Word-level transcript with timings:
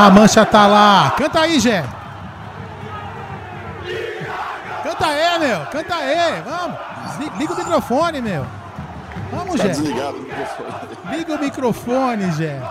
A 0.00 0.08
mancha 0.08 0.46
tá 0.46 0.66
lá. 0.66 1.12
Canta 1.14 1.40
aí, 1.40 1.60
Gé. 1.60 1.84
Canta 4.82 5.06
aí, 5.06 5.38
meu. 5.38 5.66
Canta 5.66 5.94
aí. 5.94 6.42
Vamos. 6.42 6.78
Liga, 7.18 7.36
liga 7.36 7.52
o 7.52 7.56
microfone, 7.58 8.22
meu. 8.22 8.46
Vamos, 9.30 9.56
Tá 9.56 9.64
Gé. 9.64 9.68
desligado 9.68 10.16
o 10.16 10.20
microfone. 10.22 11.16
Liga 11.18 11.34
o 11.34 11.38
microfone, 11.38 12.32
Gé. 12.32 12.62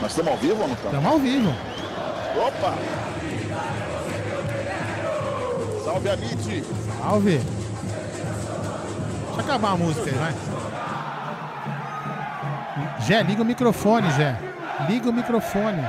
Nós 0.00 0.10
estamos 0.12 0.32
ao 0.32 0.38
vivo 0.38 0.62
ou 0.62 0.68
não 0.68 0.74
estamos? 0.74 0.96
Estamos 0.98 1.12
ao 1.12 1.18
vivo. 1.18 1.54
Opa! 2.46 2.74
Salve, 6.02 6.08
Amit! 6.08 6.64
Salve. 6.98 7.40
Deixa 9.26 9.40
acabar 9.40 9.72
a 9.72 9.76
música 9.76 10.10
aí, 10.10 10.16
vai. 10.16 10.34
Gé, 13.00 13.22
liga 13.22 13.42
o 13.42 13.44
microfone, 13.44 14.10
Gé. 14.12 14.38
Liga 14.88 15.10
o 15.10 15.12
microfone. 15.12 15.84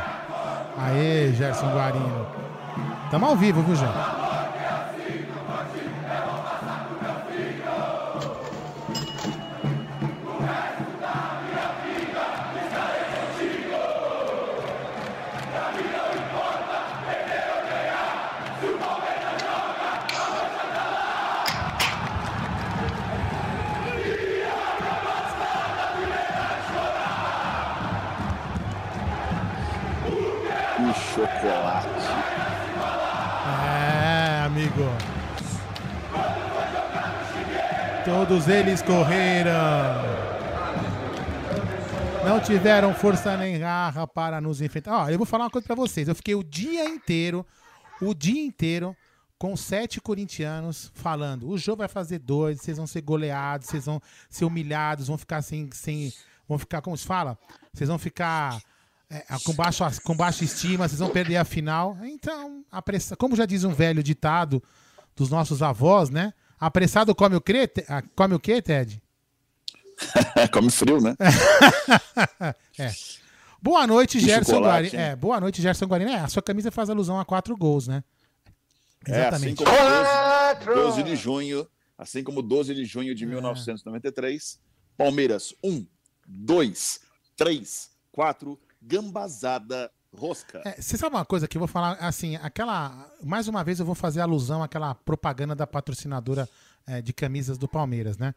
Aê, 0.77 1.31
Gerson 1.33 1.71
Guarino. 1.71 2.27
Tamo 3.09 3.25
ao 3.25 3.35
vivo, 3.37 3.61
viu, 3.61 3.75
Gé? 3.75 3.87
Todos 38.21 38.47
eles 38.47 38.83
correram. 38.83 39.51
Não 42.23 42.39
tiveram 42.39 42.93
força 42.93 43.35
nem 43.35 43.57
garra 43.57 44.05
para 44.05 44.39
nos 44.39 44.61
enfrentar. 44.61 45.05
Ó, 45.05 45.09
eu 45.09 45.17
vou 45.17 45.25
falar 45.25 45.45
uma 45.45 45.49
coisa 45.49 45.65
pra 45.65 45.75
vocês. 45.75 46.07
Eu 46.07 46.13
fiquei 46.13 46.35
o 46.35 46.43
dia 46.43 46.85
inteiro, 46.85 47.43
o 47.99 48.13
dia 48.13 48.39
inteiro, 48.39 48.95
com 49.39 49.57
sete 49.57 49.99
corintianos 49.99 50.91
falando: 50.93 51.49
o 51.49 51.57
jogo 51.57 51.79
vai 51.79 51.87
fazer 51.87 52.19
dois, 52.19 52.61
vocês 52.61 52.77
vão 52.77 52.85
ser 52.85 53.01
goleados, 53.01 53.69
vocês 53.69 53.85
vão 53.85 53.99
ser 54.29 54.45
humilhados, 54.45 55.07
vão 55.07 55.17
ficar 55.17 55.41
sem. 55.41 55.67
sem 55.73 56.13
vão 56.47 56.59
ficar, 56.59 56.79
como 56.79 56.95
se 56.95 57.07
fala? 57.07 57.35
Vocês 57.73 57.87
vão 57.89 57.97
ficar 57.97 58.61
é, 59.09 59.25
com, 59.43 59.53
baixo, 59.53 59.83
com 60.03 60.15
baixa 60.15 60.43
estima, 60.43 60.87
vocês 60.87 60.99
vão 60.99 61.09
perder 61.09 61.37
a 61.37 61.43
final. 61.43 61.97
Então, 62.03 62.63
apressa, 62.71 63.15
como 63.15 63.35
já 63.35 63.47
diz 63.47 63.63
um 63.63 63.73
velho 63.73 64.03
ditado 64.03 64.61
dos 65.15 65.31
nossos 65.31 65.63
avós, 65.63 66.11
né? 66.11 66.31
Apressado 66.61 67.15
come 67.15 67.35
o, 67.35 67.41
quê, 67.41 67.67
Te- 67.67 67.83
ah, 67.89 68.03
come 68.15 68.35
o 68.35 68.39
quê, 68.39 68.61
Ted? 68.61 69.01
Come 70.53 70.69
frio, 70.71 70.99
né? 71.01 71.15
É. 72.77 72.91
Boa 73.61 73.85
noite, 73.85 74.17
Que 74.19 74.25
Gerson 74.25 74.59
Guarino. 74.59 74.95
É, 74.99 75.15
boa 75.15 75.39
noite, 75.39 75.61
Gerson 75.61 75.85
Guarino. 75.85 76.09
É, 76.11 76.19
a 76.19 76.27
sua 76.27 76.41
camisa 76.41 76.71
faz 76.71 76.89
alusão 76.89 77.19
a 77.19 77.25
quatro 77.25 77.55
gols, 77.55 77.87
né? 77.87 78.03
É, 79.07 79.27
assim 79.27 79.49
Exatamente. 79.49 79.63
como 79.63 80.75
12, 80.75 80.81
12 80.81 81.03
de 81.03 81.15
junho, 81.15 81.67
assim 81.97 82.23
como 82.23 82.41
12 82.41 82.73
de 82.75 82.85
junho 82.85 83.11
É. 83.11 83.15
de 83.15 83.25
1993, 83.25 84.59
Palmeiras 84.97 85.53
1, 85.63 85.85
2, 86.27 86.99
3, 87.35 87.89
4, 88.11 88.59
gambazada 88.81 89.91
rosca. 90.15 90.61
É, 90.65 90.81
você 90.81 90.97
sabe 90.97 91.15
uma 91.15 91.25
coisa 91.25 91.47
que 91.47 91.57
eu 91.57 91.59
vou 91.59 91.67
falar, 91.67 91.93
assim, 91.93 92.35
aquela. 92.37 93.09
Mais 93.23 93.47
uma 93.47 93.63
vez 93.63 93.79
eu 93.79 93.85
vou 93.85 93.95
fazer 93.95 94.21
alusão 94.21 94.61
àquela 94.63 94.93
propaganda 94.93 95.55
da 95.55 95.65
patrocinadora 95.67 96.47
é, 96.87 97.01
de 97.01 97.13
camisas 97.13 97.57
do 97.57 97.67
Palmeiras, 97.67 98.17
né? 98.17 98.33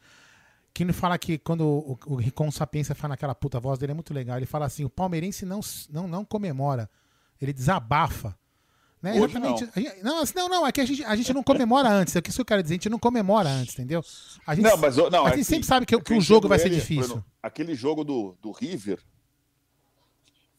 Que 0.72 0.92
fala 0.92 1.16
que 1.16 1.38
quando 1.38 1.62
o, 1.64 1.98
o 2.06 2.14
Ricon 2.16 2.50
Sapiência 2.50 2.94
fala 2.94 3.10
naquela 3.12 3.34
puta 3.34 3.60
voz 3.60 3.78
dele 3.78 3.92
é 3.92 3.94
muito 3.94 4.12
legal. 4.12 4.36
Ele 4.36 4.46
fala 4.46 4.66
assim: 4.66 4.84
o 4.84 4.90
palmeirense 4.90 5.46
não, 5.46 5.60
não, 5.90 6.08
não 6.08 6.24
comemora, 6.24 6.90
ele 7.40 7.52
desabafa. 7.52 8.36
Né? 9.00 9.12
Hoje 9.12 9.36
Exatamente. 9.36 9.68
A 9.76 9.80
gente- 9.80 10.02
Não, 10.02 10.22
assim, 10.22 10.32
não, 10.34 10.48
não, 10.48 10.66
é 10.66 10.72
que 10.72 10.80
a 10.80 10.84
gente, 10.86 11.04
a 11.04 11.14
gente 11.14 11.32
não 11.34 11.42
comemora 11.42 11.90
antes. 11.90 12.16
É 12.16 12.18
o 12.18 12.22
que 12.22 12.30
isso 12.30 12.38
que 12.38 12.40
eu 12.40 12.46
quero 12.46 12.62
dizer, 12.62 12.74
a 12.74 12.76
gente 12.76 12.88
não 12.88 12.98
comemora 12.98 13.50
antes, 13.50 13.74
entendeu? 13.74 14.02
A 14.46 14.54
gente, 14.54 14.64
Não, 14.64 14.78
mas 14.78 14.96
não, 14.96 15.26
a 15.26 15.28
é 15.28 15.30
gente 15.32 15.38
que- 15.40 15.44
sempre 15.44 15.66
sabe 15.66 15.84
que, 15.86 15.94
é 15.94 16.00
que 16.00 16.14
o 16.14 16.20
jogo 16.22 16.48
vai 16.48 16.58
ser 16.58 16.68
ele, 16.68 16.76
difícil. 16.76 17.06
Bruno, 17.08 17.24
aquele 17.42 17.74
jogo 17.74 18.02
do, 18.02 18.34
do 18.40 18.50
River 18.50 18.98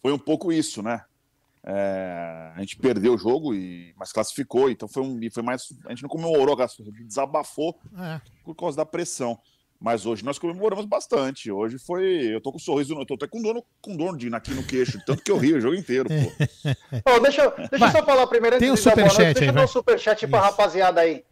foi 0.05 0.11
um 0.13 0.19
pouco 0.19 0.53
isso, 0.53 0.83
né? 0.83 1.01
É, 1.63 2.51
a 2.55 2.59
gente 2.59 2.77
perdeu 2.77 3.15
o 3.15 3.17
jogo, 3.17 3.55
e, 3.55 3.91
mas 3.97 4.11
classificou, 4.11 4.69
então 4.69 4.87
foi, 4.87 5.01
um, 5.01 5.19
e 5.19 5.31
foi 5.31 5.41
mais. 5.41 5.67
A 5.87 5.89
gente 5.89 6.03
não 6.03 6.09
comemorou, 6.09 6.55
a 6.61 6.67
gente 6.67 7.03
desabafou 7.05 7.75
É. 7.97 8.21
por 8.43 8.53
causa 8.53 8.77
da 8.77 8.85
pressão. 8.85 9.35
Mas 9.81 10.05
hoje 10.05 10.23
nós 10.23 10.37
comemoramos 10.37 10.85
bastante. 10.85 11.51
Hoje 11.51 11.79
foi. 11.79 12.35
Eu 12.35 12.39
tô 12.39 12.51
com 12.51 12.57
um 12.57 12.61
sorriso, 12.61 12.93
eu 12.93 13.03
tô 13.03 13.15
até 13.15 13.25
com 13.25 13.41
dor, 13.41 13.63
com 13.81 13.97
dor 13.97 14.15
de, 14.15 14.31
aqui 14.35 14.53
no 14.53 14.63
queixo, 14.63 15.01
tanto 15.07 15.23
que 15.23 15.31
eu 15.31 15.37
rio 15.37 15.57
o 15.57 15.59
jogo 15.59 15.73
inteiro, 15.73 16.07
pô. 16.07 16.13
oh, 17.11 17.19
deixa 17.21 17.49
deixa 17.71 17.85
eu 17.87 17.91
só 17.91 18.05
falar 18.05 18.27
primeiro 18.27 18.59
Tem 18.59 18.69
um 18.69 18.77
superchat 18.77 19.21
aí, 19.25 19.33
Deixa 19.33 19.49
eu 19.49 19.53
dar 19.53 19.63
um 19.63 19.67
superchat 19.67 20.27
pra 20.27 20.39
rapaziada 20.39 21.01
aí. 21.01 21.25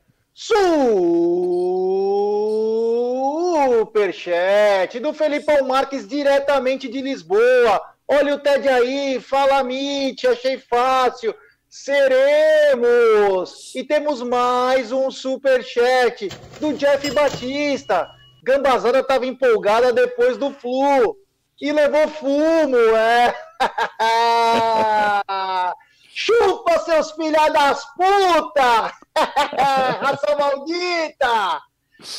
Superchat 3.78 5.00
do 5.00 5.14
Felipão 5.14 5.68
Marques, 5.68 6.08
diretamente 6.08 6.90
de 6.90 7.02
Lisboa. 7.02 7.93
Olha 8.08 8.36
o 8.36 8.40
Ted 8.40 8.68
aí, 8.68 9.20
fala 9.20 9.64
Mitch, 9.64 10.26
achei 10.26 10.58
fácil. 10.58 11.34
Seremos! 11.70 13.74
E 13.74 13.84
temos 13.84 14.22
mais 14.22 14.92
um 14.92 15.10
superchat 15.10 16.30
do 16.60 16.74
Jeff 16.74 17.10
Batista. 17.12 18.08
Gambazada 18.44 19.00
estava 19.00 19.26
empolgada 19.26 19.92
depois 19.92 20.38
do 20.38 20.52
flu 20.52 21.18
e 21.60 21.72
levou 21.72 22.08
fumo, 22.10 22.78
é. 22.78 23.34
Chupa, 26.14 26.78
seus 26.80 27.12
filha 27.14 27.50
das 27.50 27.86
putas! 27.96 28.92
Raça 30.00 30.36
maldita! 30.38 31.62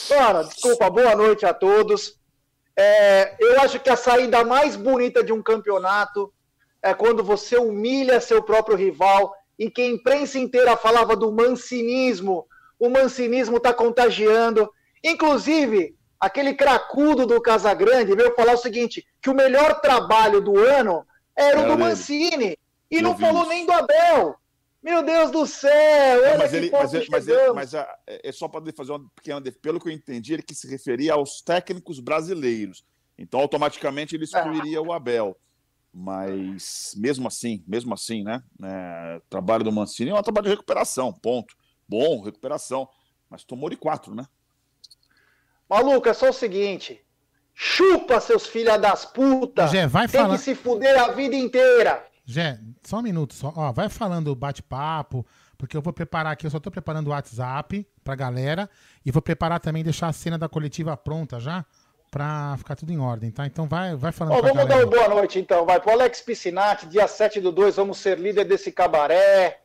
Cara, 0.08 0.42
desculpa, 0.42 0.90
boa 0.90 1.14
noite 1.14 1.44
a 1.44 1.54
todos. 1.54 2.18
É, 2.76 3.36
eu 3.38 3.60
acho 3.60 3.78
que 3.80 3.90
a 3.90 3.96
saída 3.96 4.44
mais 4.44 4.76
bonita 4.76 5.22
de 5.22 5.32
um 5.32 5.42
campeonato 5.42 6.32
é 6.82 6.92
quando 6.92 7.22
você 7.22 7.56
humilha 7.56 8.20
seu 8.20 8.42
próprio 8.42 8.76
rival 8.76 9.34
em 9.58 9.70
que 9.70 9.80
a 9.80 9.86
imprensa 9.86 10.38
inteira 10.38 10.76
falava 10.76 11.16
do 11.16 11.32
mancinismo. 11.32 12.46
O 12.78 12.88
mancinismo 12.88 13.56
está 13.56 13.72
contagiando. 13.72 14.68
Inclusive, 15.02 15.96
aquele 16.18 16.54
cracudo 16.54 17.26
do 17.26 17.40
Casagrande 17.40 18.14
veio 18.14 18.34
falar 18.34 18.54
o 18.54 18.58
seguinte: 18.58 19.06
que 19.22 19.30
o 19.30 19.34
melhor 19.34 19.80
trabalho 19.80 20.40
do 20.40 20.58
ano 20.58 21.06
era 21.36 21.60
o 21.60 21.66
do 21.66 21.78
Mancini. 21.78 22.58
E 22.90 23.00
não 23.00 23.16
falou 23.16 23.42
isso. 23.42 23.50
nem 23.50 23.66
do 23.66 23.72
Abel. 23.72 24.36
Meu 24.84 25.02
Deus 25.02 25.30
do 25.30 25.46
céu! 25.46 26.20
Olha 26.20 26.36
mas, 26.36 26.52
ele, 26.52 26.70
mas, 26.70 26.92
ele, 26.92 27.06
mas, 27.10 27.26
ele, 27.26 27.52
mas 27.54 27.72
é, 27.72 27.88
é 28.06 28.30
só 28.30 28.46
para 28.46 28.62
fazer 28.76 28.92
uma 28.92 29.08
pequena. 29.16 29.40
Pelo 29.62 29.80
que 29.80 29.88
eu 29.88 29.92
entendi, 29.92 30.34
ele 30.34 30.42
que 30.42 30.54
se 30.54 30.68
referia 30.68 31.14
aos 31.14 31.40
técnicos 31.40 32.00
brasileiros. 32.00 32.84
Então, 33.16 33.40
automaticamente, 33.40 34.14
ele 34.14 34.24
excluiria 34.24 34.76
ah. 34.78 34.82
o 34.82 34.92
Abel. 34.92 35.38
Mas 35.90 36.92
mesmo 36.98 37.26
assim, 37.26 37.64
mesmo 37.66 37.94
assim, 37.94 38.22
né? 38.22 38.42
É, 38.62 39.22
trabalho 39.30 39.64
do 39.64 39.72
Mancini 39.72 40.10
é 40.10 40.14
um 40.14 40.22
trabalho 40.22 40.44
de 40.44 40.50
recuperação, 40.50 41.14
ponto. 41.14 41.56
Bom, 41.88 42.20
recuperação. 42.22 42.86
Mas 43.30 43.42
tomou 43.42 43.70
de 43.70 43.76
quatro, 43.76 44.14
né? 44.14 44.26
Maluco, 45.66 46.10
é 46.10 46.12
só 46.12 46.28
o 46.28 46.32
seguinte. 46.32 47.00
Chupa, 47.54 48.20
seus 48.20 48.46
filha 48.46 48.76
das 48.76 49.06
putas. 49.06 49.72
Vai 49.88 50.08
Tem 50.08 50.20
falar... 50.20 50.36
que 50.36 50.42
se 50.42 50.54
fuder 50.54 51.02
a 51.02 51.12
vida 51.12 51.36
inteira. 51.36 52.04
Jé, 52.24 52.58
só 52.82 52.98
um 52.98 53.02
minuto. 53.02 53.34
Só. 53.34 53.52
Ó, 53.54 53.72
vai 53.72 53.88
falando 53.88 54.34
bate-papo, 54.34 55.26
porque 55.58 55.76
eu 55.76 55.82
vou 55.82 55.92
preparar 55.92 56.32
aqui. 56.32 56.46
Eu 56.46 56.50
só 56.50 56.58
tô 56.58 56.70
preparando 56.70 57.08
o 57.08 57.10
WhatsApp 57.10 57.86
pra 58.02 58.14
galera. 58.14 58.68
E 59.04 59.10
vou 59.10 59.20
preparar 59.20 59.60
também, 59.60 59.84
deixar 59.84 60.08
a 60.08 60.12
cena 60.12 60.38
da 60.38 60.48
coletiva 60.48 60.96
pronta 60.96 61.38
já 61.38 61.64
para 62.10 62.54
ficar 62.58 62.76
tudo 62.76 62.92
em 62.92 62.98
ordem, 62.98 63.30
tá? 63.32 63.44
Então 63.44 63.66
vai, 63.66 63.96
vai 63.96 64.12
falando. 64.12 64.34
Oh, 64.34 64.40
vamos 64.40 64.56
galera. 64.56 64.68
dar 64.68 64.86
uma 64.86 64.86
boa 64.86 65.08
noite, 65.08 65.38
então. 65.38 65.66
Vai 65.66 65.80
pro 65.80 65.90
Alex 65.90 66.20
Piscinati, 66.20 66.86
dia 66.86 67.08
7 67.08 67.40
do 67.40 67.50
2, 67.50 67.74
vamos 67.74 67.98
ser 67.98 68.18
líder 68.18 68.44
desse 68.44 68.70
cabaré. 68.70 69.60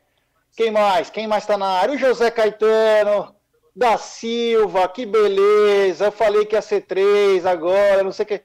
Quem 0.56 0.70
mais? 0.70 1.10
Quem 1.10 1.28
mais 1.28 1.46
tá 1.46 1.56
na 1.56 1.68
área? 1.68 1.94
O 1.94 1.98
José 1.98 2.28
Caetano, 2.28 3.34
da 3.74 3.96
Silva, 3.96 4.88
que 4.88 5.06
beleza. 5.06 6.06
Eu 6.06 6.12
falei 6.12 6.44
que 6.44 6.56
ia 6.56 6.62
ser 6.62 6.80
três 6.82 7.46
agora, 7.46 8.02
não 8.02 8.10
sei 8.10 8.24
o 8.24 8.26
que. 8.26 8.42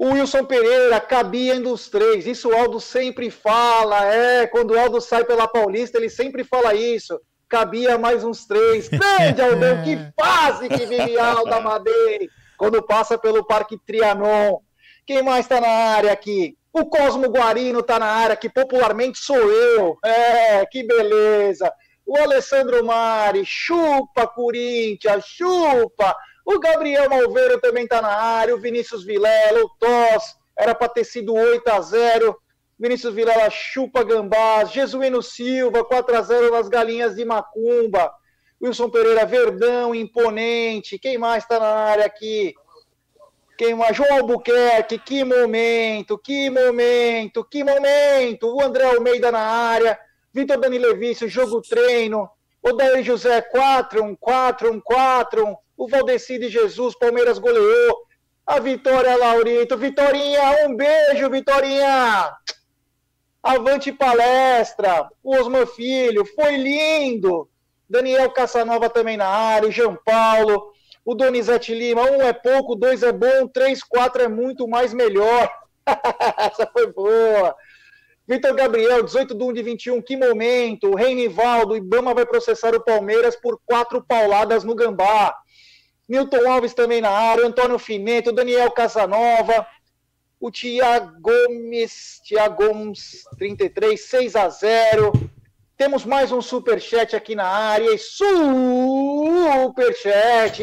O 0.00 0.14
Wilson 0.14 0.46
Pereira, 0.46 0.98
cabia 0.98 1.56
indo 1.56 1.70
os 1.70 1.90
três. 1.90 2.26
Isso 2.26 2.48
o 2.48 2.56
Aldo 2.56 2.80
sempre 2.80 3.30
fala, 3.30 4.02
é. 4.06 4.46
Quando 4.46 4.70
o 4.70 4.80
Aldo 4.80 4.98
sai 4.98 5.26
pela 5.26 5.46
Paulista, 5.46 5.98
ele 5.98 6.08
sempre 6.08 6.42
fala 6.42 6.72
isso. 6.74 7.20
Cabia 7.46 7.98
mais 7.98 8.24
uns 8.24 8.46
três. 8.46 8.88
Grande, 8.88 9.42
Aldão, 9.42 9.82
que 9.84 9.98
fase 10.18 10.70
que 10.70 10.86
vive 10.86 11.18
Aldo 11.18 11.52
Amadei 11.52 12.30
quando 12.56 12.82
passa 12.82 13.18
pelo 13.18 13.46
Parque 13.46 13.76
Trianon. 13.86 14.60
Quem 15.06 15.22
mais 15.22 15.44
está 15.44 15.60
na 15.60 15.68
área 15.68 16.12
aqui? 16.12 16.56
O 16.72 16.86
Cosmo 16.86 17.28
Guarino 17.28 17.80
está 17.80 17.98
na 17.98 18.06
área, 18.06 18.36
que 18.36 18.48
popularmente 18.48 19.18
sou 19.18 19.36
eu. 19.36 19.98
É, 20.02 20.64
que 20.64 20.82
beleza. 20.82 21.70
O 22.06 22.16
Alessandro 22.16 22.82
Mari, 22.86 23.44
chupa 23.44 24.26
Corinthians, 24.26 25.26
chupa. 25.26 26.16
O 26.44 26.58
Gabriel 26.58 27.08
Malveiro 27.08 27.60
também 27.60 27.84
está 27.84 28.00
na 28.00 28.08
área. 28.08 28.54
O 28.54 28.60
Vinícius 28.60 29.04
Vilela, 29.04 29.60
o 29.64 29.68
Toss, 29.78 30.36
era 30.56 30.74
para 30.74 30.88
ter 30.88 31.04
sido 31.04 31.34
8 31.34 31.68
a 31.68 31.80
0 31.80 32.36
Vinícius 32.78 33.14
Vilela 33.14 33.50
chupa 33.50 34.02
Gambás. 34.02 34.70
Jesuíno 34.70 35.22
Silva, 35.22 35.84
4 35.84 36.16
a 36.16 36.22
0 36.22 36.50
nas 36.50 36.68
galinhas 36.68 37.14
de 37.14 37.26
Macumba. 37.26 38.10
Wilson 38.62 38.88
Pereira, 38.88 39.26
Verdão, 39.26 39.94
imponente. 39.94 40.98
Quem 40.98 41.18
mais 41.18 41.44
está 41.44 41.60
na 41.60 41.66
área 41.66 42.06
aqui? 42.06 42.54
Quem 43.56 43.74
mais? 43.74 43.94
João 43.94 44.18
Albuquerque, 44.18 44.98
que 44.98 45.22
momento, 45.24 46.16
que 46.16 46.48
momento, 46.48 47.44
que 47.44 47.62
momento. 47.62 48.54
O 48.54 48.62
André 48.62 48.84
Almeida 48.84 49.30
na 49.30 49.40
área. 49.40 49.98
Vitor 50.32 50.58
Dani 50.58 50.78
Levício, 50.78 51.28
jogo 51.28 51.60
treino. 51.60 52.30
O 52.62 52.72
Daí 52.72 53.02
José, 53.02 53.42
4-1, 53.42 54.16
4-1, 54.18 54.80
4-1. 54.82 55.56
O 55.80 55.88
Valdeci 55.88 56.38
de 56.38 56.50
Jesus, 56.50 56.94
Palmeiras 56.94 57.38
goleou. 57.38 58.04
A 58.46 58.60
Vitória 58.60 59.16
Laurito. 59.16 59.78
Vitorinha, 59.78 60.66
um 60.66 60.76
beijo, 60.76 61.30
Vitorinha. 61.30 62.36
Avante 63.42 63.90
palestra. 63.90 65.08
O 65.22 65.34
Osmar 65.34 65.66
Filho, 65.66 66.26
foi 66.34 66.58
lindo. 66.58 67.48
Daniel 67.88 68.30
Caçanova 68.30 68.90
também 68.90 69.16
na 69.16 69.26
área, 69.26 69.70
João 69.70 69.98
Paulo, 70.04 70.70
o 71.02 71.14
Donizete 71.14 71.74
Lima, 71.74 72.02
um 72.02 72.20
é 72.20 72.34
pouco, 72.34 72.76
dois 72.76 73.02
é 73.02 73.10
bom, 73.10 73.48
três, 73.48 73.82
quatro 73.82 74.20
é 74.20 74.28
muito 74.28 74.68
mais 74.68 74.92
melhor. 74.92 75.50
Essa 76.36 76.68
foi 76.70 76.92
boa. 76.92 77.56
Vitor 78.28 78.54
Gabriel, 78.54 79.02
18 79.02 79.34
de 79.34 79.42
1 79.42 79.52
de 79.54 79.62
21, 79.62 80.02
que 80.02 80.14
momento. 80.14 80.94
Reinivaldo, 80.94 81.74
Ibama 81.74 82.12
vai 82.12 82.26
processar 82.26 82.74
o 82.74 82.84
Palmeiras 82.84 83.34
por 83.34 83.58
quatro 83.64 84.04
pauladas 84.06 84.62
no 84.62 84.74
Gambá. 84.74 85.34
Milton 86.10 86.50
Alves 86.50 86.74
também 86.74 87.00
na 87.00 87.08
área, 87.08 87.46
Antônio 87.46 87.78
Fimento, 87.78 88.32
Daniel 88.32 88.68
Casanova, 88.72 89.64
o 90.40 90.50
Tiago 90.50 91.20
Gomes, 91.20 92.20
Tiago 92.24 92.66
Gomes, 92.66 93.22
33, 93.38 94.00
6 94.00 94.34
a 94.34 94.48
0. 94.48 95.12
Temos 95.76 96.04
mais 96.04 96.32
um 96.32 96.42
superchat 96.42 97.14
aqui 97.14 97.36
na 97.36 97.46
área. 97.46 97.96
Superchat. 97.96 98.26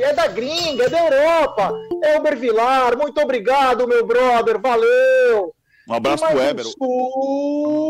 É 0.03 0.11
da 0.11 0.27
gringa, 0.27 0.83
é 0.83 0.89
da 0.89 1.05
Europa. 1.05 1.71
É 2.03 2.19
o 2.19 2.23
Vilar. 2.35 2.97
Muito 2.97 3.21
obrigado, 3.21 3.87
meu 3.87 4.05
brother. 4.05 4.59
Valeu. 4.59 5.55
Um 5.87 5.93
abraço 5.93 6.25
pro 6.25 6.37
Weber. 6.37 6.65
Um 6.81 7.85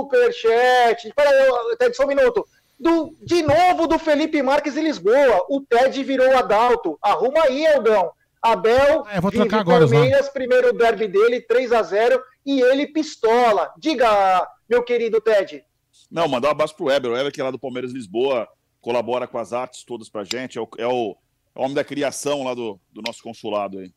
superchat. 0.00 1.12
Peraí, 1.14 1.76
Ted, 1.78 1.96
só 1.96 2.02
um 2.02 2.08
minuto. 2.08 2.44
Do, 2.80 3.14
de 3.22 3.42
novo 3.42 3.86
do 3.86 3.98
Felipe 3.98 4.42
Marques 4.42 4.76
em 4.76 4.82
Lisboa. 4.82 5.44
O 5.50 5.60
Ted 5.60 6.02
virou 6.02 6.34
Adalto. 6.36 6.98
Arruma 7.02 7.42
aí, 7.42 7.64
Eldão. 7.64 8.10
Abel, 8.42 9.04
é, 9.10 9.20
vou 9.20 9.30
trocar 9.30 9.60
agora, 9.60 9.86
Palmeiras, 9.86 10.30
primeiro 10.30 10.72
derby 10.72 11.06
dele, 11.06 11.42
3 11.42 11.72
a 11.72 11.82
0 11.82 12.22
e 12.46 12.62
ele 12.62 12.86
pistola. 12.86 13.70
Diga, 13.76 14.48
meu 14.66 14.82
querido 14.82 15.20
Ted. 15.20 15.62
Não, 16.10 16.26
mandar 16.26 16.48
um 16.48 16.52
abraço 16.52 16.74
pro 16.74 16.86
Weber. 16.86 17.10
O 17.10 17.14
Weber, 17.14 17.30
que 17.30 17.40
é 17.40 17.44
lá 17.44 17.50
do 17.50 17.58
Palmeiras 17.58 17.92
Lisboa, 17.92 18.48
colabora 18.80 19.28
com 19.28 19.36
as 19.36 19.52
artes 19.52 19.84
todas 19.84 20.08
pra 20.08 20.24
gente. 20.24 20.56
É 20.56 20.60
o, 20.60 20.68
é 20.78 20.86
o, 20.86 21.16
é 21.54 21.60
o 21.60 21.62
homem 21.62 21.74
da 21.74 21.84
criação 21.84 22.42
lá 22.42 22.54
do, 22.54 22.80
do 22.90 23.02
nosso 23.06 23.22
consulado 23.22 23.78
aí. 23.78 23.92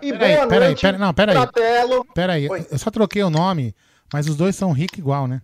E 0.00 0.12
peraí, 0.12 0.36
boa 0.36 0.48
peraí, 0.48 0.68
noite, 0.68 0.80
peraí, 0.80 1.00
não, 1.00 1.14
peraí. 1.14 1.34
Pratelo. 1.34 2.04
Peraí, 2.14 2.48
eu 2.70 2.78
só 2.78 2.90
troquei 2.90 3.22
o 3.22 3.30
nome, 3.30 3.74
mas 4.12 4.28
os 4.28 4.36
dois 4.36 4.54
são 4.54 4.72
ricos 4.72 4.98
igual, 4.98 5.26
né? 5.26 5.42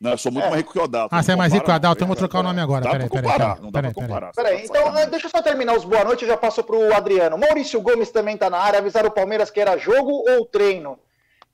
Não, 0.00 0.10
eu 0.10 0.18
sou 0.18 0.30
muito 0.30 0.44
é. 0.44 0.50
mais 0.50 0.60
rico 0.60 0.72
que 0.72 0.78
o 0.78 0.82
Adalto. 0.82 1.14
Ah, 1.14 1.22
você 1.22 1.32
é 1.32 1.36
mais 1.36 1.52
rico 1.52 1.64
que 1.64 1.70
o 1.70 1.74
Adalto, 1.74 1.98
então 1.98 2.06
vou 2.06 2.16
trocar 2.16 2.40
o 2.40 2.42
nome 2.42 2.60
agora. 2.60 2.90
Peraí, 2.90 3.08
peraí, 3.08 3.32
peraí. 3.32 3.60
Não 3.60 3.70
dá 3.70 3.82
pra 3.82 3.94
comparar. 3.94 4.32
Peraí, 4.32 4.64
então 4.64 4.92
deixa 5.10 5.26
eu 5.26 5.30
só 5.30 5.42
terminar 5.42 5.74
os 5.74 5.84
boa 5.84 6.04
noite, 6.04 6.22
eu 6.22 6.28
já 6.28 6.36
passo 6.36 6.62
pro 6.62 6.94
Adriano. 6.94 7.38
Maurício 7.38 7.80
Gomes 7.80 8.10
também 8.10 8.36
tá 8.36 8.50
na 8.50 8.58
área, 8.58 8.78
avisaram 8.78 9.08
o 9.08 9.12
Palmeiras 9.12 9.50
que 9.50 9.60
era 9.60 9.76
jogo 9.78 10.22
ou 10.28 10.44
treino. 10.44 10.98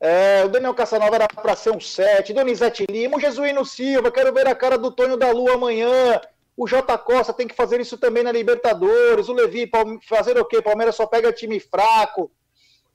É, 0.00 0.42
o 0.44 0.48
Daniel 0.48 0.74
Casanova 0.74 1.14
era 1.14 1.28
para 1.28 1.54
ser 1.54 1.70
um 1.70 1.78
7. 1.78 2.32
Donizete 2.32 2.84
Lima, 2.90 3.16
o 3.16 3.20
Jesuíno 3.20 3.64
Silva, 3.64 4.10
quero 4.10 4.32
ver 4.32 4.48
a 4.48 4.54
cara 4.54 4.76
do 4.76 4.90
Tonho 4.90 5.16
da 5.16 5.30
Lua 5.30 5.54
amanhã. 5.54 6.20
O 6.56 6.66
Jota 6.66 6.98
Costa 6.98 7.32
tem 7.32 7.46
que 7.46 7.54
fazer 7.54 7.80
isso 7.80 7.96
também 7.96 8.24
na 8.24 8.32
Libertadores. 8.32 9.28
O 9.28 9.32
Levi, 9.32 9.70
fazer 10.08 10.36
o 10.36 10.44
quê? 10.44 10.60
Palmeiras 10.60 10.96
só 10.96 11.06
pega 11.06 11.32
time 11.32 11.60
fraco. 11.60 12.28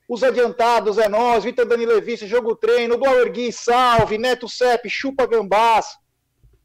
Os 0.08 0.24
adiantados 0.24 0.96
é 0.96 1.08
nós. 1.08 1.44
Vitor 1.44 1.66
Dani 1.66 1.84
Levi, 1.84 2.16
jogo 2.16 2.56
treino. 2.56 2.96
Bauer 2.96 3.30
Gui, 3.30 3.52
salve. 3.52 4.16
Neto 4.16 4.48
Sepp, 4.48 4.88
chupa 4.88 5.26
gambás. 5.26 5.98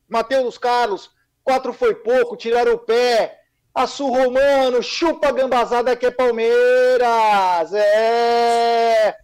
Matheus 0.08 0.58
Carlos, 0.58 1.12
quatro 1.44 1.74
foi 1.74 1.96
pouco, 1.96 2.38
tiraram 2.38 2.74
o 2.74 2.80
pé. 2.80 3.40
Açu 3.76 4.08
Romano, 4.08 4.82
chupa 4.82 5.32
gambazada 5.32 5.96
que 5.96 6.06
é 6.06 6.12
Palmeiras. 6.12 7.74
É. 7.74 9.16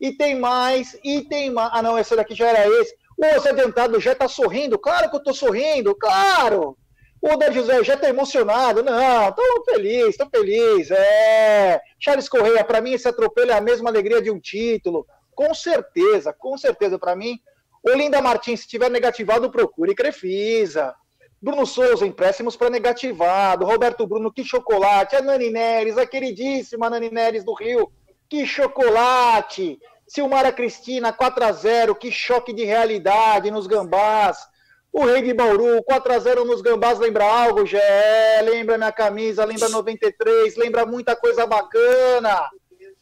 E 0.00 0.12
tem 0.12 0.38
mais, 0.38 0.98
e 1.04 1.22
tem 1.22 1.50
mais. 1.50 1.70
Ah, 1.74 1.82
não, 1.82 1.98
esse 1.98 2.16
daqui 2.16 2.34
já 2.34 2.48
era 2.48 2.66
esse. 2.80 2.94
O 3.18 3.48
Adiantado 3.48 4.00
já 4.00 4.14
tá 4.14 4.26
sorrindo. 4.26 4.78
Claro 4.78 5.10
que 5.10 5.16
eu 5.16 5.22
tô 5.22 5.34
sorrindo, 5.34 5.94
claro. 5.94 6.78
O 7.22 7.36
Davi 7.36 7.54
José 7.54 7.84
já 7.84 7.96
tá 7.96 8.08
emocionado. 8.08 8.82
Não, 8.82 9.32
tô 9.32 9.42
feliz, 9.64 10.16
tô 10.16 10.26
feliz. 10.30 10.90
É. 10.90 11.80
Charles 11.98 12.28
Correia, 12.28 12.64
para 12.64 12.80
mim 12.80 12.92
esse 12.92 13.06
atropelo 13.06 13.50
é 13.50 13.54
a 13.54 13.60
mesma 13.60 13.90
alegria 13.90 14.22
de 14.22 14.30
um 14.30 14.40
título. 14.40 15.06
Com 15.34 15.54
certeza, 15.54 16.32
com 16.32 16.56
certeza. 16.56 16.98
Para 16.98 17.14
mim, 17.14 17.38
Olinda 17.82 18.22
Martins, 18.22 18.60
se 18.60 18.68
tiver 18.68 18.90
negativado, 18.90 19.50
procure 19.50 19.94
Crefisa. 19.94 20.94
Bruno 21.42 21.66
Souza, 21.66 22.06
empréstimos 22.06 22.56
para 22.56 22.70
negativado. 22.70 23.64
Roberto 23.64 24.06
Bruno, 24.06 24.32
que 24.32 24.44
chocolate. 24.44 25.16
A 25.16 25.22
Nani 25.22 25.50
Neres, 25.50 25.98
a 25.98 26.06
queridíssima 26.06 26.90
Nani 26.90 27.10
Neres 27.10 27.44
do 27.44 27.54
Rio, 27.54 27.90
que 28.28 28.46
chocolate. 28.46 29.78
Silmara 30.06 30.52
Cristina, 30.52 31.12
4 31.12 31.44
a 31.44 31.52
0 31.52 31.94
que 31.94 32.10
choque 32.10 32.52
de 32.52 32.64
realidade 32.64 33.50
nos 33.50 33.66
gambás. 33.66 34.38
O 34.92 35.04
Rei 35.04 35.22
de 35.22 35.32
Bauru, 35.32 35.82
4 35.84 36.12
a 36.12 36.18
0 36.18 36.44
nos 36.44 36.60
gambás, 36.60 36.98
lembra 36.98 37.24
algo, 37.24 37.64
Gé? 37.64 38.42
Lembra 38.42 38.76
minha 38.76 38.90
camisa, 38.90 39.44
lembra 39.44 39.68
93, 39.68 40.56
lembra 40.56 40.84
muita 40.84 41.14
coisa 41.14 41.46
bacana. 41.46 42.50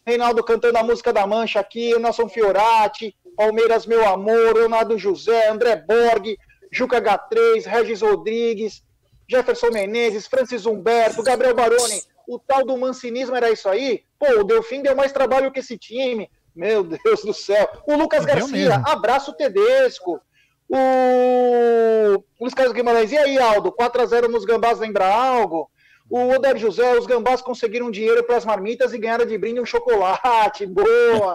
Reinaldo 0.07 0.45
cantando 0.45 0.77
a 0.79 0.83
música 0.83 1.13
da 1.13 1.27
Mancha 1.27 1.61
aqui, 1.61 1.95
o 1.95 1.99
Nelson 1.99 2.29
Fiorati, 2.29 3.17
Palmeiras 3.37 3.87
Meu 3.87 4.07
Amor, 4.07 4.55
Leonardo 4.55 4.99
José, 4.99 5.49
André 5.49 5.77
Borg, 5.77 6.37
Juca 6.71 7.01
H3, 7.01 7.65
Regis 7.65 8.03
Rodrigues, 8.03 8.83
Jefferson 9.27 9.71
Menezes, 9.71 10.27
Francis 10.27 10.67
Humberto, 10.67 11.23
Gabriel 11.23 11.55
Baroni. 11.55 12.03
O 12.27 12.39
tal 12.39 12.67
do 12.67 12.77
mancinismo 12.77 13.35
era 13.37 13.51
isso 13.51 13.69
aí? 13.69 14.03
Pô, 14.19 14.41
o 14.41 14.45
Delfim 14.45 14.83
deu 14.83 14.95
mais 14.95 15.13
trabalho 15.13 15.51
que 15.51 15.61
esse 15.61 15.79
time. 15.79 16.31
Meu 16.55 16.83
Deus 16.83 17.23
do 17.23 17.33
céu. 17.33 17.69
O 17.87 17.97
Lucas 17.97 18.25
Garcia, 18.25 18.83
abraço 18.85 19.33
Tedesco. 19.33 20.21
O 20.69 22.23
Luiz 22.41 22.55
Carlos 22.55 22.75
Guimarães, 22.75 23.11
e 23.11 23.17
aí, 23.17 23.39
Aldo? 23.39 23.73
4x0 23.73 24.29
nos 24.29 24.45
Gambás 24.45 24.79
lembra 24.79 25.07
algo? 25.07 25.71
O 26.11 26.29
Oder 26.29 26.57
José, 26.57 26.99
os 26.99 27.07
gambás 27.07 27.43
conseguiram 27.43 27.91
dinheiro 27.91 28.25
para 28.25 28.37
as 28.37 28.45
marmitas 28.45 28.95
e 28.95 28.99
ganharam 28.99 29.27
de 29.27 29.37
brinde 29.37 29.61
um 29.61 29.67
chocolate. 29.67 30.65
Boa! 30.67 31.35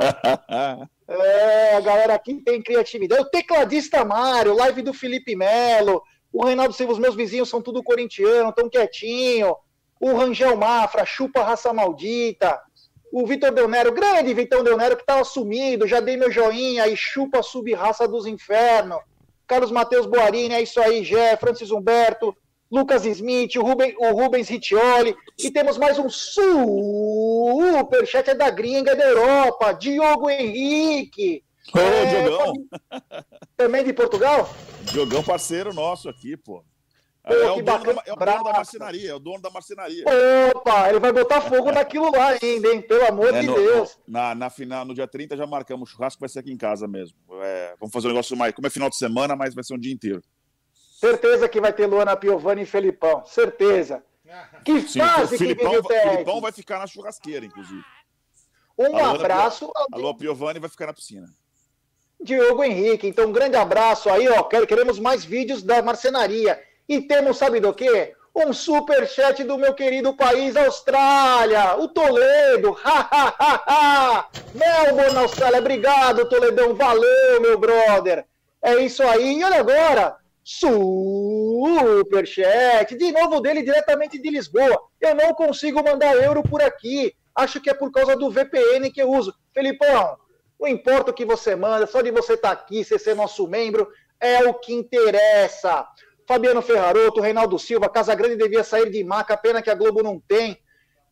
é, 1.07 1.75
a 1.75 1.79
galera 1.79 2.15
aqui 2.15 2.41
tem 2.41 2.61
criatividade. 2.61 3.21
O 3.21 3.29
tecladista 3.29 4.03
Mário, 4.03 4.55
live 4.55 4.81
do 4.81 4.93
Felipe 4.93 5.35
Melo. 5.35 6.01
O 6.31 6.43
Reinaldo 6.43 6.73
Silva, 6.73 6.93
os 6.93 6.99
meus 6.99 7.13
vizinhos 7.13 7.49
são 7.49 7.61
tudo 7.61 7.83
corintiano, 7.83 8.51
tão 8.51 8.67
quietinho. 8.67 9.55
O 9.99 10.15
Rangel 10.15 10.57
Mafra, 10.57 11.05
chupa 11.05 11.43
raça 11.43 11.71
maldita. 11.71 12.59
O 13.11 13.27
Vitor 13.27 13.51
Delnero, 13.51 13.93
grande 13.93 14.33
Vitor 14.33 14.63
Delnero, 14.63 14.95
que 14.95 15.03
estava 15.03 15.23
sumido, 15.23 15.87
já 15.87 15.99
dei 15.99 16.17
meu 16.17 16.31
joinha 16.31 16.87
e 16.87 16.97
chupa 16.97 17.43
sub-raça 17.43 18.07
dos 18.07 18.25
infernos. 18.25 18.97
Carlos 19.53 19.69
Matheus 19.69 20.07
Boarini, 20.07 20.55
é 20.55 20.63
isso 20.63 20.81
aí, 20.81 21.03
Jé, 21.03 21.37
Francis 21.37 21.69
Humberto, 21.69 22.35
Lucas 22.71 23.05
Smith, 23.05 23.55
o, 23.55 23.61
Ruben, 23.61 23.95
o 23.99 24.11
Rubens 24.13 24.49
Riccioli, 24.49 25.15
e 25.37 25.51
temos 25.51 25.77
mais 25.77 25.99
um 25.99 26.09
superchat 26.09 26.41
é 28.31 28.33
da 28.33 28.49
gringa 28.49 28.95
da 28.95 29.03
Europa, 29.03 29.73
Diogo 29.73 30.27
Henrique. 30.27 31.43
Ô, 31.71 31.77
é, 31.77 32.05
Diogão. 32.07 32.53
Também 33.55 33.83
de 33.83 33.93
Portugal? 33.93 34.51
Diogão, 34.91 35.21
parceiro 35.21 35.71
nosso 35.71 36.09
aqui, 36.09 36.35
pô. 36.35 36.65
Pô, 37.25 37.33
é, 37.33 37.51
o 37.51 37.61
dono, 37.61 37.63
da, 37.63 38.03
é 38.05 38.11
o 38.11 38.15
dono 38.17 38.43
da 38.43 38.51
marcenaria, 38.51 39.11
é 39.11 39.15
o 39.15 39.19
dono 39.19 39.41
da 39.41 39.49
marcenaria. 39.49 40.03
Opa, 40.53 40.89
ele 40.89 40.99
vai 40.99 41.13
botar 41.13 41.39
fogo 41.39 41.71
naquilo 41.71 42.11
lá 42.11 42.37
ainda, 42.41 42.73
hein? 42.73 42.81
Pelo 42.81 43.07
amor 43.07 43.33
é, 43.33 43.39
de 43.39 43.47
no, 43.47 43.55
Deus. 43.55 43.97
Na, 44.05 44.35
na 44.35 44.49
final, 44.49 44.83
no 44.83 44.93
dia 44.93 45.07
30 45.07 45.37
já 45.37 45.47
marcamos 45.47 45.89
o 45.89 45.91
churrasco, 45.93 46.19
vai 46.19 46.27
ser 46.27 46.39
aqui 46.39 46.51
em 46.51 46.57
casa 46.57 46.85
mesmo. 46.85 47.17
É, 47.41 47.75
vamos 47.79 47.93
fazer 47.93 48.07
um 48.07 48.09
negócio 48.09 48.35
mais, 48.35 48.53
como 48.53 48.67
é 48.67 48.69
final 48.69 48.89
de 48.89 48.97
semana, 48.97 49.37
mas 49.37 49.55
vai 49.55 49.63
ser 49.63 49.73
um 49.73 49.79
dia 49.79 49.93
inteiro. 49.93 50.21
Certeza 50.99 51.47
que 51.47 51.61
vai 51.61 51.71
ter 51.71 51.85
Luana 51.85 52.15
Piovani 52.17 52.63
e 52.63 52.65
Felipão. 52.65 53.25
Certeza. 53.25 54.03
Que 54.63 54.81
Sim, 54.81 54.99
fase 54.99 55.37
que 55.37 55.45
vive 55.45 55.63
o. 55.63 55.83
Felipão 55.83 56.41
vai 56.41 56.51
ficar 56.51 56.79
na 56.79 56.87
churrasqueira, 56.87 57.45
inclusive. 57.45 57.83
Um 58.77 58.97
a 58.97 59.11
abraço. 59.11 59.71
A 59.75 59.97
Lua 59.97 60.17
Piovani 60.17 60.59
vai 60.59 60.69
ficar 60.69 60.87
na 60.87 60.93
piscina. 60.93 61.27
Diogo 62.19 62.63
Henrique. 62.63 63.05
Então, 63.05 63.27
um 63.27 63.31
grande 63.31 63.57
abraço 63.57 64.09
aí, 64.09 64.27
ó. 64.29 64.41
Queremos 64.43 64.97
mais 64.97 65.23
vídeos 65.23 65.61
da 65.61 65.81
marcenaria. 65.83 66.59
E 66.87 67.01
temos, 67.01 67.37
sabe 67.37 67.59
do 67.59 67.73
quê? 67.73 68.13
Um 68.35 68.51
super 68.51 69.07
chat 69.07 69.43
do 69.43 69.57
meu 69.57 69.73
querido 69.73 70.15
país, 70.15 70.55
Austrália, 70.55 71.75
o 71.77 71.87
Toledo. 71.87 72.75
Melbourne, 74.55 75.17
Austrália. 75.19 75.59
Obrigado, 75.59 76.27
Toledão. 76.27 76.73
Valeu, 76.73 77.41
meu 77.41 77.57
brother. 77.59 78.25
É 78.61 78.75
isso 78.77 79.03
aí. 79.03 79.39
E 79.39 79.43
olha 79.43 79.59
agora, 79.59 80.17
Superchat, 80.43 81.37
de 82.97 83.11
novo 83.11 83.39
dele 83.39 83.61
diretamente 83.61 84.19
de 84.21 84.29
Lisboa. 84.29 84.81
Eu 84.99 85.13
não 85.15 85.33
consigo 85.33 85.83
mandar 85.83 86.15
euro 86.15 86.41
por 86.43 86.61
aqui. 86.61 87.15
Acho 87.35 87.61
que 87.61 87.69
é 87.69 87.73
por 87.73 87.91
causa 87.91 88.15
do 88.15 88.31
VPN 88.31 88.91
que 88.91 89.01
eu 89.01 89.09
uso. 89.11 89.33
Felipão, 89.53 90.17
não 90.59 90.67
importa 90.67 91.11
o 91.11 91.13
que 91.13 91.25
você 91.25 91.55
manda, 91.55 91.85
só 91.87 92.01
de 92.01 92.11
você 92.11 92.33
estar 92.33 92.55
tá 92.55 92.61
aqui, 92.61 92.83
você 92.83 92.97
ser 92.97 93.15
nosso 93.15 93.47
membro, 93.47 93.89
é 94.19 94.43
o 94.47 94.53
que 94.53 94.73
interessa. 94.73 95.85
Fabiano 96.33 96.63
Ferraroto, 96.63 97.21
Reinaldo 97.21 97.59
Silva, 97.59 97.87
Casa 97.87 98.15
Grande 98.15 98.35
devia 98.35 98.63
sair 98.63 98.89
de 98.89 99.03
maca, 99.03 99.37
pena 99.37 99.61
que 99.61 99.69
a 99.69 99.75
Globo 99.75 100.01
não 100.01 100.19
tem. 100.19 100.57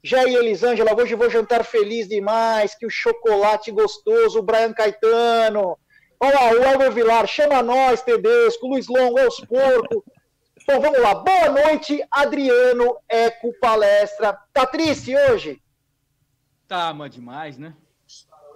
Jair 0.04 0.36
Elisângela, 0.36 1.00
hoje 1.00 1.14
vou 1.14 1.30
jantar 1.30 1.64
feliz 1.64 2.08
demais, 2.08 2.74
que 2.74 2.88
o 2.88 2.90
chocolate 2.90 3.72
gostoso, 3.72 4.42
Brian 4.42 4.74
Caetano. 4.74 5.78
Olha 6.20 6.34
lá, 6.34 6.52
o 6.54 6.64
Elber 6.64 6.92
Vilar, 6.92 7.28
chama 7.28 7.62
nós, 7.62 8.02
Tedesco, 8.02 8.66
Luiz 8.66 8.88
Longo, 8.88 9.20
é 9.20 9.28
os 9.28 9.40
porcos. 9.42 10.02
Bom, 10.68 10.80
vamos 10.80 11.00
lá. 11.00 11.14
Boa 11.14 11.50
noite, 11.50 12.04
Adriano 12.10 12.98
Eco 13.08 13.54
Palestra. 13.60 14.36
Tá 14.52 14.66
triste 14.66 15.16
hoje? 15.16 15.62
Tá, 16.68 16.92
mas 16.96 17.12
demais, 17.12 17.60
né? 17.60 17.76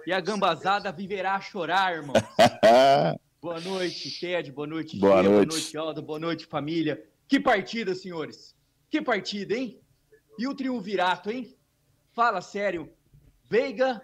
E 0.04 0.12
a 0.12 0.18
gambazada 0.18 0.90
viverá 0.90 1.36
a 1.36 1.40
chorar, 1.40 1.94
irmão. 1.94 2.14
boa 3.46 3.60
noite, 3.60 4.10
Ted. 4.18 4.50
Boa 4.50 4.66
noite, 4.66 4.98
boa 4.98 5.22
Gia, 5.22 5.30
noite. 5.30 5.48
Boa 5.48 5.60
noite, 5.60 5.76
Aldo. 5.76 6.02
Boa 6.02 6.18
noite, 6.18 6.46
família. 6.46 7.08
Que 7.28 7.38
partida, 7.38 7.94
senhores. 7.94 8.56
Que 8.90 9.00
partida, 9.00 9.54
hein? 9.54 9.80
E 10.36 10.48
o 10.48 10.54
triunvirato, 10.54 11.30
hein? 11.30 11.56
Fala 12.12 12.40
sério. 12.40 12.90
Veiga, 13.48 14.02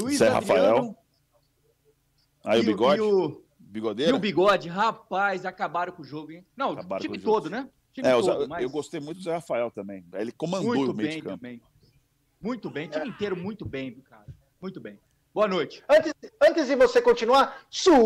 Luiz 0.00 0.18
Zé 0.18 0.28
Adriano, 0.28 0.62
Rafael. 0.62 0.98
Aí 2.44 2.60
o 2.60 2.64
bigode? 2.64 3.00
E 3.00 3.02
o, 3.02 3.44
Bigodeira? 3.58 4.12
e 4.12 4.14
o 4.14 4.18
bigode, 4.20 4.68
rapaz, 4.68 5.44
acabaram 5.44 5.92
com 5.92 6.02
o 6.02 6.04
jogo, 6.04 6.30
hein? 6.30 6.46
Não, 6.56 6.72
Acabaram 6.72 7.00
o 7.00 7.02
time 7.02 7.18
com 7.18 7.22
o 7.22 7.24
jogo. 7.24 7.40
todo, 7.40 7.50
né? 7.50 7.68
Time 7.92 8.06
É, 8.06 8.12
todo, 8.12 8.42
eu, 8.42 8.48
mas 8.48 8.62
eu 8.62 8.70
gostei 8.70 9.00
muito 9.00 9.18
do 9.18 9.24
Zé 9.24 9.32
Rafael 9.32 9.68
também. 9.72 10.04
Ele 10.12 10.30
comandou 10.30 10.74
muito 10.76 10.92
o 10.92 10.94
meio 10.94 11.08
bem 11.08 11.16
de 11.16 11.22
campo. 11.22 11.36
também. 11.38 11.60
Muito 12.40 12.70
bem, 12.70 12.88
time 12.88 13.08
inteiro 13.08 13.36
muito 13.36 13.64
bem, 13.64 14.00
cara. 14.02 14.26
Muito 14.60 14.80
bem. 14.80 15.00
Boa 15.34 15.48
noite. 15.48 15.82
Antes, 15.90 16.14
antes 16.40 16.68
de 16.68 16.76
você 16.76 17.02
continuar, 17.02 17.58
superchat 17.68 18.00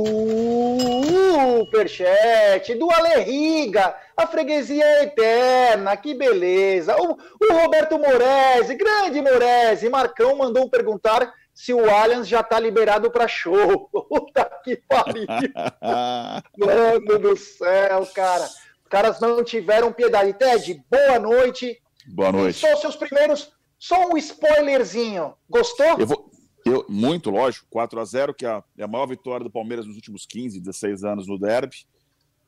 do 2.75 2.91
Alerriga, 2.91 3.95
a 4.17 4.27
freguesia 4.27 4.83
é 4.83 5.03
eterna, 5.03 5.95
que 5.95 6.15
beleza. 6.15 6.97
O, 6.97 7.13
o 7.13 7.53
Roberto 7.53 7.99
Morese, 7.99 8.75
grande 8.77 9.21
Morese, 9.21 9.91
Marcão 9.91 10.39
mandou 10.39 10.71
perguntar 10.71 11.31
se 11.53 11.75
o 11.75 11.91
Allianz 11.91 12.27
já 12.27 12.43
tá 12.43 12.59
liberado 12.59 13.11
para 13.11 13.29
show. 13.29 13.91
Puta 14.09 14.51
que 14.65 14.77
pariu. 14.89 15.27
Mano 16.57 17.19
do 17.19 17.37
céu, 17.37 18.07
cara. 18.15 18.45
Os 18.45 18.89
caras 18.89 19.21
não 19.21 19.45
tiveram 19.45 19.93
piedade. 19.93 20.33
Ted, 20.33 20.83
boa 20.91 21.19
noite. 21.19 21.79
Boa 22.07 22.33
noite. 22.33 22.59
Só 22.59 22.75
seus 22.77 22.97
primeiros, 22.97 23.53
só 23.79 24.09
um 24.09 24.17
spoilerzinho. 24.17 25.35
Gostou? 25.47 25.99
Eu 25.99 26.07
vou. 26.07 26.38
Eu, 26.69 26.87
muito, 26.89 27.31
lógico, 27.31 27.67
4 27.71 28.01
a 28.01 28.05
0 28.05 28.35
que 28.35 28.45
é 28.47 28.49
a, 28.51 28.63
é 28.77 28.85
a 28.85 28.89
maior 28.89 29.07
vitória 29.07 29.45
do 29.45 29.51
Palmeiras 29.51 29.87
nos 29.87 29.97
últimos 29.97 30.27
15, 30.27 30.61
16 30.61 31.05
anos 31.05 31.27
no 31.27 31.39
derby. 31.39 31.77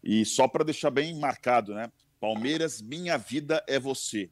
E 0.02 0.24
só 0.24 0.48
para 0.48 0.64
deixar 0.64 0.90
bem 0.90 1.18
marcado, 1.18 1.74
né? 1.74 1.90
Palmeiras, 2.20 2.80
minha 2.82 3.16
vida 3.18 3.62
é 3.66 3.78
você. 3.78 4.30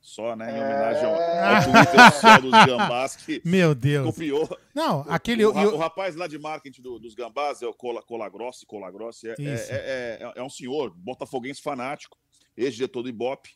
Só, 0.00 0.34
né? 0.34 0.50
Em 0.50 0.60
homenagem 0.60 1.04
ao, 1.04 1.14
ao 1.14 1.62
Twitter 1.62 2.06
oficial 2.08 2.40
dos 2.42 2.50
Gambás 2.66 3.14
que 3.16 3.40
Meu 3.46 3.72
Deus. 3.74 4.06
copiou. 4.06 4.58
Não, 4.74 5.04
aquele. 5.08 5.44
O, 5.44 5.52
eu- 5.56 5.74
o 5.74 5.78
rapaz 5.78 6.16
lá 6.16 6.26
de 6.26 6.38
marketing 6.38 6.82
do- 6.82 6.98
dos 6.98 7.14
Gambás 7.14 7.62
é 7.62 7.66
o 7.66 7.72
Cola, 7.74 8.02
Cola 8.02 8.28
Grossi, 8.28 8.66
Cola 8.66 8.90
Grossi, 8.90 9.28
é, 9.28 9.34
é, 9.38 9.44
é- 9.44 10.18
é- 10.20 10.32
é 10.36 10.42
um 10.42 10.50
senhor, 10.50 10.92
botafoguense 10.96 11.62
fanático, 11.62 12.18
ex-diretor 12.56 13.02
do 13.04 13.08
Ibope, 13.08 13.50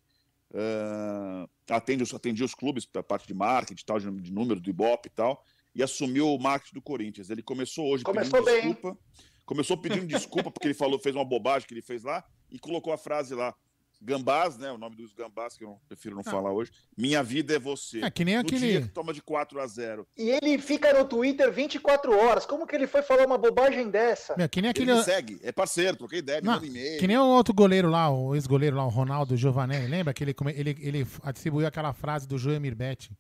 ah, 0.55 1.47
atende, 1.71 2.05
atendia 2.15 2.45
os 2.45 2.55
clubes 2.55 2.87
para 2.87 3.03
parte 3.03 3.27
de 3.27 3.35
marketing, 3.35 3.85
tal, 3.85 3.99
de, 3.99 4.11
de 4.21 4.33
número 4.33 4.61
do 4.61 4.71
Ibope 4.71 5.09
e 5.09 5.11
tal, 5.11 5.43
e 5.77 5.83
assumiu 5.83 6.35
o 6.35 6.39
marketing 6.39 6.75
do 6.75 6.83
Corinthians. 6.83 7.29
Ele 7.29 7.43
começou 7.43 7.87
hoje 7.87 8.03
Começou 8.03 8.43
pedindo 8.43 8.63
bem. 8.63 8.73
desculpa, 8.73 8.99
começou 9.45 9.77
pedindo 9.77 10.07
desculpa 10.07 10.51
porque 10.51 10.67
ele 10.67 10.75
falou, 10.75 10.99
fez 10.99 11.15
uma 11.15 11.25
bobagem 11.25 11.69
que 11.69 11.75
ele 11.75 11.83
fez 11.83 12.03
lá 12.03 12.25
e 12.51 12.59
colocou 12.59 12.93
a 12.93 12.99
frase 12.99 13.35
lá. 13.35 13.55
Gambás, 14.01 14.59
né? 14.59 14.71
O 14.71 14.77
nome 14.77 14.95
dos 14.95 15.15
gambás, 15.15 15.57
que 15.57 15.65
eu 15.65 15.81
prefiro 15.89 16.15
não 16.15 16.23
ah. 16.25 16.31
falar 16.31 16.53
hoje. 16.53 16.71
Minha 16.97 17.23
vida 17.23 17.57
é 17.57 17.59
você. 17.59 18.05
É 18.05 18.11
que 18.11 18.27
nem 18.27 18.37
aquele. 18.37 18.59
Dia 18.73 18.83
que 18.83 18.89
toma 18.89 19.11
de 19.13 19.23
4 19.23 19.59
a 19.59 19.67
0 19.67 20.07
E 20.19 20.29
ele 20.29 20.59
fica 20.59 20.93
no 20.93 21.07
Twitter 21.07 21.51
24 21.51 22.15
horas. 22.15 22.45
Como 22.45 22.67
que 22.67 22.77
ele 22.77 22.87
foi 22.87 23.01
falar 23.01 23.27
uma 23.27 23.39
bobagem 23.39 23.89
dessa? 23.89 24.37
Meu, 24.37 24.51
que 24.51 24.61
nem 24.61 24.71
aquele. 24.71 24.91
Ele 24.91 25.03
segue, 25.03 25.41
é 25.43 25.51
parceiro, 25.51 25.97
troquei 25.97 26.19
ideia, 26.19 26.43
não, 26.43 26.63
e-mail. 26.63 27.01
Que 27.01 27.07
nem 27.07 27.17
o 27.17 27.25
outro 27.25 27.55
goleiro 27.55 27.89
lá, 27.89 28.11
o 28.11 28.35
ex-goleiro 28.35 28.77
lá, 28.77 28.85
o 28.85 28.91
Ronaldo 28.91 29.35
Giovanelli. 29.35 29.87
Lembra 29.87 30.13
que 30.13 30.23
ele, 30.23 30.37
ele, 30.55 30.77
ele 30.79 31.07
atribuiu 31.23 31.67
aquela 31.67 31.95
frase 31.95 32.29
do 32.29 32.37
Joemir 32.37 32.77
Betti? 32.77 33.11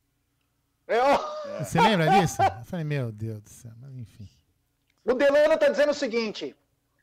É, 0.89 1.65
Você 1.65 1.81
lembra 1.81 2.09
disso? 2.09 2.41
Eu 2.43 2.65
falei, 2.65 2.85
meu 2.85 3.11
Deus 3.11 3.41
do 3.41 3.51
céu, 3.51 3.73
mas 3.81 3.97
enfim. 3.97 4.29
O 5.05 5.15
Delano 5.15 5.57
tá 5.59 5.69
dizendo 5.69 5.91
o 5.91 5.95
seguinte: 5.95 6.55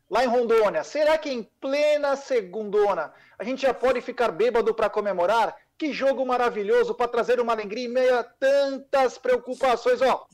lá 0.09 0.23
em 0.23 0.27
Rondônia, 0.27 0.83
será 0.83 1.17
que 1.17 1.29
em 1.29 1.43
plena 1.59 2.15
segundona 2.15 3.13
a 3.37 3.43
gente 3.43 3.61
já 3.61 3.73
pode 3.73 3.99
ficar 4.01 4.31
bêbado 4.31 4.73
para 4.73 4.89
comemorar? 4.89 5.55
Que 5.77 5.91
jogo 5.91 6.25
maravilhoso 6.25 6.93
para 6.93 7.07
trazer 7.07 7.39
uma 7.39 7.51
alegria 7.51 7.85
em 7.85 7.91
meio 7.91 8.17
a 8.17 8.23
tantas 8.23 9.17
preocupações. 9.17 10.01
Ó, 10.01 10.27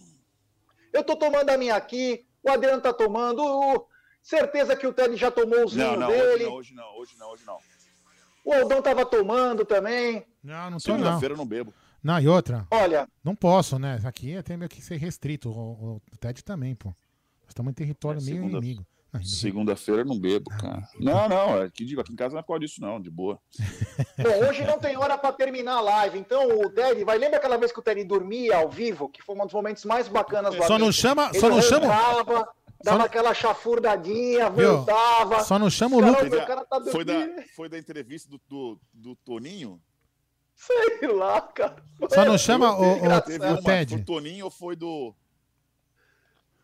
eu 0.91 1.03
tô 1.03 1.15
tomando 1.15 1.49
a 1.49 1.57
minha 1.57 1.75
aqui, 1.75 2.25
o 2.43 2.51
Adriano 2.51 2.81
tá 2.81 2.93
tomando, 2.93 3.41
uh, 3.41 3.85
certeza 4.21 4.75
que 4.75 4.85
o 4.85 4.93
Ted 4.93 5.15
já 5.15 5.31
tomou 5.31 5.65
os 5.65 5.73
vinhos 5.73 6.07
dele. 6.07 6.45
Hoje 6.45 6.45
não, 6.45 6.53
hoje 6.55 6.75
não, 6.75 6.97
hoje 6.97 7.15
não, 7.17 7.31
hoje 7.31 7.43
não. 7.45 7.57
O 8.43 8.53
Aldão 8.53 8.81
tava 8.81 9.05
tomando 9.05 9.65
também. 9.65 10.25
Não, 10.43 10.55
não 10.63 10.71
não. 10.71 10.79
Segunda-feira 10.79 11.33
eu 11.33 11.37
não 11.37 11.45
bebo. 11.45 11.73
Não, 12.03 12.19
e 12.19 12.27
outra? 12.27 12.65
Olha. 12.71 13.07
Não 13.23 13.35
posso, 13.35 13.77
né? 13.77 13.99
Aqui 14.03 14.41
tem 14.43 14.57
meio 14.57 14.69
que 14.69 14.81
ser 14.81 14.97
restrito. 14.97 15.49
O, 15.49 15.95
o 15.97 16.17
Ted 16.19 16.43
também, 16.43 16.75
pô. 16.75 16.89
Nós 16.89 17.49
estamos 17.49 17.71
em 17.71 17.73
território 17.73 18.21
é, 18.21 18.23
meio 18.23 18.37
segunda, 18.37 18.57
inimigo. 18.57 18.85
Segunda-feira 19.23 20.01
eu 20.01 20.05
não 20.05 20.19
bebo, 20.19 20.51
cara. 20.51 20.87
Não, 20.99 21.27
não, 21.27 21.61
aqui, 21.63 21.99
aqui 21.99 22.13
em 22.13 22.15
casa 22.15 22.33
não 22.33 22.39
é 22.39 22.43
pode 22.43 22.65
disso, 22.65 22.79
não, 22.79 23.01
de 23.01 23.09
boa. 23.09 23.39
Bom, 24.17 24.47
hoje 24.47 24.63
não 24.63 24.77
tem 24.77 24.95
hora 24.97 25.17
para 25.17 25.33
terminar 25.33 25.77
a 25.77 25.81
live, 25.81 26.19
então 26.19 26.47
o 26.47 26.69
Ted, 26.69 27.03
vai 27.03 27.17
lembra 27.17 27.37
aquela 27.37 27.57
vez 27.57 27.71
que 27.71 27.79
o 27.79 27.81
Ted 27.81 28.03
dormia 28.03 28.57
ao 28.57 28.69
vivo, 28.69 29.09
que 29.09 29.23
foi 29.23 29.35
um 29.35 29.45
dos 29.45 29.53
momentos 29.53 29.83
mais 29.83 30.07
bacanas 30.07 30.53
do 30.53 30.63
Só 30.63 30.77
não 30.77 30.91
chama, 30.91 31.29
Ele 31.29 31.39
só 31.39 31.49
não 31.49 31.61
chama. 31.61 31.87
Dava 32.81 32.99
só... 32.99 33.05
aquela 33.05 33.33
chafurdadinha, 33.33 34.49
voltava. 34.49 35.43
Só 35.43 35.57
não 35.57 35.69
chama 35.69 35.97
o 35.97 35.99
Lucas. 35.99 36.29
Tá 36.29 36.81
foi, 36.91 37.03
da, 37.03 37.13
foi 37.55 37.67
da 37.67 37.77
entrevista 37.77 38.29
do, 38.29 38.39
do, 38.47 38.79
do 38.93 39.15
Toninho? 39.17 39.81
Sei 40.59 41.07
lá, 41.07 41.41
cara. 41.41 41.81
Só 42.09 42.25
não 42.25 42.37
chama 42.37 42.77
o, 42.77 42.83
o, 42.83 43.53
o 43.53 43.63
Ted. 43.63 43.95
Do 43.95 44.03
Toninho 44.03 44.49
foi 44.49 44.75
do. 44.75 45.15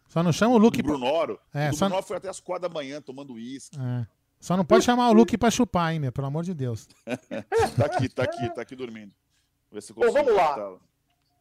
Só 0.09 0.21
não 0.21 0.33
chama 0.33 0.55
o 0.55 0.57
Luke. 0.57 0.81
O 0.81 0.83
Brunoro. 0.83 1.39
É, 1.53 1.71
o 1.71 1.77
Brunoro 1.77 2.03
foi 2.03 2.17
até 2.17 2.27
as 2.27 2.41
quatro 2.41 2.67
da 2.67 2.73
manhã 2.73 3.01
tomando 3.01 3.33
uísque. 3.33 3.77
É. 3.79 4.05
Só 4.37 4.57
não 4.57 4.65
pode 4.65 4.83
chamar 4.83 5.09
o 5.09 5.13
Luke 5.13 5.37
pra 5.37 5.49
chupar, 5.49 5.93
hein, 5.93 5.99
meu? 5.99 6.11
Pelo 6.11 6.27
amor 6.27 6.43
de 6.43 6.53
Deus. 6.53 6.87
tá 7.77 7.85
aqui, 7.85 8.09
tá 8.09 8.23
aqui, 8.23 8.53
tá 8.53 8.61
aqui 8.61 8.75
dormindo. 8.75 9.13
Vê 9.71 9.79
se 9.79 9.93
Bom, 9.93 10.11
vamos 10.11 10.33
lá. 10.33 10.77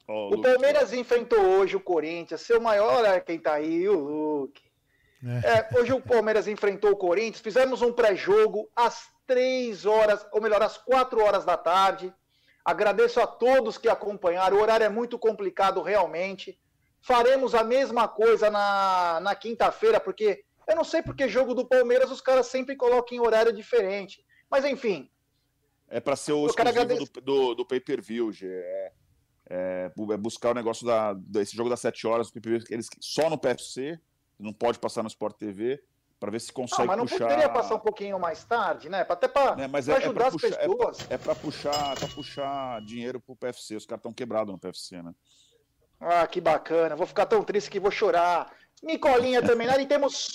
Oh, 0.06 0.12
o, 0.12 0.34
o 0.34 0.42
Palmeiras 0.42 0.92
enfrentou 0.92 1.40
hoje 1.40 1.74
o 1.74 1.80
Corinthians. 1.80 2.40
Seu 2.40 2.60
maior 2.60 3.04
é 3.04 3.18
quem 3.20 3.38
tá 3.38 3.54
aí, 3.54 3.88
o 3.88 3.98
Luke. 3.98 4.62
É. 5.24 5.58
É, 5.58 5.78
hoje 5.78 5.92
o 5.92 6.00
Palmeiras 6.00 6.46
enfrentou 6.46 6.92
o 6.92 6.96
Corinthians. 6.96 7.40
Fizemos 7.40 7.82
um 7.82 7.92
pré-jogo 7.92 8.70
às 8.76 9.08
três 9.26 9.84
horas, 9.84 10.24
ou 10.32 10.40
melhor, 10.40 10.62
às 10.62 10.78
quatro 10.78 11.20
horas 11.20 11.44
da 11.44 11.56
tarde. 11.56 12.14
Agradeço 12.64 13.20
a 13.20 13.26
todos 13.26 13.76
que 13.76 13.88
acompanharam. 13.88 14.56
O 14.56 14.60
horário 14.62 14.84
é 14.84 14.88
muito 14.88 15.18
complicado, 15.18 15.82
realmente. 15.82 16.58
Faremos 17.00 17.54
a 17.54 17.62
mesma 17.62 18.08
coisa 18.08 18.50
na, 18.50 19.20
na 19.20 19.34
quinta-feira, 19.34 20.00
porque 20.00 20.42
eu 20.66 20.74
não 20.74 20.84
sei 20.84 21.02
porque 21.02 21.28
jogo 21.28 21.54
do 21.54 21.66
Palmeiras 21.66 22.10
os 22.10 22.22
caras 22.22 22.46
sempre 22.46 22.74
colocam 22.74 23.16
em 23.16 23.20
horário 23.20 23.52
diferente. 23.52 24.24
Mas 24.50 24.64
enfim. 24.64 25.10
É 25.88 26.00
para 26.00 26.16
ser 26.16 26.32
o 26.32 26.46
exclusivo 26.46 26.86
do, 26.86 27.20
do, 27.20 27.54
do 27.56 27.66
pay-per-view, 27.66 28.30
é, 28.42 28.92
é, 29.50 29.92
é, 30.12 30.16
buscar 30.16 30.52
o 30.52 30.54
negócio 30.54 30.86
da, 30.86 31.12
desse 31.12 31.54
jogo 31.54 31.68
das 31.68 31.80
7 31.80 32.06
horas, 32.06 32.32
eles, 32.70 32.88
só 33.00 33.28
no 33.28 33.38
PFC, 33.38 34.00
não 34.38 34.54
pode 34.54 34.78
passar 34.78 35.02
no 35.02 35.08
Sport 35.08 35.36
TV, 35.36 35.82
para 36.18 36.30
ver 36.30 36.40
se 36.40 36.52
consegue 36.52 36.80
não, 36.80 36.86
mas 36.86 36.96
não 36.96 37.06
puxar. 37.06 37.18
poderia 37.18 37.48
passar 37.48 37.74
um 37.74 37.80
pouquinho 37.80 38.18
mais 38.18 38.44
tarde, 38.44 38.88
né? 38.88 39.04
Até 39.08 39.28
para 39.28 39.62
é, 39.62 39.64
é, 39.64 39.96
ajudar 39.96 40.24
é 40.24 40.28
as 40.28 40.32
puxar, 40.32 40.56
pessoas. 40.56 41.10
É 41.10 41.18
para 41.18 41.34
puxar, 41.34 41.96
pra 41.96 42.08
puxar 42.08 42.80
dinheiro 42.82 43.20
pro 43.20 43.36
PFC. 43.36 43.76
Os 43.76 43.86
caras 43.86 44.00
estão 44.00 44.12
quebrados 44.12 44.52
no 44.52 44.58
PFC, 44.58 45.02
né? 45.02 45.12
Ah, 46.00 46.26
que 46.26 46.40
bacana. 46.40 46.96
Vou 46.96 47.06
ficar 47.06 47.26
tão 47.26 47.42
triste 47.42 47.70
que 47.70 47.80
vou 47.80 47.90
chorar. 47.90 48.50
Nicolinha 48.82 49.42
também. 49.46 49.68
E 49.80 49.86
temos 49.86 50.32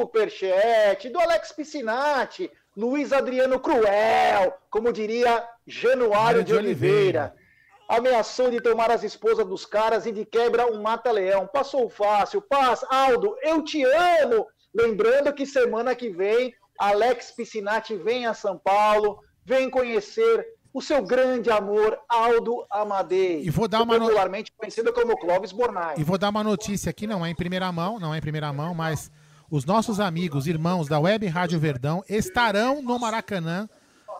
superchat 0.00 1.08
do 1.08 1.20
Alex 1.20 1.52
Piscinati, 1.52 2.50
Luiz 2.76 3.12
Adriano 3.12 3.58
Cruel, 3.60 4.54
como 4.70 4.92
diria 4.92 5.48
Januário 5.66 6.44
de, 6.44 6.52
de 6.52 6.54
Oliveira. 6.54 7.32
Oliveira. 7.32 7.45
Ameaçou 7.88 8.50
de 8.50 8.60
tomar 8.60 8.90
as 8.90 9.04
esposas 9.04 9.46
dos 9.46 9.64
caras 9.64 10.06
e 10.06 10.12
de 10.12 10.24
quebra 10.24 10.66
um 10.66 10.82
mata-leão. 10.82 11.46
Passou 11.46 11.88
fácil. 11.88 12.42
Paz, 12.42 12.84
Aldo, 12.90 13.36
eu 13.42 13.62
te 13.62 13.82
amo. 13.84 14.46
Lembrando 14.74 15.32
que 15.32 15.46
semana 15.46 15.94
que 15.94 16.10
vem, 16.10 16.54
Alex 16.78 17.30
Piscinati 17.30 17.96
vem 17.96 18.26
a 18.26 18.34
São 18.34 18.58
Paulo, 18.58 19.20
vem 19.44 19.70
conhecer 19.70 20.46
o 20.74 20.82
seu 20.82 21.02
grande 21.02 21.50
amor, 21.50 21.98
Aldo 22.06 22.66
Amadei. 22.70 23.42
E 23.42 23.48
vou 23.48 23.66
dar 23.66 23.82
uma 23.82 23.98
popularmente 23.98 24.52
no... 24.52 24.58
conhecido 24.58 24.92
como 24.92 25.16
Clóvis 25.16 25.50
Bornai. 25.50 25.94
E 25.96 26.04
vou 26.04 26.18
dar 26.18 26.28
uma 26.28 26.44
notícia 26.44 26.90
aqui, 26.90 27.06
não 27.06 27.24
é 27.24 27.30
em 27.30 27.34
primeira 27.34 27.72
mão, 27.72 27.98
não 27.98 28.12
é 28.12 28.18
em 28.18 28.20
primeira 28.20 28.52
mão, 28.52 28.74
mas 28.74 29.10
os 29.50 29.64
nossos 29.64 30.00
amigos, 30.00 30.46
irmãos 30.46 30.86
da 30.86 31.00
Web 31.00 31.26
Rádio 31.28 31.58
Verdão 31.58 32.04
estarão 32.08 32.82
no 32.82 32.98
Maracanã 32.98 33.66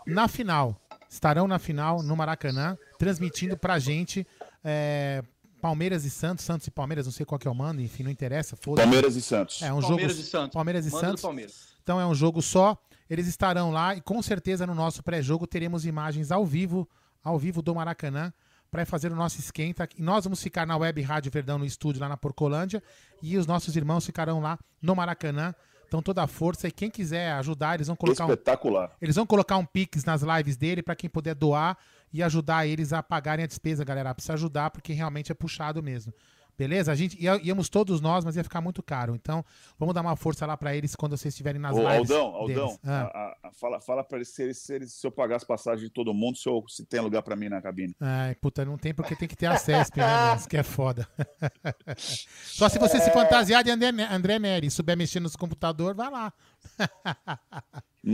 na 0.07 0.29
final. 0.29 0.81
Estarão 1.11 1.46
na 1.46 1.59
final 1.59 2.02
no 2.02 2.16
Maracanã, 2.16 2.79
transmitindo 2.99 3.57
pra 3.57 3.79
gente 3.79 4.27
é, 4.65 5.23
Palmeiras 5.61 6.05
e 6.05 6.11
Santos, 6.11 6.45
Santos 6.45 6.67
e 6.67 6.71
Palmeiras, 6.71 7.07
não 7.07 7.13
sei 7.13 7.27
qual 7.27 7.39
que 7.39 7.49
é 7.49 7.51
o 7.51 7.55
mando, 7.55 7.81
enfim, 7.81 8.03
não 8.03 8.11
interessa. 8.11 8.57
Palmeiras 8.57 9.17
e 9.17 9.23
Santos. 9.23 9.63
É 9.63 9.73
um 9.73 9.81
Palmeiras 9.81 10.13
jogo. 10.13 10.23
E 10.23 10.31
Santos. 10.31 10.55
Palmeiras 10.55 10.87
e 10.87 10.91
Manda 10.91 11.07
Santos. 11.07 11.23
Palmeiras. 11.23 11.69
Então 11.83 12.01
é 12.01 12.07
um 12.07 12.15
jogo 12.15 12.43
só. 12.43 12.77
Eles 13.09 13.27
estarão 13.27 13.71
lá 13.71 13.95
e 13.95 14.01
com 14.01 14.21
certeza 14.21 14.67
no 14.67 14.75
nosso 14.75 15.03
pré-jogo 15.03 15.47
teremos 15.47 15.87
imagens 15.87 16.33
ao 16.33 16.45
vivo, 16.45 16.89
ao 17.23 17.39
vivo 17.39 17.63
do 17.63 17.75
Maracanã, 17.75 18.33
para 18.71 18.85
fazer 18.85 19.13
o 19.13 19.17
nosso 19.17 19.39
esquenta. 19.39 19.89
E 19.97 20.03
nós 20.03 20.25
vamos 20.25 20.43
ficar 20.43 20.67
na 20.67 20.77
Web 20.77 21.01
Rádio 21.03 21.31
Verdão 21.31 21.59
no 21.59 21.65
estúdio 21.65 22.01
lá 22.01 22.09
na 22.09 22.17
Porcolândia 22.17 22.83
e 23.23 23.37
os 23.37 23.47
nossos 23.47 23.77
irmãos 23.77 24.05
ficarão 24.05 24.41
lá 24.41 24.59
no 24.83 24.95
Maracanã. 24.95 25.55
Então 25.87 26.03
toda 26.03 26.23
a 26.23 26.27
força 26.27 26.67
e 26.67 26.73
quem 26.73 26.91
quiser 26.91 27.33
ajudar, 27.33 27.77
eles 27.77 27.87
vão 27.87 27.95
colocar 27.95 28.25
Espetacular. 28.25 28.89
Um, 28.89 28.97
eles 29.01 29.15
vão 29.15 29.25
colocar 29.25 29.57
um 29.57 29.65
pix 29.65 30.05
nas 30.05 30.23
lives 30.23 30.57
dele 30.57 30.83
para 30.83 30.97
quem 30.97 31.09
puder 31.09 31.35
doar 31.35 31.79
e 32.16 32.22
ajudar 32.22 32.66
eles 32.66 32.94
a 32.94 33.02
pagarem 33.02 33.44
a 33.44 33.46
despesa, 33.46 33.85
galera. 33.85 34.14
Precisa 34.14 34.33
ajudar 34.33 34.70
porque 34.70 34.94
realmente 34.94 35.31
é 35.31 35.35
puxado 35.35 35.83
mesmo. 35.83 36.14
Beleza? 36.59 36.90
A 36.90 36.94
gente 36.94 37.18
íamos 37.20 37.68
todos 37.68 38.00
nós, 38.00 38.24
mas 38.24 38.35
ia 38.35 38.42
ficar 38.42 38.62
muito 38.62 38.83
caro. 38.83 39.14
Então, 39.14 39.44
vamos 39.79 39.94
dar 39.94 40.00
uma 40.00 40.16
força 40.16 40.46
lá 40.46 40.57
para 40.57 40.74
eles 40.74 40.96
quando 40.96 41.14
vocês 41.14 41.35
estiverem 41.35 41.61
nas 41.61 41.76
Ô, 41.76 41.81
lives. 41.81 42.11
Aldão, 42.11 42.35
Aldão, 42.35 42.79
ah. 42.83 43.37
a, 43.42 43.48
a, 43.48 43.52
fala, 43.52 43.81
fala 43.81 44.02
para 44.02 44.16
eles 44.16 44.29
se, 44.29 44.42
eles 44.42 44.59
se, 44.59 44.74
eles 44.74 44.92
se 44.94 45.07
eu 45.07 45.11
pagar 45.11 45.37
as 45.37 45.44
passagens 45.44 45.83
de 45.83 45.90
todo 45.90 46.14
mundo, 46.14 46.38
se, 46.38 46.48
eu, 46.48 46.64
se 46.66 46.87
tem 46.87 47.00
lugar 47.00 47.20
para 47.22 47.37
mim 47.37 47.50
na 47.50 47.61
cabine. 47.61 47.94
Ai, 48.00 48.35
puta, 48.37 48.64
não 48.64 48.79
tem 48.79 48.94
porque 48.94 49.14
tem 49.14 49.29
que 49.29 49.37
ter 49.37 49.46
a 49.46 49.59
CESP, 49.59 49.98
né? 49.98 50.07
Isso 50.37 50.48
que 50.48 50.57
é 50.57 50.62
foda. 50.62 51.07
Só 51.96 52.70
se 52.70 52.79
você 52.79 53.00
se 53.00 53.11
fantasiar 53.11 53.62
de 53.62 53.70
André, 53.70 53.90
André 54.11 54.38
Neri 54.38 54.68
e 54.68 54.70
souber 54.70 54.96
mexer 54.96 55.20
nos 55.20 55.37
computador, 55.37 55.94
vai 55.94 56.11
lá. 56.11 56.33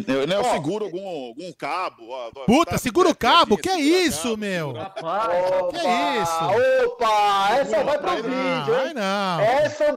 Eu, 0.09 0.25
eu 0.25 0.45
seguro 0.45 0.87
algum, 0.87 1.07
algum 1.07 1.53
cabo. 1.53 2.09
Ó, 2.09 2.31
Puta, 2.47 2.73
tá, 2.73 2.79
segura 2.79 3.11
o 3.11 3.15
cabo? 3.15 3.59
Que 3.59 3.69
é 3.69 3.79
isso, 3.79 4.23
cabo, 4.23 4.37
meu? 4.39 4.73
Rapaz, 4.73 5.71
que 5.71 5.87
é 5.87 6.23
isso? 6.23 6.87
Opa, 6.87 7.49
essa 7.53 7.85
vai 7.85 7.99
pro 7.99 8.17
vídeo, 8.17 8.87
hein? 8.87 8.95
não. 8.95 9.41
Essa 9.41 9.97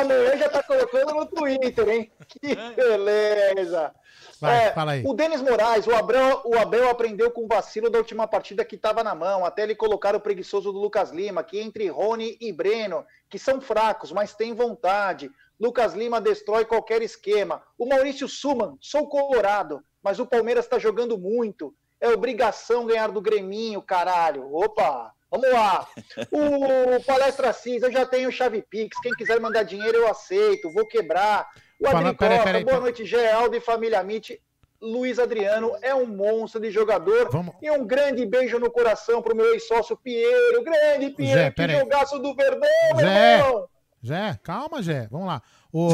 amanhã 0.00 0.36
já 0.36 0.48
tá 0.48 0.62
colocando 0.62 1.14
no 1.14 1.26
Twitter, 1.26 1.88
hein? 1.88 2.10
Que 2.28 2.56
beleza. 2.74 3.94
Vai, 4.40 4.66
é, 4.66 4.72
fala 4.72 4.92
aí. 4.92 5.02
O 5.06 5.14
Denis 5.14 5.40
Moraes, 5.40 5.86
o 5.86 5.94
Abel, 5.94 6.42
o 6.44 6.58
Abel 6.58 6.90
aprendeu 6.90 7.30
com 7.30 7.44
o 7.44 7.48
vacilo 7.48 7.88
da 7.88 7.98
última 7.98 8.26
partida 8.26 8.64
que 8.64 8.74
estava 8.76 9.02
na 9.02 9.14
mão, 9.14 9.44
até 9.44 9.62
ele 9.62 9.74
colocar 9.74 10.14
o 10.14 10.20
preguiçoso 10.20 10.72
do 10.72 10.78
Lucas 10.78 11.10
Lima, 11.10 11.42
que 11.42 11.58
entre 11.58 11.88
Rony 11.88 12.36
e 12.40 12.52
Breno, 12.52 13.04
que 13.30 13.38
são 13.38 13.60
fracos, 13.60 14.12
mas 14.12 14.34
têm 14.34 14.54
vontade. 14.54 15.30
Lucas 15.58 15.94
Lima 15.94 16.20
destrói 16.20 16.64
qualquer 16.64 17.02
esquema. 17.02 17.62
O 17.78 17.86
Maurício 17.86 18.28
Suman, 18.28 18.76
sou 18.80 19.08
colorado, 19.08 19.82
mas 20.02 20.18
o 20.18 20.26
Palmeiras 20.26 20.64
está 20.64 20.78
jogando 20.78 21.18
muito. 21.18 21.74
É 22.00 22.08
obrigação 22.08 22.86
ganhar 22.86 23.10
do 23.10 23.22
Greminho, 23.22 23.80
caralho. 23.80 24.54
Opa, 24.54 25.12
vamos 25.30 25.50
lá. 25.50 25.86
O 26.30 27.02
Palestra 27.04 27.52
Cis, 27.52 27.82
eu 27.82 27.90
já 27.90 28.04
tenho 28.04 28.30
chave 28.30 28.62
Pix. 28.62 29.00
Quem 29.00 29.12
quiser 29.12 29.40
mandar 29.40 29.62
dinheiro, 29.62 29.96
eu 29.98 30.08
aceito. 30.08 30.70
Vou 30.70 30.86
quebrar. 30.86 31.48
O 31.80 31.88
Adri 31.88 32.14
Costa, 32.14 32.64
boa 32.64 32.80
noite, 32.80 33.04
Geraldo 33.06 33.56
e 33.56 33.60
família 33.60 34.02
Mitch. 34.02 34.32
Luiz 34.80 35.18
Adriano 35.18 35.72
é 35.80 35.94
um 35.94 36.06
monstro 36.06 36.60
de 36.60 36.70
jogador. 36.70 37.30
Vamos. 37.30 37.54
E 37.62 37.70
um 37.70 37.86
grande 37.86 38.26
beijo 38.26 38.58
no 38.58 38.70
coração 38.70 39.22
pro 39.22 39.34
meu 39.34 39.54
ex-sócio 39.54 39.96
Pinheiro. 39.96 40.62
Grande 40.62 41.10
Pinheiro, 41.10 41.40
Zé, 41.40 41.50
que 41.50 41.68
jogaço 41.68 42.18
do 42.18 42.34
Verdão, 42.34 42.68
Zé. 42.96 43.02
meu 43.02 43.46
irmão. 43.46 43.68
Jé, 44.06 44.38
calma, 44.42 44.82
Jé. 44.82 45.08
Vamos 45.10 45.26
lá. 45.26 45.42
O... 45.72 45.88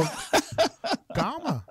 calma. 1.14 1.64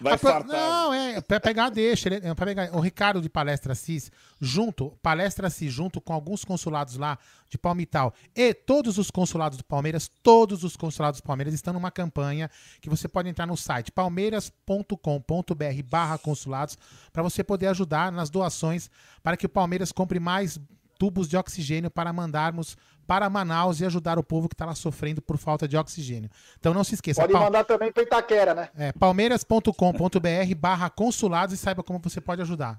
Vai 0.00 0.14
A 0.14 0.18
fartar. 0.18 0.46
Não, 0.56 0.92
é 0.94 1.20
pra 1.20 1.38
pegar, 1.40 1.70
deixa. 1.70 2.08
ele- 2.08 2.26
é 2.26 2.34
pra 2.34 2.46
pegar. 2.46 2.74
O 2.74 2.80
Ricardo 2.80 3.20
de 3.20 3.28
Palestra 3.28 3.74
Cis, 3.74 4.10
junto, 4.40 4.90
Palestra 5.02 5.48
Cis, 5.48 5.72
junto 5.72 6.00
com 6.00 6.12
alguns 6.12 6.44
consulados 6.44 6.96
lá 6.96 7.18
de 7.48 7.56
Palmital 7.56 8.12
e 8.34 8.52
todos 8.52 8.98
os 8.98 9.10
consulados 9.10 9.56
do 9.58 9.64
Palmeiras, 9.64 10.10
todos 10.22 10.64
os 10.64 10.76
consulados 10.76 11.20
do 11.20 11.24
Palmeiras 11.24 11.54
estão 11.54 11.72
numa 11.72 11.90
campanha 11.90 12.50
que 12.80 12.90
você 12.90 13.08
pode 13.08 13.28
entrar 13.28 13.46
no 13.46 13.56
site 13.56 13.90
palmeiras.com.br 13.92 15.82
barra 15.88 16.18
consulados 16.18 16.76
para 17.12 17.22
você 17.22 17.42
poder 17.42 17.68
ajudar 17.68 18.12
nas 18.12 18.30
doações 18.30 18.90
para 19.22 19.36
que 19.36 19.46
o 19.46 19.48
Palmeiras 19.48 19.92
compre 19.92 20.20
mais 20.20 20.58
tubos 20.98 21.28
de 21.28 21.36
oxigênio 21.36 21.90
para 21.90 22.12
mandarmos 22.12 22.76
para 23.08 23.30
Manaus 23.30 23.80
e 23.80 23.86
ajudar 23.86 24.18
o 24.18 24.22
povo 24.22 24.50
que 24.50 24.54
está 24.54 24.66
lá 24.66 24.74
sofrendo 24.74 25.22
por 25.22 25.38
falta 25.38 25.66
de 25.66 25.78
oxigênio. 25.78 26.30
Então 26.60 26.74
não 26.74 26.84
se 26.84 26.94
esqueça. 26.94 27.22
Pode 27.22 27.32
Pal- 27.32 27.44
mandar 27.44 27.64
também 27.64 27.90
para 27.90 28.02
Itaquera, 28.02 28.54
né? 28.54 28.68
é, 28.76 28.92
palmeiras.com.br 28.92 30.54
barra 30.54 30.90
consulados 30.90 31.54
e 31.54 31.56
saiba 31.56 31.82
como 31.82 31.98
você 31.98 32.20
pode 32.20 32.42
ajudar. 32.42 32.78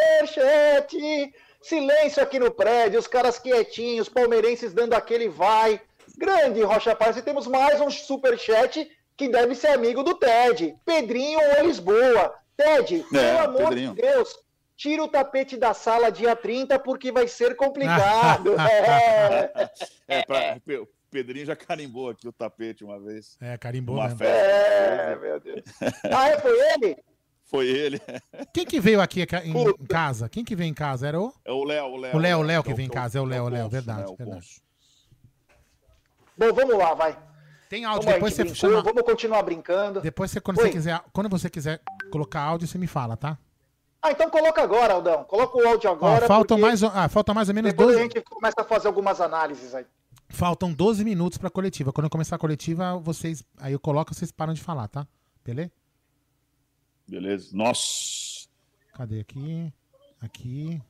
Superchat! 0.00 0.96
Silêncio 1.62 2.22
aqui 2.22 2.38
no 2.38 2.50
prédio, 2.50 2.98
os 2.98 3.06
caras 3.06 3.38
quietinhos, 3.38 4.08
palmeirenses 4.08 4.72
dando 4.72 4.94
aquele 4.94 5.28
vai. 5.28 5.78
Grande 6.16 6.62
Rocha 6.62 6.94
Paz, 6.96 7.16
e 7.18 7.22
temos 7.22 7.46
mais 7.46 7.80
um 7.80 7.90
superchat 7.90 8.90
que 9.16 9.28
deve 9.28 9.54
ser 9.54 9.68
amigo 9.68 10.02
do 10.02 10.14
Ted. 10.14 10.74
Pedrinho 10.84 11.38
ou 11.58 11.66
Lisboa. 11.66 12.34
Ted, 12.56 13.04
pelo 13.10 13.38
amor 13.38 13.68
Pedrinho. 13.68 13.94
de 13.94 14.00
Deus, 14.02 14.38
tira 14.80 15.04
o 15.04 15.08
tapete 15.08 15.58
da 15.58 15.74
sala 15.74 16.10
dia 16.10 16.34
30 16.34 16.78
porque 16.78 17.12
vai 17.12 17.28
ser 17.28 17.54
complicado. 17.54 18.54
é, 18.58 19.70
É, 20.08 20.22
pra- 20.24 20.58
o 20.80 20.88
Pedrinho 21.10 21.44
já 21.44 21.54
carimbou 21.54 22.08
aqui 22.08 22.26
o 22.26 22.32
tapete 22.32 22.82
uma 22.82 22.98
vez. 22.98 23.36
É, 23.42 23.58
carimbou 23.58 23.96
Uma 23.96 24.04
mesmo. 24.04 24.18
festa. 24.20 24.34
é, 24.42 25.16
meu 25.16 25.38
Deus. 25.40 25.62
Ah, 26.10 26.28
é, 26.30 26.38
foi 26.40 26.72
ele? 26.72 26.96
Foi 27.44 27.66
ele. 27.66 28.00
Quem 28.54 28.64
que 28.64 28.80
veio 28.80 29.02
aqui 29.02 29.26
em, 29.44 29.52
em 29.52 29.86
casa? 29.86 30.28
Quem 30.30 30.42
que 30.44 30.56
veio 30.56 30.70
em 30.70 30.74
casa? 30.74 31.06
Era 31.08 31.20
o? 31.20 31.30
É 31.44 31.52
o 31.52 31.62
Léo, 31.64 31.84
o 31.86 31.96
Léo. 31.98 32.16
O 32.16 32.18
Léo, 32.18 32.38
o 32.38 32.42
Léo 32.42 32.62
que 32.62 32.70
é 32.70 32.74
vem 32.74 32.86
em 32.86 32.90
casa, 32.90 33.18
é 33.18 33.20
o 33.20 33.24
Léo, 33.26 33.44
o 33.44 33.48
Léo, 33.50 33.68
verdade, 33.68 34.10
o 34.10 34.16
verdade. 34.16 34.62
Bom, 36.38 36.52
vamos 36.54 36.78
lá, 36.78 36.94
vai. 36.94 37.18
Tem 37.68 37.84
áudio, 37.84 38.08
depois 38.10 38.32
você 38.34 38.44
brincou, 38.44 38.56
chama. 38.70 38.82
vamos 38.82 39.02
continuar 39.02 39.42
brincando. 39.42 40.00
Depois 40.00 40.30
você, 40.30 40.40
quando 40.40 40.58
Oi. 40.58 40.64
você 40.64 40.70
quiser, 40.70 41.00
quando 41.12 41.28
você 41.28 41.50
quiser 41.50 41.80
colocar 42.10 42.40
áudio, 42.40 42.66
você 42.66 42.78
me 42.78 42.86
fala, 42.86 43.16
tá? 43.16 43.36
Ah, 44.02 44.12
então 44.12 44.30
coloca 44.30 44.62
agora, 44.62 44.94
Aldão. 44.94 45.24
Coloca 45.24 45.58
o 45.58 45.66
áudio 45.68 45.90
Ó, 45.90 45.92
agora. 45.92 46.26
faltam 46.26 46.56
porque 46.56 46.68
mais, 46.68 46.82
ah, 46.82 47.08
faltam 47.08 47.34
mais 47.34 47.48
ou 47.48 47.54
menos 47.54 47.70
Depois 47.72 47.88
12, 47.96 48.00
a 48.00 48.02
gente 48.02 48.20
começa 48.22 48.60
a 48.60 48.64
fazer 48.64 48.88
algumas 48.88 49.20
análises 49.20 49.74
aí. 49.74 49.84
faltam 50.28 50.72
12 50.72 51.04
minutos 51.04 51.36
pra 51.38 51.50
coletiva. 51.50 51.92
Quando 51.92 52.04
eu 52.06 52.10
começar 52.10 52.36
a 52.36 52.38
coletiva, 52.38 52.98
vocês, 52.98 53.44
aí 53.58 53.72
eu 53.74 53.80
coloco, 53.80 54.14
vocês 54.14 54.32
param 54.32 54.54
de 54.54 54.60
falar, 54.62 54.88
tá? 54.88 55.06
Beleza? 55.44 55.70
Beleza. 57.06 57.48
Nossa. 57.52 58.48
Cadê 58.94 59.20
aqui? 59.20 59.72
Aqui. 60.20 60.80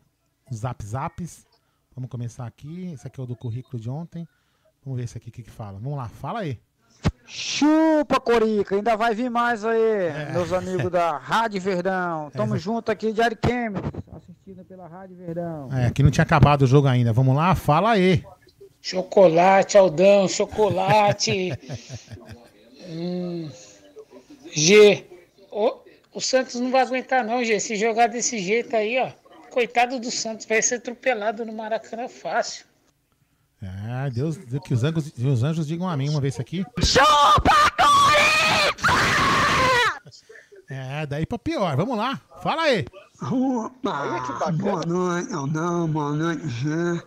Zap 0.52 0.84
zaps. 0.84 1.46
Vamos 1.94 2.10
começar 2.10 2.46
aqui. 2.46 2.92
Esse 2.92 3.06
aqui 3.06 3.20
é 3.20 3.22
o 3.22 3.26
do 3.26 3.34
currículo 3.36 3.80
de 3.80 3.90
ontem. 3.90 4.28
Vamos 4.84 4.98
ver 4.98 5.04
esse 5.04 5.16
aqui 5.18 5.30
o 5.30 5.32
que, 5.32 5.42
que 5.42 5.50
fala. 5.50 5.78
Vamos 5.78 5.96
lá, 5.98 6.08
fala 6.08 6.40
aí. 6.40 6.60
Chupa, 7.32 8.18
Corica, 8.18 8.74
ainda 8.74 8.96
vai 8.96 9.14
vir 9.14 9.30
mais 9.30 9.64
aí, 9.64 9.80
É. 9.80 10.30
meus 10.32 10.52
amigos 10.52 10.90
da 10.90 11.16
Rádio 11.16 11.60
Verdão. 11.60 12.28
Tamo 12.30 12.56
junto 12.58 12.90
aqui 12.90 13.12
de 13.12 13.22
Ariquemes, 13.22 13.80
assistindo 14.12 14.64
pela 14.64 14.88
Rádio 14.88 15.14
Verdão. 15.16 15.68
É, 15.72 15.86
aqui 15.86 16.02
não 16.02 16.10
tinha 16.10 16.24
acabado 16.24 16.62
o 16.62 16.66
jogo 16.66 16.88
ainda. 16.88 17.12
Vamos 17.12 17.36
lá, 17.36 17.54
fala 17.54 17.92
aí. 17.92 18.24
Chocolate, 18.82 19.78
Aldão, 19.78 20.26
chocolate. 20.28 21.52
Hum. 22.92 23.48
G. 24.52 25.04
O, 25.52 25.74
o 26.12 26.20
Santos 26.20 26.56
não 26.56 26.72
vai 26.72 26.82
aguentar 26.82 27.22
não, 27.24 27.44
G. 27.44 27.60
Se 27.60 27.76
jogar 27.76 28.08
desse 28.08 28.36
jeito 28.40 28.74
aí, 28.74 28.98
ó. 28.98 29.10
Coitado 29.48 30.00
do 30.00 30.10
Santos, 30.10 30.44
vai 30.44 30.60
ser 30.60 30.76
atropelado 30.76 31.46
no 31.46 31.52
Maracanã 31.52 32.08
fácil. 32.08 32.64
É, 33.62 34.10
Deus, 34.10 34.38
que 34.64 34.72
os 34.72 34.82
anjos, 34.84 35.12
os 35.18 35.42
anjos 35.42 35.66
digam 35.66 35.88
amém 35.88 36.08
uma 36.08 36.20
vez 36.20 36.40
aqui. 36.40 36.64
É, 40.68 41.04
daí 41.04 41.26
pra 41.26 41.38
pior. 41.38 41.76
Vamos 41.76 41.96
lá, 41.96 42.18
fala 42.42 42.62
aí. 42.62 42.86
Opa! 43.20 44.50
Boa 44.52 44.86
noite, 44.86 45.32
Aldão. 45.34 45.88
Boa 45.88 46.12
noite, 46.12 46.48
Jean. 46.48 47.02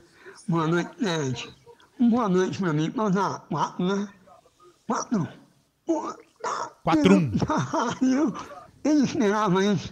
Boa 0.48 0.68
noite, 0.68 0.92
Ted. 0.98 1.56
Boa 2.00 2.30
noite 2.30 2.60
pra 2.60 2.74
mim. 2.74 2.92
Vamos 2.96 3.14
dar 3.14 3.40
quatro, 3.50 3.86
né? 3.86 4.08
Quatro. 4.86 5.28
Quatro 6.84 7.16
um. 7.16 7.32
Eu, 8.02 8.34
eu 8.84 9.04
esperava 9.04 9.64
isso. 9.66 9.92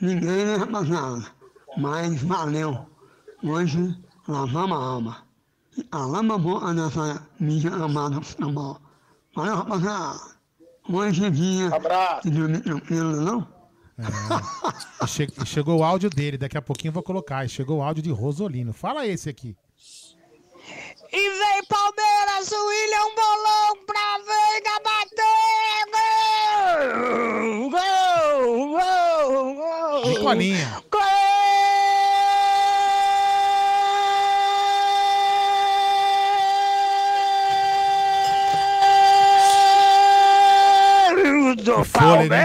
Ninguém, 0.00 0.44
né, 0.44 0.56
rapaziada? 0.56 1.24
Mas 1.78 2.20
valeu. 2.22 2.86
Hoje, 3.42 3.96
lavamos 4.28 4.76
a 4.76 4.80
alma. 4.80 5.31
E 5.76 5.86
Alama 5.90 6.38
boa 6.38 6.72
nessa 6.74 7.26
mídia 7.40 7.70
amada 7.72 8.20
futebol. 8.20 8.78
Valeu, 9.34 9.56
rapaziada. 9.56 10.20
Hoje 10.92 11.24
é 11.24 11.30
dia 11.30 11.74
Abraço. 11.74 12.22
de 12.28 12.30
dormir 12.30 12.60
tranquilo, 12.60 13.12
não? 13.20 13.48
E 15.02 15.06
che- 15.06 15.32
chegou 15.46 15.78
o 15.78 15.84
áudio 15.84 16.10
dele, 16.10 16.36
daqui 16.36 16.58
a 16.58 16.62
pouquinho 16.62 16.90
eu 16.90 16.94
vou 16.94 17.02
colocar. 17.02 17.48
Chegou 17.48 17.78
o 17.78 17.82
áudio 17.82 18.02
de 18.02 18.10
Rosolino. 18.10 18.72
Fala 18.72 19.06
esse 19.06 19.28
aqui. 19.30 19.56
E 21.12 21.30
vem 21.30 21.64
Palmeiras, 21.68 22.50
o 22.52 22.66
William 22.68 23.14
Bolão 23.14 23.84
pra 23.86 24.18
Veiga 24.18 24.80
bater! 24.84 25.92
Gol! 27.70 27.70
Gol! 27.70 29.54
Gol! 29.54 30.02
De 30.04 30.20
colinha. 30.20 30.82
Gol 30.90 31.00
do? 41.62 41.84
Palmeiras! 41.86 42.40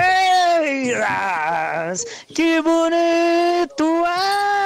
Que 2.34 2.62
bonito 2.62 4.06
é! 4.06 4.57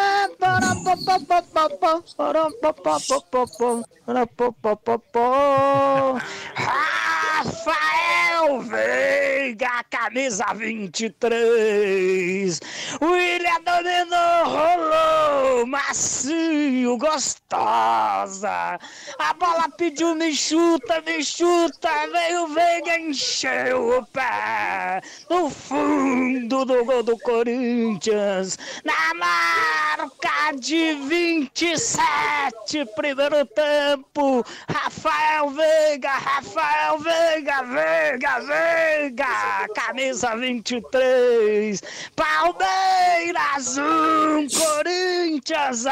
Rafael 7.42 8.62
Veiga, 8.62 9.84
camisa 9.90 10.46
23. 10.54 12.60
William 13.02 13.64
dominou, 13.64 14.46
rolou, 14.46 15.66
macio, 15.66 16.98
gostosa. 16.98 18.78
A 19.18 19.34
bola 19.34 19.68
pediu, 19.78 20.14
me 20.16 20.36
chuta, 20.36 21.02
me 21.02 21.24
chuta. 21.24 21.90
Veio 22.12 22.48
Veiga, 22.48 23.00
encheu 23.00 23.98
o 23.98 24.06
pé. 24.08 25.02
No 25.30 25.50
fundo 25.50 26.66
do 26.66 26.84
gol 26.86 27.04
do 27.04 27.18
Corinthians. 27.20 28.58
Na 28.84 29.14
marca 29.16 30.52
de 30.60 30.71
27, 30.72 32.86
primeiro 32.96 33.46
tempo. 33.46 34.46
Rafael 34.70 35.50
Veiga, 35.50 36.12
Rafael 36.12 36.98
Veiga, 37.00 37.64
Veiga, 37.64 38.40
Veiga. 38.40 39.68
Camisa 39.76 40.34
23. 40.38 41.84
Palmeiras 42.16 43.78
1, 43.78 44.48
Corinthians 44.58 45.80
0. 45.80 45.92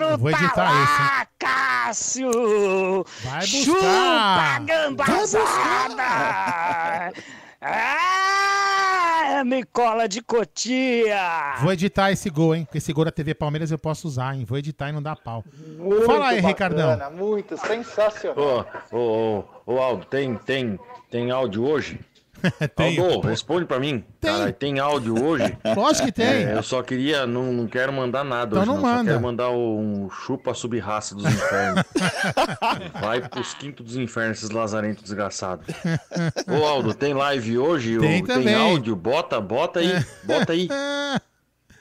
Eu 0.00 0.18
vou 0.18 0.30
editar 0.30 0.54
tá 0.54 0.64
lá, 0.64 0.82
esse? 0.82 1.28
Cássio. 1.38 3.06
Vai 3.24 3.46
Chupa, 3.46 3.80
buscar. 3.80 4.60
gambazada. 4.66 6.04
É, 7.60 7.97
me 9.44 9.64
cola 9.64 10.08
de 10.08 10.22
cotia. 10.22 11.56
Vou 11.60 11.72
editar 11.72 12.10
esse 12.10 12.30
gol, 12.30 12.54
hein? 12.54 12.64
Porque 12.64 12.78
esse 12.78 12.92
gol 12.92 13.04
da 13.04 13.10
TV 13.10 13.34
Palmeiras 13.34 13.70
eu 13.70 13.78
posso 13.78 14.06
usar, 14.08 14.34
hein? 14.34 14.44
Vou 14.44 14.58
editar 14.58 14.88
e 14.88 14.92
não 14.92 15.02
dá 15.02 15.14
pau. 15.16 15.44
Muito 15.78 16.06
Fala 16.06 16.28
aí, 16.28 16.42
bacana, 16.42 16.48
Ricardão. 16.48 17.10
Muito 17.16 17.56
sensacional. 17.56 18.66
Ô, 18.92 18.96
ô, 18.96 19.44
ô, 19.66 19.74
ô, 19.74 19.78
Aldo, 19.80 20.06
tem, 20.06 20.36
tem, 20.36 20.78
tem 21.10 21.30
áudio 21.30 21.64
hoje? 21.64 22.00
Tem. 22.76 22.98
Aldo, 22.98 23.26
responde 23.28 23.64
pra 23.66 23.78
mim. 23.78 24.04
Tem. 24.20 24.30
Cara, 24.32 24.52
tem 24.52 24.78
áudio 24.78 25.22
hoje? 25.24 25.56
Lógico 25.76 26.06
que 26.06 26.12
tem. 26.12 26.26
É, 26.26 26.54
eu 26.54 26.62
só 26.62 26.82
queria, 26.82 27.26
não, 27.26 27.52
não 27.52 27.66
quero 27.66 27.92
mandar 27.92 28.24
nada 28.24 28.58
Então 28.58 28.60
hoje, 28.62 28.68
não 28.68 28.76
não. 28.76 28.82
manda. 28.82 28.98
Só 28.98 29.04
quero 29.04 29.20
mandar 29.20 29.50
um 29.50 30.08
chupa 30.10 30.54
sub-raça 30.54 31.14
dos 31.14 31.24
infernos. 31.24 31.84
Vai 33.00 33.28
pros 33.28 33.54
quintos 33.54 33.84
dos 33.86 33.96
infernos, 33.96 34.38
esses 34.38 34.50
lazarentos 34.50 35.02
desgraçados. 35.02 35.66
Ô, 36.46 36.64
Aldo, 36.64 36.94
tem 36.94 37.14
live 37.14 37.58
hoje? 37.58 37.98
Tem 37.98 38.24
também. 38.24 38.54
áudio? 38.54 38.94
Bota, 38.94 39.40
bota 39.40 39.80
aí, 39.80 40.04
bota 40.24 40.52
aí. 40.52 40.68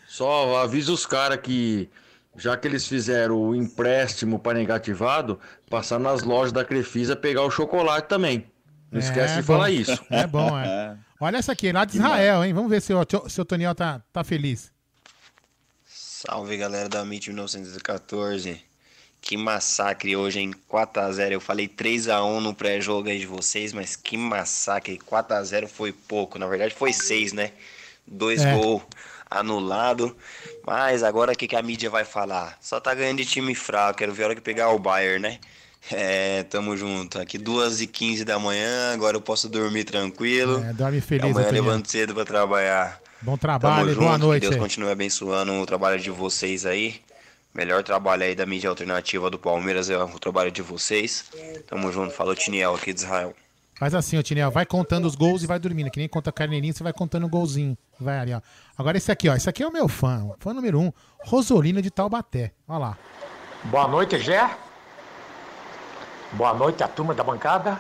Só 0.07 0.57
avisa 0.63 0.91
os 0.91 1.05
caras 1.05 1.39
que 1.41 1.89
já 2.37 2.55
que 2.55 2.67
eles 2.67 2.87
fizeram 2.87 3.35
o 3.35 3.55
empréstimo 3.55 4.37
para 4.37 4.57
negativado, 4.57 5.39
passar 5.69 5.99
nas 5.99 6.21
lojas 6.23 6.51
da 6.51 6.63
Crefisa 6.63 7.15
pegar 7.15 7.41
o 7.43 7.49
chocolate 7.51 8.07
também. 8.07 8.45
Não 8.91 8.99
esquece 8.99 9.35
de 9.35 9.41
bom. 9.41 9.53
falar 9.53 9.69
isso. 9.71 9.99
É 10.09 10.25
bom, 10.27 10.57
é. 10.57 10.97
Olha 11.19 11.37
essa 11.37 11.51
aqui, 11.51 11.71
lá 11.71 11.83
de 11.83 11.97
Israel, 11.97 12.43
hein? 12.45 12.53
Vamos 12.53 12.69
ver 12.69 12.81
se 12.81 12.93
o, 12.93 12.99
se 13.27 13.41
o 13.41 13.45
Toniel 13.45 13.73
tá, 13.75 14.01
tá 14.13 14.23
feliz. 14.23 14.71
Salve 15.85 16.57
galera 16.57 16.87
da 16.89 17.01
MIT 17.01 17.29
1914. 17.29 18.61
Que 19.19 19.35
massacre 19.35 20.15
hoje, 20.15 20.39
em 20.39 20.51
4x0. 20.51 21.31
Eu 21.31 21.41
falei 21.41 21.67
3x1 21.67 22.39
no 22.39 22.53
pré-jogo 22.53 23.09
aí 23.09 23.19
de 23.19 23.25
vocês, 23.25 23.73
mas 23.73 23.95
que 23.95 24.15
massacre. 24.15 24.97
4x0 24.99 25.67
foi 25.67 25.91
pouco. 25.91 26.37
Na 26.39 26.47
verdade 26.47 26.73
foi 26.73 26.93
6, 26.93 27.33
né? 27.33 27.51
Dois 28.05 28.43
É. 28.43 28.55
gols 28.55 28.83
anulado. 29.29 30.15
Mas 30.65 31.03
agora 31.03 31.33
o 31.33 31.35
que, 31.35 31.47
que 31.47 31.55
a 31.55 31.61
mídia 31.61 31.89
vai 31.89 32.05
falar? 32.05 32.57
Só 32.61 32.79
tá 32.79 32.93
ganhando 32.93 33.17
de 33.17 33.25
time 33.25 33.53
fraco. 33.55 33.97
Quero 33.99 34.13
ver 34.13 34.23
a 34.23 34.25
hora 34.27 34.35
que 34.35 34.41
pegar 34.41 34.69
o 34.69 34.79
Bayern, 34.79 35.19
né? 35.19 35.39
É, 35.91 36.43
tamo 36.43 36.75
junto. 36.75 37.19
Aqui 37.19 37.37
2h15 37.39 38.23
da 38.23 38.37
manhã, 38.37 38.93
agora 38.93 39.15
eu 39.17 39.21
posso 39.21 39.47
dormir 39.47 39.83
tranquilo. 39.85 40.63
É, 40.63 40.73
dorme 40.73 41.01
feliz, 41.01 41.31
Amanhã 41.31 41.47
eu 41.47 41.53
levanto 41.53 41.89
cedo 41.89 42.13
pra 42.13 42.25
trabalhar. 42.25 42.99
Bom 43.21 43.37
trabalho, 43.37 43.87
Tamo 43.89 43.99
boa 44.01 44.13
junto, 44.13 44.25
noite. 44.25 44.41
Que 44.41 44.49
Deus 44.49 44.55
aí. 44.55 44.61
continue 44.61 44.91
abençoando 44.91 45.53
o 45.53 45.65
trabalho 45.65 45.99
de 45.99 46.09
vocês 46.11 46.65
aí. 46.65 47.01
Melhor 47.53 47.81
trabalho 47.83 48.23
aí 48.23 48.35
da 48.35 48.45
mídia 48.45 48.69
alternativa 48.69 49.31
do 49.31 49.39
Palmeiras 49.39 49.89
é 49.89 49.97
o 49.97 50.19
trabalho 50.19 50.51
de 50.51 50.61
vocês. 50.61 51.25
Tamo 51.67 51.91
junto. 51.91 52.13
Falou, 52.13 52.35
Tiniel 52.35 52.75
aqui 52.75 52.93
de 52.93 52.99
Israel. 52.99 53.33
Faz 53.79 53.93
assim, 53.95 54.17
ô 54.17 54.23
Tiniel, 54.23 54.51
vai 54.51 54.65
contando 54.65 55.05
os 55.05 55.15
gols 55.15 55.41
e 55.43 55.47
vai 55.47 55.57
dormindo. 55.57 55.89
Que 55.89 55.99
nem 55.99 56.07
conta 56.07 56.31
carneirinho, 56.31 56.73
você 56.73 56.83
vai 56.83 56.93
contando 56.93 57.25
o 57.25 57.29
golzinho. 57.29 57.75
Vai 57.99 58.19
ali, 58.19 58.33
ó. 58.33 58.41
Agora 58.77 58.97
esse 58.97 59.11
aqui, 59.11 59.27
ó. 59.29 59.35
Esse 59.35 59.49
aqui 59.49 59.63
é 59.63 59.67
o 59.67 59.71
meu 59.71 59.87
fã. 59.87 60.23
o 60.25 60.35
Fã 60.39 60.53
número 60.53 60.79
um. 60.79 60.91
Rosolino 61.25 61.81
de 61.81 61.89
Taubaté. 61.89 62.51
Olha 62.67 62.77
lá. 62.79 62.97
Boa 63.65 63.87
noite, 63.87 64.19
Gé. 64.19 64.49
Boa 66.33 66.53
noite, 66.53 66.83
a 66.83 66.87
turma 66.87 67.13
da 67.13 67.23
bancada. 67.23 67.79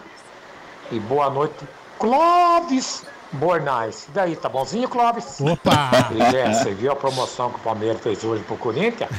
E 0.91 0.99
boa 0.99 1.29
noite, 1.29 1.67
Clóvis 1.99 3.05
Bornais. 3.33 4.07
E 4.07 4.11
daí, 4.11 4.35
tá 4.35 4.47
bonzinho, 4.47 4.87
Clóvis? 4.87 5.39
Opa! 5.41 5.91
E 6.15 6.31
Gé, 6.31 6.53
você 6.53 6.73
viu 6.73 6.91
a 6.91 6.95
promoção 6.95 7.51
que 7.51 7.57
o 7.57 7.61
Palmeiras 7.61 8.01
fez 8.01 8.23
hoje 8.23 8.43
pro 8.43 8.57
Corinthians? 8.57 9.09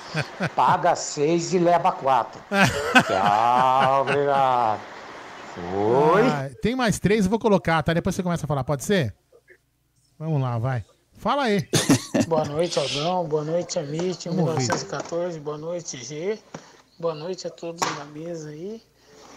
Paga 0.56 0.94
seis 0.96 1.52
e 1.52 1.58
leva 1.58 1.92
quatro. 1.92 2.40
Tchau, 3.06 4.02
obrigado. 4.02 4.80
Oi. 6.14 6.22
Ah, 6.26 6.50
tem 6.62 6.74
mais 6.74 6.98
três, 6.98 7.24
eu 7.24 7.30
vou 7.30 7.38
colocar, 7.38 7.82
tá? 7.82 7.92
Depois 7.92 8.14
você 8.14 8.22
começa 8.22 8.46
a 8.46 8.48
falar, 8.48 8.64
pode 8.64 8.84
ser? 8.84 9.14
Vamos 10.18 10.40
lá, 10.40 10.58
vai. 10.58 10.84
Fala 11.18 11.42
aí. 11.44 11.68
Boa 12.26 12.44
noite, 12.46 12.78
Aldão. 12.78 13.24
Boa 13.26 13.44
noite, 13.44 13.78
Amit, 13.78 14.26
Vamos 14.28 14.48
ouvir. 14.48 14.60
1914. 14.60 15.38
Boa 15.40 15.58
noite, 15.58 16.02
G. 16.02 16.38
Boa 17.00 17.14
noite 17.14 17.46
a 17.46 17.50
todos 17.50 17.80
na 17.96 18.04
mesa 18.04 18.50
aí. 18.50 18.82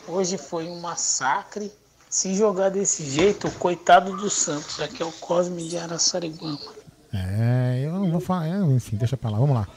Hoje 0.06 0.38
foi 0.38 0.68
um 0.68 0.82
massacre. 0.82 1.72
Se 2.10 2.36
jogar 2.36 2.68
desse 2.68 3.06
jeito, 3.10 3.50
coitado 3.52 4.18
do 4.18 4.30
Santos. 4.30 4.82
Aqui 4.82 5.02
é 5.02 5.06
o 5.06 5.12
Cosme 5.14 5.70
de 5.70 5.78
Araçariguama. 5.78 6.60
É, 7.14 7.84
eu 7.86 7.94
não 7.94 8.12
vou 8.12 8.20
falar. 8.20 8.48
é, 8.50 8.58
Enfim, 8.66 8.98
deixa 8.98 9.16
pra 9.16 9.30
lá, 9.30 9.38
vamos 9.38 9.56
lá. 9.56 9.68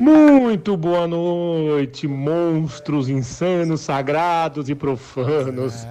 Muito 0.00 0.76
boa 0.76 1.06
noite, 1.06 2.08
monstros 2.08 3.08
insanos, 3.08 3.82
sagrados 3.82 4.68
e 4.68 4.74
profanos. 4.74 5.86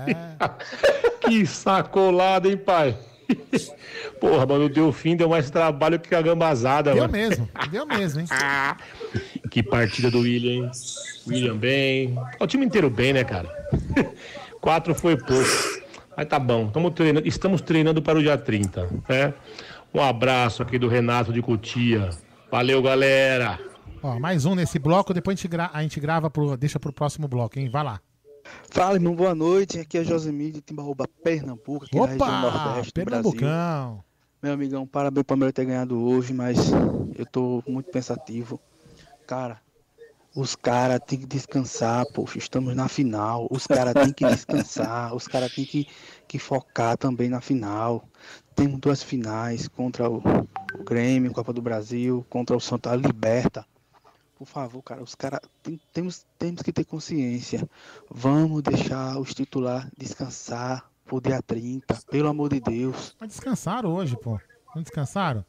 que 1.21 1.45
sacolada, 1.45 2.49
hein, 2.49 2.57
pai? 2.57 2.97
Porra, 4.19 4.45
mano, 4.45 4.65
o 4.65 4.69
Delfim 4.69 5.15
deu 5.15 5.29
mais 5.29 5.49
trabalho 5.49 5.99
que 5.99 6.13
a 6.13 6.21
gambazada, 6.21 6.91
Deu 6.93 7.01
mano. 7.03 7.13
mesmo, 7.13 7.49
deu 7.71 7.85
mesmo, 7.85 8.21
hein? 8.21 8.27
Que 9.49 9.63
partida 9.63 10.11
do 10.11 10.19
William, 10.19 10.65
hein? 10.65 10.71
William 11.27 11.55
bem. 11.57 12.15
O 12.39 12.45
time 12.47 12.65
inteiro 12.65 12.89
bem, 12.89 13.13
né, 13.13 13.23
cara? 13.23 13.49
Quatro 14.61 14.93
foi 14.93 15.15
pouco. 15.17 15.79
Mas 16.15 16.27
tá 16.27 16.37
bom, 16.37 16.69
treinando, 16.91 17.27
estamos 17.27 17.61
treinando 17.61 18.01
para 18.01 18.19
o 18.19 18.21
dia 18.21 18.37
30, 18.37 18.89
né? 19.07 19.33
Um 19.93 20.01
abraço 20.01 20.61
aqui 20.61 20.77
do 20.77 20.87
Renato 20.87 21.31
de 21.31 21.41
Cotia. 21.41 22.09
Valeu, 22.51 22.81
galera! 22.81 23.57
Ó, 24.03 24.19
mais 24.19 24.45
um 24.45 24.53
nesse 24.55 24.77
bloco, 24.79 25.13
depois 25.13 25.33
a 25.33 25.37
gente, 25.37 25.47
gra- 25.47 25.69
a 25.73 25.81
gente 25.81 25.99
grava, 25.99 26.29
pro, 26.29 26.55
deixa 26.57 26.79
pro 26.79 26.91
próximo 26.93 27.27
bloco, 27.27 27.57
hein? 27.59 27.69
Vai 27.69 27.83
lá. 27.83 27.99
Fala, 28.69 28.95
irmão, 28.95 29.15
boa 29.15 29.33
noite. 29.33 29.79
Aqui 29.79 29.97
é 29.97 30.03
Josemir 30.03 30.51
de 30.51 30.61
Timbaúba, 30.61 31.07
Pernambuco, 31.23 31.85
aqui 31.85 31.97
na 31.97 32.05
região 32.05 32.27
Opa! 32.27 32.41
nordeste 32.41 32.93
do 32.93 33.05
Brasil. 33.05 34.03
Meu 34.41 34.53
amigão, 34.53 34.87
parabéns 34.87 35.23
pro 35.23 35.35
Palmeiras 35.35 35.53
ter 35.53 35.65
ganhado 35.65 36.01
hoje, 36.01 36.33
mas 36.33 36.57
eu 37.17 37.25
tô 37.25 37.61
muito 37.67 37.91
pensativo. 37.91 38.59
Cara, 39.27 39.59
os 40.35 40.55
caras 40.55 40.99
têm 41.05 41.19
que 41.19 41.25
descansar, 41.25 42.05
poxa, 42.13 42.37
estamos 42.37 42.75
na 42.75 42.87
final. 42.87 43.47
Os 43.49 43.67
caras 43.67 43.93
têm 43.93 44.13
que 44.13 44.25
descansar, 44.25 45.13
os 45.13 45.27
caras 45.27 45.53
têm 45.53 45.65
que, 45.65 45.87
que 46.27 46.39
focar 46.39 46.97
também 46.97 47.29
na 47.29 47.41
final. 47.41 48.07
Temos 48.55 48.79
duas 48.79 49.03
finais 49.03 49.67
contra 49.67 50.09
o, 50.09 50.17
o 50.17 50.83
Grêmio, 50.83 51.33
Copa 51.33 51.51
do 51.51 51.61
Brasil, 51.61 52.25
contra 52.29 52.55
o 52.55 52.61
Santa 52.61 52.95
Liberta. 52.95 53.65
Por 54.39 54.47
favor, 54.47 54.81
cara, 54.81 55.03
os 55.03 55.13
caras 55.15 55.41
tem- 55.61 55.77
temos, 55.93 56.25
temos 56.37 56.61
que 56.61 56.71
ter 56.71 56.85
consciência. 56.85 57.69
Vamos 58.09 58.63
deixar 58.63 59.19
os 59.19 59.33
titular 59.33 59.89
descansar 59.97 60.89
pro 61.05 61.19
dia 61.19 61.41
30, 61.41 61.99
pelo 62.09 62.29
amor 62.29 62.49
de 62.49 62.61
Deus. 62.61 63.13
Mas 63.19 63.31
descansaram 63.31 63.93
hoje, 63.93 64.15
pô. 64.15 64.39
Não 64.73 64.81
descansaram? 64.81 65.43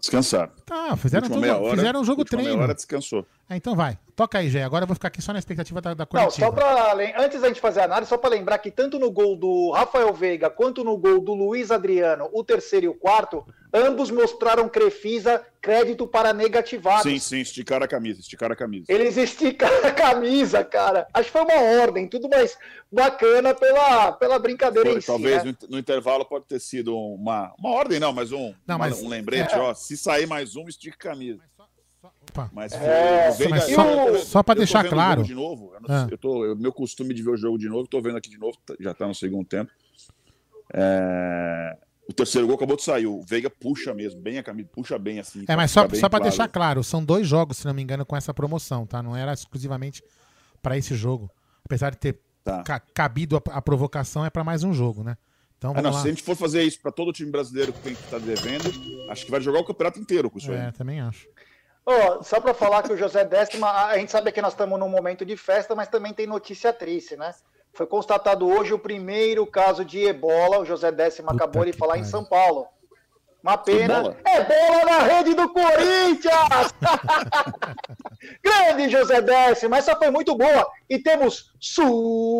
Descansaram. 0.00 0.52
Tá, 0.64 0.96
fizeram, 0.96 1.28
tudo, 1.28 1.40
meia 1.40 1.58
hora- 1.58 1.76
fizeram 1.76 2.00
um 2.00 2.04
jogo 2.04 2.22
última 2.22 2.38
meia 2.38 2.48
treino. 2.48 2.62
hora 2.62 2.74
descansou. 2.74 3.26
Ah, 3.48 3.56
então 3.56 3.76
vai. 3.76 3.98
Toca 4.16 4.38
aí, 4.38 4.48
Gé. 4.48 4.62
Agora 4.64 4.84
eu 4.84 4.86
vou 4.86 4.94
ficar 4.94 5.08
aqui 5.08 5.20
só 5.20 5.30
na 5.30 5.38
expectativa 5.38 5.78
da, 5.80 5.92
da 5.92 6.04
Não, 6.04 6.06
coletiva. 6.06 6.46
só 6.46 6.50
pra, 6.50 6.94
antes 7.18 7.38
da 7.42 7.48
gente 7.48 7.60
fazer 7.60 7.80
a 7.80 7.84
análise, 7.84 8.08
só 8.08 8.16
para 8.16 8.30
lembrar 8.30 8.56
que 8.58 8.70
tanto 8.70 8.98
no 8.98 9.10
gol 9.10 9.36
do 9.36 9.70
Rafael 9.72 10.10
Veiga 10.14 10.48
quanto 10.48 10.82
no 10.82 10.96
gol 10.96 11.20
do 11.20 11.34
Luiz 11.34 11.70
Adriano, 11.70 12.30
o 12.32 12.42
terceiro 12.42 12.86
e 12.86 12.88
o 12.88 12.94
quarto, 12.94 13.44
ambos 13.74 14.10
mostraram 14.10 14.70
Crefisa 14.70 15.44
crédito 15.60 16.06
para 16.06 16.32
negativados. 16.32 17.02
Sim, 17.02 17.18
sim, 17.18 17.40
esticaram 17.40 17.84
a 17.84 17.88
camisa, 17.88 18.20
esticaram 18.20 18.54
a 18.54 18.56
camisa. 18.56 18.86
Eles 18.88 19.18
esticaram 19.18 19.86
a 19.86 19.92
camisa, 19.92 20.64
cara. 20.64 21.06
Acho 21.12 21.26
que 21.26 21.32
foi 21.32 21.42
uma 21.42 21.82
ordem, 21.82 22.08
tudo 22.08 22.26
mais 22.26 22.56
bacana 22.90 23.52
pela, 23.52 24.12
pela 24.12 24.38
brincadeira 24.38 24.88
Foi, 24.88 24.98
em 24.98 25.00
si. 25.02 25.06
talvez 25.08 25.44
né? 25.44 25.54
no, 25.68 25.78
intervalo 25.78 26.24
pode 26.24 26.46
ter 26.46 26.60
sido 26.60 26.96
uma, 26.96 27.52
uma 27.58 27.70
ordem, 27.70 28.00
não, 28.00 28.14
mas 28.14 28.32
um, 28.32 28.54
Não, 28.66 28.76
uma- 28.76 28.88
mas- 28.88 29.02
um 29.02 29.08
lembrete, 29.08 29.54
É. 29.54 29.58
ó. 29.58 29.74
Se 29.74 29.94
sair 29.94 30.26
mais 30.26 30.56
um, 30.56 30.66
estica 30.68 30.96
a 31.10 31.12
camisa. 31.12 31.40
Opa. 32.30 32.50
Mas, 32.52 32.72
É, 32.72 33.30
o 33.30 33.32
Veiga- 33.34 33.50
mas 33.54 33.64
só- 33.64 33.84
eu- 34.08 34.18
só 34.20 34.42
tô 34.42 34.54
deixar 34.54 34.82
vendo 34.82 34.92
o 34.92 34.94
claro. 34.94 35.22
De 35.24 35.34
novo, 35.34 35.72
eu 35.74 35.80
não 35.80 35.86
Ah. 35.94 36.06
eu 36.10 36.18
tô, 36.18 36.44
eu- 36.44 36.56
meu 36.56 36.72
costume 36.72 37.14
de 37.14 37.22
ver 37.22 37.30
o 37.30 37.36
jogo 37.36 37.56
de 37.58 37.68
novo, 37.68 37.86
tô 37.88 38.00
vendo 38.00 38.16
aqui 38.18 38.28
de 38.30 38.38
novo, 38.38 38.56
tá- 38.64 38.74
já 38.80 38.92
tá 38.94 39.06
no 39.06 39.14
segundo 39.14 39.46
tempo. 39.46 39.70
É, 40.72 41.76
O 42.08 42.12
terceiro 42.12 42.46
gol 42.46 42.54
acabou 42.54 42.76
de 42.76 42.84
sair. 42.84 43.04
O 43.06 43.20
Veiga 43.22 43.50
puxa 43.50 43.92
mesmo, 43.92 44.20
bem 44.20 44.38
a 44.38 44.42
camisa, 44.42 44.68
puxa 44.72 44.96
bem 44.96 45.18
assim. 45.18 45.44
É, 45.48 45.56
mas 45.56 45.72
fica 45.72 45.88
só, 45.88 45.96
só 45.96 46.08
pra 46.08 46.20
claro. 46.20 46.22
deixar 46.22 46.46
claro, 46.48 46.84
são 46.84 47.04
dois 47.04 47.26
jogos, 47.26 47.56
se 47.58 47.66
não 47.66 47.74
me 47.74 47.82
engano, 47.82 48.06
com 48.06 48.16
essa 48.16 48.32
promoção, 48.32 48.86
tá? 48.86 49.02
Não 49.02 49.16
era 49.16 49.32
exclusivamente 49.32 50.04
pra 50.62 50.78
esse 50.78 50.94
jogo. 50.94 51.28
Apesar 51.64 51.90
de 51.90 51.96
ter 51.98 52.20
Tá. 52.44 52.62
ca- 52.62 52.78
cabido 52.78 53.36
a, 53.36 53.42
a 53.58 53.60
provocação, 53.60 54.24
é 54.24 54.30
pra 54.30 54.44
mais 54.44 54.62
um 54.62 54.72
jogo, 54.72 55.02
né? 55.02 55.16
Então 55.58 55.72
Ah, 55.74 55.82
não, 55.82 55.90
lá. 55.90 56.00
se 56.00 56.06
a 56.06 56.10
gente 56.10 56.22
for 56.22 56.36
fazer 56.36 56.62
isso 56.62 56.80
pra 56.80 56.92
todo 56.92 57.12
time 57.12 57.28
brasileiro 57.28 57.72
que 57.72 57.80
tem 57.80 57.94
que 57.96 58.02
estar 58.04 58.20
devendo, 58.20 58.70
acho 59.10 59.24
que 59.24 59.30
vai 59.32 59.40
jogar 59.40 59.58
o 59.58 59.64
campeonato 59.64 59.98
inteiro 59.98 60.30
com 60.30 60.38
isso 60.38 60.52
aí. 60.52 60.58
É, 60.58 60.70
também 60.70 61.00
acho. 61.00 61.26
Ó, 61.88 62.20
só 62.20 62.40
para 62.40 62.52
falar 62.52 62.82
que 62.82 62.92
o 62.92 62.96
José 62.96 63.24
Décima, 63.24 63.70
a 63.86 63.96
gente 63.96 64.10
sabe 64.10 64.32
que 64.32 64.42
nós 64.42 64.54
estamos 64.54 64.76
num 64.76 64.88
momento 64.88 65.24
de 65.24 65.36
festa, 65.36 65.72
mas 65.72 65.86
também 65.86 66.12
tem 66.12 66.26
notícia 66.26 66.72
triste, 66.72 67.16
né? 67.16 67.32
Foi 67.72 67.86
constatado 67.86 68.48
hoje 68.48 68.74
o 68.74 68.78
primeiro 68.78 69.46
caso 69.46 69.84
de 69.84 70.04
ebola. 70.04 70.58
O 70.58 70.64
José 70.64 70.90
Décima 70.90 71.30
acabou 71.32 71.64
de 71.64 71.72
falar 71.72 71.96
em 71.96 72.04
São 72.04 72.24
Paulo. 72.24 72.66
Uma 73.40 73.56
pena. 73.56 73.98
Ebola? 73.98 74.16
É 74.24 74.42
bola 74.42 74.84
na 74.84 74.98
rede 74.98 75.34
do 75.34 75.48
Corinthians! 75.48 76.74
Grande 78.42 78.88
José 78.88 79.20
Décima, 79.20 79.78
essa 79.78 79.94
foi 79.94 80.10
muito 80.10 80.34
boa. 80.34 80.68
E 80.90 80.98
temos 80.98 81.52
superchat 81.60 82.36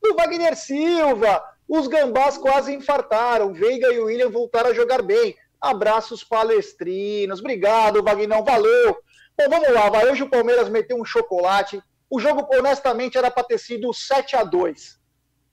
do 0.00 0.14
Wagner 0.14 0.54
Silva. 0.54 1.42
Os 1.68 1.86
gambás 1.86 2.36
quase 2.36 2.74
infartaram. 2.74 3.52
Veiga 3.52 3.92
e 3.92 3.98
o 3.98 4.06
William 4.06 4.30
voltaram 4.30 4.70
a 4.70 4.74
jogar 4.74 5.02
bem. 5.02 5.34
Abraços 5.60 6.24
palestrinos. 6.24 7.40
Obrigado, 7.40 8.02
Vagnão. 8.02 8.44
Valeu. 8.44 8.96
Bom, 9.38 9.48
vamos 9.48 9.72
lá. 9.72 9.88
Vai. 9.88 10.10
Hoje 10.10 10.22
o 10.22 10.30
Palmeiras 10.30 10.68
meteu 10.68 10.96
um 10.96 11.04
chocolate. 11.04 11.80
O 12.10 12.20
jogo, 12.20 12.46
honestamente, 12.52 13.16
era 13.16 13.30
para 13.30 13.44
ter 13.44 13.58
sido 13.58 13.92
7 13.92 14.36
a 14.36 14.44
2 14.44 15.00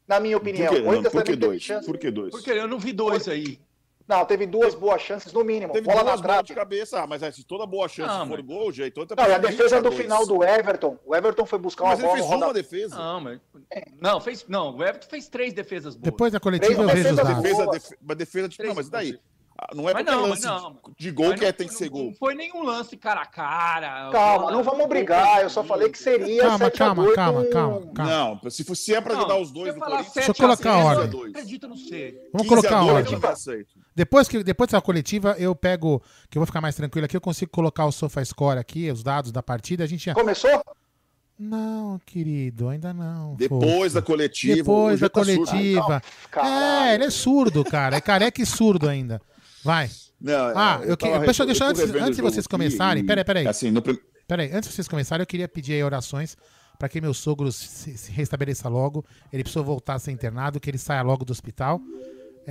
na 0.09 0.19
minha 0.19 0.35
opinião. 0.35 0.67
Por 0.67 0.75
que, 0.75 0.81
O 0.81 0.85
Corinthians 0.85 1.13
por 1.13 1.23
que 1.23 1.35
dois? 1.35 1.67
Por 1.85 1.97
que 1.99 2.11
dois? 2.11 2.31
Porque 2.31 2.51
eu 2.51 2.67
não 2.67 2.79
vi 2.79 2.91
dois 2.91 3.27
aí. 3.27 3.59
Não, 4.09 4.25
teve 4.25 4.47
duas 4.47 4.73
boas 4.73 4.99
chances, 5.03 5.31
no 5.31 5.43
mínimo. 5.43 5.71
Teve 5.71 5.85
Bola 5.85 6.03
duas 6.03 6.15
na 6.19 6.23
trave. 6.27 6.43
de 6.47 6.55
cabeça. 6.55 7.03
Ah, 7.03 7.05
mas 7.05 7.21
é, 7.21 7.31
se 7.31 7.43
toda 7.43 7.67
boa 7.67 7.87
chance 7.87 8.11
Não, 8.11 8.27
for 8.27 8.37
mas- 8.39 8.45
gol, 8.47 8.71
jeito. 8.71 8.99
Então 9.01 9.15
Não, 9.15 9.23
e 9.29 9.33
a 9.35 9.39
tá 9.39 9.47
defesa 9.47 9.79
do 9.81 9.91
20 9.91 9.99
a 9.99 10.01
final 10.03 10.25
2. 10.25 10.27
do 10.27 10.43
Everton. 10.43 10.97
O 11.05 11.15
Everton 11.15 11.45
foi 11.45 11.59
buscar 11.59 11.83
uma 11.83 11.89
Mas 11.91 11.99
ele 11.99 12.07
bola 12.07 12.17
fez 12.17 12.25
no 12.27 12.33
roda- 12.33 12.47
uma 12.47 12.53
defesa. 12.53 12.95
Não, 12.97 13.21
mas. 13.21 13.39
Não, 14.01 14.19
fez. 14.19 14.45
Não, 14.47 14.75
o 14.75 14.83
Everton 14.83 15.07
fez 15.07 15.27
três 15.29 15.53
defesas 15.53 15.95
boas. 15.95 16.11
Depois 16.11 16.33
da 16.33 16.39
coletiva 16.39 16.81
eu 16.81 16.89
Três 16.89 17.03
vejo 17.05 17.21
os 17.21 17.27
defesa, 17.35 17.67
def- 17.67 17.91
uma 18.01 18.15
defesa 18.15 18.49
de. 18.49 18.63
Não, 18.63 18.73
mas 18.73 18.89
daí. 18.89 19.19
Não 19.75 19.89
é 19.89 19.93
Mas 19.93 20.03
porque 20.05 20.15
não, 20.17 20.25
lance 20.29 20.47
mas 20.47 20.61
não. 20.63 20.79
de 20.97 21.11
gol 21.11 21.27
Mas 21.31 21.39
que 21.41 21.45
é, 21.45 21.51
tem 21.51 21.67
que 21.67 21.73
ser 21.73 21.89
gol. 21.89 22.05
Não 22.05 22.13
foi 22.13 22.33
nenhum 22.33 22.63
lance 22.63 22.95
cara 22.95 23.23
a 23.23 23.25
cara. 23.25 24.09
Calma, 24.09 24.51
não 24.51 24.63
vamos 24.63 24.87
brigar. 24.87 25.41
Eu 25.41 25.49
só 25.49 25.65
falei 25.65 25.89
que 25.89 25.97
seria 25.99 26.43
Calma, 26.43 26.57
7 26.59 26.75
a 26.75 26.85
calma, 26.85 27.03
2 27.03 27.15
calma, 27.15 27.45
calma, 27.47 27.91
calma. 27.93 28.39
Não, 28.41 28.49
se, 28.49 28.63
for, 28.63 28.73
se 28.73 28.95
é 28.95 29.01
pra 29.01 29.15
Não, 29.15 29.21
jogar 29.23 29.35
os 29.35 29.51
dois 29.51 29.75
no 29.75 29.81
Corinthians, 29.81 30.13
Deixa 30.13 30.31
eu 30.31 30.33
7 30.33 30.41
a 30.41 30.45
colocar 30.47 30.71
a 30.71 30.77
0, 30.95 31.01
ordem. 31.01 31.21
Eu 31.23 31.27
acredito 31.31 31.67
no 31.67 31.75
C. 31.75 32.29
Vamos 32.31 32.47
15 32.47 32.47
colocar 32.47 32.75
a 32.77 32.79
a 32.79 32.83
2 32.83 32.93
ordem. 32.93 33.19
Eu. 33.99 34.05
Depois, 34.05 34.27
que, 34.27 34.43
depois 34.43 34.69
da 34.71 34.81
coletiva, 34.81 35.35
eu 35.37 35.53
pego, 35.55 36.01
que 36.29 36.37
eu 36.37 36.39
vou 36.39 36.45
ficar 36.45 36.61
mais 36.61 36.75
tranquilo 36.75 37.05
aqui, 37.05 37.15
eu 37.17 37.21
consigo 37.21 37.51
colocar 37.51 37.85
o 37.85 37.91
SofaScore 37.91 38.57
aqui, 38.59 38.89
os 38.91 39.03
dados 39.03 39.31
da 39.31 39.43
partida. 39.43 39.83
A 39.83 39.87
gente 39.87 40.05
já... 40.05 40.13
Começou? 40.13 40.63
Não, 41.37 41.99
querido, 42.05 42.67
ainda 42.67 42.93
não. 42.93 43.35
Depois 43.35 43.93
da 43.93 44.01
coletiva. 44.01 44.55
Depois 44.55 44.99
da 44.99 45.07
tá 45.09 45.23
surdo. 45.23 45.45
coletiva. 45.45 46.01
É, 46.35 46.95
ele 46.95 47.05
é 47.05 47.09
surdo, 47.09 47.63
cara. 47.63 47.95
É 47.95 48.01
careca 48.01 48.41
e 48.41 48.45
surdo 48.45 48.89
ainda. 48.89 49.21
Vai. 49.63 49.89
Não, 50.19 50.51
Ah, 50.55 50.79
eu, 50.83 50.89
eu 50.89 50.97
que- 50.97 51.07
tava 51.09 51.23
deixa, 51.25 51.45
deixa 51.45 51.63
eu 51.63 51.69
antes, 51.69 51.81
antes 51.95 52.15
de 52.17 52.21
vocês 52.21 52.39
aqui 52.45 52.49
começarem. 52.49 53.03
e, 53.03 53.05
Peraí, 53.07 53.23
peraí. 53.23 53.47
Assim, 53.47 53.71
no, 53.71 53.81
Peraí, 54.27 54.51
antes 54.53 54.69
de 54.69 54.75
vocês 54.75 54.87
começarem, 54.87 55.21
eu 55.23 55.27
queria 55.27 55.47
pedir 55.47 55.73
aí 55.73 55.83
orações 55.83 56.35
para 56.77 56.89
que 56.89 56.99
meu 56.99 57.13
sogro 57.13 57.51
se, 57.53 57.97
se 57.97 58.11
restabeleça 58.11 58.67
logo. 58.67 59.05
Ele 59.31 59.43
precisou 59.43 59.63
voltar 59.63 59.93
a 59.95 59.99
ser 59.99 60.11
internado, 60.11 60.59
que 60.59 60.69
ele 60.69 60.77
saia 60.77 61.01
logo 61.01 61.23
do 61.23 61.31
hospital. 61.31 61.79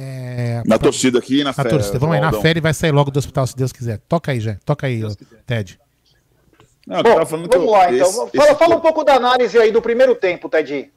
É, 0.00 0.58
Na 0.64 0.78
pra- 0.78 0.78
torcida 0.78 1.18
aqui 1.18 1.38
na 1.38 1.44
na 1.46 1.52
fé, 1.52 1.64
torcida. 1.64 1.98
Vamos 1.98 2.14
aí, 2.14 2.20
na 2.20 2.28
Aldão. 2.28 2.40
fé 2.40 2.50
ele 2.50 2.60
vai 2.60 2.72
sair 2.72 2.92
logo 2.92 3.10
do 3.10 3.18
hospital, 3.18 3.46
se 3.48 3.56
Deus 3.56 3.72
quiser. 3.72 3.98
Toca 4.08 4.30
aí, 4.30 4.38
já. 4.40 4.54
Toca 4.64 4.86
aí, 4.86 5.02
Ted. 5.44 5.78
Não, 6.86 7.02
Bom, 7.02 7.14
tava 7.14 7.26
falando 7.26 7.48
que 7.48 7.56
vamos 7.58 7.72
eu- 7.72 7.78
lá, 7.78 7.92
então. 7.92 8.06
esse- 8.08 8.16
fala, 8.16 8.30
esse 8.50 8.54
fala 8.58 8.76
um 8.76 8.80
pouco 8.80 9.02
da 9.04 9.14
análise 9.16 9.58
aí 9.58 9.72
do 9.72 9.82
primeiro 9.82 10.14
tempo, 10.14 10.48
Teddy. 10.48 10.90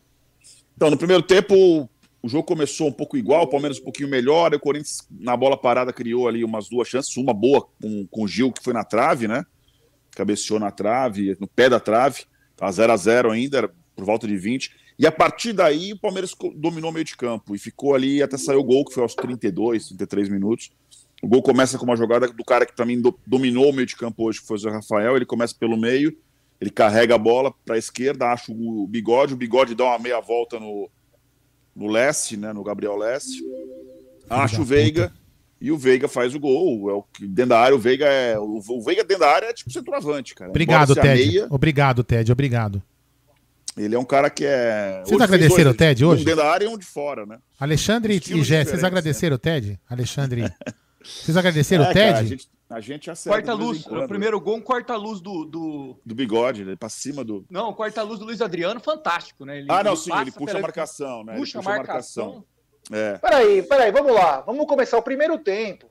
Então, 0.75 0.89
no 0.89 0.97
primeiro 0.97 1.21
tempo, 1.23 1.89
o 2.23 2.29
jogo 2.29 2.43
começou 2.43 2.87
um 2.87 2.91
pouco 2.93 3.17
igual, 3.17 3.43
o 3.43 3.47
Palmeiras 3.47 3.79
um 3.79 3.83
pouquinho 3.83 4.07
melhor, 4.07 4.53
e 4.53 4.55
o 4.55 4.59
Corinthians, 4.59 4.99
na 5.09 5.35
bola 5.35 5.57
parada, 5.57 5.91
criou 5.91 6.27
ali 6.27 6.43
umas 6.43 6.69
duas 6.69 6.87
chances, 6.87 7.17
uma 7.17 7.33
boa 7.33 7.67
com, 7.81 8.07
com 8.09 8.23
o 8.23 8.27
Gil, 8.27 8.51
que 8.51 8.63
foi 8.63 8.73
na 8.73 8.83
trave, 8.83 9.27
né? 9.27 9.43
Cabeceou 10.15 10.59
na 10.59 10.69
trave, 10.71 11.35
no 11.39 11.47
pé 11.47 11.69
da 11.69 11.79
trave, 11.79 12.23
tá 12.55 12.71
0 12.71 12.93
a 12.93 12.97
0 12.97 13.31
ainda, 13.31 13.57
era 13.57 13.71
por 13.95 14.05
volta 14.05 14.27
de 14.27 14.37
20. 14.37 14.71
E 15.01 15.07
a 15.07 15.11
partir 15.11 15.51
daí, 15.51 15.93
o 15.93 15.97
Palmeiras 15.99 16.31
dominou 16.55 16.91
o 16.91 16.93
meio 16.93 17.03
de 17.03 17.17
campo 17.17 17.55
e 17.55 17.57
ficou 17.57 17.95
ali 17.95 18.21
até 18.21 18.37
sair 18.37 18.55
o 18.57 18.63
gol, 18.63 18.85
que 18.85 18.93
foi 18.93 19.01
aos 19.01 19.15
32, 19.15 19.87
33 19.87 20.29
minutos. 20.29 20.69
O 21.23 21.27
gol 21.27 21.41
começa 21.41 21.75
com 21.79 21.85
uma 21.85 21.95
jogada 21.95 22.27
do 22.27 22.43
cara 22.45 22.67
que 22.67 22.75
também 22.75 23.01
do- 23.01 23.17
dominou 23.25 23.71
o 23.71 23.73
meio 23.73 23.87
de 23.87 23.95
campo 23.95 24.23
hoje, 24.23 24.39
que 24.39 24.45
foi 24.45 24.57
o 24.57 24.59
Zé 24.59 24.69
Rafael. 24.69 25.15
Ele 25.15 25.25
começa 25.25 25.55
pelo 25.59 25.75
meio, 25.75 26.15
ele 26.59 26.69
carrega 26.69 27.15
a 27.15 27.17
bola 27.17 27.51
para 27.65 27.75
a 27.75 27.77
esquerda, 27.79 28.27
acha 28.27 28.51
o 28.51 28.85
bigode, 28.85 29.33
o 29.33 29.37
bigode 29.37 29.73
dá 29.73 29.85
uma 29.85 29.97
meia 29.97 30.19
volta 30.21 30.59
no, 30.59 30.87
no 31.75 31.87
Leste, 31.87 32.37
né, 32.37 32.53
no 32.53 32.63
Gabriel 32.63 32.95
Leste. 32.95 33.43
Acha 34.29 34.61
o 34.61 34.63
Veiga 34.63 35.11
e 35.59 35.71
o 35.71 35.77
Veiga 35.79 36.07
faz 36.07 36.35
o 36.35 36.39
gol. 36.39 36.91
É 36.91 36.93
o 36.93 37.01
que 37.01 37.25
dentro 37.27 37.49
da 37.49 37.59
área 37.59 37.75
o 37.75 37.79
Veiga 37.79 38.05
é 38.05 38.37
o, 38.39 38.61
Veiga 38.85 39.03
dentro 39.03 39.21
da 39.21 39.31
área 39.31 39.47
é 39.47 39.53
tipo 39.53 39.71
centroavante, 39.71 40.35
cara. 40.35 40.51
Obrigado, 40.51 40.93
Ted. 40.93 41.07
ameia, 41.07 41.47
Obrigado, 41.49 42.03
Ted. 42.03 42.31
Obrigado. 42.31 42.83
Ele 43.83 43.95
é 43.95 43.99
um 43.99 44.05
cara 44.05 44.29
que 44.29 44.45
é 44.45 45.01
Vocês 45.05 45.19
agradeceram 45.21 45.63
dois, 45.65 45.75
o 45.75 45.77
Ted 45.77 46.05
hoje? 46.05 46.21
Um 46.21 46.25
dentro 46.25 46.41
da 46.41 46.49
área 46.51 46.65
e 46.65 46.67
um 46.67 46.77
de 46.77 46.85
fora, 46.85 47.25
né? 47.25 47.39
Alexandre 47.59 48.15
Estilos 48.15 48.41
e 48.45 48.49
Gé, 48.49 48.63
vocês 48.65 48.83
agradeceram 48.83 49.35
o 49.35 49.39
Ted? 49.39 49.79
Alexandre. 49.89 50.51
Vocês 51.03 51.35
agradeceram 51.35 51.83
É, 51.85 51.89
o 51.89 51.93
Ted? 51.93 52.11
cara, 52.11 52.19
a 52.19 52.23
gente, 52.23 52.49
a 52.69 52.79
gente 52.79 53.09
acerta 53.09 53.37
Corta 53.39 53.51
a 53.51 53.55
de 53.55 53.59
vez 53.59 53.69
luz. 53.69 53.79
em 53.79 53.89
quando. 53.89 54.03
O 54.03 54.07
primeiro 54.07 54.39
gol, 54.39 54.57
um 54.57 54.61
corta-luz 54.61 55.19
do, 55.19 55.45
do. 55.45 55.99
do 56.05 56.13
bigode, 56.13 56.61
ele 56.61 56.75
pra 56.75 56.89
cima 56.89 57.23
do. 57.23 57.43
Não, 57.49 57.73
corta-luz 57.73 58.19
do 58.19 58.25
Luiz 58.25 58.39
Adriano, 58.39 58.79
fantástico, 58.79 59.43
né? 59.43 59.57
Ele, 59.57 59.67
Ah, 59.67 59.83
não, 59.83 59.93
ele 59.93 59.99
sim, 59.99 60.09
passa 60.11 60.21
ele 60.21 60.31
puxa 60.31 60.57
a 60.59 60.61
marcação, 60.61 61.23
né? 61.23 61.33
Ele 61.33 61.39
Puxa 61.39 61.57
a 61.57 61.61
puxa 61.63 61.73
a 61.73 61.77
marcação. 61.77 62.25
marcação. 62.25 62.45
É. 62.91 63.17
Peraí, 63.17 63.63
peraí, 63.63 63.91
vamos 63.91 64.13
lá. 64.13 64.41
Vamos 64.41 64.67
começar 64.67 64.95
o 64.99 65.01
primeiro 65.01 65.39
tempo. 65.39 65.89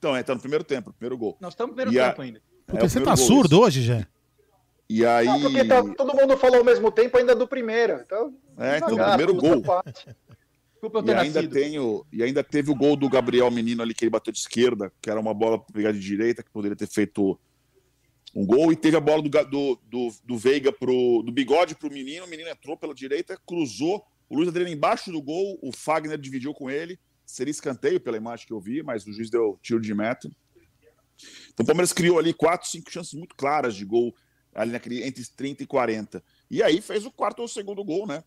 Então, 0.00 0.16
é, 0.16 0.22
tá 0.24 0.34
no 0.34 0.40
primeiro 0.40 0.64
tempo, 0.64 0.92
primeiro 0.94 1.16
gol. 1.16 1.36
Nós 1.40 1.52
estamos 1.52 1.70
no 1.70 1.76
primeiro 1.76 1.96
E 1.96 2.00
a- 2.00 2.08
tempo 2.10 2.22
ainda. 2.22 2.42
Puta, 2.66 2.80
É, 2.80 2.84
o 2.84 2.88
você 2.88 2.94
primeiro 2.98 3.16
tá 3.16 3.22
gol 3.22 3.26
surdo 3.36 3.60
hoje, 3.60 3.82
Gé? 3.82 4.04
E 4.92 5.06
aí. 5.06 5.24
Não, 5.24 5.40
porque 5.40 5.64
tá- 5.64 5.82
todo 5.94 6.16
mundo 6.16 6.36
falou 6.36 6.58
ao 6.58 6.64
mesmo 6.64 6.90
tempo 6.90 7.16
ainda 7.16 7.32
do 7.32 7.46
primeiro. 7.46 8.00
Então, 8.04 8.34
É, 8.58 8.78
então, 8.78 8.96
primeiro 8.96 9.34
gol. 9.36 9.62
Desculpa 10.72 10.98
eu 10.98 11.06
E 11.06 11.10
ainda, 11.12 11.34
nascido. 11.42 11.52
tem 11.52 11.78
o, 11.78 12.04
e 12.12 12.22
ainda 12.24 12.42
teve 12.42 12.72
o 12.72 12.74
gol 12.74 12.96
do 12.96 13.08
Gabriel 13.08 13.48
Menino 13.52 13.82
ali, 13.82 13.94
que 13.94 14.02
ele 14.04 14.10
bateu 14.10 14.32
de 14.32 14.40
esquerda, 14.40 14.92
que 15.00 15.08
era 15.08 15.20
uma 15.20 15.32
bola 15.32 15.58
pra 15.60 15.72
pegar 15.72 15.92
de 15.92 16.00
direita, 16.00 16.42
que 16.42 16.50
poderia 16.50 16.74
ter 16.74 16.88
feito 16.88 17.38
um 18.34 18.44
gol. 18.44 18.72
E 18.72 18.76
teve 18.76 18.96
a 18.96 19.00
bola 19.00 19.22
do, 19.22 19.28
do, 19.28 19.78
do, 19.88 20.08
do 20.24 20.36
Veiga 20.38 20.72
pro. 20.72 21.22
do 21.24 21.30
bigode 21.30 21.76
pro 21.76 21.88
menino. 21.88 22.24
O 22.24 22.28
menino 22.28 22.48
entrou 22.48 22.76
pela 22.76 22.92
direita, 22.92 23.38
cruzou. 23.46 24.04
O 24.28 24.34
Luiz 24.36 24.48
Adriano 24.48 24.72
embaixo 24.72 25.12
do 25.12 25.22
gol, 25.22 25.56
o 25.62 25.70
Fagner 25.70 26.18
dividiu 26.18 26.52
com 26.52 26.68
ele. 26.68 26.98
Seria 27.24 27.50
escanteio 27.52 28.00
pela 28.00 28.16
imagem 28.16 28.44
que 28.46 28.52
eu 28.52 28.60
vi, 28.60 28.82
mas 28.82 29.06
o 29.06 29.12
juiz 29.12 29.30
deu 29.30 29.56
tiro 29.62 29.80
de 29.80 29.94
meta. 29.94 30.28
Então 31.52 31.62
o 31.62 31.66
Palmeiras 31.66 31.92
criou 31.92 32.18
ali 32.18 32.32
quatro, 32.34 32.68
cinco 32.68 32.90
chances 32.90 33.14
muito 33.14 33.36
claras 33.36 33.74
de 33.74 33.84
gol, 33.84 34.12
ali 34.54 34.72
naquele, 34.72 35.02
entre 35.02 35.24
30 35.24 35.62
e 35.62 35.66
40. 35.66 36.22
E 36.50 36.62
aí 36.62 36.80
fez 36.80 37.06
o 37.06 37.10
quarto 37.10 37.40
ou 37.40 37.48
segundo 37.48 37.84
gol, 37.84 38.06
né? 38.06 38.24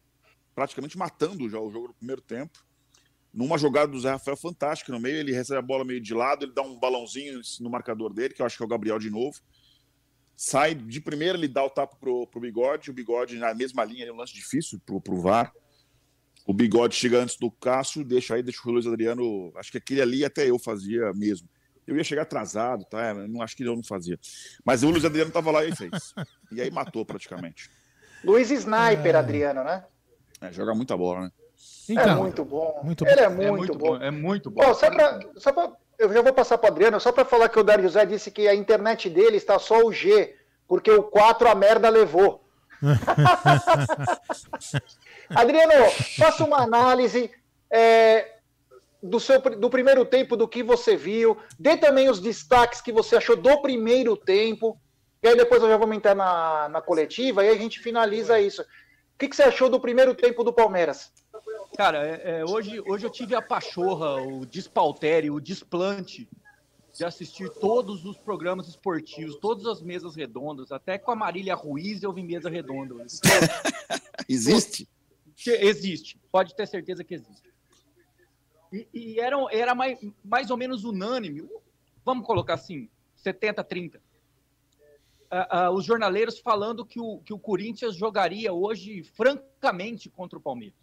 Praticamente 0.55 0.97
matando 0.97 1.49
já 1.49 1.59
o 1.59 1.71
jogo 1.71 1.87
no 1.87 1.93
primeiro 1.93 2.21
tempo. 2.21 2.63
Numa 3.33 3.57
jogada 3.57 3.91
do 3.91 3.99
Zé 3.99 4.11
Rafael 4.11 4.37
fantástica 4.37 4.91
no 4.91 4.99
meio, 4.99 5.17
ele 5.17 5.33
recebe 5.33 5.57
a 5.57 5.61
bola 5.61 5.83
meio 5.83 5.99
de 5.99 6.13
lado, 6.13 6.45
ele 6.45 6.53
dá 6.53 6.61
um 6.61 6.79
balãozinho 6.79 7.41
no 7.59 7.69
marcador 7.69 8.13
dele, 8.13 8.33
que 8.33 8.41
eu 8.41 8.45
acho 8.45 8.55
que 8.55 8.63
é 8.63 8.65
o 8.65 8.69
Gabriel 8.69 8.99
de 8.99 9.09
novo. 9.09 9.39
Sai 10.35 10.75
de 10.75 11.01
primeira, 11.01 11.37
ele 11.37 11.47
dá 11.47 11.63
o 11.63 11.69
tapa 11.69 11.95
pro, 11.95 12.27
pro 12.27 12.39
Bigode, 12.39 12.91
o 12.91 12.93
Bigode 12.93 13.37
na 13.37 13.53
mesma 13.53 13.83
linha, 13.83 14.05
é 14.05 14.11
um 14.11 14.17
lance 14.17 14.33
difícil 14.33 14.79
pro, 14.85 15.01
pro 15.01 15.19
VAR. 15.19 15.51
O 16.45 16.53
Bigode 16.53 16.95
chega 16.95 17.19
antes 17.19 17.37
do 17.37 17.49
Cássio, 17.49 18.03
deixa 18.03 18.35
aí, 18.35 18.43
deixa 18.43 18.61
o 18.67 18.71
Luiz 18.71 18.85
Adriano. 18.85 19.51
Acho 19.55 19.71
que 19.71 19.77
aquele 19.77 20.01
ali 20.01 20.25
até 20.25 20.49
eu 20.49 20.59
fazia 20.59 21.11
mesmo. 21.13 21.47
Eu 21.87 21.97
ia 21.97 22.03
chegar 22.03 22.23
atrasado, 22.23 22.85
tá? 22.85 23.13
Não 23.13 23.41
acho 23.41 23.55
que 23.55 23.63
eu 23.63 23.75
não 23.75 23.83
fazia. 23.83 24.17
Mas 24.65 24.83
o 24.83 24.89
Luiz 24.89 25.05
Adriano 25.05 25.31
tava 25.31 25.51
lá 25.51 25.63
e 25.65 25.75
fez. 25.75 26.13
E 26.51 26.61
aí 26.61 26.71
matou 26.71 27.05
praticamente. 27.05 27.69
Luiz 28.23 28.49
Sniper, 28.51 29.15
Adriano, 29.15 29.63
né? 29.63 29.83
É, 30.41 30.51
joga 30.51 30.73
muita 30.73 30.95
bola, 30.95 31.21
né? 31.21 31.31
é 31.89 31.93
Então, 31.93 32.17
muito 32.23 32.45
bom. 32.45 32.81
muito 32.83 33.05
Ele 33.05 33.15
bom. 33.15 33.21
é 33.21 33.29
muito, 33.51 33.77
bom. 33.77 33.95
É 33.97 34.11
muito 34.11 34.49
bom. 34.51 34.61
Ó, 34.63 34.73
só 34.73 34.89
pra, 34.89 35.19
só 35.37 35.51
pra- 35.51 35.71
eu 35.99 36.11
já 36.11 36.21
vou 36.21 36.33
passar 36.33 36.57
para 36.57 36.69
Adriano, 36.69 36.99
só 36.99 37.11
para 37.11 37.25
falar 37.25 37.49
que 37.49 37.59
o 37.59 37.63
Dário 37.63 37.83
José 37.83 38.05
disse 38.05 38.31
que 38.31 38.47
a 38.47 38.55
internet 38.55 39.09
dele 39.09 39.37
está 39.37 39.59
só 39.59 39.79
o 39.83 39.91
G, 39.91 40.35
porque 40.67 40.91
o 40.91 41.03
4 41.03 41.47
a 41.49 41.55
merda 41.55 41.89
levou. 41.89 42.41
Adriano, 45.29 45.89
faça 46.17 46.43
uma 46.43 46.61
análise 46.63 47.31
é, 47.69 48.37
do, 49.03 49.19
seu, 49.19 49.39
do 49.41 49.69
primeiro 49.69 50.05
tempo, 50.05 50.37
do 50.37 50.47
que 50.47 50.63
você 50.63 50.95
viu. 50.95 51.37
Dê 51.59 51.75
também 51.75 52.09
os 52.09 52.21
destaques 52.21 52.79
que 52.79 52.91
você 52.91 53.17
achou 53.17 53.35
do 53.35 53.61
primeiro 53.61 54.15
tempo. 54.15 54.79
E 55.21 55.27
aí 55.27 55.35
depois 55.35 55.61
eu 55.61 55.69
já 55.69 55.77
vou 55.77 55.93
entrar 55.93 56.15
na, 56.15 56.69
na 56.69 56.81
coletiva 56.81 57.43
e 57.43 57.49
aí 57.49 57.55
a 57.55 57.59
gente 57.59 57.79
finaliza 57.79 58.39
isso. 58.39 58.61
O 58.61 58.65
que, 59.19 59.27
que 59.27 59.35
você 59.35 59.43
achou 59.43 59.69
do 59.69 59.79
primeiro 59.79 60.15
tempo 60.15 60.43
do 60.43 60.53
Palmeiras? 60.53 61.11
Cara, 61.77 62.05
é, 62.05 62.39
é, 62.39 62.45
hoje, 62.45 62.81
hoje 62.85 63.05
eu 63.05 63.09
tive 63.09 63.35
a 63.35 63.41
pachorra, 63.41 64.21
o 64.21 64.45
despautério, 64.45 65.33
o 65.33 65.41
desplante 65.41 66.29
de 66.93 67.03
assistir 67.03 67.49
todos 67.49 68.05
os 68.05 68.17
programas 68.17 68.67
esportivos, 68.67 69.37
todas 69.37 69.65
as 69.65 69.81
mesas 69.81 70.15
redondas, 70.15 70.71
até 70.71 70.97
com 70.97 71.11
a 71.11 71.15
Marília 71.15 71.55
Ruiz 71.55 72.03
eu 72.03 72.13
vi 72.13 72.21
mesa 72.21 72.49
redonda. 72.49 72.95
Existe? 74.29 74.87
Existe, 75.45 76.19
pode 76.31 76.55
ter 76.55 76.67
certeza 76.67 77.03
que 77.03 77.15
existe. 77.15 77.52
E, 78.73 78.87
e 78.91 79.19
era, 79.19 79.37
era 79.51 79.75
mais, 79.75 79.99
mais 80.25 80.49
ou 80.49 80.57
menos 80.57 80.83
unânime, 80.83 81.47
vamos 82.03 82.25
colocar 82.25 82.55
assim, 82.55 82.89
70-30. 83.23 83.99
Ah, 85.29 85.65
ah, 85.65 85.71
os 85.71 85.85
jornaleiros 85.85 86.39
falando 86.39 86.85
que 86.85 86.99
o, 86.99 87.19
que 87.19 87.33
o 87.33 87.39
Corinthians 87.39 87.95
jogaria 87.95 88.51
hoje 88.51 89.03
francamente 89.03 90.09
contra 90.09 90.37
o 90.37 90.41
Palmeiras. 90.41 90.77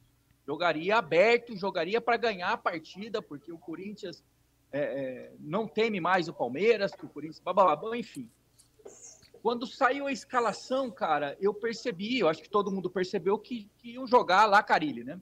Jogaria 0.46 0.96
aberto, 0.96 1.56
jogaria 1.56 2.00
para 2.00 2.16
ganhar 2.16 2.52
a 2.52 2.56
partida, 2.56 3.20
porque 3.20 3.52
o 3.52 3.58
Corinthians 3.58 4.24
é, 4.72 4.80
é, 4.80 5.32
não 5.38 5.68
teme 5.68 6.00
mais 6.00 6.28
o 6.28 6.32
Palmeiras, 6.32 6.92
que 6.92 7.04
o 7.04 7.08
Corinthians. 7.08 7.40
Blá, 7.40 7.78
enfim. 7.94 8.28
Quando 9.42 9.66
saiu 9.66 10.06
a 10.06 10.12
escalação, 10.12 10.90
cara, 10.90 11.36
eu 11.40 11.54
percebi, 11.54 12.18
eu 12.18 12.28
acho 12.28 12.42
que 12.42 12.50
todo 12.50 12.70
mundo 12.70 12.90
percebeu 12.90 13.38
que, 13.38 13.68
que 13.78 13.92
iam 13.92 14.06
jogar 14.06 14.46
lá 14.46 14.62
Carilli, 14.62 15.02
né? 15.02 15.20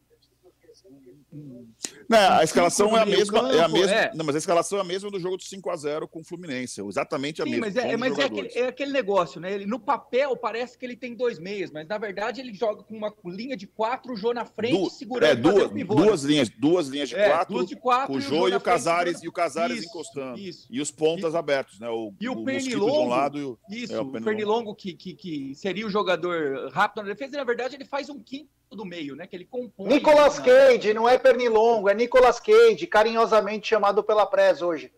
Não, 1.31 2.19
a 2.39 2.43
escalação 2.43 2.97
é 2.97 3.03
a 3.03 3.07
mesma, 3.07 3.39
é 3.53 3.61
a 3.61 3.65
campo, 3.65 3.75
mesma. 3.79 3.93
é. 3.95 4.15
Não, 4.15 4.25
mas 4.25 4.35
a 4.35 4.39
escalação 4.39 4.79
é 4.79 4.81
a 4.81 4.85
mesma 4.85 5.11
do 5.11 5.21
jogo 5.21 5.37
do 5.37 5.43
5 5.43 5.69
a 5.69 5.77
0 5.77 6.09
com 6.09 6.21
o 6.21 6.25
Fluminense, 6.25 6.81
exatamente 6.81 7.43
a 7.43 7.45
Sim, 7.45 7.51
mesma. 7.51 7.67
mas, 7.67 7.77
é, 7.77 7.87
11 7.89 7.97
mas 7.99 8.19
é, 8.19 8.25
aquele, 8.25 8.49
é 8.55 8.67
aquele 8.69 8.93
negócio, 8.93 9.39
né? 9.41 9.53
Ele, 9.53 9.67
no 9.67 9.79
papel 9.79 10.35
parece 10.37 10.79
que 10.79 10.87
ele 10.87 10.97
tem 10.97 11.15
dois 11.15 11.39
meias, 11.39 11.71
mas 11.71 11.87
na 11.87 11.99
verdade 11.99 12.41
ele 12.41 12.55
joga 12.55 12.83
com 12.83 12.97
uma 12.97 13.13
linha 13.27 13.57
de 13.57 13.67
quatro, 13.67 14.15
o 14.15 14.17
Jô 14.17 14.33
na 14.33 14.47
frente, 14.47 14.79
Du- 14.79 14.89
segurando 14.91 15.51
é, 15.51 15.53
duas, 15.53 15.71
o 15.71 15.85
duas 15.95 16.23
linhas, 16.23 16.49
duas 16.49 16.89
linhas 16.89 17.11
de 17.11 17.17
É, 17.17 17.29
quatro, 17.29 17.55
duas 17.55 17.69
de 17.69 17.77
quatro 17.77 18.07
com 18.07 18.15
o 18.15 18.17
o 18.17 18.21
Jô 18.21 18.49
e 18.49 18.55
o 18.55 18.61
Casares 18.61 19.23
e 19.23 19.29
o 19.29 19.33
Casares 19.33 19.85
encostando. 19.85 20.39
isso. 20.39 20.67
E 20.71 20.81
os 20.81 20.91
pontas 20.91 21.35
abertos, 21.35 21.79
né? 21.79 21.91
O, 21.91 22.15
E 22.19 22.29
o, 22.31 22.37
de 22.37 22.45
Pernilongo, 22.45 23.03
um 23.03 23.09
lado 23.09 23.39
e 23.39 23.45
o, 23.45 23.59
isso, 23.69 23.93
é, 23.93 24.01
o 24.01 24.07
Pernilongo, 24.11 24.75
que, 24.75 24.95
que, 24.95 25.13
que 25.15 25.55
seria 25.55 25.87
o 25.87 25.91
jogador 25.91 26.71
rápido 26.73 27.03
na 27.03 27.09
defesa, 27.13 27.35
e 27.37 27.39
na 27.39 27.45
verdade 27.45 27.75
ele 27.77 27.85
faz 27.85 28.09
um 28.09 28.19
quinto 28.19 28.49
do 28.71 28.85
meio, 28.85 29.17
né? 29.17 29.27
Que 29.27 29.37
ele 29.37 29.45
compõe. 29.45 29.89
Nicolas? 29.89 30.39
Cage, 30.39 30.93
não 30.95 31.09
é 31.09 31.19
Pernilongo, 31.19 31.89
é 31.89 31.95
Nicolas 31.95 32.41
Cage, 32.41 32.87
carinhosamente 32.87 33.69
chamado 33.69 34.03
pela 34.03 34.27
Press 34.27 34.63
hoje. 34.63 34.93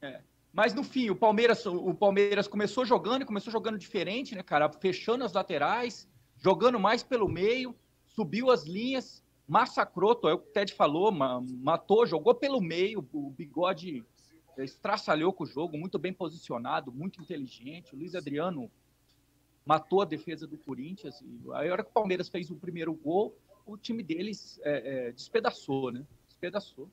É. 0.00 0.20
Mas 0.52 0.74
no 0.74 0.82
fim, 0.82 1.10
o 1.10 1.16
Palmeiras, 1.16 1.64
o 1.66 1.94
Palmeiras 1.94 2.48
começou 2.48 2.84
jogando, 2.84 3.26
começou 3.26 3.52
jogando 3.52 3.78
diferente, 3.78 4.34
né, 4.34 4.42
cara? 4.42 4.70
Fechando 4.70 5.24
as 5.24 5.32
laterais, 5.32 6.08
jogando 6.36 6.78
mais 6.78 7.02
pelo 7.02 7.28
meio, 7.28 7.74
subiu 8.06 8.50
as 8.50 8.64
linhas, 8.64 9.22
massacrou, 9.46 10.18
é 10.24 10.34
o 10.34 10.38
que 10.38 10.48
o 10.48 10.52
Ted 10.52 10.74
falou, 10.74 11.12
matou, 11.12 12.06
jogou 12.06 12.34
pelo 12.34 12.60
meio, 12.60 13.06
o 13.12 13.30
bigode 13.30 14.04
estraçalhou 14.58 15.32
com 15.32 15.44
o 15.44 15.46
jogo, 15.46 15.78
muito 15.78 15.98
bem 15.98 16.12
posicionado, 16.12 16.92
muito 16.92 17.20
inteligente. 17.20 17.94
O 17.94 17.98
Luiz 17.98 18.14
Adriano 18.14 18.70
matou 19.68 20.00
a 20.00 20.06
defesa 20.06 20.46
do 20.46 20.56
Corinthians. 20.56 21.20
E 21.20 21.52
a 21.52 21.70
hora 21.70 21.84
que 21.84 21.90
o 21.90 21.92
Palmeiras 21.92 22.30
fez 22.30 22.50
o 22.50 22.56
primeiro 22.56 22.94
gol, 22.94 23.36
o 23.66 23.76
time 23.76 24.02
deles 24.02 24.58
é, 24.64 25.08
é, 25.08 25.12
despedaçou, 25.12 25.92
né? 25.92 26.02
Despedaçou. 26.26 26.88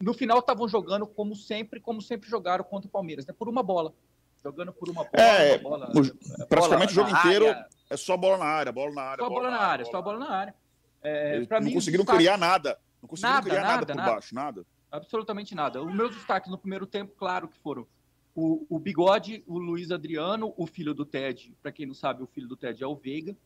No 0.00 0.12
final 0.12 0.40
estavam 0.40 0.66
jogando 0.66 1.06
como 1.06 1.36
sempre, 1.36 1.78
como 1.78 2.02
sempre 2.02 2.28
jogaram 2.28 2.64
contra 2.64 2.88
o 2.88 2.90
Palmeiras, 2.90 3.24
né? 3.26 3.32
Por 3.32 3.48
uma 3.48 3.62
bola. 3.62 3.94
Jogando 4.42 4.72
por 4.72 4.88
uma 4.88 5.04
bola. 5.04 5.22
É, 5.22 5.58
uma 5.58 5.70
bola, 5.70 5.92
o, 5.94 6.46
praticamente 6.46 6.94
bola 6.94 7.06
o 7.06 7.10
jogo 7.10 7.10
inteiro 7.10 7.48
área. 7.48 7.68
é 7.88 7.96
só 7.96 8.16
bola 8.16 8.38
na 8.38 8.44
área, 8.46 8.72
bola 8.72 8.92
na 8.92 9.02
área. 9.02 9.22
Só 9.22 9.28
bola, 9.28 9.42
bola 9.42 9.50
na 9.56 9.62
área, 9.64 9.84
só 9.84 10.02
bola 10.02 10.18
na 10.18 10.30
área. 10.30 10.54
É, 11.02 11.46
não 11.48 11.60
mim, 11.60 11.74
conseguiram 11.74 12.02
destaque... 12.02 12.18
criar 12.18 12.36
nada. 12.36 12.76
Não 13.00 13.08
conseguiram 13.08 13.34
nada, 13.34 13.48
criar 13.48 13.62
nada, 13.62 13.72
nada 13.74 13.86
por 13.86 13.96
nada. 13.96 14.10
baixo, 14.10 14.34
nada. 14.34 14.66
Absolutamente 14.90 15.54
nada. 15.54 15.80
Os 15.80 15.94
meus 15.94 16.12
destaques 16.12 16.50
no 16.50 16.58
primeiro 16.58 16.86
tempo, 16.86 17.14
claro 17.16 17.46
que 17.46 17.56
foram 17.58 17.86
o, 18.34 18.66
o 18.68 18.78
Bigode, 18.78 19.42
o 19.46 19.58
Luiz 19.58 19.90
Adriano, 19.90 20.52
o 20.56 20.66
filho 20.66 20.94
do 20.94 21.04
Ted. 21.04 21.54
Para 21.62 21.72
quem 21.72 21.86
não 21.86 21.94
sabe, 21.94 22.22
o 22.22 22.26
filho 22.26 22.48
do 22.48 22.56
Ted 22.56 22.82
é 22.82 22.86
o 22.86 22.94
Veiga. 22.94 23.36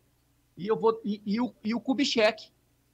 E, 0.57 0.67
eu 0.67 0.77
vou, 0.79 1.01
e, 1.05 1.21
e 1.27 1.41
o, 1.41 1.53
e 1.65 1.75
o 1.75 1.81
Kubitschek, 1.81 2.51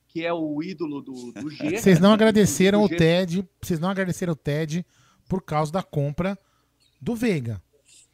que 0.09 0.25
é 0.25 0.33
o 0.33 0.63
ídolo 0.63 1.01
do, 1.03 1.33
do 1.33 1.51
G. 1.51 1.79
Vocês 1.79 2.01
não 2.01 2.13
agradeceram 2.13 2.83
o 2.83 2.89
Ted, 2.89 3.47
vocês 3.61 3.79
não 3.81 3.89
agradeceram 3.91 4.33
o 4.33 4.37
Ted 4.37 4.85
por 5.29 5.43
causa 5.43 5.71
da 5.73 5.83
compra 5.83 6.39
do 7.01 7.15
Veiga. 7.15 7.63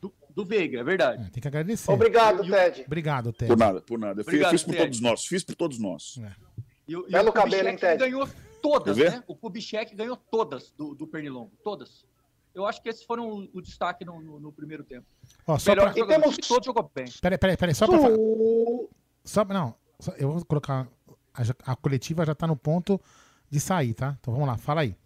Do, 0.01 0.12
do 0.31 0.45
Veiga, 0.45 0.81
é 0.81 0.85
verdade. 0.85 1.27
É, 1.27 1.31
tem 1.31 1.41
que 1.41 1.49
agradecer. 1.49 1.91
Obrigado, 1.91 2.43
Ted. 2.49 2.85
Obrigado, 2.87 3.33
Ted. 3.33 3.49
Por 3.49 3.57
nada, 3.59 3.81
por 3.83 3.99
nada. 3.99 4.20
Eu 4.20 4.22
Obrigado, 4.22 4.51
fiz 4.53 4.62
por 4.62 4.72
Ted. 4.72 4.85
todos 4.85 5.01
nós, 5.01 5.24
fiz 5.27 5.45
por 5.45 5.55
todos 5.55 5.79
nós. 5.79 6.18
É. 6.22 6.33
E, 6.89 6.97
o- 6.97 7.07
e 7.09 7.12
Belo 7.12 7.31
o 7.31 7.33
cabelo, 7.33 7.68
hein, 7.68 7.77
Ted? 7.77 7.99
ganhou 7.99 8.29
todas, 8.62 8.97
né? 8.97 9.22
O 9.27 9.35
Kubitschek 9.37 9.95
ganhou 9.95 10.16
todas 10.16 10.70
do, 10.72 10.95
do 10.95 11.07
Pernilongo, 11.07 11.53
todas. 11.64 12.06
Eu 12.57 12.65
acho 12.67 12.81
que 12.81 12.89
esses 12.89 13.05
foram 13.05 13.47
o, 13.53 13.61
destaque 13.61 14.03
no, 14.03 14.19
no- 14.19 14.41
no 14.41 14.51
primeiro 14.51 14.83
tempo. 14.83 15.05
Ó, 15.47 15.59
só 15.59 15.73
Melhor 15.73 15.93
pra... 15.93 16.01
jogador, 16.01 16.21
temos- 16.23 16.37
que 16.37 16.49
todo 16.49 16.65
jogou 16.65 16.91
bem. 16.95 17.05
Peraí, 17.21 17.37
peraí, 17.37 17.55
peraí, 17.55 17.75
só 17.75 17.87
pra 17.87 17.99
falar. 17.99 18.17
Só, 19.23 19.45
não, 19.45 19.75
só- 20.01 20.13
eu 20.13 20.33
vou 20.33 20.45
colocar. 20.47 20.89
A, 21.35 21.73
a 21.73 21.77
coletiva 21.77 22.25
já 22.25 22.35
tá 22.35 22.47
no 22.47 22.57
ponto 22.57 22.99
de 23.51 23.61
sair, 23.61 23.93
tá? 23.93 24.17
Então 24.19 24.33
vamos 24.33 24.49
lá, 24.49 24.57
fala 24.57 24.81
aí. 24.81 24.97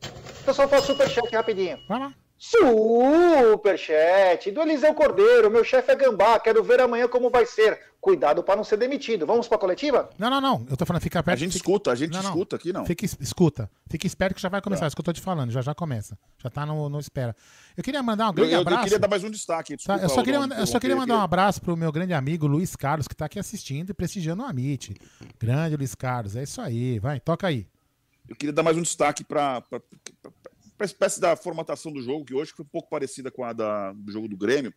Pessoal, 0.46 0.68
faz 0.68 0.84
superchat 0.84 1.28
rapidinho. 1.34 1.76
Vai 1.88 1.98
lá. 1.98 2.14
Superchat 2.42 4.50
do 4.50 4.62
Eliseu 4.62 4.94
Cordeiro. 4.94 5.50
Meu 5.50 5.62
chefe 5.62 5.92
é 5.92 5.94
gambá. 5.94 6.40
Quero 6.40 6.64
ver 6.64 6.80
amanhã 6.80 7.06
como 7.06 7.28
vai 7.28 7.44
ser. 7.44 7.78
Cuidado 8.00 8.42
para 8.42 8.56
não 8.56 8.64
ser 8.64 8.78
demitido. 8.78 9.26
Vamos 9.26 9.46
para 9.46 9.58
coletiva? 9.58 10.08
Não, 10.18 10.30
não, 10.30 10.40
não. 10.40 10.66
Eu 10.70 10.74
tô 10.74 10.86
falando, 10.86 11.02
fica 11.02 11.22
perto. 11.22 11.36
A 11.36 11.38
gente 11.38 11.52
fica- 11.52 11.68
escuta, 11.70 11.92
a 11.92 11.94
gente 11.94 12.14
Não, 12.14 12.22
não. 12.22 12.30
escuta 12.30 12.56
aqui, 12.56 12.72
não. 12.72 12.86
Fica, 12.86 13.04
es- 13.04 13.18
escuta. 13.20 13.70
Fica 13.90 14.06
esperto 14.06 14.34
que 14.36 14.40
já 14.40 14.48
vai 14.48 14.62
começar. 14.62 14.80
Tá. 14.80 14.86
Isso 14.86 14.96
que 14.96 15.00
eu 15.00 15.04
tô 15.04 15.12
te 15.12 15.20
falando. 15.20 15.50
Já 15.50 15.60
já 15.60 15.74
começa. 15.74 16.18
Já 16.42 16.48
tá 16.48 16.64
no, 16.64 16.88
no 16.88 16.98
espera. 16.98 17.36
Eu 17.76 17.84
queria 17.84 18.02
mandar 18.02 18.24
um 18.24 18.28
Eu, 18.28 18.32
grande 18.32 18.52
eu- 18.52 18.56
eu 18.56 18.60
abraço. 18.62 18.84
queria 18.84 18.98
dar 18.98 19.08
mais 19.08 19.22
um 19.22 19.30
destaque. 19.30 19.76
Tá, 19.76 19.96
Desculpa, 19.96 20.02
eu, 20.02 20.08
só 20.08 20.22
queria, 20.22 20.40
eu 20.60 20.66
só 20.66 20.80
queria 20.80 20.96
mandar 20.96 21.18
um 21.18 21.20
abraço 21.20 21.60
pro 21.60 21.76
meu 21.76 21.92
grande 21.92 22.14
amigo 22.14 22.46
Luiz 22.46 22.74
Carlos, 22.74 23.06
que 23.06 23.14
tá 23.14 23.26
aqui 23.26 23.38
assistindo 23.38 23.90
e 23.90 23.94
prestigiando 23.94 24.42
o 24.42 24.46
Amit. 24.46 24.96
Grande 25.38 25.76
Luiz 25.76 25.94
Carlos. 25.94 26.36
É 26.36 26.42
isso 26.44 26.58
aí. 26.62 26.98
Vai, 26.98 27.20
toca 27.20 27.48
aí. 27.48 27.66
Eu 28.26 28.34
queria 28.34 28.52
dar 28.52 28.62
mais 28.62 28.78
um 28.78 28.82
destaque 28.82 29.22
para 29.24 29.62
a 30.84 30.86
espécie 30.86 31.20
da 31.20 31.36
formatação 31.36 31.92
do 31.92 32.00
jogo, 32.00 32.24
que 32.24 32.34
hoje 32.34 32.52
foi 32.52 32.64
um 32.64 32.68
pouco 32.68 32.88
parecida 32.88 33.30
com 33.30 33.44
a 33.44 33.52
da, 33.52 33.92
do 33.92 34.10
jogo 34.12 34.28
do 34.28 34.36
Grêmio. 34.36 34.72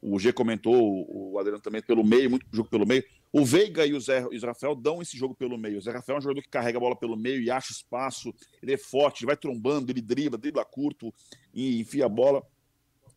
O 0.00 0.18
G 0.18 0.32
comentou, 0.32 1.06
o 1.08 1.38
Adriano 1.38 1.62
também, 1.62 1.80
pelo 1.80 2.04
meio, 2.04 2.28
muito 2.28 2.44
jogo 2.52 2.68
pelo 2.68 2.84
meio. 2.84 3.04
O 3.32 3.44
Veiga 3.44 3.86
e 3.86 3.94
o 3.94 4.00
Zé, 4.00 4.26
o 4.26 4.46
Rafael 4.46 4.74
dão 4.74 5.00
esse 5.00 5.16
jogo 5.16 5.34
pelo 5.34 5.56
meio. 5.56 5.78
O 5.78 5.80
Zé 5.80 5.92
Rafael 5.92 6.16
é 6.16 6.18
um 6.18 6.22
jogador 6.22 6.42
que 6.42 6.48
carrega 6.48 6.76
a 6.76 6.80
bola 6.80 6.96
pelo 6.96 7.16
meio 7.16 7.40
e 7.40 7.50
acha 7.50 7.72
espaço. 7.72 8.34
Ele 8.60 8.74
é 8.74 8.76
forte, 8.76 9.20
ele 9.20 9.28
vai 9.28 9.36
trombando, 9.36 9.92
ele 9.92 10.02
dribla, 10.02 10.36
dribla 10.36 10.64
curto 10.64 11.14
e 11.54 11.80
enfia 11.80 12.06
a 12.06 12.08
bola. 12.08 12.42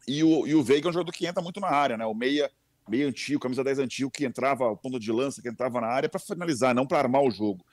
E 0.08 0.24
o, 0.24 0.46
e 0.46 0.54
o 0.54 0.64
Veiga 0.64 0.88
é 0.88 0.90
um 0.90 0.94
jogador 0.94 1.12
que 1.12 1.26
entra 1.26 1.42
muito 1.42 1.60
na 1.60 1.70
área, 1.70 1.98
né? 1.98 2.06
O 2.06 2.14
meia, 2.14 2.52
meia 2.88 3.08
antigo, 3.08 3.40
camisa 3.40 3.64
10 3.64 3.80
antigo, 3.80 4.12
que 4.12 4.24
entrava, 4.24 4.68
o 4.68 4.78
ponto 4.78 5.00
de 5.00 5.12
lança, 5.12 5.42
que 5.42 5.50
entrava 5.50 5.82
na 5.82 5.88
área 5.88 6.08
para 6.08 6.20
finalizar, 6.20 6.76
não 6.76 6.86
para 6.86 7.00
armar 7.00 7.24
o 7.24 7.32
jogo. 7.32 7.66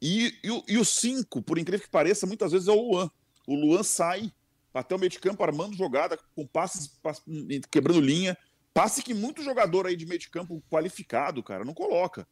E, 0.00 0.34
e, 0.42 0.64
e 0.66 0.78
o 0.78 0.84
5, 0.84 1.42
por 1.42 1.58
incrível 1.58 1.84
que 1.84 1.92
pareça, 1.92 2.26
muitas 2.26 2.52
vezes 2.52 2.68
é 2.68 2.72
o 2.72 2.90
Luan. 2.90 3.10
O 3.50 3.54
Luan 3.56 3.82
sai 3.82 4.32
até 4.72 4.94
o 4.94 4.98
meio 4.98 5.10
de 5.10 5.18
campo 5.18 5.42
armando 5.42 5.74
jogada, 5.76 6.16
com 6.36 6.46
passes, 6.46 6.86
pass- 6.86 7.22
quebrando 7.70 8.00
linha. 8.00 8.38
Passe 8.72 9.02
que 9.02 9.12
muito 9.12 9.42
jogador 9.42 9.86
aí 9.86 9.96
de 9.96 10.06
meio 10.06 10.20
de 10.20 10.30
campo 10.30 10.62
qualificado, 10.70 11.42
cara, 11.42 11.64
não 11.64 11.74
coloca. 11.74 12.26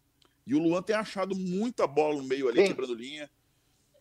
E 0.47 0.55
o 0.55 0.59
Luan 0.61 0.81
tem 0.81 0.95
achado 0.95 1.35
muita 1.35 1.87
bola 1.87 2.17
no 2.17 2.23
meio 2.23 2.49
ali, 2.49 2.61
Sim. 2.61 2.67
quebrando 2.69 2.95
linha. 2.95 3.29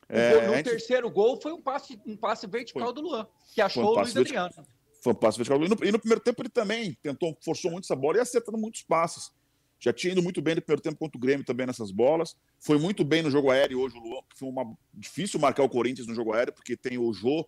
O 0.09 0.13
É, 0.15 0.47
no 0.47 0.53
gente- 0.55 0.69
terceiro 0.69 1.09
gol 1.09 1.41
foi 1.41 1.51
um 1.51 1.61
passe, 1.61 1.99
um 2.05 2.15
passe 2.15 2.45
vertical 2.45 2.83
Foi. 2.85 2.93
do 2.93 3.01
Luan, 3.01 3.27
que 3.53 3.59
achou 3.59 3.83
um 3.83 3.87
o 3.87 3.95
Luiz 3.95 4.13
vertical. 4.13 4.45
Adriano. 4.45 4.67
Foi 5.03 5.13
um 5.13 5.15
passe 5.15 5.37
vertical. 5.37 5.63
E 5.63 5.67
no, 5.67 5.75
e 5.83 5.91
no 5.91 5.99
primeiro 5.99 6.21
tempo 6.23 6.41
ele 6.41 6.49
também 6.49 6.93
tentou, 7.01 7.35
forçou 7.43 7.71
muito 7.71 7.85
essa 7.85 7.95
bola 7.95 8.17
e 8.17 8.21
acertando 8.21 8.57
muitos 8.59 8.83
passes. 8.83 9.31
Já 9.79 9.93
tinha 9.93 10.11
ido 10.11 10.23
muito 10.23 10.41
bem 10.41 10.55
no 10.55 10.61
primeiro 10.61 10.81
tempo 10.81 10.97
contra 10.97 11.17
o 11.17 11.21
Grêmio 11.21 11.45
também 11.45 11.67
nessas 11.67 11.91
bolas. 11.91 12.35
Foi 12.59 12.79
muito 12.79 13.03
bem 13.03 13.21
no 13.21 13.29
jogo 13.29 13.51
aéreo 13.51 13.79
hoje 13.79 13.95
o 13.97 14.01
Luan. 14.01 14.21
Foi 14.35 14.49
uma, 14.49 14.75
difícil 14.93 15.39
marcar 15.39 15.63
o 15.63 15.69
Corinthians 15.69 16.07
no 16.07 16.15
jogo 16.15 16.33
aéreo, 16.33 16.53
porque 16.53 16.75
tem 16.75 16.97
o 16.97 17.13
Jô, 17.13 17.45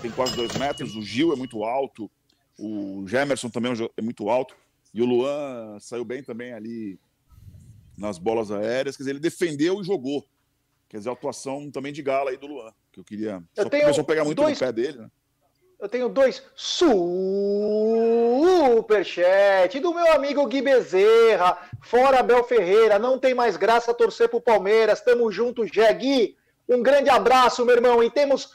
tem 0.00 0.10
quase 0.10 0.34
dois 0.34 0.56
metros, 0.56 0.94
o 0.96 1.02
Gil 1.02 1.32
é 1.32 1.36
muito 1.36 1.62
alto, 1.64 2.10
o 2.58 3.06
Gemerson 3.06 3.50
também 3.50 3.72
é 3.72 3.90
é 3.96 4.02
muito 4.02 4.28
alto. 4.28 4.56
E 4.94 5.02
o 5.02 5.04
Luan 5.04 5.78
saiu 5.78 6.04
bem 6.04 6.22
também 6.22 6.54
ali 6.54 6.98
nas 7.98 8.16
bolas 8.18 8.50
aéreas. 8.50 8.96
Quer 8.96 9.02
dizer, 9.02 9.10
ele 9.10 9.20
defendeu 9.20 9.80
e 9.80 9.84
jogou. 9.84 10.24
Quer 10.88 10.98
dizer, 10.98 11.10
a 11.10 11.12
atuação 11.12 11.70
também 11.70 11.92
de 11.92 12.00
gala 12.02 12.30
aí 12.30 12.38
do 12.38 12.46
Luan. 12.46 12.72
Que 12.90 13.00
eu 13.00 13.04
queria. 13.04 13.42
Eu 13.54 13.64
Só 13.64 13.68
tenho 13.68 13.82
começou 13.82 14.02
a 14.02 14.06
pegar 14.06 14.24
muito 14.24 14.40
dois- 14.40 14.58
no 14.58 14.66
pé 14.66 14.72
dele, 14.72 14.98
né? 14.98 15.10
Eu 15.86 15.88
tenho 15.88 16.08
dois 16.08 16.42
superchat 18.76 19.78
do 19.78 19.94
meu 19.94 20.10
amigo 20.14 20.44
Gui 20.48 20.60
Bezerra. 20.60 21.56
Fora 21.80 22.18
Abel 22.18 22.42
Ferreira, 22.42 22.98
não 22.98 23.20
tem 23.20 23.34
mais 23.34 23.56
graça 23.56 23.94
torcer 23.94 24.28
pro 24.28 24.40
Palmeiras. 24.40 25.00
Tamo 25.00 25.30
junto, 25.30 25.64
Jé 25.64 25.92
Gui. 25.94 26.36
Um 26.68 26.82
grande 26.82 27.08
abraço, 27.08 27.64
meu 27.64 27.76
irmão. 27.76 28.02
E 28.02 28.10
temos 28.10 28.50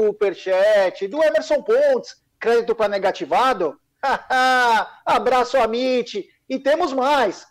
superchat 0.00 1.06
do 1.06 1.22
Emerson 1.22 1.60
Pontes. 1.62 2.16
Crédito 2.38 2.74
para 2.74 2.88
negativado? 2.88 3.78
abraço, 5.04 5.58
Amit. 5.58 6.26
E 6.48 6.58
temos 6.58 6.94
mais. 6.94 7.46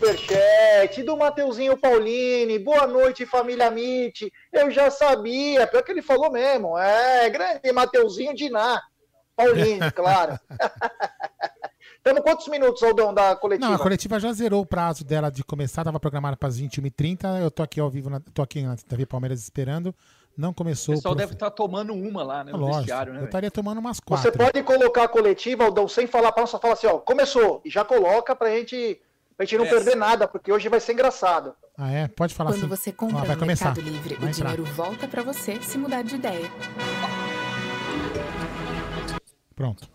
Superchat 0.00 1.02
do 1.02 1.16
Mateuzinho 1.16 1.74
Paulini. 1.76 2.58
Boa 2.58 2.86
noite, 2.86 3.24
família 3.24 3.68
Amit. 3.68 4.30
Eu 4.52 4.70
já 4.70 4.90
sabia, 4.90 5.66
pior 5.66 5.82
que 5.82 5.90
ele 5.90 6.02
falou 6.02 6.30
mesmo. 6.30 6.76
É, 6.78 7.30
grande 7.30 7.72
Mateuzinho 7.72 8.34
Diná. 8.34 8.80
Paulini, 9.34 9.80
claro. 9.92 10.38
Temos 12.04 12.20
quantos 12.22 12.46
minutos, 12.48 12.82
Aldão, 12.82 13.12
da 13.12 13.34
coletiva? 13.36 13.68
Não, 13.70 13.74
a 13.74 13.78
coletiva 13.82 14.20
já 14.20 14.32
zerou 14.34 14.60
o 14.62 14.66
prazo 14.66 15.02
dela 15.02 15.30
de 15.30 15.42
começar, 15.42 15.82
tava 15.82 15.98
programada 15.98 16.36
para 16.36 16.48
as 16.48 16.60
21h30. 16.60 17.40
Eu 17.40 17.50
tô 17.50 17.62
aqui 17.62 17.80
ao 17.80 17.88
vivo, 17.90 18.10
na, 18.10 18.20
tô 18.20 18.42
aqui 18.42 18.62
na 18.62 18.76
TV 18.76 19.06
Palmeiras 19.06 19.40
esperando. 19.42 19.94
Não 20.36 20.50
O 20.50 20.54
começou 20.54 20.94
pessoal 20.94 21.14
prof- 21.14 21.26
deve 21.26 21.32
estar 21.36 21.50
tomando 21.50 21.94
uma 21.94 22.22
lá, 22.22 22.44
né? 22.44 22.52
No 22.52 22.58
Lógico, 22.58 22.76
vestiário, 22.80 23.14
né? 23.14 23.20
eu 23.22 23.24
estaria 23.24 23.50
tomando 23.50 23.78
umas 23.78 23.96
Você 23.96 24.02
quatro. 24.30 24.32
pode 24.38 24.62
colocar 24.62 25.04
a 25.04 25.08
coletiva, 25.08 25.64
Aldão, 25.64 25.88
sem 25.88 26.06
falar 26.06 26.30
para 26.32 26.42
nós, 26.42 26.50
só 26.50 26.58
fala 26.60 26.74
assim, 26.74 26.86
ó, 26.86 26.98
começou. 26.98 27.62
E 27.64 27.70
já 27.70 27.82
coloca 27.82 28.36
pra 28.36 28.50
gente, 28.50 29.00
pra 29.36 29.44
gente 29.46 29.58
não 29.58 29.66
É. 29.66 29.68
perder 29.70 29.94
nada, 29.96 30.26
porque 30.26 30.50
hoje 30.50 30.68
vai 30.68 30.80
ser 30.80 30.92
engraçado. 30.92 31.54
Ah, 31.76 31.90
é? 31.92 32.08
Pode 32.08 32.34
falar 32.34 32.50
Quando 32.52 32.58
assim. 32.60 32.68
você 32.68 32.92
compra 32.92 33.18
Ó, 33.18 33.24
vai 33.24 33.34
no 33.36 33.40
começar. 33.40 33.66
Mercado 33.74 33.84
Livre, 33.90 34.14
Vai 34.14 34.28
o 34.28 34.30
entrar. 34.30 34.50
dinheiro 34.52 34.64
volta 34.74 35.06
pra 35.06 35.22
você 35.22 35.60
se 35.62 35.76
mudar 35.76 36.02
de 36.02 36.14
ideia. 36.16 36.50
Pronto. 39.54 39.88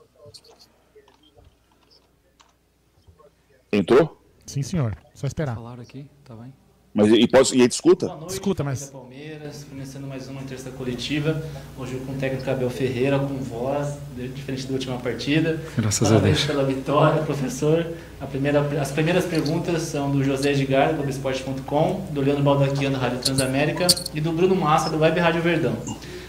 Entrou? 3.72 4.22
Sim, 4.46 4.62
senhor. 4.62 4.98
Só 5.14 5.28
esperar. 5.28 5.56
Falaram 5.56 5.82
aqui, 5.82 6.10
tá 6.24 6.36
bem? 6.36 6.54
Mas 6.94 7.08
e, 7.10 7.26
pode, 7.28 7.56
e 7.56 7.62
aí 7.62 7.68
escuta? 7.68 8.08
Boa 8.08 8.20
noite, 8.20 8.34
Escuta, 8.34 8.64
mas- 8.66 8.89
Palmeiras, 8.89 9.66
começando 9.70 10.06
mais 10.08 10.28
uma 10.28 10.42
entrevista 10.42 10.70
coletiva. 10.72 11.42
Hoje 11.80 11.96
com 12.06 12.12
o 12.12 12.16
técnico 12.16 12.50
Abel 12.50 12.70
Ferreira, 12.70 13.18
com 13.18 13.36
voz, 13.38 13.96
diferente 14.36 14.68
da 14.68 14.74
última 14.74 14.98
partida. 14.98 15.62
Graças 15.78 16.06
a 16.08 16.16
Parabéns 16.16 16.38
Deus. 16.39 16.48
pela 16.48 16.64
vitória, 16.66 17.22
professor. 17.24 17.88
A 18.20 18.26
primeira, 18.26 18.60
as 18.82 18.92
primeiras 18.92 19.24
perguntas 19.24 19.84
são 19.84 20.12
do 20.12 20.22
José 20.22 20.52
Edgar, 20.52 20.89
do 20.89 20.96
Globoesporte.com, 20.98 22.08
do 22.12 22.20
Leandro 22.20 22.44
Baldaquiano, 22.44 22.98
Rádio 22.98 23.20
Transamérica, 23.20 23.88
e 24.14 24.20
do 24.20 24.34
Bruno 24.34 24.56
Massa, 24.56 24.89
do 24.89 25.00
Web 25.00 25.18
Rádio 25.18 25.42
Verdão. 25.42 25.78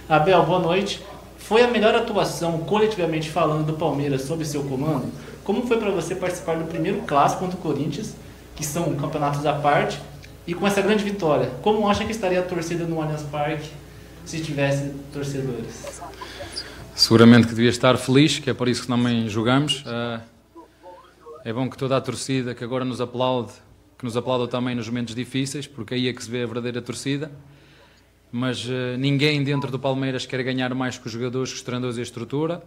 Abel, 0.09 0.45
boa 0.47 0.61
noite. 0.61 1.01
Foi 1.39 1.63
a 1.63 1.69
melhor 1.69 1.93
atuação, 1.97 2.59
coletivamente 2.59 3.29
falando, 3.29 3.67
do 3.67 3.73
Palmeiras 3.73 4.23
sob 4.23 4.45
seu 4.45 4.63
comando? 4.63 5.07
Como 5.43 5.67
foi 5.67 5.77
para 5.79 5.91
você 5.91 6.15
participar 6.15 6.57
do 6.57 6.67
primeiro 6.67 7.01
clássico 7.03 7.41
contra 7.41 7.59
o 7.59 7.61
Corinthians, 7.61 8.15
que 8.55 8.65
são 8.65 8.95
campeonatos 8.95 9.45
à 9.45 9.55
parte, 9.55 9.99
e 10.47 10.55
com 10.55 10.67
essa 10.67 10.81
grande 10.81 11.05
vitória? 11.05 11.51
Como 11.63 11.89
acha 11.89 12.05
que 12.05 12.11
estaria 12.11 12.41
a 12.41 12.43
torcida 12.43 12.85
no 12.85 13.01
Allianz 13.01 13.23
Parque 13.23 13.71
se 14.25 14.41
tivesse 14.41 14.93
torcedores? 15.13 16.03
Seguramente 16.95 17.47
que 17.47 17.55
devia 17.55 17.71
estar 17.71 17.97
feliz, 17.97 18.39
que 18.39 18.51
é 18.51 18.55
por 18.55 18.69
isso 18.69 18.83
que 18.83 18.89
também 18.89 19.29
jogamos. 19.29 19.83
Uh, 19.83 20.21
é 21.45 21.53
bom 21.53 21.69
que 21.69 21.77
toda 21.77 21.97
a 21.97 22.01
torcida 22.01 22.55
que 22.55 22.63
agora 22.63 22.85
nos 22.85 23.01
aplaude, 23.01 23.53
que 23.99 24.05
nos 24.05 24.17
aplauda 24.17 24.47
também 24.47 24.75
nos 24.75 24.89
momentos 24.89 25.15
difíceis, 25.15 25.67
porque 25.67 25.95
aí 25.95 26.09
é 26.09 26.13
que 26.13 26.23
se 26.23 26.31
vê 26.31 26.43
a 26.43 26.47
verdadeira 26.47 26.83
torcida. 26.83 27.31
Mas 28.31 28.65
uh, 28.65 28.97
ninguém 28.99 29.43
dentro 29.43 29.71
do 29.71 29.79
Palmeiras 29.79 30.27
quer 30.27 30.43
ganhar 30.43 30.75
mais 30.75 30.99
que 30.99 31.07
os 31.07 31.13
jogadores, 31.13 31.51
que 31.51 31.57
os 31.57 31.63
treinadores 31.63 31.97
e 31.97 32.01
a 32.01 32.03
estrutura, 32.03 32.63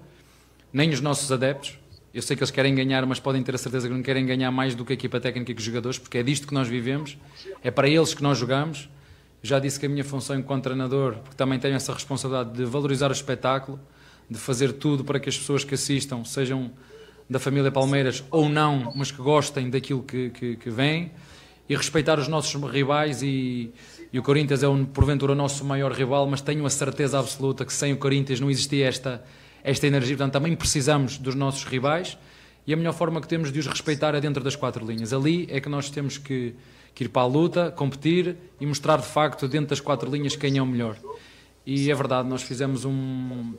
nem 0.72 0.90
os 0.90 1.02
nossos 1.02 1.32
adeptos. 1.32 1.78
Eu 2.16 2.22
sei 2.22 2.38
que 2.38 2.42
eles 2.42 2.50
querem 2.50 2.74
ganhar, 2.74 3.06
mas 3.06 3.20
podem 3.20 3.44
ter 3.44 3.54
a 3.54 3.58
certeza 3.58 3.90
que 3.90 3.94
não 3.94 4.02
querem 4.02 4.26
ganhar 4.26 4.50
mais 4.50 4.74
do 4.74 4.86
que 4.86 4.94
a 4.94 4.96
equipa 4.96 5.20
técnica 5.20 5.52
e 5.52 5.56
os 5.56 5.62
jogadores, 5.62 6.00
porque 6.00 6.18
é 6.18 6.24
disto 6.24 6.48
que 6.48 6.54
nós 6.54 6.66
vivemos, 6.66 7.18
é 7.62 7.70
para 7.70 7.90
eles 7.90 8.14
que 8.14 8.24
nós 8.24 8.38
jogamos. 8.38 8.88
Já 9.44 9.60
disse 9.60 9.78
que 9.78 9.86
a 9.86 9.90
minha 9.90 10.04
função 10.04 10.40
enquanto 10.40 10.64
treinador, 10.64 11.18
porque 11.18 11.36
também 11.36 11.60
tenho 11.60 11.76
essa 11.76 11.92
responsabilidade 11.94 12.56
de 12.56 12.64
valorizar 12.64 13.10
o 13.10 13.12
espetáculo, 13.12 13.78
de 14.30 14.40
fazer 14.40 14.72
tudo 14.72 15.04
para 15.04 15.20
que 15.20 15.28
as 15.28 15.38
pessoas 15.38 15.66
que 15.66 15.74
assistam 15.74 16.24
sejam 16.24 16.72
da 17.30 17.38
família 17.38 17.70
Palmeiras 17.70 18.24
ou 18.32 18.48
não, 18.48 18.94
mas 18.96 19.12
que 19.12 19.22
gostem 19.22 19.70
daquilo 19.70 20.02
que, 20.02 20.30
que, 20.30 20.56
que 20.56 20.70
vem 20.70 21.12
e 21.68 21.76
respeitar 21.76 22.18
os 22.18 22.30
nossos 22.30 22.56
rivais 22.72 23.22
e, 23.24 23.74
e 24.14 24.18
o 24.18 24.24
Corinthians 24.24 24.64
é 24.64 24.70
um, 24.70 24.86
porventura 24.86 25.34
o 25.34 25.36
nosso 25.36 25.66
maior 25.66 25.92
rival, 25.92 26.26
mas 26.28 26.40
tenho 26.40 26.66
a 26.66 26.70
certeza 26.70 27.20
absoluta 27.20 27.66
que 27.66 27.74
sem 27.74 27.92
o 27.92 27.98
Corinthians 27.98 28.40
não 28.40 28.50
existia 28.50 28.88
esta 28.88 29.22
esta 29.66 29.88
energia. 29.88 30.16
Portanto, 30.16 30.34
também 30.34 30.56
precisamos 30.56 31.18
dos 31.18 31.34
nossos 31.34 31.64
rivais 31.66 32.18
e 32.68 32.74
a 32.74 32.78
melhor 32.78 32.94
forma 32.94 33.20
que 33.20 33.28
temos 33.28 33.52
de 33.52 33.60
os 33.60 33.66
respeitar 33.66 34.14
é 34.14 34.22
dentro 34.22 34.44
das 34.44 34.56
quatro 34.56 34.86
linhas. 34.86 35.12
Ali 35.12 35.48
é 35.50 35.60
que 35.60 35.68
nós 35.68 35.90
temos 35.90 36.20
que, 36.20 36.54
que 36.94 37.06
ir 37.06 37.10
para 37.10 37.24
a 37.24 37.26
luta, 37.26 37.72
competir 37.72 38.38
e 38.62 38.66
mostrar 38.66 38.98
de 38.98 39.08
facto 39.08 39.48
dentro 39.48 39.70
das 39.70 39.80
quatro 39.80 40.10
linhas 40.10 40.36
quem 40.36 40.58
é 40.60 40.62
o 40.62 40.66
melhor. 40.68 40.96
E 41.66 41.90
é 41.90 41.96
verdade, 41.96 42.30
nós 42.30 42.44
fizemos 42.44 42.86
um, 42.86 43.56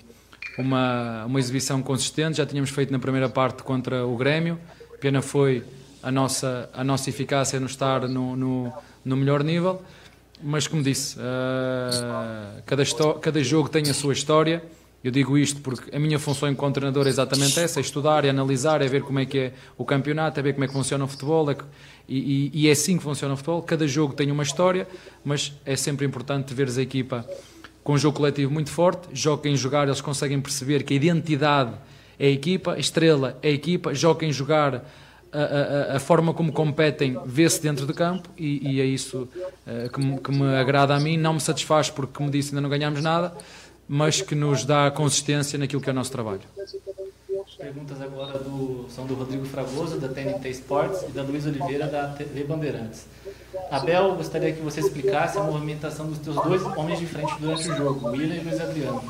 uma, 0.56 1.24
uma 1.24 1.40
exibição 1.40 1.82
consistente, 1.82 2.36
já 2.36 2.46
tínhamos 2.46 2.70
feito 2.70 2.92
na 2.92 3.00
primeira 3.00 3.28
parte 3.28 3.64
contra 3.64 4.06
o 4.06 4.16
Grêmio, 4.16 4.60
pena 5.00 5.20
foi 5.20 5.64
a 6.00 6.12
nossa, 6.12 6.70
a 6.72 6.84
nossa 6.84 7.10
eficácia 7.10 7.58
no 7.58 7.66
estar 7.66 8.08
no, 8.08 8.36
no, 8.36 8.72
no 9.04 9.16
melhor 9.16 9.42
nível, 9.42 9.82
mas 10.40 10.68
como 10.68 10.84
disse, 10.84 11.18
uh, 11.18 12.62
cada, 12.64 12.84
cada 13.20 13.42
jogo 13.42 13.68
tem 13.68 13.90
a 13.90 13.94
sua 13.94 14.12
história 14.12 14.62
eu 15.06 15.12
digo 15.12 15.38
isto 15.38 15.60
porque 15.60 15.94
a 15.94 16.00
minha 16.00 16.18
função 16.18 16.48
enquanto 16.48 16.74
treinador 16.74 17.06
é 17.06 17.10
exatamente 17.10 17.60
essa: 17.60 17.78
é 17.78 17.82
estudar, 17.82 18.24
é 18.24 18.28
analisar, 18.28 18.82
é 18.82 18.88
ver 18.88 19.02
como 19.02 19.20
é 19.20 19.24
que 19.24 19.38
é 19.38 19.52
o 19.78 19.84
campeonato, 19.84 20.40
é 20.40 20.42
ver 20.42 20.54
como 20.54 20.64
é 20.64 20.66
que 20.66 20.72
funciona 20.72 21.04
o 21.04 21.06
futebol. 21.06 21.48
É 21.48 21.56
e, 22.08 22.50
e, 22.52 22.68
é 22.68 22.72
assim 22.72 22.96
que 22.96 23.04
funciona 23.04 23.34
o 23.34 23.36
futebol. 23.36 23.62
Cada 23.62 23.86
jogo 23.86 24.14
tem 24.14 24.32
uma 24.32 24.42
história, 24.42 24.88
mas 25.24 25.52
é 25.64 25.76
sempre 25.76 26.04
importante 26.04 26.52
veres 26.52 26.76
a 26.76 26.82
equipa 26.82 27.24
com 27.84 27.92
um 27.92 27.98
jogo 27.98 28.16
coletivo 28.16 28.52
muito 28.52 28.68
forte. 28.68 29.06
Joga 29.12 29.48
em 29.48 29.56
jogar, 29.56 29.86
eles 29.86 30.00
conseguem 30.00 30.40
perceber 30.40 30.82
que 30.82 30.92
a 30.94 30.96
identidade 30.96 31.72
é 32.18 32.26
a 32.26 32.30
equipa, 32.30 32.72
a 32.72 32.78
estrela 32.80 33.38
é 33.40 33.48
a 33.48 33.52
equipa. 33.52 33.94
Joga 33.94 34.26
em 34.26 34.32
jogar. 34.32 34.84
A, 35.32 35.92
a, 35.92 35.96
a, 35.96 36.00
forma 36.00 36.32
como 36.32 36.50
competem 36.50 37.18
vê-se 37.26 37.60
dentro 37.60 37.84
de 37.84 37.92
campo 37.92 38.30
e, 38.38 38.76
e 38.76 38.80
é 38.80 38.86
isso 38.86 39.28
uh, 39.66 39.90
que, 39.92 40.00
me, 40.00 40.18
que 40.18 40.30
me 40.30 40.54
agrada 40.56 40.94
a 40.94 41.00
mim. 41.00 41.18
Não 41.18 41.34
me 41.34 41.40
satisfaz 41.40 41.90
porque, 41.90 42.12
como 42.14 42.30
disse, 42.30 42.50
ainda 42.50 42.62
não 42.62 42.70
ganhamos 42.70 43.02
nada, 43.02 43.34
mas 43.88 44.20
que 44.20 44.34
nos 44.34 44.64
dá 44.64 44.90
consistência 44.90 45.58
naquilo 45.58 45.80
que 45.80 45.88
é 45.88 45.92
o 45.92 45.94
nosso 45.94 46.10
trabalho. 46.10 46.40
As 47.46 47.54
perguntas 47.54 48.00
agora 48.00 48.38
do, 48.38 48.86
são 48.90 49.06
do 49.06 49.14
Rodrigo 49.14 49.44
Fragoso, 49.46 49.98
da 49.98 50.08
TNT 50.08 50.48
Sports, 50.50 51.04
e 51.08 51.12
da 51.12 51.22
Luiz 51.22 51.46
Oliveira, 51.46 51.86
da 51.86 52.08
TV 52.08 52.44
Bandeirantes. 52.44 53.06
Abel, 53.70 54.14
gostaria 54.14 54.52
que 54.52 54.60
você 54.60 54.80
explicasse 54.80 55.38
a 55.38 55.42
movimentação 55.42 56.06
dos 56.06 56.18
teus 56.18 56.36
dois 56.36 56.62
homens 56.62 56.98
de 56.98 57.06
frente 57.06 57.32
durante 57.40 57.68
o 57.68 57.76
jogo, 57.76 58.08
William 58.10 58.36
e 58.36 58.44
Luiz 58.44 58.60
Adriano. 58.60 59.02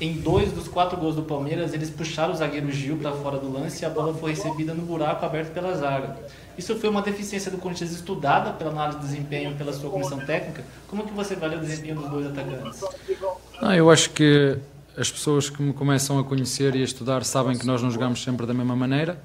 Em 0.00 0.14
dois 0.14 0.50
dos 0.50 0.66
quatro 0.66 0.98
gols 0.98 1.14
do 1.14 1.22
Palmeiras, 1.22 1.72
eles 1.72 1.88
puxaram 1.88 2.34
o 2.34 2.36
zagueiro 2.36 2.70
Gil 2.70 2.96
para 2.96 3.12
fora 3.12 3.38
do 3.38 3.52
lance 3.52 3.82
e 3.82 3.86
a 3.86 3.90
bola 3.90 4.12
foi 4.12 4.32
recebida 4.32 4.74
no 4.74 4.82
buraco 4.82 5.24
aberto 5.24 5.52
pela 5.52 5.74
zaga. 5.74 6.16
Isso 6.56 6.76
foi 6.76 6.88
uma 6.88 7.02
deficiência 7.02 7.50
do 7.50 7.58
Corinthians 7.58 7.90
estudada 7.90 8.52
pela 8.52 8.70
análise 8.70 8.98
de 8.98 9.06
desempenho 9.06 9.54
pela 9.56 9.72
sua 9.72 9.90
comissão 9.90 10.18
técnica? 10.18 10.64
Como 10.88 11.04
que 11.04 11.12
você 11.12 11.34
avalia 11.34 11.58
o 11.58 11.60
desempenho 11.60 11.96
dos 11.96 12.08
dois 12.08 12.26
atacantes? 12.26 12.80
Não, 13.60 13.74
eu 13.74 13.90
acho 13.90 14.10
que 14.10 14.56
as 14.96 15.10
pessoas 15.10 15.50
que 15.50 15.60
me 15.60 15.72
começam 15.72 16.18
a 16.18 16.24
conhecer 16.24 16.76
e 16.76 16.80
a 16.80 16.84
estudar 16.84 17.24
sabem 17.24 17.58
que 17.58 17.66
nós 17.66 17.82
não 17.82 17.90
jogamos 17.90 18.22
sempre 18.22 18.46
da 18.46 18.54
mesma 18.54 18.76
maneira, 18.76 19.20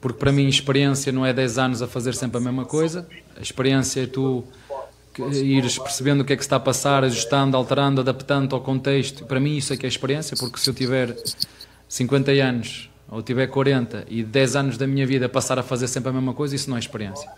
porque 0.00 0.18
para 0.18 0.30
mim 0.30 0.46
experiência 0.46 1.10
não 1.10 1.24
é 1.24 1.32
10 1.32 1.58
anos 1.58 1.82
a 1.82 1.88
fazer 1.88 2.14
sempre 2.14 2.36
a 2.36 2.40
mesma 2.40 2.66
coisa. 2.66 3.08
A 3.36 3.40
experiência 3.40 4.02
é 4.02 4.06
tu 4.06 4.44
ires 5.18 5.78
percebendo 5.78 6.20
o 6.20 6.24
que 6.24 6.34
é 6.34 6.36
que 6.36 6.42
está 6.42 6.56
a 6.56 6.60
passar, 6.60 7.02
ajustando, 7.02 7.56
alterando, 7.56 8.02
adaptando 8.02 8.54
ao 8.54 8.60
contexto. 8.60 9.24
Para 9.24 9.40
mim 9.40 9.56
isso 9.56 9.72
é 9.72 9.76
que 9.76 9.86
é 9.86 9.88
experiência, 9.88 10.36
porque 10.36 10.58
se 10.58 10.68
eu 10.68 10.74
tiver 10.74 11.16
50 11.88 12.30
anos 12.32 12.90
ou 13.08 13.22
tiver 13.22 13.46
40 13.46 14.06
e 14.08 14.22
10 14.22 14.56
anos 14.56 14.78
da 14.78 14.86
minha 14.86 15.06
vida 15.06 15.28
passar 15.28 15.58
a 15.58 15.62
fazer 15.62 15.88
sempre 15.88 16.10
a 16.10 16.12
mesma 16.12 16.34
coisa, 16.34 16.54
isso 16.54 16.68
não 16.68 16.76
é 16.76 16.80
experiência. 16.80 17.30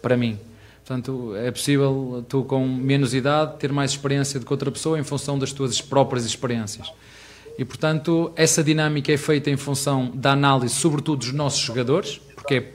Para 0.00 0.16
mim. 0.16 0.38
Portanto, 0.84 1.34
é 1.34 1.50
possível 1.50 2.24
tu 2.28 2.44
com 2.44 2.64
menos 2.64 3.12
idade 3.12 3.58
ter 3.58 3.72
mais 3.72 3.90
experiência 3.90 4.38
do 4.38 4.46
que 4.46 4.52
outra 4.52 4.70
pessoa 4.70 4.96
em 4.98 5.02
função 5.02 5.36
das 5.36 5.52
tuas 5.52 5.80
próprias 5.80 6.24
experiências. 6.24 6.92
E, 7.58 7.64
portanto, 7.64 8.30
essa 8.36 8.62
dinâmica 8.62 9.10
é 9.10 9.16
feita 9.16 9.50
em 9.50 9.56
função 9.56 10.12
da 10.14 10.32
análise, 10.32 10.74
sobretudo 10.74 11.20
dos 11.20 11.32
nossos 11.32 11.60
jogadores, 11.60 12.20
porque 12.36 12.54
é, 12.54 12.72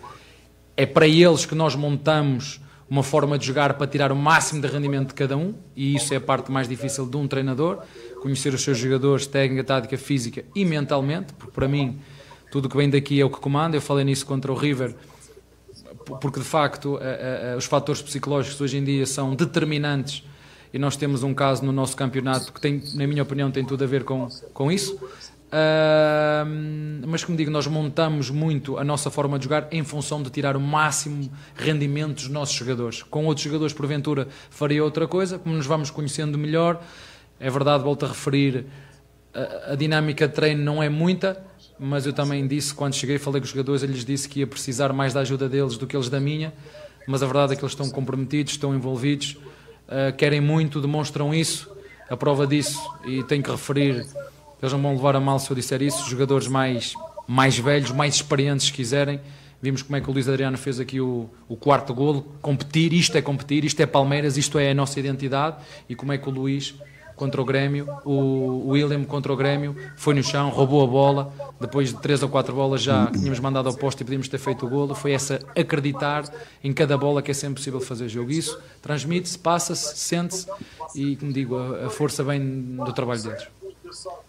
é 0.83 0.85
para 0.85 1.07
eles 1.07 1.45
que 1.45 1.55
nós 1.55 1.73
montamos 1.73 2.59
uma 2.89 3.03
forma 3.03 3.37
de 3.37 3.45
jogar 3.45 3.75
para 3.75 3.87
tirar 3.87 4.11
o 4.11 4.15
máximo 4.17 4.61
de 4.61 4.67
rendimento 4.67 5.09
de 5.09 5.13
cada 5.13 5.37
um, 5.37 5.53
e 5.73 5.95
isso 5.95 6.13
é 6.13 6.17
a 6.17 6.21
parte 6.21 6.51
mais 6.51 6.67
difícil 6.67 7.05
de 7.05 7.15
um 7.15 7.25
treinador, 7.25 7.79
conhecer 8.21 8.53
os 8.53 8.61
seus 8.61 8.77
jogadores, 8.77 9.25
técnica, 9.25 9.63
tática, 9.63 9.97
física 9.97 10.43
e 10.53 10.65
mentalmente, 10.65 11.31
porque 11.31 11.53
para 11.53 11.69
mim 11.69 12.01
tudo 12.51 12.69
que 12.69 12.77
vem 12.77 12.89
daqui 12.89 13.19
é 13.19 13.25
o 13.25 13.29
que 13.29 13.39
comanda. 13.39 13.75
Eu 13.77 13.81
falei 13.81 14.03
nisso 14.03 14.25
contra 14.25 14.51
o 14.51 14.55
River, 14.55 14.93
porque 16.19 16.39
de 16.39 16.45
facto 16.45 16.97
a, 16.97 17.53
a, 17.53 17.57
os 17.57 17.65
fatores 17.65 18.01
psicológicos 18.01 18.59
hoje 18.61 18.77
em 18.77 18.83
dia 18.83 19.05
são 19.05 19.33
determinantes 19.33 20.23
e 20.73 20.79
nós 20.79 20.95
temos 20.95 21.23
um 21.23 21.33
caso 21.33 21.65
no 21.65 21.71
nosso 21.71 21.95
campeonato 21.97 22.53
que 22.53 22.61
tem, 22.61 22.81
na 22.93 23.05
minha 23.05 23.23
opinião, 23.23 23.51
tem 23.51 23.65
tudo 23.65 23.83
a 23.83 23.87
ver 23.87 24.03
com, 24.03 24.27
com 24.53 24.71
isso. 24.71 24.95
Uh, 25.51 27.05
mas 27.05 27.25
como 27.25 27.37
digo, 27.37 27.51
nós 27.51 27.67
montamos 27.67 28.29
muito 28.29 28.77
a 28.77 28.83
nossa 28.83 29.11
forma 29.11 29.37
de 29.37 29.43
jogar 29.43 29.67
em 29.69 29.83
função 29.83 30.23
de 30.23 30.29
tirar 30.29 30.55
o 30.55 30.61
máximo 30.61 31.29
rendimento 31.55 32.15
dos 32.15 32.29
nossos 32.29 32.55
jogadores. 32.55 33.03
Com 33.03 33.25
outros 33.25 33.43
jogadores, 33.43 33.73
porventura, 33.73 34.29
faria 34.49 34.81
outra 34.81 35.07
coisa, 35.07 35.37
como 35.37 35.55
nos 35.55 35.65
vamos 35.65 35.91
conhecendo 35.91 36.37
melhor. 36.37 36.81
É 37.37 37.49
verdade, 37.49 37.83
volto 37.83 38.05
a 38.05 38.09
referir, 38.09 38.65
a, 39.33 39.73
a 39.73 39.75
dinâmica 39.75 40.25
de 40.25 40.33
treino 40.33 40.63
não 40.63 40.81
é 40.81 40.87
muita, 40.87 41.43
mas 41.81 42.05
eu 42.05 42.13
também 42.13 42.47
disse, 42.47 42.73
quando 42.73 42.93
cheguei, 42.93 43.17
falei 43.17 43.41
com 43.41 43.45
os 43.45 43.51
jogadores, 43.51 43.81
eu 43.81 43.89
lhes 43.89 44.05
disse 44.05 44.29
que 44.29 44.39
ia 44.39 44.47
precisar 44.47 44.93
mais 44.93 45.13
da 45.13 45.21
ajuda 45.21 45.49
deles 45.49 45.77
do 45.77 45.87
que 45.87 45.97
eles 45.97 46.09
da 46.09 46.19
minha, 46.19 46.53
mas 47.07 47.23
a 47.23 47.25
verdade 47.25 47.53
é 47.53 47.55
que 47.55 47.63
eles 47.63 47.71
estão 47.71 47.89
comprometidos, 47.89 48.53
estão 48.53 48.75
envolvidos, 48.75 49.35
uh, 49.87 50.15
querem 50.15 50.39
muito, 50.39 50.79
demonstram 50.79 51.33
isso, 51.33 51.69
a 52.07 52.15
prova 52.15 52.45
disso, 52.45 52.79
e 53.05 53.23
tenho 53.23 53.41
que 53.41 53.49
referir 53.49 54.05
eles 54.61 54.73
não 54.73 54.81
vão 54.81 54.93
levar 54.93 55.15
a 55.15 55.19
mal 55.19 55.39
se 55.39 55.49
eu 55.49 55.55
disser 55.55 55.81
isso. 55.81 56.07
Jogadores 56.07 56.47
mais, 56.47 56.93
mais 57.27 57.57
velhos, 57.57 57.91
mais 57.91 58.13
experientes, 58.15 58.67
se 58.67 58.73
quiserem. 58.73 59.19
Vimos 59.59 59.81
como 59.81 59.95
é 59.95 60.01
que 60.01 60.09
o 60.09 60.13
Luís 60.13 60.29
Adriano 60.29 60.57
fez 60.57 60.79
aqui 60.79 61.01
o, 61.01 61.29
o 61.49 61.55
quarto 61.55 61.93
golo. 61.93 62.25
Competir, 62.41 62.93
isto 62.93 63.17
é 63.17 63.21
competir, 63.21 63.65
isto 63.65 63.79
é 63.79 63.87
Palmeiras, 63.87 64.37
isto 64.37 64.59
é 64.59 64.69
a 64.69 64.73
nossa 64.73 64.99
identidade. 64.99 65.57
E 65.89 65.95
como 65.95 66.11
é 66.11 66.17
que 66.17 66.29
o 66.29 66.31
Luís 66.31 66.75
contra 67.21 67.39
o 67.39 67.45
Grêmio, 67.45 67.87
o 68.03 68.69
William 68.69 69.03
contra 69.03 69.31
o 69.31 69.35
Grêmio, 69.35 69.75
foi 69.95 70.15
no 70.15 70.23
chão, 70.23 70.49
roubou 70.49 70.83
a 70.83 70.87
bola, 70.87 71.33
depois 71.59 71.89
de 71.89 72.01
três 72.01 72.23
ou 72.23 72.29
quatro 72.29 72.55
bolas 72.55 72.81
já 72.81 73.11
tínhamos 73.11 73.39
mandado 73.39 73.69
ao 73.69 73.75
posto 73.75 74.01
e 74.01 74.03
podíamos 74.03 74.27
ter 74.27 74.39
feito 74.39 74.65
o 74.65 74.69
golo, 74.69 74.95
foi 74.95 75.11
essa 75.11 75.39
acreditar 75.55 76.23
em 76.63 76.73
cada 76.73 76.97
bola 76.97 77.21
que 77.21 77.29
é 77.29 77.33
sempre 77.35 77.57
possível 77.57 77.79
fazer 77.79 78.09
jogo. 78.09 78.31
Isso 78.31 78.59
transmite-se, 78.81 79.37
passa-se, 79.37 79.95
sente-se 79.99 80.47
e, 80.95 81.15
como 81.15 81.31
digo, 81.31 81.55
a, 81.55 81.91
força 81.91 82.23
vem 82.23 82.75
do 82.75 82.91
trabalho 82.91 83.21
deles. 83.21 83.47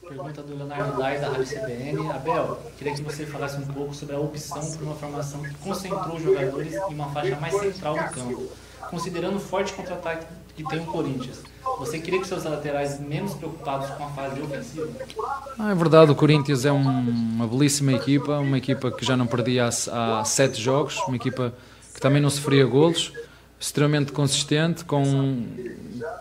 Pergunta 0.07 0.43
do 0.43 0.55
Leonardo 0.55 1.01
Lais, 1.01 1.19
da 1.19 1.29
Rádio 1.31 1.47
CBN. 1.47 2.11
Abel, 2.11 2.59
queria 2.77 2.93
que 2.93 3.01
você 3.01 3.25
falasse 3.25 3.57
um 3.57 3.67
pouco 3.69 3.95
sobre 3.95 4.17
a 4.17 4.21
opção 4.21 4.71
por 4.73 4.83
uma 4.83 4.97
formação 4.97 5.41
que 5.41 5.55
concentrou 5.55 6.17
os 6.17 6.23
jogadores 6.23 6.75
em 6.75 6.95
uma 6.95 7.09
faixa 7.11 7.37
mais 7.37 7.55
central 7.55 7.95
do 7.95 8.11
campo, 8.11 8.49
considerando 8.91 9.37
o 9.37 9.41
forte 9.41 9.73
contra-ataque 9.73 10.27
que 10.63 10.69
tem 10.71 10.81
o 10.81 10.87
Corinthians. 10.87 11.43
Você 11.79 11.99
queria 11.99 12.21
que 12.21 12.27
seus 12.27 12.45
laterais 12.45 13.01
menos 13.01 13.35
preocupados 13.35 13.89
com 13.91 14.05
a 14.05 14.09
fase 14.11 14.41
ofensiva? 14.41 14.89
Ah, 15.59 15.71
é 15.71 15.75
verdade, 15.75 16.11
o 16.11 16.15
Corinthians 16.15 16.65
é 16.65 16.73
um, 16.73 16.81
uma 16.81 17.47
belíssima 17.47 17.93
equipa, 17.93 18.39
uma 18.39 18.59
equipa 18.59 18.91
que 18.91 19.05
já 19.05 19.17
não 19.17 19.27
perdia 19.27 19.69
há, 19.91 20.21
há 20.21 20.25
sete 20.25 20.61
jogos, 20.61 20.97
uma 21.07 21.17
equipa 21.17 21.53
que 21.95 22.01
também 22.01 22.21
não 22.21 22.31
sofria 22.31 22.65
golos, 22.67 23.13
extremamente 23.59 24.13
consistente, 24.13 24.85
com, 24.85 25.45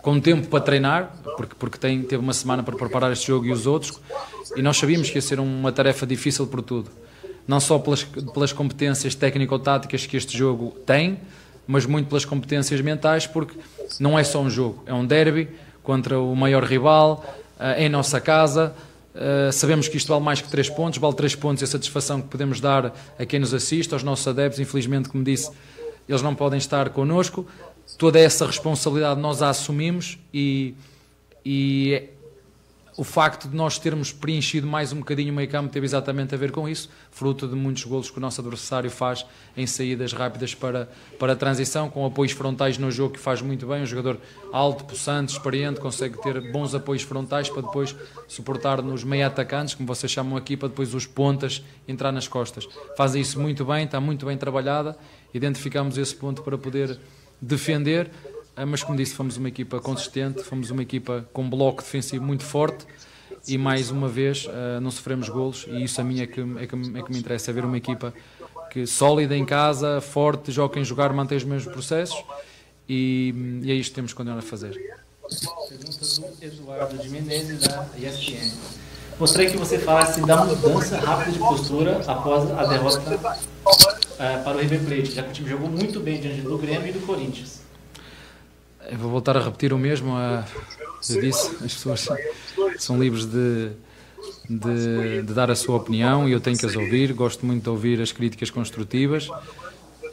com 0.02 0.20
tempo 0.20 0.46
para 0.48 0.60
treinar, 0.60 1.12
porque, 1.36 1.54
porque 1.58 1.78
tem, 1.78 2.02
teve 2.02 2.22
uma 2.22 2.32
semana 2.32 2.62
para 2.62 2.76
preparar 2.76 3.12
este 3.12 3.26
jogo 3.26 3.46
e 3.46 3.52
os 3.52 3.66
outros, 3.66 4.00
e 4.56 4.62
nós 4.62 4.76
sabíamos 4.76 5.10
que 5.10 5.18
ia 5.18 5.22
ser 5.22 5.40
uma 5.40 5.72
tarefa 5.72 6.06
difícil 6.06 6.46
por 6.46 6.62
tudo. 6.62 6.90
Não 7.46 7.58
só 7.58 7.78
pelas, 7.78 8.04
pelas 8.04 8.52
competências 8.52 9.14
técnico-táticas 9.14 10.06
que 10.06 10.16
este 10.16 10.38
jogo 10.38 10.70
tem, 10.86 11.18
mas 11.66 11.86
muito 11.86 12.08
pelas 12.08 12.24
competências 12.24 12.80
mentais, 12.80 13.26
porque 13.26 13.58
não 14.00 14.18
é 14.18 14.24
só 14.24 14.40
um 14.40 14.50
jogo, 14.50 14.82
é 14.86 14.92
um 14.94 15.06
derby 15.06 15.48
contra 15.82 16.18
o 16.18 16.34
maior 16.34 16.64
rival, 16.64 17.24
em 17.76 17.88
nossa 17.88 18.20
casa. 18.20 18.74
Uh, 19.14 19.52
sabemos 19.52 19.88
que 19.88 19.96
isto 19.96 20.08
vale 20.08 20.24
mais 20.24 20.40
que 20.40 20.48
3 20.48 20.70
pontos, 20.70 20.98
vale 20.98 21.14
3 21.14 21.34
pontos 21.34 21.60
e 21.60 21.64
a 21.64 21.68
satisfação 21.68 22.20
que 22.22 22.28
podemos 22.28 22.60
dar 22.60 22.94
a 23.18 23.26
quem 23.26 23.38
nos 23.38 23.52
assiste, 23.52 23.92
aos 23.92 24.02
nossos 24.02 24.26
adeptos. 24.26 24.58
Infelizmente, 24.58 25.08
como 25.08 25.22
disse, 25.22 25.50
eles 26.08 26.22
não 26.22 26.34
podem 26.34 26.58
estar 26.58 26.88
connosco. 26.90 27.46
Toda 27.98 28.18
essa 28.18 28.46
responsabilidade 28.46 29.20
nós 29.20 29.42
a 29.42 29.50
assumimos 29.50 30.18
e, 30.32 30.74
e 31.44 32.08
o 32.96 33.04
facto 33.04 33.48
de 33.48 33.56
nós 33.56 33.78
termos 33.78 34.12
preenchido 34.12 34.66
mais 34.66 34.92
um 34.92 34.98
bocadinho 34.98 35.32
o 35.32 35.36
meio 35.36 35.48
campo 35.48 35.70
teve 35.70 35.86
exatamente 35.86 36.34
a 36.34 36.38
ver 36.38 36.50
com 36.50 36.68
isso, 36.68 36.90
fruto 37.10 37.48
de 37.48 37.54
muitos 37.54 37.84
golos 37.84 38.10
que 38.10 38.18
o 38.18 38.20
nosso 38.20 38.40
adversário 38.40 38.90
faz 38.90 39.24
em 39.56 39.66
saídas 39.66 40.12
rápidas 40.12 40.54
para, 40.54 40.88
para 41.18 41.32
a 41.32 41.36
transição, 41.36 41.88
com 41.88 42.04
apoios 42.04 42.32
frontais 42.32 42.76
no 42.76 42.90
jogo 42.90 43.14
que 43.14 43.20
faz 43.20 43.40
muito 43.40 43.66
bem, 43.66 43.82
um 43.82 43.86
jogador 43.86 44.20
alto, 44.52 44.84
possante, 44.84 45.32
experiente, 45.32 45.80
consegue 45.80 46.20
ter 46.20 46.52
bons 46.52 46.74
apoios 46.74 47.02
frontais 47.02 47.48
para 47.48 47.62
depois 47.62 47.96
suportar 48.28 48.82
nos 48.82 49.04
meio 49.04 49.26
atacantes, 49.26 49.74
como 49.74 49.86
vocês 49.86 50.12
chamam 50.12 50.36
aqui, 50.36 50.56
para 50.56 50.68
depois 50.68 50.94
os 50.94 51.06
pontas 51.06 51.62
entrar 51.88 52.12
nas 52.12 52.28
costas. 52.28 52.68
Fazem 52.96 53.22
isso 53.22 53.40
muito 53.40 53.64
bem, 53.64 53.84
está 53.84 54.00
muito 54.00 54.26
bem 54.26 54.36
trabalhada, 54.36 54.96
identificamos 55.32 55.96
esse 55.96 56.14
ponto 56.14 56.42
para 56.42 56.58
poder 56.58 56.98
defender, 57.40 58.10
mas 58.66 58.82
como 58.82 58.96
disse, 58.96 59.14
fomos 59.14 59.36
uma 59.36 59.48
equipa 59.48 59.80
consistente, 59.80 60.42
fomos 60.42 60.70
uma 60.70 60.82
equipa 60.82 61.26
com 61.32 61.42
um 61.42 61.50
bloco 61.50 61.82
defensivo 61.82 62.24
muito 62.24 62.44
forte 62.44 62.86
e 63.48 63.56
mais 63.58 63.90
uma 63.90 64.08
vez 64.08 64.46
uh, 64.46 64.80
não 64.80 64.90
sofremos 64.90 65.28
golos 65.28 65.66
e 65.68 65.84
isso 65.84 66.00
a 66.00 66.04
mim 66.04 66.20
é 66.20 66.26
que, 66.26 66.40
é 66.40 66.66
que, 66.66 66.74
é 66.74 67.02
que 67.02 67.12
me 67.12 67.18
interessa, 67.18 67.50
é 67.50 67.54
ver 67.54 67.64
uma 67.64 67.76
equipa 67.76 68.12
que 68.70 68.86
sólida 68.86 69.36
em 69.36 69.44
casa, 69.44 70.00
forte, 70.00 70.52
joga 70.52 70.78
em 70.78 70.84
jogar, 70.84 71.12
mantém 71.12 71.36
os 71.36 71.44
mesmos 71.44 71.72
processos 71.72 72.22
e, 72.88 73.60
e 73.62 73.70
é 73.70 73.74
isto 73.74 73.90
que 73.90 73.94
temos 73.96 74.12
que 74.12 74.16
continuar 74.16 74.38
a 74.38 74.42
fazer. 74.42 74.72
Pergunta 75.68 75.98
do 76.04 76.44
Eduardo 76.44 76.98
de 76.98 77.08
Menezes 77.08 77.60
da 77.60 77.86
ESPN. 77.96 78.52
Gostaria 79.18 79.50
que 79.50 79.56
você 79.56 79.78
falasse 79.78 80.20
da 80.22 80.44
mudança 80.44 80.98
rápida 80.98 81.32
de 81.32 81.38
postura 81.38 82.00
após 82.06 82.50
a 82.50 82.64
derrota 82.66 83.00
uh, 83.16 84.44
para 84.44 84.56
o 84.56 84.60
River 84.60 84.80
Plate, 84.84 85.12
já 85.12 85.22
que 85.22 85.30
o 85.30 85.32
time 85.32 85.48
jogou 85.48 85.68
muito 85.68 86.00
bem 86.00 86.20
diante 86.20 86.40
do 86.40 86.58
Grêmio 86.58 86.88
e 86.88 86.92
do 86.92 87.00
Corinthians. 87.06 87.61
Eu 88.90 88.98
vou 88.98 89.10
voltar 89.10 89.36
a 89.36 89.40
repetir 89.40 89.72
o 89.72 89.78
mesmo. 89.78 90.14
Eu 90.16 91.20
disse, 91.20 91.64
as 91.64 91.74
pessoas 91.74 92.08
são 92.78 92.98
livres 92.98 93.26
de, 93.26 93.70
de, 94.48 95.22
de, 95.22 95.34
dar 95.34 95.50
a 95.50 95.54
sua 95.56 95.76
opinião 95.76 96.28
e 96.28 96.32
eu 96.32 96.40
tenho 96.40 96.56
que 96.56 96.66
as 96.66 96.76
ouvir. 96.76 97.12
Gosto 97.12 97.44
muito 97.44 97.62
de 97.62 97.70
ouvir 97.70 98.00
as 98.00 98.12
críticas 98.12 98.50
construtivas, 98.50 99.28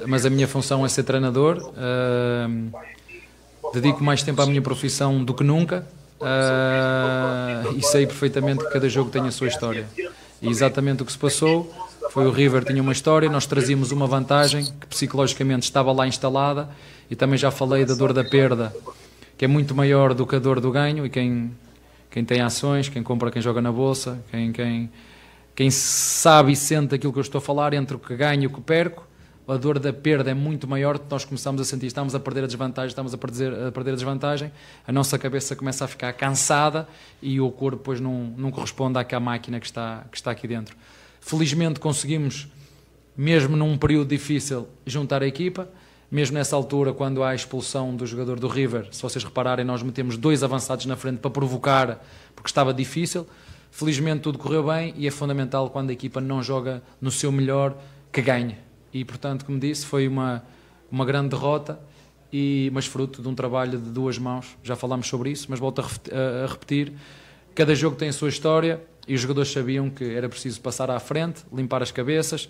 mas 0.08 0.26
a 0.26 0.30
minha 0.30 0.48
função 0.48 0.86
é 0.86 0.90
ser 0.90 1.04
treinador. 1.04 1.58
Uh, 1.58 2.72
dedico 3.74 4.04
mais 4.04 4.24
tempo 4.24 4.42
à 4.42 4.46
minha 4.46 4.62
profissão 4.62 5.24
do 5.24 5.34
que 5.34 5.44
nunca 5.44 5.86
uh, 6.20 7.78
e 7.78 7.82
sei 7.84 8.06
perfeitamente 8.06 8.64
que 8.64 8.72
cada 8.72 8.90
jogo 8.90 9.10
tem 9.10 9.22
a 9.28 9.32
sua 9.32 9.48
história. 9.48 9.88
E 10.42 10.48
exatamente 10.48 11.04
o 11.04 11.06
que 11.06 11.12
se 11.12 11.18
passou 11.18 11.72
foi 12.12 12.26
o 12.26 12.32
River 12.32 12.64
tinha 12.64 12.82
uma 12.82 12.92
história, 12.92 13.30
nós 13.30 13.46
trazíamos 13.46 13.92
uma 13.92 14.08
vantagem 14.08 14.66
que 14.66 14.88
psicologicamente 14.88 15.64
estava 15.64 15.92
lá 15.92 16.08
instalada 16.08 16.70
e 17.10 17.16
também 17.16 17.38
já 17.38 17.52
falei 17.52 17.86
da 17.86 17.94
dor 17.94 18.14
da 18.14 18.24
perda, 18.24 18.74
que 19.38 19.46
é 19.46 19.48
muito 19.48 19.74
maior 19.74 20.14
do 20.14 20.28
que 20.28 20.36
a 20.36 20.40
dor 20.40 20.60
do 20.60 20.72
ganho 20.72 21.06
e 21.06 21.10
quem, 21.10 21.52
quem 22.10 22.24
tem 22.24 22.42
ações, 22.42 22.90
quem 22.90 23.02
compra, 23.02 23.32
quem 23.32 23.42
joga 23.42 23.62
na 23.62 23.72
bolsa, 23.72 24.24
quem, 24.30 24.52
quem, 24.52 24.90
quem 25.56 25.72
sabe 25.72 26.52
e 26.52 26.56
sente 26.56 26.96
aquilo 26.96 27.12
que 27.12 27.20
eu 27.20 27.24
estou 27.24 27.40
a 27.40 27.42
falar 27.42 27.74
entre 27.74 27.96
o 27.96 28.00
que 28.00 28.16
ganho 28.16 28.44
e 28.44 28.48
o 28.48 28.50
que 28.50 28.62
perco, 28.62 29.08
a 29.48 29.58
dor 29.58 29.80
da 29.80 29.92
perda 29.92 30.30
é 30.30 30.34
muito 30.34 30.68
maior, 30.68 31.00
nós 31.10 31.26
começamos 31.26 31.60
a 31.60 31.66
sentir, 31.66 31.88
estamos 31.88 32.14
a 32.14 32.20
perder 32.20 32.44
a 32.44 32.48
desvantagem, 32.48 32.90
estamos 32.90 33.14
a 33.14 33.18
perder, 33.18 33.68
a 33.68 33.72
perder 33.72 33.92
a 33.92 33.96
desvantagem, 33.96 34.52
a 34.88 34.92
nossa 34.92 35.18
cabeça 35.18 35.56
começa 35.56 35.86
a 35.86 35.88
ficar 35.88 36.14
cansada 36.14 36.88
e 37.20 37.42
o 37.42 37.50
corpo 37.50 37.78
depois 37.78 38.00
não, 38.00 38.26
não 38.38 38.52
corresponde 38.52 39.00
àquela 39.00 39.20
máquina 39.20 39.60
que 39.60 39.66
está, 39.66 40.06
que 40.12 40.18
está 40.18 40.30
aqui 40.30 40.48
dentro. 40.48 40.76
Felizmente 41.20 41.80
conseguimos, 41.80 42.48
mesmo 43.18 43.58
num 43.58 43.76
período 43.76 44.10
difícil, 44.10 44.68
juntar 44.86 45.24
a 45.24 45.28
equipa. 45.28 45.68
Mesmo 46.12 46.38
nessa 46.38 46.56
altura, 46.56 46.92
quando 46.92 47.22
há 47.22 47.30
a 47.30 47.36
expulsão 47.36 47.96
do 47.96 48.06
jogador 48.08 48.40
do 48.40 48.48
River, 48.48 48.88
se 48.92 49.02
vocês 49.02 49.24
repararem, 49.24 49.64
nós 49.64 49.84
metemos 49.84 50.18
dois 50.18 50.42
avançados 50.42 50.88
na 50.88 50.96
frente 50.96 51.20
para 51.20 51.30
provocar, 51.30 52.04
porque 52.36 52.50
estava 52.50 52.74
difícil. 52.74 53.28
Felizmente 53.70 54.22
tudo 54.22 54.40
correu 54.40 54.64
bem 54.64 54.94
e 54.98 55.06
é 55.06 55.12
fundamental 55.12 55.70
quando 55.70 55.92
a 55.92 55.94
equipa 55.94 56.20
não 56.20 56.42
joga 56.42 56.82
no 57.00 57.12
seu 57.12 57.32
melhor 57.32 57.78
que 58.12 58.22
ganhe. 58.24 58.58
E 58.92 59.06
portanto, 59.06 59.46
como 59.46 59.60
disse, 59.60 59.86
foi 59.86 60.08
uma, 60.08 60.44
uma 60.92 61.06
grande 61.06 61.30
derrota, 61.30 61.80
e, 62.34 62.70
mas 62.74 62.88
fruto 62.88 63.22
de 63.22 63.28
um 63.28 63.36
trabalho 63.36 63.78
de 63.78 63.90
duas 63.92 64.18
mãos. 64.18 64.58
Já 64.64 64.76
falámos 64.76 65.08
sobre 65.08 65.30
isso, 65.30 65.46
mas 65.50 65.60
volto 65.60 65.82
a, 65.82 66.44
a 66.44 66.48
repetir: 66.48 66.94
cada 67.54 67.76
jogo 67.76 67.96
tem 67.96 68.10
a 68.10 68.14
sua 68.14 68.30
história 68.30 68.82
e 69.08 69.14
os 69.14 69.22
jogadores 69.22 69.52
sabiam 69.52 69.90
que 69.90 70.04
era 70.04 70.30
preciso 70.30 70.62
passar 70.62 70.90
à 70.90 71.00
frente, 71.00 71.44
limpar 71.54 71.82
as 71.82 71.92
cabeças, 71.92 72.50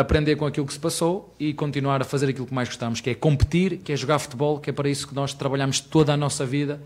aprender 0.00 0.36
com 0.36 0.46
aquilo 0.46 0.66
que 0.66 0.72
se 0.72 0.78
passou 0.78 1.34
e 1.38 1.52
continuar 1.52 2.00
a 2.00 2.04
fazer 2.04 2.28
aquilo 2.28 2.46
que 2.46 2.54
mais 2.54 2.68
gostamos, 2.68 3.00
que 3.00 3.10
é 3.10 3.14
competir, 3.14 3.78
que 3.78 3.92
é 3.92 3.96
jogar 3.96 4.18
futebol, 4.18 4.58
que 4.58 4.70
é 4.70 4.72
para 4.72 4.88
isso 4.88 5.06
que 5.06 5.14
nós 5.14 5.34
trabalhamos 5.34 5.80
toda 5.80 6.12
a 6.12 6.16
nossa 6.16 6.44
vida 6.44 6.80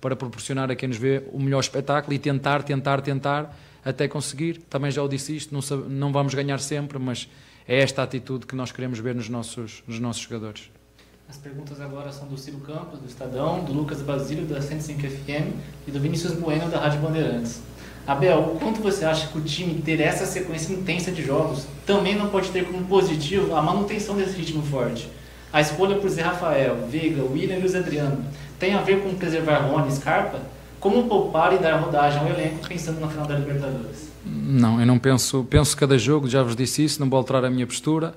para 0.00 0.14
proporcionar 0.14 0.70
a 0.70 0.76
quem 0.76 0.88
nos 0.88 0.98
vê 0.98 1.22
o 1.32 1.40
melhor 1.40 1.60
espetáculo 1.60 2.14
e 2.14 2.18
tentar, 2.18 2.62
tentar, 2.62 3.00
tentar 3.00 3.56
até 3.84 4.06
conseguir. 4.06 4.58
Também 4.70 4.90
já 4.90 5.02
o 5.02 5.08
disse 5.08 5.36
isto, 5.36 5.52
não, 5.52 5.78
não 5.88 6.12
vamos 6.12 6.34
ganhar 6.34 6.58
sempre, 6.58 6.98
mas 6.98 7.28
é 7.66 7.80
esta 7.80 8.02
atitude 8.02 8.46
que 8.46 8.54
nós 8.54 8.70
queremos 8.72 8.98
ver 8.98 9.14
nos 9.14 9.28
nossos, 9.28 9.82
nos 9.86 9.98
nossos 9.98 10.22
jogadores. 10.22 10.70
As 11.28 11.36
perguntas 11.36 11.78
agora 11.80 12.10
são 12.10 12.26
do 12.26 12.38
Ciro 12.38 12.58
Campos, 12.60 13.00
do 13.00 13.06
Estadão, 13.06 13.62
do 13.62 13.72
Lucas 13.72 14.00
Basílio, 14.00 14.46
da 14.46 14.62
105 14.62 15.00
FM 15.00 15.52
e 15.86 15.90
do 15.90 16.00
Vinícius 16.00 16.32
Bueno, 16.32 16.70
da 16.70 16.80
Rádio 16.80 17.00
Bandeirantes. 17.00 17.60
Abel, 18.08 18.54
o 18.54 18.58
quanto 18.58 18.80
você 18.80 19.04
acha 19.04 19.28
que 19.28 19.36
o 19.36 19.40
time 19.42 19.82
ter 19.82 20.00
essa 20.00 20.24
sequência 20.24 20.72
intensa 20.72 21.12
de 21.12 21.22
jogos 21.22 21.66
também 21.84 22.16
não 22.16 22.30
pode 22.30 22.48
ter 22.48 22.64
como 22.64 22.82
positivo 22.86 23.54
a 23.54 23.60
manutenção 23.60 24.16
desse 24.16 24.34
ritmo 24.34 24.62
forte? 24.62 25.10
A 25.52 25.60
escolha 25.60 25.96
por 25.96 26.08
Zé 26.08 26.22
Rafael, 26.22 26.88
Veiga, 26.90 27.22
William 27.22 27.56
e 27.56 27.60
Luiz 27.60 27.74
Adriano 27.74 28.24
tem 28.58 28.72
a 28.72 28.80
ver 28.80 29.02
com 29.02 29.14
preservar 29.14 29.58
Rony 29.58 29.88
e 29.88 29.92
Scarpa? 29.92 30.40
Como 30.80 31.06
poupar 31.06 31.52
e 31.52 31.58
dar 31.58 31.76
rodagem 31.76 32.18
ao 32.20 32.28
elenco 32.28 32.66
pensando 32.66 32.98
na 32.98 33.08
final 33.08 33.26
da 33.26 33.36
Libertadores? 33.36 34.08
Não, 34.24 34.80
eu 34.80 34.86
não 34.86 34.98
penso, 34.98 35.44
penso 35.44 35.76
cada 35.76 35.98
jogo, 35.98 36.30
já 36.30 36.42
vos 36.42 36.56
disse 36.56 36.82
isso, 36.82 37.00
não 37.00 37.10
vou 37.10 37.18
alterar 37.18 37.44
a 37.44 37.50
minha 37.50 37.66
postura. 37.66 38.14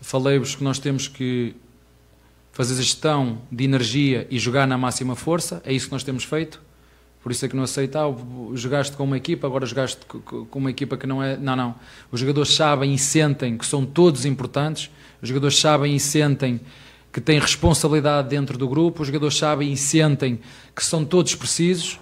Falei-vos 0.00 0.54
que 0.54 0.62
nós 0.62 0.78
temos 0.78 1.08
que 1.08 1.56
fazer 2.52 2.76
gestão 2.76 3.38
de 3.50 3.64
energia 3.64 4.28
e 4.30 4.38
jogar 4.38 4.64
na 4.68 4.78
máxima 4.78 5.16
força, 5.16 5.60
é 5.64 5.72
isso 5.72 5.86
que 5.86 5.92
nós 5.92 6.04
temos 6.04 6.22
feito. 6.22 6.67
Por 7.28 7.32
isso 7.32 7.44
é 7.44 7.48
que 7.50 7.54
não 7.54 7.64
aceita, 7.64 8.00
ah, 8.00 8.14
jogaste 8.54 8.96
com 8.96 9.04
uma 9.04 9.18
equipa, 9.18 9.46
agora 9.46 9.66
jogaste 9.66 10.00
com 10.06 10.58
uma 10.58 10.70
equipa 10.70 10.96
que 10.96 11.06
não 11.06 11.22
é. 11.22 11.36
Não, 11.36 11.54
não. 11.54 11.74
Os 12.10 12.20
jogadores 12.20 12.54
sabem 12.54 12.94
e 12.94 12.98
sentem 12.98 13.58
que 13.58 13.66
são 13.66 13.84
todos 13.84 14.24
importantes, 14.24 14.90
os 15.20 15.28
jogadores 15.28 15.58
sabem 15.58 15.94
e 15.94 16.00
sentem 16.00 16.58
que 17.12 17.20
têm 17.20 17.38
responsabilidade 17.38 18.30
dentro 18.30 18.56
do 18.56 18.66
grupo, 18.66 19.02
os 19.02 19.08
jogadores 19.08 19.36
sabem 19.36 19.70
e 19.70 19.76
sentem 19.76 20.40
que 20.74 20.82
são 20.82 21.04
todos 21.04 21.34
precisos, 21.34 22.00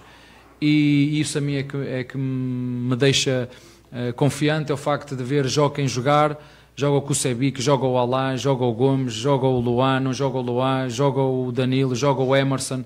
e 0.61 1.19
isso 1.19 1.37
a 1.37 1.41
mim 1.41 1.55
é 1.55 1.63
que, 1.63 1.75
é 1.75 2.03
que 2.05 2.17
me 2.17 2.95
deixa 2.95 3.49
uh, 3.91 4.13
confiante, 4.13 4.71
é 4.71 4.73
o 4.73 4.77
facto 4.77 5.13
de 5.13 5.25
ver 5.25 5.45
joga 5.45 5.75
quem 5.75 5.89
jogar, 5.89 6.41
joga 6.73 6.99
o 6.99 7.01
Kusebic, 7.01 7.61
joga 7.61 7.85
o 7.85 7.97
Alain, 7.97 8.37
joga 8.37 8.63
o 8.63 8.71
Gomes, 8.71 9.11
joga 9.11 9.45
o 9.45 9.59
Luano, 9.59 10.13
joga 10.13 10.37
o 10.37 10.41
Luan, 10.41 10.89
joga 10.89 11.19
o 11.19 11.51
Danilo, 11.51 11.93
joga 11.95 12.21
o 12.21 12.33
Emerson 12.33 12.85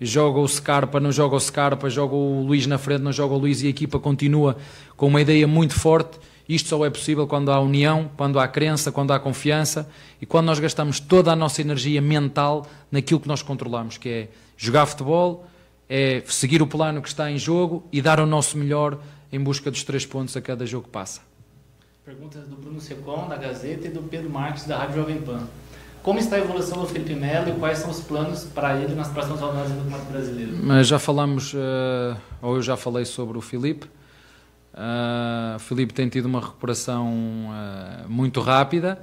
joga 0.00 0.38
o 0.38 0.48
Scarpa, 0.48 1.00
não 1.00 1.10
joga 1.10 1.36
o 1.36 1.40
Scarpa, 1.40 1.90
joga 1.90 2.14
o 2.14 2.42
Luís 2.42 2.66
na 2.66 2.78
frente, 2.78 3.02
não 3.02 3.12
joga 3.12 3.34
o 3.34 3.38
Luís 3.38 3.62
e 3.62 3.66
a 3.66 3.70
equipa 3.70 3.98
continua 3.98 4.56
com 4.96 5.06
uma 5.06 5.20
ideia 5.20 5.46
muito 5.46 5.74
forte. 5.74 6.18
Isto 6.48 6.70
só 6.70 6.86
é 6.86 6.90
possível 6.90 7.26
quando 7.26 7.50
há 7.50 7.60
união, 7.60 8.10
quando 8.16 8.40
há 8.40 8.48
crença, 8.48 8.90
quando 8.90 9.12
há 9.12 9.20
confiança 9.20 9.88
e 10.20 10.24
quando 10.24 10.46
nós 10.46 10.58
gastamos 10.58 10.98
toda 10.98 11.30
a 11.30 11.36
nossa 11.36 11.60
energia 11.60 12.00
mental 12.00 12.66
naquilo 12.90 13.20
que 13.20 13.28
nós 13.28 13.42
controlamos, 13.42 13.98
que 13.98 14.08
é 14.08 14.28
jogar 14.56 14.86
futebol, 14.86 15.46
é 15.88 16.22
seguir 16.26 16.62
o 16.62 16.66
plano 16.66 17.02
que 17.02 17.08
está 17.08 17.30
em 17.30 17.38
jogo 17.38 17.86
e 17.92 18.00
dar 18.00 18.18
o 18.18 18.26
nosso 18.26 18.56
melhor 18.56 18.98
em 19.30 19.38
busca 19.38 19.70
dos 19.70 19.82
três 19.82 20.06
pontos 20.06 20.36
a 20.36 20.40
cada 20.40 20.64
jogo 20.64 20.84
que 20.84 20.90
passa. 20.90 21.20
Perguntas 22.04 22.46
do 22.46 22.56
Bruno 22.56 22.80
Secom, 22.80 23.28
da 23.28 23.36
Gazeta, 23.36 23.86
e 23.86 23.90
do 23.90 24.02
Pedro 24.02 24.30
Marques, 24.30 24.64
da 24.64 24.78
Rádio 24.78 24.96
Jovem 24.96 25.20
Pan. 25.20 25.46
Como 26.02 26.18
está 26.18 26.36
a 26.36 26.38
evolução 26.38 26.80
do 26.80 26.86
Felipe 26.86 27.14
Melo 27.14 27.50
e 27.50 27.52
quais 27.58 27.78
são 27.78 27.90
os 27.90 28.00
planos 28.00 28.44
para 28.44 28.76
ele 28.76 28.94
nas 28.94 29.08
próximas 29.08 29.40
rodadas 29.40 29.70
do 29.70 29.78
Campeonato 29.78 30.10
Brasileiro? 30.10 30.56
Mas 30.62 30.86
já 30.86 30.98
falamos, 30.98 31.52
uh, 31.52 32.16
ou 32.40 32.56
eu 32.56 32.62
já 32.62 32.76
falei 32.76 33.04
sobre 33.04 33.36
o 33.36 33.40
Felipe. 33.40 33.86
Uh, 34.72 35.56
o 35.56 35.58
Felipe 35.58 35.92
tem 35.92 36.08
tido 36.08 36.26
uma 36.26 36.40
recuperação 36.40 37.08
uh, 37.08 38.08
muito 38.08 38.40
rápida, 38.40 38.98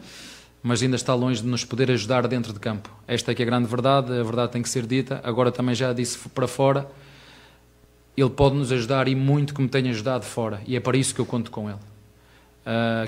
mas 0.63 0.81
ainda 0.81 0.95
está 0.95 1.13
longe 1.13 1.41
de 1.41 1.47
nos 1.47 1.63
poder 1.63 1.91
ajudar 1.91 2.27
dentro 2.27 2.53
de 2.53 2.59
campo. 2.59 2.89
Esta 3.07 3.31
é 3.31 3.35
que 3.35 3.43
é 3.43 3.45
a 3.45 3.49
grande 3.49 3.67
verdade, 3.67 4.11
a 4.11 4.23
verdade 4.23 4.53
tem 4.53 4.61
que 4.61 4.69
ser 4.69 4.87
dita. 4.87 5.21
Agora 5.23 5.51
também 5.51 5.75
já 5.75 5.93
disse 5.93 6.17
para 6.29 6.47
fora, 6.47 6.87
ele 8.17 8.29
pode 8.29 8.55
nos 8.55 8.71
ajudar 8.71 9.07
e 9.07 9.13
muito 9.13 9.53
como 9.53 9.67
tem 9.67 9.89
ajudado 9.89 10.25
fora, 10.25 10.61
e 10.65 10.75
é 10.75 10.79
para 10.79 10.97
isso 10.97 11.13
que 11.13 11.21
eu 11.21 11.25
conto 11.25 11.51
com 11.51 11.69
ele. 11.69 11.79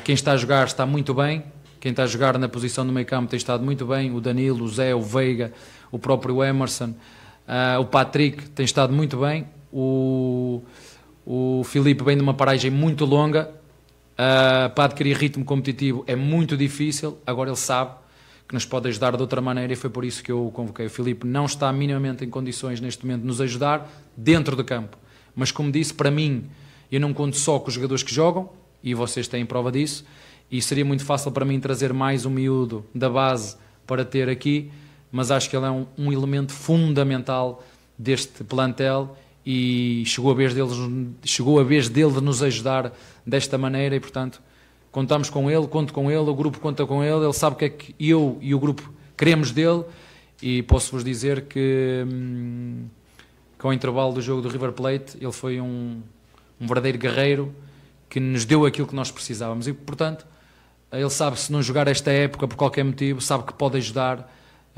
Quem 0.03 0.13
está 0.13 0.33
a 0.33 0.37
jogar 0.37 0.67
está 0.67 0.85
muito 0.85 1.15
bem, 1.15 1.43
quem 1.79 1.91
está 1.91 2.03
a 2.03 2.07
jogar 2.07 2.37
na 2.37 2.49
posição 2.49 2.85
do 2.85 2.91
meio 2.91 3.05
campo 3.05 3.29
tem 3.29 3.37
estado 3.37 3.63
muito 3.63 3.85
bem, 3.85 4.13
o 4.13 4.19
Danilo, 4.19 4.63
o 4.63 4.69
Zé, 4.69 4.93
o 4.95 5.01
Veiga, 5.01 5.53
o 5.91 5.99
próprio 5.99 6.43
Emerson. 6.43 6.93
Ah, 7.47 7.77
o 7.79 7.85
Patrick 7.85 8.49
tem 8.49 8.65
estado 8.65 8.93
muito 8.93 9.17
bem. 9.17 9.47
O, 9.71 10.63
o 11.25 11.63
Filipe 11.63 12.03
vem 12.03 12.17
de 12.17 12.23
uma 12.23 12.33
paragem 12.33 12.71
muito 12.71 13.05
longa. 13.05 13.51
Ah, 14.17 14.71
para 14.73 14.85
adquirir 14.85 15.15
ritmo 15.15 15.45
competitivo 15.45 16.03
é 16.07 16.15
muito 16.15 16.57
difícil. 16.57 17.17
Agora 17.25 17.49
ele 17.49 17.57
sabe 17.57 17.91
que 18.47 18.53
nos 18.53 18.65
pode 18.65 18.87
ajudar 18.87 19.15
de 19.15 19.21
outra 19.21 19.41
maneira 19.41 19.73
e 19.73 19.75
foi 19.75 19.89
por 19.89 20.05
isso 20.05 20.23
que 20.23 20.31
eu 20.31 20.47
o 20.47 20.51
convoquei. 20.51 20.85
O 20.85 20.89
Filipe 20.89 21.27
não 21.27 21.45
está 21.45 21.71
minimamente 21.71 22.23
em 22.23 22.29
condições 22.29 22.79
neste 22.79 23.05
momento 23.05 23.21
de 23.21 23.27
nos 23.27 23.41
ajudar 23.41 23.89
dentro 24.15 24.55
do 24.55 24.63
campo. 24.63 24.97
Mas 25.35 25.51
como 25.51 25.71
disse, 25.71 25.93
para 25.93 26.09
mim, 26.09 26.45
eu 26.91 26.99
não 26.99 27.13
conto 27.13 27.35
só 27.35 27.59
com 27.59 27.67
os 27.67 27.73
jogadores 27.73 28.03
que 28.03 28.13
jogam, 28.13 28.49
e 28.81 28.93
vocês 28.93 29.27
têm 29.27 29.45
prova 29.45 29.71
disso, 29.71 30.05
e 30.49 30.61
seria 30.61 30.85
muito 30.85 31.03
fácil 31.03 31.31
para 31.31 31.45
mim 31.45 31.59
trazer 31.59 31.93
mais 31.93 32.25
um 32.25 32.29
miúdo 32.29 32.85
da 32.93 33.09
base 33.09 33.57
para 33.85 34.05
ter 34.05 34.29
aqui, 34.29 34.71
mas 35.11 35.31
acho 35.31 35.49
que 35.49 35.55
ele 35.55 35.65
é 35.65 35.69
um, 35.71 35.85
um 35.97 36.11
elemento 36.11 36.53
fundamental 36.53 37.63
deste 37.97 38.43
plantel 38.43 39.17
e 39.45 40.03
chegou 40.05 40.31
a 40.31 40.35
vez 40.35 40.53
deles 40.53 40.73
chegou 41.23 41.59
a 41.59 41.63
vez 41.63 41.89
dele 41.89 42.11
de 42.11 42.21
nos 42.21 42.43
ajudar 42.43 42.93
desta 43.25 43.57
maneira 43.57 43.95
e 43.95 43.99
portanto 43.99 44.41
contamos 44.91 45.29
com 45.29 45.49
ele, 45.49 45.67
conto 45.67 45.93
com 45.93 46.11
ele, 46.11 46.29
o 46.29 46.35
grupo 46.35 46.59
conta 46.59 46.85
com 46.85 47.03
ele, 47.03 47.23
ele 47.23 47.33
sabe 47.33 47.55
o 47.55 47.59
que 47.59 47.65
é 47.65 47.69
que 47.69 47.95
eu 47.99 48.37
e 48.41 48.53
o 48.53 48.59
grupo 48.59 48.91
queremos 49.15 49.51
dele 49.51 49.83
e 50.41 50.63
posso-vos 50.63 51.03
dizer 51.03 51.45
que 51.45 52.05
hum, 52.05 52.85
com 53.57 53.69
o 53.69 53.73
intervalo 53.73 54.13
do 54.13 54.21
jogo 54.21 54.41
do 54.41 54.49
River 54.49 54.71
Plate 54.73 55.17
ele 55.19 55.31
foi 55.31 55.59
um, 55.59 56.01
um 56.59 56.67
verdadeiro 56.67 56.97
guerreiro 56.97 57.55
que 58.09 58.19
nos 58.19 58.45
deu 58.45 58.65
aquilo 58.65 58.87
que 58.87 58.95
nós 58.95 59.11
precisávamos 59.11 59.67
e 59.67 59.73
portanto 59.73 60.25
ele 60.91 61.09
sabe 61.09 61.39
se 61.39 61.51
não 61.51 61.61
jogar 61.61 61.87
esta 61.87 62.11
época 62.11 62.47
por 62.47 62.55
qualquer 62.55 62.83
motivo, 62.83 63.21
sabe 63.21 63.43
que 63.43 63.53
pode 63.53 63.77
ajudar 63.77 64.33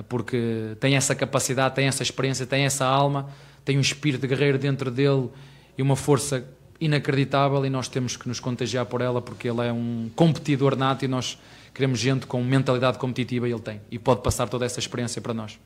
porque 0.07 0.77
tem 0.79 0.95
essa 0.95 1.13
capacidade, 1.13 1.75
tem 1.75 1.87
essa 1.87 2.03
experiência, 2.03 2.45
tem 2.45 2.63
essa 2.63 2.85
alma, 2.85 3.29
tem 3.65 3.77
um 3.77 3.81
espírito 3.81 4.21
de 4.21 4.27
guerreiro 4.27 4.57
dentro 4.57 4.89
dele 4.89 5.29
e 5.77 5.81
uma 5.81 5.95
força 5.95 6.45
inacreditável 6.79 7.65
e 7.65 7.69
nós 7.69 7.87
temos 7.87 8.15
que 8.15 8.27
nos 8.27 8.39
contagiar 8.39 8.85
por 8.85 9.01
ela 9.01 9.21
porque 9.21 9.49
ele 9.49 9.67
é 9.67 9.71
um 9.71 10.09
competidor 10.15 10.75
nato 10.75 11.03
e 11.03 11.07
nós 11.07 11.37
queremos 11.73 11.99
gente 11.99 12.25
com 12.25 12.41
mentalidade 12.43 12.97
competitiva 12.97 13.47
e 13.47 13.51
ele 13.51 13.61
tem 13.61 13.81
e 13.91 13.99
pode 13.99 14.21
passar 14.21 14.47
toda 14.47 14.65
essa 14.65 14.79
experiência 14.79 15.21
para 15.21 15.33
nós. 15.33 15.59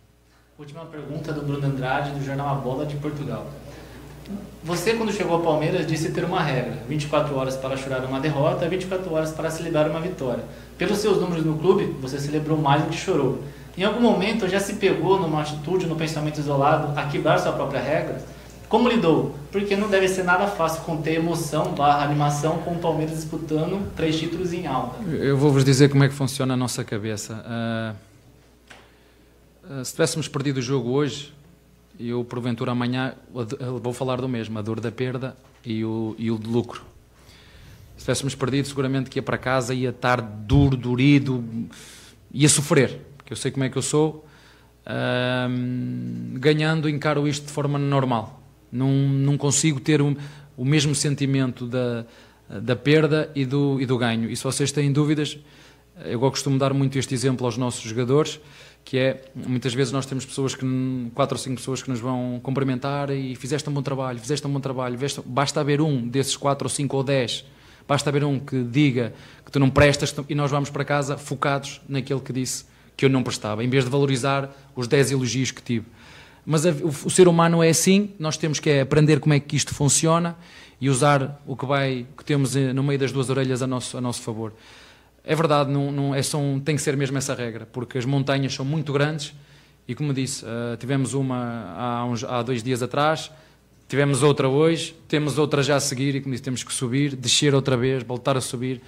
Última 0.57 0.85
pergunta 0.85 1.31
do 1.31 1.41
Bruno 1.41 1.65
Andrade 1.65 2.11
do 2.11 2.23
jornal 2.23 2.49
A 2.49 2.55
Bola 2.55 2.85
de 2.85 2.95
Portugal. 2.95 3.49
Você, 4.63 4.93
quando 4.93 5.11
chegou 5.11 5.33
ao 5.35 5.41
Palmeiras, 5.41 5.85
disse 5.85 6.11
ter 6.11 6.23
uma 6.23 6.41
regra: 6.41 6.77
24 6.87 7.35
horas 7.35 7.57
para 7.57 7.75
chorar 7.75 8.05
uma 8.05 8.19
derrota, 8.19 8.67
24 8.67 9.13
horas 9.13 9.31
para 9.31 9.51
celebrar 9.51 9.89
uma 9.89 9.99
vitória. 9.99 10.43
Pelos 10.77 10.99
seus 10.99 11.19
números 11.19 11.45
no 11.45 11.57
clube, 11.57 11.95
você 12.01 12.17
celebrou 12.17 12.57
mais 12.57 12.83
do 12.83 12.89
que 12.89 12.97
chorou. 12.97 13.43
Em 13.77 13.83
algum 13.83 14.01
momento 14.01 14.47
já 14.47 14.59
se 14.59 14.75
pegou 14.75 15.19
numa 15.19 15.41
atitude, 15.41 15.85
no 15.85 15.95
pensamento 15.95 16.39
isolado, 16.39 16.97
a 16.97 17.05
quebrar 17.07 17.39
sua 17.39 17.51
própria 17.51 17.81
regra? 17.81 18.21
Como 18.69 18.87
lidou? 18.89 19.35
Porque 19.51 19.75
não 19.75 19.89
deve 19.89 20.07
ser 20.07 20.23
nada 20.23 20.47
fácil 20.47 20.81
conter 20.83 21.15
emoção 21.15 21.73
barra 21.73 22.03
animação 22.03 22.57
com 22.59 22.71
o 22.71 22.79
Palmeiras 22.79 23.15
disputando 23.15 23.91
três 23.95 24.17
títulos 24.17 24.51
em 24.53 24.65
alta. 24.65 25.03
Eu 25.11 25.37
vou-vos 25.37 25.63
dizer 25.63 25.89
como 25.89 26.03
é 26.03 26.07
que 26.07 26.13
funciona 26.15 26.53
a 26.55 26.57
nossa 26.57 26.83
cabeça. 26.83 27.95
Uh, 29.69 29.85
se 29.85 29.91
tivéssemos 29.91 30.27
perdido 30.27 30.57
o 30.57 30.61
jogo 30.61 30.89
hoje, 30.91 31.33
eu 31.99 32.23
porventura 32.23 32.71
amanhã 32.71 33.13
vou 33.81 33.93
falar 33.93 34.19
do 34.19 34.27
mesmo, 34.27 34.57
a 34.57 34.61
dor 34.61 34.79
da 34.79 34.91
perda 34.91 35.35
e 35.65 35.83
o, 35.85 36.15
e 36.17 36.31
o 36.31 36.37
de 36.37 36.47
lucro. 36.47 36.83
Se 37.95 38.05
tivéssemos 38.05 38.35
perdido, 38.35 38.67
seguramente 38.67 39.09
que 39.09 39.19
ia 39.19 39.23
para 39.23 39.37
casa, 39.37 39.73
ia 39.73 39.89
estar 39.89 40.19
duro, 40.21 40.75
durido, 40.75 41.43
ia 42.31 42.49
sofrer, 42.49 42.99
porque 43.17 43.31
eu 43.31 43.37
sei 43.37 43.51
como 43.51 43.63
é 43.63 43.69
que 43.69 43.77
eu 43.77 43.81
sou. 43.81 44.25
Uh, 44.85 46.37
ganhando, 46.39 46.89
encaro 46.89 47.27
isto 47.27 47.45
de 47.45 47.51
forma 47.51 47.79
normal. 47.79 48.41
Não, 48.71 48.91
não 48.91 49.37
consigo 49.37 49.79
ter 49.79 50.01
o, 50.01 50.17
o 50.57 50.65
mesmo 50.65 50.93
sentimento 50.95 51.65
da, 51.67 52.05
da 52.49 52.75
perda 52.75 53.31
e 53.35 53.45
do, 53.45 53.79
e 53.79 53.85
do 53.85 53.97
ganho. 53.97 54.29
E 54.29 54.35
se 54.35 54.43
vocês 54.43 54.71
têm 54.71 54.91
dúvidas, 54.91 55.37
eu 56.05 56.19
costumo 56.19 56.57
dar 56.57 56.73
muito 56.73 56.97
este 56.97 57.13
exemplo 57.13 57.45
aos 57.45 57.55
nossos 57.55 57.83
jogadores 57.83 58.39
que 58.85 58.97
é, 58.97 59.21
muitas 59.35 59.73
vezes 59.73 59.93
nós 59.93 60.05
temos 60.05 60.25
pessoas 60.25 60.55
que, 60.55 60.65
quatro 61.15 61.35
ou 61.35 61.39
cinco 61.39 61.55
pessoas 61.55 61.81
que 61.81 61.89
nos 61.89 61.99
vão 61.99 62.39
cumprimentar 62.43 63.09
e 63.09 63.35
fizeste 63.35 63.69
um 63.69 63.73
bom 63.73 63.81
trabalho, 63.81 64.19
fizeste 64.19 64.45
um 64.45 64.51
bom 64.51 64.59
trabalho, 64.59 64.97
basta 65.25 65.59
haver 65.59 65.81
um 65.81 66.07
desses 66.07 66.35
quatro 66.35 66.65
ou 66.65 66.69
cinco 66.69 66.97
ou 66.97 67.03
dez, 67.03 67.45
basta 67.87 68.09
haver 68.09 68.23
um 68.23 68.39
que 68.39 68.63
diga 68.63 69.13
que 69.45 69.51
tu 69.51 69.59
não 69.59 69.69
prestas 69.69 70.13
e 70.27 70.35
nós 70.35 70.51
vamos 70.51 70.69
para 70.69 70.83
casa 70.83 71.17
focados 71.17 71.81
naquele 71.87 72.19
que 72.19 72.33
disse 72.33 72.65
que 72.95 73.05
eu 73.05 73.09
não 73.09 73.23
prestava, 73.23 73.63
em 73.63 73.69
vez 73.69 73.83
de 73.83 73.89
valorizar 73.89 74.49
os 74.75 74.87
dez 74.87 75.11
elogios 75.11 75.51
que 75.51 75.61
tive. 75.61 75.85
Mas 76.45 76.65
a, 76.65 76.71
o, 76.71 76.87
o, 76.87 77.09
ser 77.09 77.27
humano 77.27 77.63
é 77.63 77.69
assim, 77.69 78.11
nós 78.19 78.37
temos 78.37 78.59
que 78.59 78.79
aprender 78.79 79.19
como 79.19 79.33
é 79.33 79.39
que 79.39 79.55
isto 79.55 79.73
funciona 79.73 80.35
e 80.79 80.89
usar 80.89 81.41
o 81.47 81.55
que 81.55 81.65
vai, 81.65 82.05
que 82.17 82.25
temos 82.25 82.55
eh, 82.55 82.73
no 82.73 82.83
meio 82.83 82.99
das 82.99 83.11
duas 83.11 83.29
orelhas 83.29 83.61
a 83.61 83.67
nosso, 83.67 83.97
a 83.97 84.01
nosso 84.01 84.21
favor. 84.21 84.53
É 85.23 85.35
verdade, 85.35 85.71
não, 85.71 85.91
não, 85.91 86.15
é 86.15 86.21
só 86.21 86.37
um, 86.37 86.59
tem 86.59 86.75
que 86.75 86.81
ser 86.81 86.97
mesmo 86.97 87.17
essa 87.17 87.33
regra, 87.33 87.65
porque 87.65 87.97
as 87.97 88.05
montanhas 88.05 88.53
são 88.53 88.65
muito 88.65 88.91
grandes 88.91 89.33
e, 89.87 89.95
como 89.95 90.13
disse, 90.13 90.43
uh, 90.43 90.75
tivemos 90.77 91.13
uma 91.13 91.73
há, 91.77 92.05
uns, 92.05 92.23
há 92.23 92.41
dois 92.41 92.61
dias 92.61 92.83
atrás, 92.83 93.31
tivemos 93.87 94.21
outra 94.21 94.49
hoje, 94.49 94.93
temos 95.07 95.37
outra 95.37 95.63
já 95.63 95.77
a 95.77 95.79
seguir 95.79 96.15
e, 96.15 96.21
como 96.21 96.33
disse, 96.33 96.43
temos 96.43 96.63
que 96.63 96.73
subir, 96.73 97.15
descer 97.15 97.55
outra 97.55 97.77
vez, 97.77 98.03
voltar 98.03 98.35
a 98.35 98.41
subir 98.41 98.81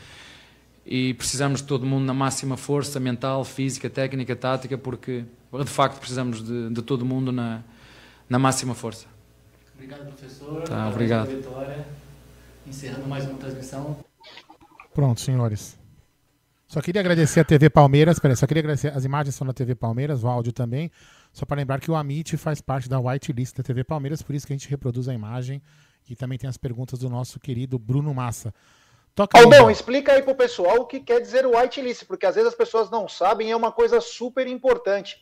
e 0.86 1.14
precisamos 1.14 1.62
de 1.62 1.68
todo 1.68 1.86
mundo 1.86 2.06
na 2.06 2.14
máxima 2.14 2.58
força 2.58 3.00
mental, 3.00 3.44
física, 3.44 3.90
técnica, 3.90 4.36
tática, 4.36 4.78
porque 4.78 5.24
de 5.54 5.70
facto 5.70 6.00
precisamos 6.00 6.44
de, 6.44 6.70
de 6.70 6.82
todo 6.82 7.06
mundo 7.06 7.32
na, 7.32 7.64
na 8.30 8.38
máxima 8.38 8.76
força. 8.76 9.08
Obrigado, 9.74 10.06
professor. 10.06 10.62
Tá, 10.64 10.90
obrigado. 10.90 11.28
Vitória. 11.30 11.88
Encerrando 12.68 13.08
mais 13.08 13.26
uma 13.26 13.38
transmissão. 13.38 13.98
Pronto, 14.94 15.22
senhores. 15.22 15.78
Só 16.68 16.82
queria 16.82 16.99
agradecer 16.99 17.41
a 17.41 17.43
TV 17.43 17.70
Palmeiras, 17.70 18.18
peraí, 18.18 18.36
só 18.36 18.47
queria 18.47 18.61
agradecer, 18.61 18.91
as 18.95 19.05
imagens 19.05 19.36
são 19.36 19.45
da 19.45 19.53
TV 19.53 19.76
Palmeiras, 19.76 20.24
o 20.24 20.28
áudio 20.28 20.51
também, 20.51 20.91
só 21.32 21.45
para 21.45 21.57
lembrar 21.57 21.80
que 21.80 21.91
o 21.91 21.95
Amit 21.95 22.36
faz 22.38 22.59
parte 22.59 22.89
da 22.89 22.99
whitelist 22.99 23.55
da 23.55 23.63
TV 23.63 23.84
Palmeiras, 23.84 24.22
por 24.22 24.34
isso 24.34 24.47
que 24.47 24.53
a 24.53 24.55
gente 24.55 24.70
reproduz 24.70 25.07
a 25.07 25.13
imagem 25.13 25.61
e 26.09 26.16
também 26.16 26.38
tem 26.38 26.49
as 26.49 26.57
perguntas 26.57 26.99
do 26.99 27.09
nosso 27.09 27.39
querido 27.39 27.78
Bruno 27.78 28.13
Massa. 28.13 28.53
Toca 29.13 29.39
Aldão, 29.39 29.68
aí, 29.68 29.74
explica 29.74 30.11
aí 30.11 30.22
pro 30.22 30.36
pessoal 30.36 30.82
o 30.82 30.86
que 30.86 30.99
quer 30.99 31.22
dizer 31.22 31.45
o 31.45 31.57
whitelist, 31.57 32.05
porque 32.05 32.26
às 32.26 32.36
vezes 32.36 32.49
as 32.49 32.55
pessoas 32.55 32.89
não 32.89 33.07
sabem 33.07 33.47
e 33.47 33.51
é 33.51 33.55
uma 33.55 33.72
coisa 33.72 34.01
super 34.01 34.45
importante. 34.47 35.22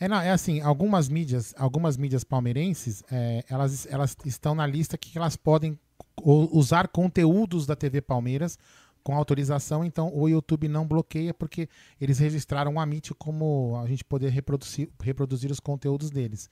É, 0.00 0.08
não, 0.08 0.20
é 0.20 0.30
assim, 0.30 0.60
algumas 0.60 1.08
mídias, 1.08 1.54
algumas 1.58 1.96
mídias 1.96 2.24
palmeirenses, 2.24 3.02
é, 3.10 3.44
elas, 3.48 3.86
elas 3.90 4.16
estão 4.24 4.54
na 4.54 4.66
lista 4.66 4.96
que 4.96 5.16
elas 5.18 5.36
podem 5.36 5.78
usar 6.22 6.88
conteúdos 6.88 7.66
da 7.66 7.76
TV 7.76 8.00
Palmeiras 8.00 8.58
com 9.04 9.14
autorização, 9.14 9.84
então 9.84 10.10
o 10.14 10.26
YouTube 10.26 10.66
não 10.66 10.86
bloqueia 10.86 11.34
porque 11.34 11.68
eles 12.00 12.18
registraram 12.18 12.74
o 12.74 12.80
Amit 12.80 13.12
como 13.14 13.78
a 13.84 13.86
gente 13.86 14.02
poder 14.02 14.30
reproduzir, 14.30 14.88
reproduzir 15.00 15.50
os 15.50 15.60
conteúdos 15.60 16.10
deles. 16.10 16.50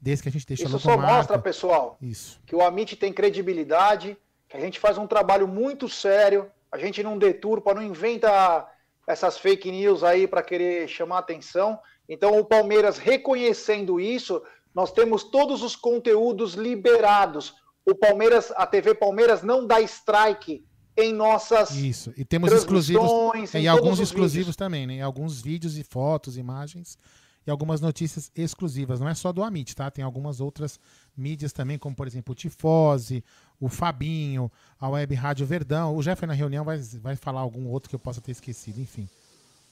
Desde 0.00 0.22
que 0.22 0.28
a 0.28 0.32
gente 0.32 0.46
deixa 0.46 0.64
Isso 0.64 0.78
só 0.78 0.98
mostra, 0.98 1.38
pessoal, 1.38 1.96
Isso. 2.02 2.38
que 2.44 2.54
o 2.54 2.60
Amit 2.60 2.94
tem 2.96 3.10
credibilidade, 3.10 4.18
que 4.46 4.56
a 4.56 4.60
gente 4.60 4.78
faz 4.78 4.98
um 4.98 5.06
trabalho 5.06 5.48
muito 5.48 5.88
sério, 5.88 6.50
a 6.70 6.76
gente 6.76 7.02
não 7.02 7.16
deturpa, 7.16 7.72
não 7.72 7.82
inventa 7.82 8.68
essas 9.06 9.38
fake 9.38 9.70
news 9.70 10.04
aí 10.04 10.26
para 10.26 10.42
querer 10.42 10.86
chamar 10.86 11.18
atenção. 11.18 11.78
Então 12.06 12.38
o 12.38 12.44
Palmeiras 12.44 12.98
reconhecendo 12.98 13.98
isso, 13.98 14.42
nós 14.74 14.92
temos 14.92 15.24
todos 15.24 15.62
os 15.62 15.74
conteúdos 15.74 16.52
liberados. 16.52 17.54
O 17.86 17.94
Palmeiras, 17.94 18.52
a 18.56 18.66
TV 18.66 18.94
Palmeiras 18.94 19.42
não 19.42 19.66
dá 19.66 19.80
strike 19.80 20.66
em 20.96 21.12
nossas 21.12 21.70
Isso, 21.72 22.12
e 22.16 22.24
temos 22.24 22.52
exclusivos 22.52 23.10
e 23.54 23.66
alguns 23.66 23.98
exclusivos 23.98 24.54
também, 24.54 24.86
né? 24.86 25.00
Alguns 25.00 25.40
vídeos 25.40 25.76
e 25.76 25.82
fotos, 25.82 26.36
imagens 26.36 26.98
e 27.46 27.50
algumas 27.50 27.80
notícias 27.80 28.30
exclusivas. 28.34 29.00
Não 29.00 29.08
é 29.08 29.14
só 29.14 29.32
do 29.32 29.42
Amit, 29.42 29.74
tá? 29.74 29.90
Tem 29.90 30.04
algumas 30.04 30.40
outras 30.40 30.78
mídias 31.16 31.52
também, 31.52 31.78
como 31.78 31.94
por 31.94 32.06
exemplo 32.06 32.32
o 32.32 32.34
Tifose, 32.34 33.22
o 33.60 33.68
Fabinho, 33.68 34.50
a 34.80 34.88
Web 34.88 35.14
Rádio 35.14 35.46
Verdão. 35.46 35.96
O 35.96 36.02
Jeff 36.02 36.24
na 36.26 36.32
reunião 36.32 36.64
vai, 36.64 36.78
vai 37.00 37.16
falar 37.16 37.40
algum 37.40 37.68
outro 37.68 37.88
que 37.90 37.94
eu 37.94 38.00
possa 38.00 38.20
ter 38.20 38.32
esquecido, 38.32 38.80
enfim. 38.80 39.08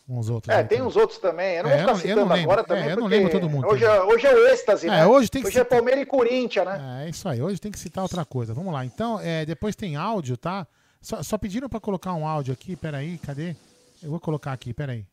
Uns 0.09 0.29
outros. 0.29 0.55
É, 0.55 0.59
tem 0.59 0.79
também. 0.79 0.83
uns 0.83 0.97
outros 0.97 1.19
também. 1.19 1.57
Eu 1.57 1.63
não 1.63 1.71
é, 1.71 1.73
vou 1.75 1.95
ficar 1.95 2.09
citando 2.09 2.33
agora 2.33 2.65
também. 2.65 2.85
É, 2.85 2.93
eu 2.93 2.97
não 2.97 3.07
lembro 3.07 3.31
todo 3.31 3.49
mundo. 3.49 3.69
Hoje, 3.69 3.85
é, 3.85 4.03
hoje 4.03 4.27
é 4.27 4.35
o 4.35 4.49
êxtase, 4.49 4.87
é, 4.89 4.91
né? 4.91 5.07
Hoje, 5.07 5.31
tem 5.31 5.43
que 5.43 5.49
hoje 5.49 5.61
é 5.61 5.65
Palmeiras 5.65 6.03
e 6.03 6.07
Corinthians, 6.07 6.67
né? 6.67 7.05
É, 7.07 7.09
isso 7.09 7.29
aí. 7.29 7.41
Hoje 7.41 7.61
tem 7.61 7.71
que 7.71 7.79
citar 7.79 8.03
outra 8.03 8.25
coisa. 8.25 8.53
Vamos 8.53 8.73
lá. 8.73 8.85
Então, 8.85 9.21
é, 9.21 9.47
depois 9.47 9.77
tem 9.77 9.95
áudio, 9.95 10.37
tá? 10.37 10.67
Só, 11.03 11.23
só 11.23 11.37
pediram 11.37 11.69
para 11.69 11.81
colocar 11.81 12.15
um 12.15 12.27
áudio 12.27 12.55
aqui, 12.55 12.77
peraí, 12.77 13.19
cadê? 13.19 13.57
Eu 14.01 14.11
vou 14.11 14.21
colocar 14.21 14.53
aqui, 14.53 14.73
peraí. 14.73 15.05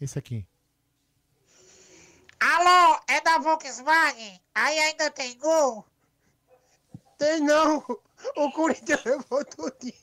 Esse 0.00 0.16
aqui. 0.18 0.46
Alô, 2.38 3.00
é 3.08 3.20
da 3.20 3.38
Volkswagen? 3.38 4.40
Aí 4.54 4.78
ainda 4.78 5.10
tem 5.10 5.36
gol? 5.38 5.84
Tem 7.18 7.40
não. 7.40 7.84
O 8.36 8.50
Corinthians 8.52 9.04
levou 9.04 9.44
tudo. 9.44 9.74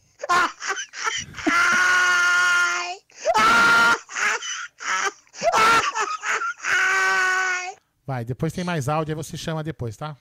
Vai, 8.05 8.25
depois 8.25 8.51
tem 8.51 8.63
mais 8.63 8.89
áudio, 8.89 9.13
aí 9.13 9.15
você 9.15 9.37
chama 9.37 9.63
depois, 9.63 9.95
tá? 9.95 10.17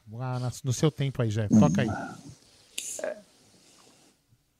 No 0.63 0.73
seu 0.73 0.91
tempo 0.91 1.21
aí, 1.23 1.31
já. 1.31 1.49
Toca 1.49 1.83
aí. 1.83 1.89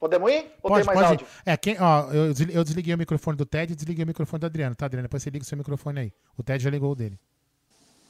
Podemos 0.01 0.33
ir? 0.33 0.51
Ou 0.63 0.71
Pode, 0.71 0.87
tem 0.87 0.87
mais 0.87 0.99
pode. 0.99 1.09
áudio? 1.11 1.27
É, 1.45 1.57
quem, 1.59 1.77
ó, 1.79 2.11
eu 2.11 2.33
eu 2.53 2.65
desliguei 2.65 2.95
o 2.95 2.99
microfone 2.99 3.37
do 3.37 3.45
Ted 3.45 3.73
e 3.73 3.77
desliguei 3.77 4.03
o 4.03 4.07
microfone 4.07 4.41
do 4.41 4.47
Adriano, 4.47 4.75
tá, 4.75 4.87
Adriano? 4.87 5.07
Depois 5.07 5.23
você 5.23 5.29
liga 5.29 5.45
o 5.45 5.47
seu 5.47 5.59
microfone 5.59 6.01
aí. 6.01 6.13
O 6.39 6.43
Ted 6.43 6.65
já 6.65 6.71
ligou 6.71 6.93
o 6.93 6.95
dele. 6.97 7.21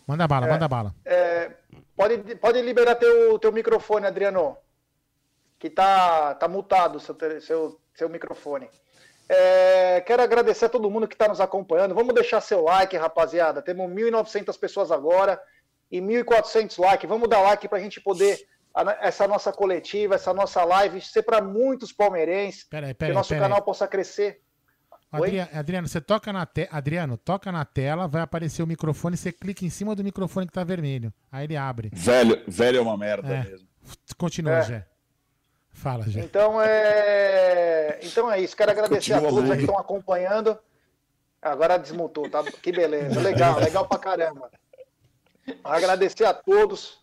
Manda 0.06 0.26
bala, 0.28 0.46
É. 0.46 0.50
manda 0.50 0.68
bala. 0.68 0.94
É, 1.04 1.50
pode, 1.96 2.18
pode 2.36 2.62
liberar 2.62 2.94
teu, 2.94 3.38
teu 3.40 3.52
microfone, 3.52 4.06
Adriano. 4.06 4.56
Que 5.58 5.68
tá, 5.68 6.34
tá 6.36 6.46
multado 6.48 6.98
o 6.98 7.00
seu, 7.00 7.16
seu, 7.40 7.80
seu 7.94 8.08
microfone. 8.08 8.70
É, 9.28 10.00
quero 10.00 10.22
agradecer 10.22 10.66
a 10.66 10.68
todo 10.68 10.90
mundo 10.90 11.06
que 11.06 11.14
está 11.14 11.28
nos 11.28 11.40
acompanhando. 11.40 11.94
Vamos 11.94 12.14
deixar 12.14 12.40
seu 12.40 12.62
like, 12.62 12.96
rapaziada. 12.96 13.60
Temos 13.60 13.90
1.900 13.90 14.58
pessoas 14.58 14.90
agora 14.90 15.40
e 15.90 16.00
1.400 16.00 16.78
likes. 16.78 17.08
Vamos 17.08 17.28
dar 17.28 17.40
like 17.40 17.68
para 17.68 17.78
a 17.78 17.80
gente 17.80 18.00
poder, 18.00 18.40
essa 19.00 19.26
nossa 19.26 19.52
coletiva, 19.52 20.14
essa 20.14 20.32
nossa 20.32 20.64
live, 20.64 21.00
ser 21.00 21.22
para 21.22 21.40
muitos 21.42 21.92
palmeirenses. 21.92 22.64
Peraí, 22.64 22.90
que 22.90 22.98
peraí, 22.98 23.12
o 23.12 23.14
nosso 23.14 23.30
peraí. 23.30 23.42
canal 23.42 23.62
possa 23.62 23.86
crescer. 23.88 24.40
Adriano, 25.12 25.50
Adriano, 25.52 25.88
você 25.88 26.00
toca 26.00 26.32
na 26.32 26.46
te... 26.46 26.68
Adriano, 26.70 27.16
toca 27.16 27.50
na 27.50 27.64
tela, 27.64 28.06
vai 28.06 28.22
aparecer 28.22 28.62
o 28.62 28.66
microfone, 28.66 29.16
você 29.16 29.32
clica 29.32 29.64
em 29.64 29.70
cima 29.70 29.96
do 29.96 30.04
microfone 30.04 30.46
que 30.46 30.52
tá 30.52 30.62
vermelho. 30.62 31.12
Aí 31.32 31.46
ele 31.46 31.56
abre. 31.56 31.90
Velho, 31.92 32.40
velho 32.46 32.78
é 32.78 32.80
uma 32.80 32.96
merda 32.96 33.26
É. 33.28 33.42
mesmo. 33.42 33.66
Continua, 34.16 34.58
É. 34.58 34.62
Jé. 34.62 34.86
Fala, 35.72 36.04
Jé. 36.08 36.20
Então 36.20 36.60
é, 36.62 37.98
então 38.02 38.30
é 38.30 38.40
isso. 38.40 38.56
Quero 38.56 38.70
agradecer 38.70 39.14
a 39.14 39.20
Continua 39.20 39.34
todos 39.34 39.50
aí 39.50 39.56
que 39.56 39.62
estão 39.64 39.78
acompanhando. 39.78 40.56
Agora 41.42 41.76
desmutou, 41.78 42.28
tá? 42.28 42.44
Que 42.44 42.70
beleza. 42.70 43.18
Legal, 43.20 43.58
legal 43.58 43.88
pra 43.88 43.98
caramba. 43.98 44.50
Agradecer 45.64 46.24
a 46.24 46.34
todos. 46.34 46.99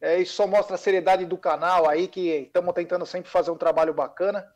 É, 0.00 0.18
isso 0.18 0.34
só 0.34 0.46
mostra 0.46 0.74
a 0.74 0.78
seriedade 0.78 1.26
do 1.26 1.36
canal 1.36 1.88
aí, 1.88 2.08
que 2.08 2.28
estamos 2.30 2.74
tentando 2.74 3.04
sempre 3.04 3.30
fazer 3.30 3.50
um 3.50 3.58
trabalho 3.58 3.92
bacana. 3.92 4.46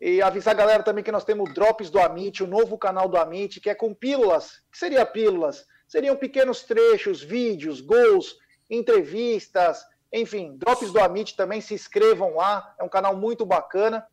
E 0.00 0.20
avisar 0.20 0.54
a 0.54 0.58
galera 0.58 0.82
também 0.82 1.02
que 1.02 1.12
nós 1.12 1.24
temos 1.24 1.52
Drops 1.54 1.88
do 1.88 1.98
Amit, 1.98 2.42
o 2.42 2.46
novo 2.46 2.76
canal 2.76 3.08
do 3.08 3.16
Amit, 3.16 3.60
que 3.60 3.70
é 3.70 3.74
com 3.74 3.94
pílulas. 3.94 4.48
O 4.68 4.72
que 4.72 4.78
seria 4.78 5.06
pílulas? 5.06 5.64
Seriam 5.88 6.16
pequenos 6.16 6.62
trechos, 6.62 7.22
vídeos, 7.22 7.80
gols, 7.80 8.36
entrevistas, 8.68 9.82
enfim, 10.12 10.56
Drops 10.56 10.92
do 10.92 11.00
Amit 11.00 11.36
também, 11.36 11.60
se 11.60 11.74
inscrevam 11.74 12.36
lá, 12.36 12.74
é 12.78 12.84
um 12.84 12.88
canal 12.88 13.16
muito 13.16 13.44
bacana. 13.44 14.06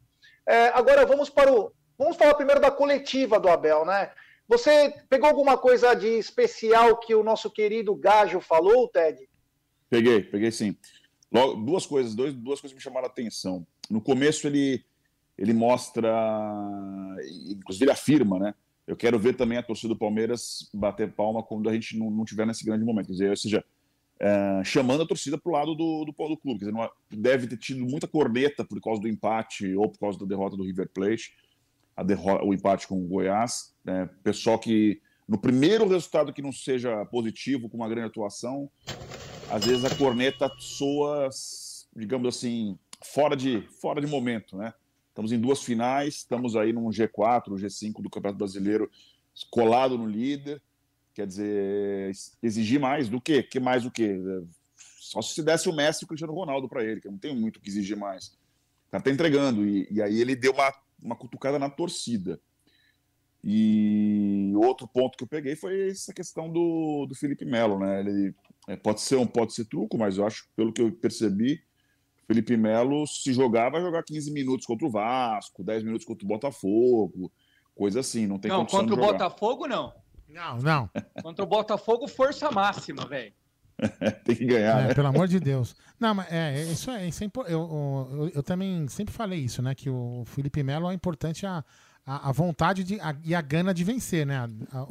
É, 0.46 0.68
agora 0.70 1.06
vamos 1.06 1.30
para 1.30 1.52
o. 1.52 1.72
Vamos 1.98 2.18
falar 2.18 2.34
primeiro 2.34 2.60
da 2.60 2.72
coletiva 2.72 3.40
do 3.40 3.50
Abel, 3.50 3.86
né? 3.86 4.12
Você 4.48 4.94
pegou 5.10 5.30
alguma 5.30 5.58
coisa 5.58 5.94
de 5.94 6.08
especial 6.08 6.98
que 6.98 7.16
o 7.16 7.24
nosso 7.24 7.50
querido 7.50 7.96
Gajo 7.96 8.42
falou, 8.42 8.90
Ted? 8.90 9.30
Peguei, 9.94 10.24
peguei 10.24 10.52
sim. 10.52 10.76
Logo, 11.32 11.64
duas 11.64 11.86
coisas, 11.86 12.16
dois, 12.16 12.34
duas 12.34 12.60
coisas 12.60 12.76
me 12.76 12.82
chamaram 12.82 13.06
a 13.06 13.10
atenção. 13.12 13.64
No 13.88 14.02
começo 14.02 14.48
ele 14.48 14.84
ele 15.38 15.54
mostra, 15.54 16.12
inclusive 17.52 17.86
ele 17.86 17.92
afirma, 17.92 18.40
né? 18.40 18.56
Eu 18.88 18.96
quero 18.96 19.20
ver 19.20 19.36
também 19.36 19.58
a 19.58 19.64
torcida 19.64 19.94
do 19.94 19.98
Palmeiras 19.98 20.68
bater 20.74 21.12
palma 21.12 21.44
quando 21.44 21.70
a 21.70 21.74
gente 21.74 21.96
não, 21.96 22.10
não 22.10 22.26
tiver 22.26 22.48
nesse 22.48 22.66
grande 22.66 22.84
momento. 22.84 23.08
Quer 23.08 23.14
dizer, 23.14 23.30
ou 23.30 23.38
seja, 23.38 23.64
é, 24.20 24.64
chamando 24.64 25.04
a 25.04 25.08
torcida 25.08 25.38
para 25.38 25.50
o 25.52 25.54
lado 25.54 25.76
do, 25.76 26.06
do, 26.06 26.12
do 26.12 26.38
clube. 26.38 26.60
Quer 26.60 26.72
dizer, 26.72 26.90
deve 27.12 27.48
ter 27.48 27.58
tido 27.58 27.86
muita 27.86 28.08
corneta 28.08 28.66
por 28.66 28.82
causa 28.82 29.00
do 29.00 29.08
empate 29.08 29.76
ou 29.76 29.90
por 29.90 30.00
causa 30.00 30.18
da 30.18 30.26
derrota 30.26 30.58
do 30.58 30.64
River 30.64 30.90
Plate, 30.92 31.36
derrota, 32.04 32.44
o 32.44 32.52
empate 32.52 32.88
com 32.88 33.00
o 33.00 33.08
Goiás. 33.08 33.76
Né? 33.86 34.10
Pessoal 34.24 34.58
que, 34.58 35.00
no 35.28 35.38
primeiro 35.38 35.88
resultado 35.88 36.34
que 36.34 36.42
não 36.42 36.52
seja 36.52 37.06
positivo, 37.06 37.70
com 37.70 37.78
uma 37.78 37.90
grande 37.90 38.08
atuação, 38.08 38.70
às 39.50 39.66
vezes 39.66 39.86
a 39.86 39.96
corneta 39.96 40.52
soa, 40.60 41.30
digamos 41.96 42.28
assim, 42.28 42.78
fora 43.04 43.36
de, 43.36 43.62
fora 43.80 44.02
de 44.02 44.08
momento, 44.08 44.58
né? 44.58 44.74
Estamos 45.10 45.32
em 45.32 45.40
duas 45.40 45.62
finais, 45.62 46.16
estamos 46.16 46.56
aí 46.56 46.74
num 46.74 46.90
G4, 46.90 47.50
G5 47.50 48.02
do 48.02 48.10
Campeonato 48.10 48.40
Brasileiro, 48.40 48.90
colado 49.52 49.98
no 49.98 50.08
líder. 50.08 50.62
Quer 51.14 51.28
dizer, 51.28 52.12
exigir 52.42 52.80
mais 52.80 53.08
do 53.08 53.22
quê? 53.22 53.44
Que 53.44 53.60
mais 53.60 53.84
do 53.84 53.92
quê? 53.92 54.20
Só 55.00 55.22
se 55.22 55.44
desse 55.44 55.70
o 55.70 55.74
Messi 55.74 56.04
e 56.04 56.06
o 56.06 56.08
Cristiano 56.08 56.34
Ronaldo 56.34 56.68
para 56.68 56.84
ele, 56.84 57.00
que 57.00 57.08
eu 57.08 57.12
não 57.12 57.20
tenho 57.20 57.36
muito 57.36 57.58
o 57.58 57.62
que 57.62 57.70
exigir 57.70 57.96
mais. 57.96 58.30
O 58.88 58.92
cara 58.92 59.04
tá 59.04 59.12
entregando. 59.12 59.68
E, 59.68 59.88
e 59.92 60.02
aí 60.02 60.20
ele 60.20 60.36
deu 60.36 60.52
uma, 60.52 60.74
uma 61.04 61.16
cutucada 61.16 61.60
na 61.60 61.70
torcida. 61.70 62.42
E 63.44 64.54
outro 64.56 64.88
ponto 64.88 65.18
que 65.18 65.24
eu 65.24 65.28
peguei 65.28 65.56
foi 65.56 65.90
essa 65.90 66.14
questão 66.14 66.50
do, 66.50 67.06
do 67.08 67.16
Felipe 67.16 67.44
Melo, 67.44 67.78
né? 67.78 68.00
Ele 68.00 68.34
é, 68.68 68.78
pode 68.78 69.02
ser 69.02 69.18
um 69.18 69.28
pode 69.28 69.54
ser 69.54 69.66
truco, 69.66 69.98
mas 69.98 70.18
eu 70.18 70.26
acho, 70.26 70.48
pelo 70.56 70.72
que 70.72 70.82
eu 70.82 70.92
percebi, 70.94 71.62
Felipe 72.26 72.56
Melo, 72.56 73.06
se 73.06 73.34
jogar, 73.34 73.70
vai 73.70 73.82
jogar 73.82 74.04
15 74.04 74.32
minutos 74.32 74.66
contra 74.66 74.88
o 74.88 74.90
Vasco, 74.90 75.64
10 75.64 75.84
minutos 75.84 76.06
contra 76.06 76.24
o 76.24 76.28
Botafogo, 76.28 77.32
coisa 77.76 78.00
assim, 78.00 78.26
não 78.26 78.40
tem 78.40 78.50
Não, 78.50 78.66
contra 78.66 78.80
o 78.80 78.84
de 78.84 78.90
jogar. 78.96 79.08
Botafogo, 79.08 79.68
não. 79.68 79.94
Não, 80.30 80.58
não. 80.60 80.90
Contra 81.22 81.44
o 81.44 81.48
Botafogo, 81.48 82.08
força 82.08 82.50
máxima, 82.50 83.06
velho. 83.06 83.34
tem 84.24 84.36
que 84.36 84.46
ganhar, 84.46 84.84
É, 84.84 84.88
né? 84.88 84.94
pelo 84.94 85.08
amor 85.08 85.28
de 85.28 85.40
Deus. 85.40 85.76
Não, 86.00 86.14
mas 86.14 86.32
é, 86.32 86.64
isso 86.64 86.90
é, 86.90 87.08
isso 87.08 87.24
é 87.24 87.28
eu, 87.28 87.44
eu, 87.50 88.32
eu 88.36 88.44
também 88.44 88.88
sempre 88.88 89.14
falei 89.14 89.40
isso, 89.40 89.62
né? 89.62 89.76
Que 89.76 89.90
o 89.90 90.24
Felipe 90.26 90.64
Melo 90.64 90.90
é 90.90 90.94
importante 90.94 91.46
a, 91.46 91.64
a, 92.06 92.30
a 92.30 92.32
vontade 92.32 92.84
de, 92.84 93.00
a- 93.00 93.16
e 93.24 93.34
a 93.34 93.42
gana 93.42 93.74
de 93.74 93.84
vencer, 93.84 94.26
né? 94.26 94.38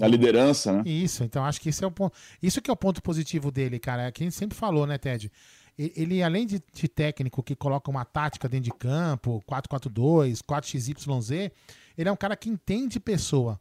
A 0.01 0.09
liderança, 0.09 0.73
né? 0.73 0.83
Isso, 0.87 1.25
então 1.25 1.45
acho 1.45 1.61
que 1.61 1.69
esse 1.69 1.83
é 1.85 1.87
o 1.87 1.91
ponto. 1.91 2.15
Isso 2.43 2.61
que 2.63 2.71
é 2.71 2.73
o 2.73 2.77
ponto 2.77 3.03
positivo 3.03 3.51
dele, 3.51 3.79
cara. 3.79 4.05
É 4.05 4.13
que 4.13 4.23
a 4.23 4.27
gente 4.27 4.37
sempre 4.37 4.57
falou, 4.57 4.87
né, 4.87 4.99
Ted? 4.99 5.31
Ele, 5.79 6.23
além 6.23 6.47
de, 6.47 6.63
de 6.73 6.87
técnico 6.89 7.43
que 7.43 7.57
coloca 7.57 7.91
uma 7.91 8.05
tática 8.05 8.47
dentro 8.49 8.65
de 8.71 8.77
campo, 8.79 9.43
4-4-2, 9.51 10.41
4XYZ, 10.43 11.51
ele 11.97 12.09
é 12.09 12.13
um 12.13 12.17
cara 12.17 12.37
que 12.37 12.49
entende 12.51 13.01
pessoa. 13.01 13.59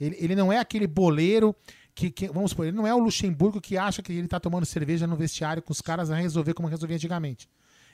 Ele, 0.00 0.16
ele 0.20 0.36
não 0.36 0.52
é 0.52 0.58
aquele 0.58 0.86
boleiro 0.86 1.54
que, 1.94 2.10
que- 2.10 2.28
vamos 2.28 2.50
supor, 2.50 2.66
ele 2.66 2.76
não 2.76 2.86
é 2.86 2.94
o 2.94 2.98
Luxemburgo 2.98 3.60
que 3.60 3.76
acha 3.76 4.00
que 4.02 4.12
ele 4.12 4.28
tá 4.28 4.38
tomando 4.38 4.64
cerveja 4.64 5.06
no 5.06 5.16
vestiário 5.16 5.60
com 5.62 5.72
os 5.72 5.80
caras 5.80 6.10
a 6.10 6.16
resolver 6.16 6.54
como 6.54 6.68
resolvia 6.68 6.96
antigamente. 6.96 7.48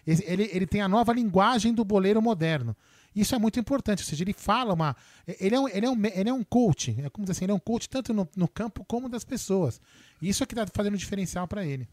Ele, 0.07 0.51
ele 0.53 0.67
tem 0.67 0.83
a 0.83 0.89
nova 0.89 1.15
linguagem 1.15 1.73
do 1.73 1.83
boleiro 1.83 2.21
moderno. 2.21 2.77
Isso 3.15 3.35
é 3.35 3.39
muito 3.39 3.61
importante, 3.61 4.01
ou 4.01 4.05
seja, 4.07 4.25
ele 4.25 4.33
fala 4.33 4.75
uma. 4.75 4.97
Ele 5.41 5.55
é 5.55 5.61
um, 5.61 5.69
ele 5.69 5.87
é 5.87 5.91
um, 5.91 6.07
ele 6.07 6.29
é 6.31 6.33
um 6.33 6.43
coach, 6.43 6.97
é 6.99 7.09
como 7.09 7.25
dizer 7.25 7.33
assim, 7.33 7.45
ele 7.45 7.53
é 7.53 7.55
um 7.55 7.61
coach 7.61 7.89
tanto 7.89 8.12
no, 8.12 8.29
no 8.37 8.49
campo 8.49 8.85
como 8.87 9.09
das 9.09 9.25
pessoas. 9.25 9.81
Isso 10.21 10.43
é 10.43 10.47
que 10.47 10.55
tá 10.55 10.67
fazendo 10.73 10.97
diferencial 10.97 11.47
para 11.47 11.65
ele. 11.65 11.89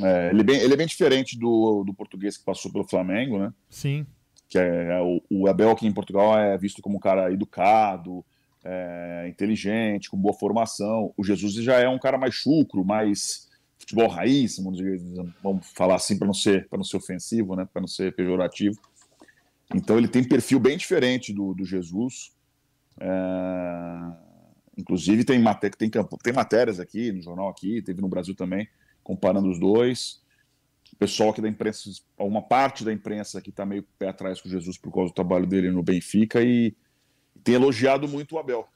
É, 0.00 0.30
ele, 0.30 0.40
é 0.40 0.44
bem, 0.44 0.56
ele 0.60 0.74
é 0.74 0.76
bem 0.76 0.86
diferente 0.86 1.36
do, 1.36 1.82
do 1.84 1.92
português 1.92 2.36
que 2.36 2.44
passou 2.44 2.70
pelo 2.70 2.84
Flamengo, 2.84 3.38
né? 3.38 3.52
Sim. 3.68 4.06
Que 4.48 4.58
é, 4.58 4.92
é 4.92 5.00
o, 5.00 5.20
o 5.28 5.48
Abel 5.48 5.70
aqui 5.70 5.86
em 5.86 5.92
Portugal 5.92 6.38
é 6.38 6.56
visto 6.56 6.80
como 6.80 6.96
um 6.96 7.00
cara 7.00 7.32
educado, 7.32 8.24
é, 8.64 9.26
inteligente, 9.28 10.08
com 10.08 10.16
boa 10.16 10.34
formação. 10.34 11.12
O 11.16 11.24
Jesus 11.24 11.54
já 11.54 11.78
é 11.78 11.88
um 11.88 11.98
cara 11.98 12.16
mais 12.16 12.34
chucro, 12.34 12.84
mais 12.84 13.48
futebol 13.78 14.08
raiz, 14.08 14.58
vamos, 14.58 14.78
dizer, 14.78 15.00
vamos 15.42 15.66
falar 15.72 15.96
assim 15.96 16.18
para 16.18 16.26
não 16.26 16.34
ser 16.34 16.68
para 16.68 16.76
não 16.76 16.84
ser 16.84 16.96
ofensivo, 16.96 17.56
né? 17.56 17.66
Para 17.72 17.80
não 17.80 17.88
ser 17.88 18.14
pejorativo. 18.14 18.78
Então 19.74 19.98
ele 19.98 20.08
tem 20.08 20.24
perfil 20.24 20.58
bem 20.58 20.76
diferente 20.76 21.32
do, 21.32 21.54
do 21.54 21.64
Jesus. 21.64 22.32
É, 23.00 24.12
inclusive 24.76 25.24
tem, 25.24 25.38
maté 25.38 25.68
tem, 25.70 25.90
tem 25.90 26.32
matérias 26.32 26.80
aqui 26.80 27.12
no 27.12 27.22
jornal 27.22 27.48
aqui, 27.48 27.82
teve 27.82 28.00
no 28.00 28.08
Brasil 28.08 28.34
também, 28.34 28.68
comparando 29.02 29.48
os 29.48 29.58
dois. 29.58 30.22
O 30.92 30.96
pessoal 30.96 31.30
aqui 31.30 31.40
da 31.42 31.48
imprensa, 31.48 31.90
uma 32.18 32.42
parte 32.42 32.84
da 32.84 32.92
imprensa 32.92 33.40
que 33.42 33.50
está 33.50 33.66
meio 33.66 33.84
pé 33.98 34.08
atrás 34.08 34.40
com 34.40 34.48
o 34.48 34.50
Jesus 34.50 34.78
por 34.78 34.92
causa 34.92 35.10
do 35.10 35.14
trabalho 35.14 35.46
dele 35.46 35.70
no 35.70 35.82
Benfica 35.82 36.42
e 36.42 36.74
tem 37.44 37.54
elogiado 37.54 38.08
muito 38.08 38.34
o 38.34 38.38
Abel. 38.38 38.66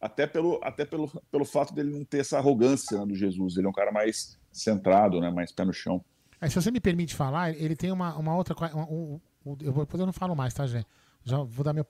Até 0.00 0.26
pelo, 0.26 0.58
até 0.62 0.84
pelo, 0.84 1.08
pelo 1.30 1.44
fato 1.44 1.72
dele 1.72 1.96
não 1.96 2.04
ter 2.04 2.18
essa 2.18 2.36
arrogância 2.36 2.98
né, 2.98 3.06
do 3.06 3.14
Jesus. 3.14 3.56
Ele 3.56 3.66
é 3.66 3.70
um 3.70 3.72
cara 3.72 3.92
mais 3.92 4.36
centrado, 4.50 5.20
né, 5.20 5.30
mais 5.30 5.52
pé 5.52 5.64
no 5.64 5.72
chão. 5.72 6.04
Se 6.48 6.56
você 6.56 6.72
me 6.72 6.80
permite 6.80 7.14
falar, 7.14 7.50
ele 7.56 7.76
tem 7.76 7.92
uma, 7.92 8.16
uma 8.18 8.36
outra. 8.36 8.56
um- 8.74 9.20
eu 9.44 9.56
depois 9.56 10.00
eu 10.00 10.06
não 10.06 10.12
falo 10.12 10.34
mais, 10.34 10.52
tá, 10.54 10.66
Gê? 10.66 10.84
Já 11.24 11.36
vou 11.36 11.62
dar 11.64 11.72
meu. 11.72 11.86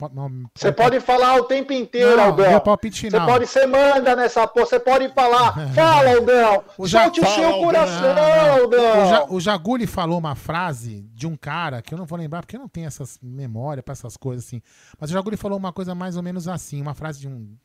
Você 0.54 0.70
pode 0.70 1.00
falar 1.00 1.36
o 1.36 1.44
tempo 1.44 1.72
inteiro, 1.72 2.18
Não, 2.18 2.24
Aldão. 2.24 2.50
meu 2.50 2.60
palpite 2.60 3.08
Você 3.10 3.18
pode, 3.18 3.46
você 3.46 3.66
manda 3.66 4.14
nessa 4.14 4.46
porra, 4.46 4.66
você 4.66 4.78
pode 4.78 5.08
falar. 5.08 5.54
Fala, 5.72 6.14
Aldão. 6.16 6.64
O 6.76 6.86
Ja- 6.86 7.04
Solte 7.04 7.20
o 7.22 7.26
seu 7.26 7.44
Aldão. 7.46 7.62
coração, 7.64 8.14
O, 8.14 8.60
Aldão. 8.62 9.06
Ja, 9.08 9.26
o 9.30 9.40
Jaguli 9.40 9.86
falou 9.86 10.18
uma 10.18 10.34
frase 10.34 11.08
de 11.14 11.26
um 11.26 11.34
cara 11.34 11.80
que 11.80 11.94
eu 11.94 11.98
não 11.98 12.04
vou 12.04 12.18
lembrar 12.18 12.42
porque 12.42 12.56
eu 12.56 12.60
não 12.60 12.68
tenho 12.68 12.86
essas 12.86 13.18
memórias 13.22 13.82
pra 13.82 13.92
essas 13.92 14.18
coisas 14.18 14.44
assim. 14.44 14.60
Mas 15.00 15.08
o 15.08 15.14
Jaguli 15.14 15.38
falou 15.38 15.56
uma 15.56 15.72
coisa 15.72 15.94
mais 15.94 16.14
ou 16.14 16.22
menos 16.22 16.46
assim, 16.46 16.82
uma 16.82 16.92
frase 16.94 17.20
de 17.20 17.28
um 17.28 17.56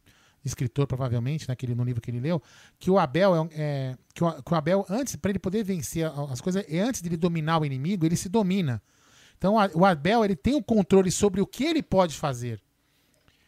escritor 0.45 0.87
provavelmente, 0.87 1.49
naquele 1.49 1.75
no 1.75 1.83
livro 1.83 1.99
que 2.01 2.09
ele 2.09 2.21
leu, 2.21 2.41
que 2.79 2.89
o 2.89 2.97
Abel 2.97 3.35
é, 3.35 3.47
é 3.61 3.95
que, 4.13 4.23
o, 4.23 4.31
que 4.41 4.53
o 4.53 4.55
Abel 4.55 4.85
antes 4.89 5.17
para 5.17 5.31
ele 5.31 5.39
poder 5.39 5.63
vencer 5.65 6.09
as 6.31 6.39
coisas, 6.39 6.63
é 6.69 6.79
antes 6.79 7.01
dele 7.01 7.17
dominar 7.17 7.59
o 7.59 7.65
inimigo, 7.65 8.05
ele 8.05 8.15
se 8.15 8.29
domina. 8.29 8.81
Então 9.37 9.57
a- 9.59 9.69
o 9.73 9.85
Abel 9.85 10.23
ele 10.25 10.35
tem 10.35 10.55
o 10.55 10.63
controle 10.63 11.11
sobre 11.11 11.41
o 11.41 11.47
que 11.47 11.63
ele 11.63 11.81
pode 11.83 12.15
fazer. 12.15 12.61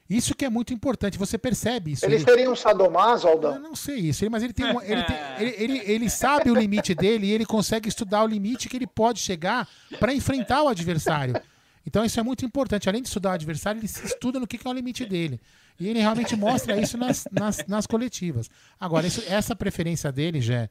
Isso 0.09 0.33
que 0.33 0.43
é 0.43 0.49
muito 0.49 0.73
importante, 0.73 1.19
você 1.19 1.37
percebe 1.37 1.91
isso. 1.91 2.03
Eles 2.03 2.23
Ele- 2.23 2.25
teriam 2.31 2.53
um 2.53 2.55
sadomaso, 2.55 3.27
Aldão? 3.27 3.53
Eu 3.55 3.59
não 3.59 3.75
sei 3.75 3.97
isso, 3.97 4.23
ele- 4.23 4.31
mas 4.31 4.41
ele 4.41 4.53
tem, 4.53 4.65
uma- 4.71 4.83
ele, 4.83 5.03
tem- 5.03 5.15
ele, 5.39 5.55
ele, 5.63 5.91
ele 5.91 6.09
sabe 6.09 6.49
o 6.49 6.55
limite 6.55 6.95
dele 6.95 7.27
e 7.27 7.31
ele 7.31 7.45
consegue 7.45 7.87
estudar 7.87 8.23
o 8.23 8.27
limite 8.27 8.67
que 8.67 8.75
ele 8.75 8.87
pode 8.87 9.19
chegar 9.19 9.67
para 9.99 10.11
enfrentar 10.13 10.63
o 10.63 10.67
adversário. 10.67 11.39
Então 11.85 12.03
isso 12.03 12.19
é 12.19 12.23
muito 12.23 12.43
importante. 12.43 12.89
Além 12.89 13.01
de 13.03 13.07
estudar 13.07 13.29
o 13.29 13.33
adversário, 13.33 13.79
ele 13.79 13.87
se 13.87 14.03
estuda 14.05 14.39
no 14.39 14.47
que, 14.47 14.57
que 14.57 14.67
é 14.67 14.69
o 14.71 14.73
limite 14.73 15.05
dele. 15.05 15.39
E 15.79 15.87
ele 15.87 15.99
realmente 15.99 16.35
mostra 16.35 16.75
isso 16.79 16.97
nas, 16.97 17.25
nas, 17.31 17.63
nas 17.67 17.85
coletivas. 17.87 18.49
Agora, 18.79 19.05
isso- 19.05 19.23
essa 19.27 19.55
preferência 19.55 20.11
dele, 20.11 20.41
já 20.41 20.67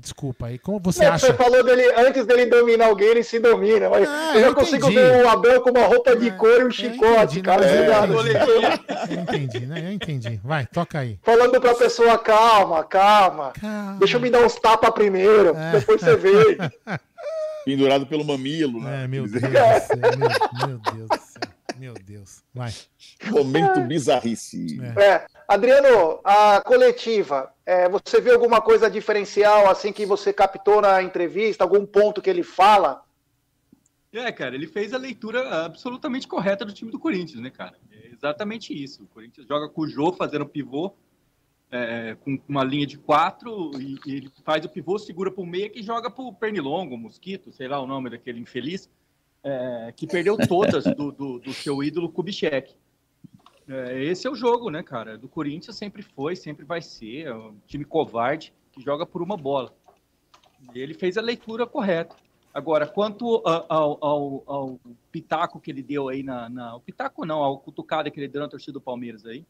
desculpa, 0.00 0.50
e 0.50 0.58
como 0.58 0.80
você 0.80 1.04
Não, 1.04 1.12
acha. 1.12 1.26
Você 1.26 1.34
falou 1.34 1.62
dele, 1.62 1.82
antes 1.96 2.26
dele 2.26 2.46
dominar 2.46 2.86
alguém, 2.86 3.08
ele 3.08 3.22
se 3.22 3.38
domina. 3.38 3.88
Mas 3.88 4.08
Ah, 4.08 4.32
eu 4.34 4.40
eu 4.48 4.54
consigo 4.54 4.90
entendi. 4.90 4.94
ver 5.00 5.24
o 5.24 5.28
Abel 5.28 5.60
com 5.60 5.70
uma 5.70 5.86
roupa 5.86 6.16
de 6.16 6.30
couro 6.32 6.62
e 6.62 6.64
um 6.66 6.70
chicote, 6.70 7.38
entendi, 7.38 7.42
cara. 7.42 7.66
não, 7.66 7.74
obrigado. 7.74 8.12
eu 8.14 8.20
entendi. 8.20 9.14
Eu 9.14 9.20
entendi, 9.20 9.66
né? 9.66 9.80
Eu 9.86 9.92
entendi. 9.92 10.40
Vai, 10.42 10.66
toca 10.66 10.98
aí. 10.98 11.18
Falando 11.22 11.60
pra 11.60 11.74
pessoa, 11.74 12.18
calma, 12.18 12.82
calma. 12.84 13.52
Deixa 13.98 14.16
eu 14.16 14.20
me 14.20 14.28
dar 14.30 14.40
uns 14.44 14.56
tapas 14.56 14.90
primeiro, 14.90 15.56
É. 15.56 15.72
depois 15.78 16.00
você 16.00 16.16
vê. 16.16 16.58
Pendurado 17.64 18.06
pelo 18.06 18.24
mamilo, 18.24 18.80
né? 18.82 19.04
É, 19.04 19.06
meu 19.06 19.28
Deus 19.28 19.42
meu, 19.42 20.68
meu 20.68 20.78
Deus 20.78 21.08
do 21.08 21.16
céu. 21.16 21.49
Meu 21.80 21.94
Deus. 21.94 22.44
Vai. 22.52 22.70
Momento 23.30 23.80
bizarrice. 23.88 24.78
É, 24.98 25.26
Adriano, 25.48 26.20
a 26.22 26.60
coletiva, 26.60 27.54
é, 27.64 27.88
você 27.88 28.20
viu 28.20 28.34
alguma 28.34 28.60
coisa 28.60 28.90
diferencial 28.90 29.66
assim 29.66 29.90
que 29.90 30.04
você 30.04 30.30
captou 30.30 30.82
na 30.82 31.02
entrevista, 31.02 31.64
algum 31.64 31.86
ponto 31.86 32.20
que 32.20 32.28
ele 32.28 32.42
fala? 32.42 33.02
É, 34.12 34.30
cara, 34.30 34.54
ele 34.54 34.66
fez 34.66 34.92
a 34.92 34.98
leitura 34.98 35.64
absolutamente 35.64 36.28
correta 36.28 36.66
do 36.66 36.72
time 36.74 36.90
do 36.90 36.98
Corinthians, 36.98 37.40
né, 37.40 37.48
cara? 37.48 37.78
É 37.90 38.08
exatamente 38.12 38.74
isso. 38.74 39.04
O 39.04 39.06
Corinthians 39.06 39.46
joga 39.46 39.66
com 39.66 39.80
o 39.80 39.88
Jô 39.88 40.12
fazendo 40.12 40.44
pivô, 40.44 40.92
é, 41.70 42.14
com 42.20 42.38
uma 42.46 42.62
linha 42.62 42.86
de 42.86 42.98
quatro, 42.98 43.70
e, 43.80 43.98
e 44.04 44.16
ele 44.16 44.30
faz 44.44 44.66
o 44.66 44.68
pivô, 44.68 44.98
segura 44.98 45.30
pro 45.30 45.46
meia 45.46 45.70
que 45.70 45.82
joga 45.82 46.10
pro 46.10 46.30
Pernilongo, 46.30 46.98
Mosquito, 46.98 47.50
sei 47.50 47.68
lá 47.68 47.80
o 47.80 47.86
nome 47.86 48.10
daquele 48.10 48.38
infeliz, 48.38 48.86
é, 49.42 49.92
que 49.96 50.06
perdeu 50.06 50.36
todas 50.36 50.84
do, 50.84 51.10
do, 51.12 51.38
do 51.38 51.52
seu 51.52 51.82
ídolo 51.82 52.10
Kubitschek. 52.10 52.74
É, 53.68 54.02
esse 54.04 54.26
é 54.26 54.30
o 54.30 54.34
jogo, 54.34 54.68
né, 54.70 54.82
cara? 54.82 55.16
Do 55.16 55.28
Corinthians 55.28 55.76
sempre 55.76 56.02
foi, 56.02 56.34
sempre 56.36 56.64
vai 56.64 56.82
ser. 56.82 57.26
É 57.26 57.34
um 57.34 57.56
time 57.66 57.84
covarde 57.84 58.52
que 58.72 58.80
joga 58.82 59.06
por 59.06 59.22
uma 59.22 59.36
bola. 59.36 59.72
E 60.74 60.78
ele 60.78 60.92
fez 60.94 61.16
a 61.16 61.20
leitura 61.22 61.66
correta. 61.66 62.14
Agora, 62.52 62.84
quanto 62.86 63.40
ao, 63.46 63.96
ao- 64.04 64.42
ao 64.46 64.80
pitaco 65.12 65.60
que 65.60 65.70
ele 65.70 65.82
deu 65.84 66.08
aí 66.08 66.22
na, 66.22 66.48
na. 66.48 66.74
O 66.76 66.80
pitaco 66.80 67.24
não, 67.24 67.38
ao 67.44 67.58
cutucada 67.58 68.10
que 68.10 68.18
ele 68.18 68.26
deu 68.28 68.42
na 68.42 68.48
torcida 68.48 68.72
do 68.72 68.80
Palmeiras 68.80 69.24
aí. 69.24 69.46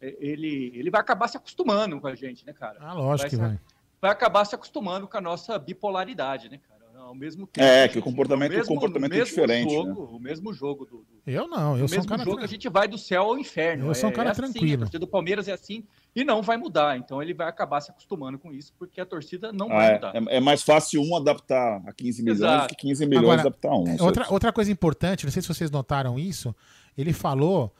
é, 0.00 0.14
Ele, 0.20 0.70
ele 0.74 0.90
vai 0.90 1.00
acabar 1.00 1.26
se 1.28 1.36
acostumando 1.38 1.98
com 2.00 2.06
a 2.06 2.14
gente, 2.14 2.44
né, 2.46 2.52
cara? 2.52 2.76
Ah, 2.80 2.92
lógico 2.92 3.30
que 3.30 3.36
se- 3.36 3.40
vai. 3.42 3.58
vai 4.00 4.10
acabar 4.10 4.44
se 4.44 4.54
acostumando 4.54 5.08
com 5.08 5.16
a 5.16 5.20
nossa 5.22 5.58
bipolaridade, 5.58 6.50
né, 6.50 6.58
cara? 6.68 6.73
Ao 7.04 7.14
mesmo 7.14 7.46
tempo. 7.46 7.64
É, 7.66 7.86
que 7.88 7.98
o 7.98 8.02
comportamento- 8.02 8.50
no 8.50 8.56
mesmo- 8.58 8.72
o 8.72 8.74
comportamento 8.74 9.12
no 9.12 9.20
é 9.20 9.24
diferente, 9.24 9.72
Jogo, 9.72 9.88
né? 10.02 10.08
O 10.12 10.18
mesmo 10.18 10.52
jogo 10.52 10.84
do, 10.84 10.96
do- 10.98 11.06
Eu 11.26 11.46
não, 11.46 11.76
eu 11.78 11.86
sou 11.86 11.96
um 11.96 12.00
mesmo 12.00 12.08
cara. 12.08 12.24
jogo 12.24 12.38
a 12.42 12.46
gente 12.46 12.68
vai 12.68 12.88
do 12.88 12.96
céu 12.98 13.22
ao 13.24 13.38
inferno. 13.38 13.86
Eu 13.86 13.94
sou 13.94 14.08
um 14.08 14.12
É- 14.12 14.16
cara 14.16 14.28
é 14.30 14.32
assim, 14.32 14.40
tranquilo. 14.42 14.74
a 14.74 14.78
torcida 14.78 14.98
do 14.98 15.06
Palmeiras 15.06 15.46
é 15.48 15.52
assim 15.52 15.84
e 16.14 16.24
não 16.24 16.42
vai 16.42 16.56
mudar. 16.56 16.96
Então 16.96 17.22
ele 17.22 17.32
vai 17.34 17.48
acabar 17.48 17.80
se 17.80 17.90
acostumando 17.90 18.38
com 18.38 18.52
isso, 18.52 18.72
porque 18.78 19.00
a 19.00 19.06
torcida 19.06 19.52
não 19.52 19.66
Ah, 19.70 19.74
vai 19.76 19.90
é, 19.90 19.94
mudar. 19.94 20.12
é- 20.16 20.36
é 20.36 20.40
mais 20.40 20.62
fácil 20.62 21.02
um 21.02 21.16
adaptar 21.16 21.82
a 21.86 21.92
15 21.92 22.22
milhões 22.22 22.40
Exato. 22.40 22.68
que 22.74 22.76
15 22.82 23.04
milhões 23.06 23.24
Agora, 23.24 23.40
adaptar 23.42 23.68
a 23.70 23.78
um. 23.78 23.88
é, 23.88 24.02
outra, 24.02 24.26
outra 24.32 24.52
coisa 24.52 24.70
importante, 24.72 25.24
não 25.24 25.32
sei 25.32 25.42
se 25.42 25.48
vocês 25.48 25.70
notaram 25.70 26.18
isso, 26.18 26.54
ele 26.96 27.12
falou. 27.12 27.72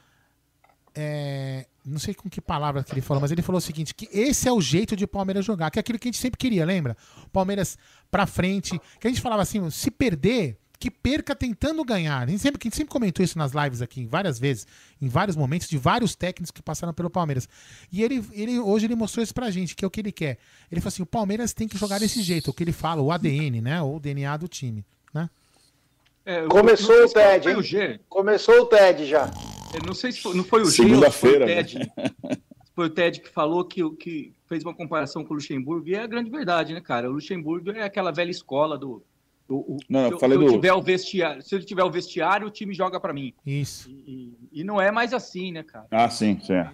É, 0.94 1.66
não 1.84 1.98
sei 1.98 2.14
com 2.14 2.30
que 2.30 2.40
palavra 2.40 2.84
que 2.84 2.92
ele 2.92 3.00
falou, 3.00 3.20
mas 3.20 3.30
ele 3.30 3.42
falou 3.42 3.58
o 3.58 3.62
seguinte: 3.62 3.94
que 3.94 4.08
esse 4.12 4.48
é 4.48 4.52
o 4.52 4.60
jeito 4.60 4.94
de 4.94 5.04
o 5.04 5.08
Palmeiras 5.08 5.44
jogar, 5.44 5.70
que 5.70 5.78
é 5.78 5.80
aquilo 5.80 5.98
que 5.98 6.08
a 6.08 6.10
gente 6.10 6.20
sempre 6.20 6.38
queria, 6.38 6.64
lembra? 6.64 6.96
Palmeiras 7.32 7.76
pra 8.10 8.26
frente, 8.26 8.80
que 9.00 9.06
a 9.06 9.10
gente 9.10 9.20
falava 9.20 9.42
assim: 9.42 9.68
se 9.70 9.90
perder, 9.90 10.56
que 10.78 10.90
perca 10.90 11.34
tentando 11.34 11.84
ganhar. 11.84 12.22
A 12.22 12.26
gente 12.26 12.40
sempre, 12.40 12.60
a 12.62 12.64
gente 12.64 12.76
sempre 12.76 12.92
comentou 12.92 13.24
isso 13.24 13.36
nas 13.36 13.52
lives 13.52 13.82
aqui, 13.82 14.06
várias 14.06 14.38
vezes, 14.38 14.66
em 15.00 15.08
vários 15.08 15.36
momentos, 15.36 15.68
de 15.68 15.76
vários 15.76 16.14
técnicos 16.14 16.50
que 16.50 16.62
passaram 16.62 16.94
pelo 16.94 17.10
Palmeiras. 17.10 17.48
E 17.90 18.02
ele, 18.02 18.24
ele 18.32 18.58
hoje 18.58 18.86
ele 18.86 18.94
mostrou 18.94 19.22
isso 19.22 19.34
pra 19.34 19.50
gente, 19.50 19.74
que 19.74 19.84
é 19.84 19.88
o 19.88 19.90
que 19.90 20.00
ele 20.00 20.12
quer. 20.12 20.38
Ele 20.70 20.80
falou 20.80 20.88
assim: 20.88 21.02
o 21.02 21.06
Palmeiras 21.06 21.52
tem 21.52 21.66
que 21.66 21.76
jogar 21.76 21.98
desse 21.98 22.22
jeito, 22.22 22.50
o 22.50 22.54
que 22.54 22.62
ele 22.62 22.72
fala, 22.72 23.02
o 23.02 23.10
ADN, 23.10 23.60
né? 23.60 23.82
Ou 23.82 23.96
o 23.96 24.00
DNA 24.00 24.36
do 24.36 24.48
time, 24.48 24.84
né? 25.12 25.28
É, 26.24 26.46
Começou 26.46 27.04
o 27.04 27.08
TED. 27.08 28.00
Começou 28.08 28.62
o 28.62 28.66
TED 28.66 29.04
já. 29.06 29.30
Eu 29.74 29.86
não 29.86 29.94
sei 29.94 30.12
se 30.12 30.20
foi, 30.20 30.34
não 30.36 30.44
foi 30.44 30.62
o 30.62 30.66
se 30.66 30.76
Segunda-feira, 30.76 31.46
né? 31.46 31.56
Ted. 31.62 31.92
Foi 32.74 32.86
o 32.86 32.90
Ted 32.90 33.20
que 33.20 33.28
falou 33.28 33.64
que, 33.64 33.82
o- 33.82 33.92
que 33.94 34.32
fez 34.46 34.64
uma 34.64 34.74
comparação 34.74 35.24
com 35.24 35.32
o 35.32 35.36
Luxemburgo, 35.36 35.88
e 35.88 35.94
é 35.94 36.00
a 36.02 36.06
grande 36.06 36.30
verdade, 36.30 36.72
né, 36.74 36.80
cara? 36.80 37.08
O 37.08 37.14
Luxemburgo 37.14 37.70
é 37.70 37.82
aquela 37.82 38.10
velha 38.10 38.30
escola 38.30 38.76
do. 38.78 39.02
do- 39.48 39.56
o- 39.56 39.76
Não, 39.88 40.06
se, 40.08 40.12
eu- 40.14 40.18
falei 40.18 40.38
se 40.38 40.44
eu 40.44 40.48
do- 40.48 40.54
tiver 40.54 40.72
o 40.72 40.82
vestiário, 40.82 41.42
se 41.42 41.54
ele 41.54 41.64
tiver 41.64 41.84
o 41.84 41.90
vestiário, 41.90 42.46
o 42.46 42.50
time 42.50 42.74
joga 42.74 42.98
pra 42.98 43.12
mim. 43.12 43.32
Isso. 43.46 43.90
E, 43.90 44.32
e 44.52 44.64
não 44.64 44.80
é 44.80 44.90
mais 44.90 45.12
assim, 45.12 45.52
né, 45.52 45.62
cara? 45.62 45.86
Ah, 45.90 46.08
sim, 46.10 46.38
sim. 46.40 46.54
Não 46.54 46.66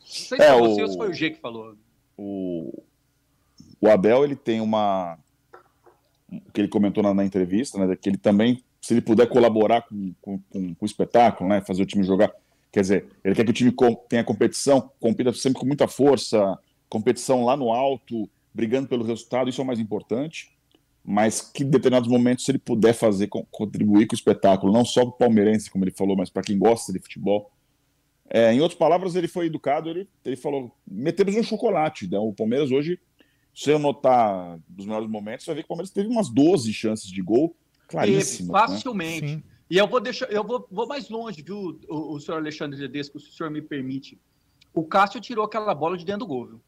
sei 0.00 0.38
se 0.38 0.44
É, 0.44 0.52
foi 0.58 0.68
você 0.68 0.80
o- 0.82 0.84
ou 0.84 0.88
se 0.90 0.96
foi 0.96 1.08
o 1.10 1.12
G 1.14 1.30
que 1.30 1.40
falou. 1.40 1.74
o, 2.16 2.82
o 3.80 3.88
Abel 3.88 4.24
ele 4.24 4.36
tem 4.36 4.60
uma 4.60 5.18
o 6.30 6.52
que 6.52 6.60
ele 6.60 6.68
comentou 6.68 7.02
na, 7.02 7.12
na 7.14 7.24
entrevista, 7.24 7.78
né, 7.84 7.96
que 7.96 8.08
ele 8.08 8.18
também, 8.18 8.62
se 8.80 8.94
ele 8.94 9.00
puder 9.00 9.28
colaborar 9.28 9.82
com, 9.82 10.14
com, 10.20 10.38
com- 10.50 10.74
com 10.74 10.84
o 10.84 10.86
espetáculo, 10.86 11.48
né, 11.50 11.60
fazer 11.60 11.82
o 11.82 11.86
time 11.86 12.04
jogar, 12.04 12.32
quer 12.72 12.80
dizer, 12.82 13.06
ele 13.24 13.34
quer 13.34 13.44
que 13.44 13.50
o 13.50 13.54
time 13.54 13.74
tenha 14.08 14.24
competição, 14.24 14.90
compita 15.00 15.32
sempre 15.32 15.60
com 15.60 15.66
muita 15.66 15.88
força, 15.88 16.58
competição 16.88 17.44
lá 17.44 17.56
no 17.56 17.70
alto, 17.72 18.28
brigando 18.54 18.88
pelo 18.88 19.04
resultado, 19.04 19.50
isso 19.50 19.60
é 19.60 19.64
o 19.64 19.66
mais 19.66 19.78
importante, 19.80 20.50
mas 21.04 21.40
que 21.40 21.64
em 21.64 21.70
determinados 21.70 22.08
momentos, 22.08 22.44
se 22.44 22.50
ele 22.50 22.58
puder 22.58 22.92
fazer, 22.92 23.28
con- 23.28 23.46
contribuir 23.50 24.06
com 24.06 24.14
o 24.14 24.18
espetáculo, 24.18 24.72
não 24.72 24.84
só 24.84 25.00
para 25.02 25.08
o 25.10 25.12
palmeirense, 25.18 25.70
como 25.70 25.84
ele 25.84 25.90
falou, 25.92 26.16
mas 26.16 26.30
para 26.30 26.42
quem 26.42 26.58
gosta 26.58 26.92
de 26.92 26.98
futebol, 26.98 27.50
é, 28.30 28.52
em 28.52 28.60
outras 28.60 28.78
palavras, 28.78 29.14
ele 29.16 29.26
foi 29.26 29.46
educado, 29.46 29.88
ele, 29.88 30.06
ele 30.24 30.36
falou, 30.36 30.70
metemos 30.86 31.34
um 31.34 31.42
chocolate. 31.42 32.06
Né? 32.06 32.18
O 32.18 32.32
Palmeiras 32.32 32.70
hoje, 32.70 32.98
se 33.54 33.70
eu 33.70 33.78
notar 33.78 34.58
dos 34.68 34.84
melhores 34.84 35.08
momentos, 35.08 35.44
você 35.44 35.50
vai 35.50 35.56
ver 35.56 35.62
que 35.62 35.66
o 35.66 35.68
Palmeiras 35.68 35.90
teve 35.90 36.08
umas 36.08 36.28
12 36.28 36.70
chances 36.72 37.10
de 37.10 37.22
gol, 37.22 37.56
claríssimas. 37.88 38.52
né? 38.52 38.68
facilmente. 38.68 39.44
E 39.70 39.76
eu 39.76 39.86
vou 39.86 40.00
deixar, 40.00 40.30
eu 40.30 40.42
vou, 40.44 40.66
vou 40.70 40.86
mais 40.86 41.08
longe, 41.10 41.42
viu, 41.42 41.78
o, 41.88 42.14
o 42.14 42.20
senhor 42.20 42.38
Alexandre 42.38 42.78
Tedesco, 42.78 43.18
se 43.20 43.28
o 43.28 43.32
senhor 43.32 43.50
me 43.50 43.60
permite. 43.60 44.18
O 44.72 44.84
Cássio 44.84 45.20
tirou 45.20 45.44
aquela 45.44 45.74
bola 45.74 45.96
de 45.98 46.04
dentro 46.04 46.20
do 46.20 46.26
gol, 46.26 46.46
viu? 46.46 46.60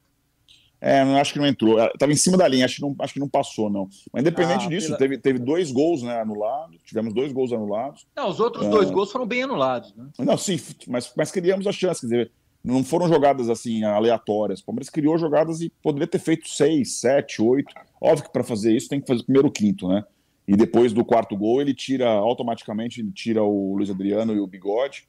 É, 0.82 1.04
não 1.04 1.16
acho 1.18 1.34
que 1.34 1.38
não 1.38 1.46
entrou. 1.46 1.78
Estava 1.78 2.10
em 2.10 2.16
cima 2.16 2.38
da 2.38 2.48
linha, 2.48 2.64
acho 2.64 2.76
que 2.76 2.82
não, 2.82 2.96
acho 3.00 3.12
que 3.12 3.20
não 3.20 3.28
passou, 3.28 3.68
não. 3.68 3.88
Mas 4.12 4.22
independente 4.22 4.64
Ah, 4.64 4.68
disso, 4.68 4.86
pela- 4.86 4.98
teve, 4.98 5.18
teve 5.18 5.38
dois 5.38 5.70
gols 5.70 6.02
né, 6.02 6.18
anulados, 6.20 6.78
tivemos 6.84 7.12
dois 7.12 7.32
gols 7.32 7.52
anulados. 7.52 8.06
Não, 8.16 8.28
os 8.30 8.40
outros 8.40 8.64
É. 8.66 8.70
dois 8.70 8.90
gols 8.90 9.12
foram 9.12 9.26
bem 9.26 9.42
anulados, 9.42 9.94
né? 9.94 10.08
Não, 10.18 10.38
sim, 10.38 10.58
mas, 10.88 11.12
mas 11.14 11.30
criamos 11.30 11.66
a 11.66 11.72
chance, 11.72 12.00
quer 12.00 12.06
dizer, 12.06 12.32
não 12.64 12.82
foram 12.82 13.08
jogadas 13.08 13.50
assim 13.50 13.84
aleatórias. 13.84 14.60
O 14.60 14.64
Palmeiras 14.66 14.88
criou 14.88 15.18
jogadas 15.18 15.60
e 15.60 15.70
poderia 15.82 16.06
ter 16.06 16.18
feito 16.18 16.48
seis, 16.48 16.98
sete, 17.00 17.42
oito. 17.42 17.74
Óbvio 18.00 18.24
que 18.24 18.32
para 18.32 18.42
fazer 18.44 18.74
isso 18.74 18.88
tem 18.88 19.00
que 19.02 19.06
fazer 19.06 19.22
primeiro 19.22 19.48
o 19.48 19.52
quinto, 19.52 19.86
né? 19.88 20.02
E 20.50 20.56
depois 20.56 20.92
do 20.92 21.04
quarto 21.04 21.36
gol 21.36 21.60
ele 21.60 21.72
tira 21.72 22.08
automaticamente 22.08 23.00
ele 23.00 23.12
tira 23.12 23.40
o 23.40 23.76
Luiz 23.76 23.88
Adriano 23.88 24.34
e 24.34 24.40
o 24.40 24.46
Bigode. 24.48 25.06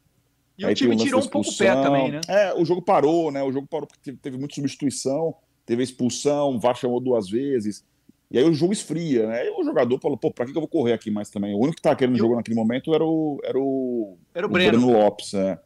E 0.55 0.63
o 0.63 0.67
Aí 0.67 0.75
tem 0.75 0.87
time 0.87 1.03
tirou 1.03 1.19
um 1.19 1.27
pouco 1.27 1.49
o 1.49 1.57
pé 1.57 1.73
também, 1.73 2.11
né? 2.11 2.21
É, 2.27 2.53
o 2.53 2.63
jogo 2.63 2.79
parou, 2.79 3.31
né? 3.31 3.41
O 3.41 3.51
jogo 3.51 3.65
parou 3.67 3.87
porque 3.87 3.99
teve, 4.03 4.17
teve 4.19 4.37
muita 4.37 4.53
substituição, 4.53 5.33
teve 5.65 5.81
a 5.81 5.83
expulsão, 5.83 6.51
o 6.51 6.59
VAR 6.59 6.75
chamou 6.75 6.99
duas 6.99 7.27
vezes. 7.27 7.83
E 8.29 8.37
aí 8.37 8.43
o 8.43 8.53
jogo 8.53 8.71
esfria, 8.71 9.25
né? 9.25 9.47
E 9.47 9.49
o 9.49 9.63
jogador 9.63 9.99
falou, 9.99 10.15
pô, 10.15 10.31
pra 10.31 10.45
que 10.45 10.51
eu 10.51 10.61
vou 10.61 10.67
correr 10.67 10.93
aqui 10.93 11.09
mais 11.09 11.31
também? 11.31 11.55
O 11.55 11.57
único 11.57 11.77
que 11.77 11.81
tava 11.81 11.95
querendo 11.95 12.19
jogo 12.19 12.35
naquele 12.35 12.55
momento 12.55 12.93
era 12.93 13.03
o, 13.03 13.41
era 13.43 13.57
o, 13.57 14.19
Era 14.35 14.45
o 14.45 14.49
Breno. 14.49 14.91
Lopes, 14.91 15.33
é. 15.33 15.59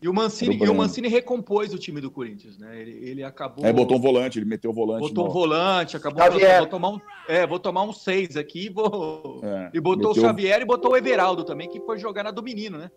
E 0.00 0.08
o 0.08 0.14
Mancini, 0.14 0.56
e 0.56 0.68
o. 0.68 0.74
Mancini 0.74 1.08
recompôs 1.08 1.74
o 1.74 1.78
time 1.78 2.00
do 2.00 2.08
Corinthians, 2.10 2.56
né? 2.56 2.80
Ele, 2.80 2.92
ele 3.08 3.24
acabou. 3.24 3.64
É, 3.64 3.72
botou 3.72 3.96
um 3.96 4.00
volante, 4.00 4.38
ele 4.38 4.46
meteu 4.46 4.70
o 4.70 4.74
volante. 4.74 5.00
botou 5.00 5.24
no- 5.24 5.30
um 5.30 5.32
volante, 5.32 5.96
acabou. 5.96 6.22
Xavier. 6.22 6.58
Vou 6.60 6.66
tomar 6.68 6.88
um, 6.90 7.00
é, 7.26 7.46
vou 7.46 7.58
tomar 7.58 7.82
um 7.82 7.92
seis 7.92 8.36
aqui 8.36 8.66
e 8.66 8.68
vou. 8.68 9.40
É, 9.42 9.70
e 9.74 9.80
botou 9.80 10.10
meteu- 10.10 10.22
o 10.22 10.26
Xavier 10.26 10.60
e 10.60 10.64
botou 10.64 10.92
o 10.92 10.96
Everaldo 10.96 11.42
também, 11.42 11.68
que 11.68 11.80
foi 11.80 11.98
jogar 11.98 12.22
na 12.22 12.30
do 12.30 12.42
menino, 12.44 12.78
né? 12.78 12.90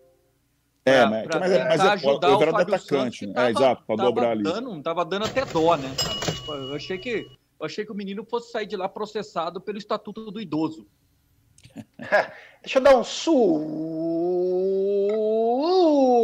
É, 0.84 1.00
Pra- 1.00 1.10
mas, 1.10 1.22
pra 1.26 1.40
mas, 1.40 1.52
é- 1.52 1.58
mas 1.64 1.72
tentar 1.72 1.84
é, 1.84 1.88
ajudar 1.92 2.28
o 2.28 2.30
o 2.30 2.34
Everaldo 2.36 2.44
é 2.44 2.50
Fábio 2.62 2.74
atacante, 2.74 3.18
Santos, 3.20 3.34
né? 3.34 3.46
É, 3.46 3.50
exato, 3.50 3.82
pra 3.84 3.96
tava 3.96 4.08
dobrar 4.08 4.30
ali. 4.30 4.42
Dando, 4.44 4.82
tava 4.82 5.04
dando 5.04 5.24
até 5.24 5.44
dó, 5.44 5.76
né? 5.76 5.98
cara? 6.00 6.20
Eu 6.46 6.74
achei 6.74 6.98
que, 6.98 7.26
eu 7.58 7.66
achei 7.66 7.84
que 7.84 7.90
o 7.92 7.96
menino 7.96 8.24
fosse 8.24 8.52
sair 8.52 8.66
de 8.66 8.76
lá 8.76 8.88
processado 8.88 9.60
pelo 9.60 9.78
Estatuto 9.78 10.30
do 10.30 10.40
Idoso. 10.40 10.86
Deixa 12.62 12.78
eu 12.78 12.82
dar 12.82 12.96
um 12.96 13.02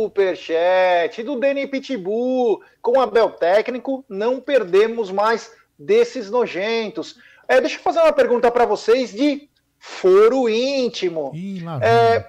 superchat 0.08 1.22
do 1.24 1.38
Deni 1.40 1.66
Pitbull. 1.66 2.62
Com 2.80 2.92
o 2.92 3.00
Abel 3.00 3.30
técnico, 3.30 4.04
não 4.08 4.40
perdemos 4.40 5.10
mais 5.10 5.52
desses 5.76 6.30
nojentos. 6.30 7.18
É, 7.48 7.60
deixa 7.60 7.76
eu 7.76 7.82
fazer 7.82 7.98
uma 7.98 8.12
pergunta 8.12 8.50
para 8.50 8.64
vocês 8.64 9.10
de 9.12 9.48
foro 9.78 10.48
íntimo. 10.48 11.32
Ih, 11.34 11.60
É, 11.82 12.28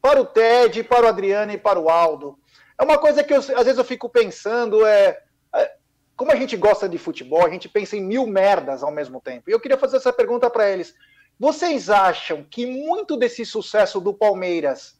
para 0.00 0.20
o 0.20 0.24
Ted, 0.24 0.84
para 0.84 1.06
o 1.06 1.08
Adriano 1.08 1.52
e 1.52 1.58
para 1.58 1.78
o 1.78 1.90
Aldo. 1.90 2.38
É 2.78 2.84
uma 2.84 2.96
coisa 2.96 3.24
que 3.24 3.34
eu, 3.34 3.38
às 3.38 3.64
vezes 3.64 3.78
eu 3.78 3.84
fico 3.84 4.08
pensando, 4.08 4.86
é, 4.86 5.18
é, 5.54 5.72
como 6.16 6.30
a 6.30 6.36
gente 6.36 6.56
gosta 6.56 6.88
de 6.88 6.96
futebol, 6.96 7.44
a 7.44 7.50
gente 7.50 7.68
pensa 7.68 7.96
em 7.96 8.02
mil 8.02 8.26
merdas 8.26 8.82
ao 8.82 8.90
mesmo 8.90 9.20
tempo. 9.20 9.50
E 9.50 9.52
eu 9.52 9.60
queria 9.60 9.78
fazer 9.78 9.96
essa 9.96 10.12
pergunta 10.12 10.48
para 10.48 10.70
eles. 10.70 10.94
Vocês 11.38 11.90
acham 11.90 12.42
que 12.42 12.64
muito 12.64 13.14
desse 13.14 13.44
sucesso 13.44 14.00
do 14.00 14.14
Palmeiras, 14.14 14.98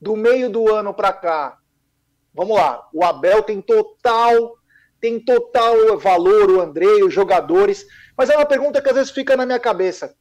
do 0.00 0.16
meio 0.16 0.50
do 0.50 0.74
ano 0.74 0.92
para 0.92 1.12
cá, 1.12 1.58
vamos 2.34 2.56
lá, 2.56 2.88
o 2.92 3.04
Abel 3.04 3.44
tem 3.44 3.60
total, 3.60 4.56
tem 5.00 5.20
total 5.20 5.96
valor, 5.96 6.50
o 6.50 6.60
Andrei, 6.60 7.04
os 7.04 7.14
jogadores, 7.14 7.86
mas 8.16 8.28
é 8.28 8.36
uma 8.36 8.44
pergunta 8.44 8.82
que 8.82 8.88
às 8.88 8.94
vezes 8.96 9.12
fica 9.12 9.36
na 9.36 9.46
minha 9.46 9.60
cabeça. 9.60 10.16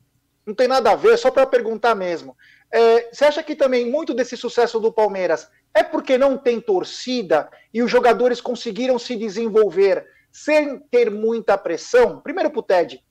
Não 0.45 0.53
tem 0.53 0.67
nada 0.67 0.91
a 0.91 0.95
ver, 0.95 1.13
é 1.13 1.17
só 1.17 1.31
para 1.31 1.47
perguntar 1.47 1.95
mesmo. 1.95 2.37
É, 2.71 3.09
você 3.11 3.25
acha 3.25 3.41
que 3.41 3.55
também 3.55 3.89
muito 3.89 4.13
desse 4.13 4.37
sucesso 4.37 4.79
do 4.79 4.93
Palmeiras 4.93 5.49
é 5.73 5.81
porque 5.81 6.19
não 6.19 6.37
tem 6.37 6.61
torcida 6.61 7.49
e 7.73 7.81
os 7.81 7.89
jogadores 7.89 8.39
conseguiram 8.39 8.99
se 8.99 9.15
desenvolver 9.15 10.05
sem 10.31 10.79
ter 10.91 11.09
muita 11.09 11.57
pressão? 11.57 12.21
Primeiro 12.21 12.51
para 12.51 12.59
o 12.59 12.63
Ted. 12.63 13.03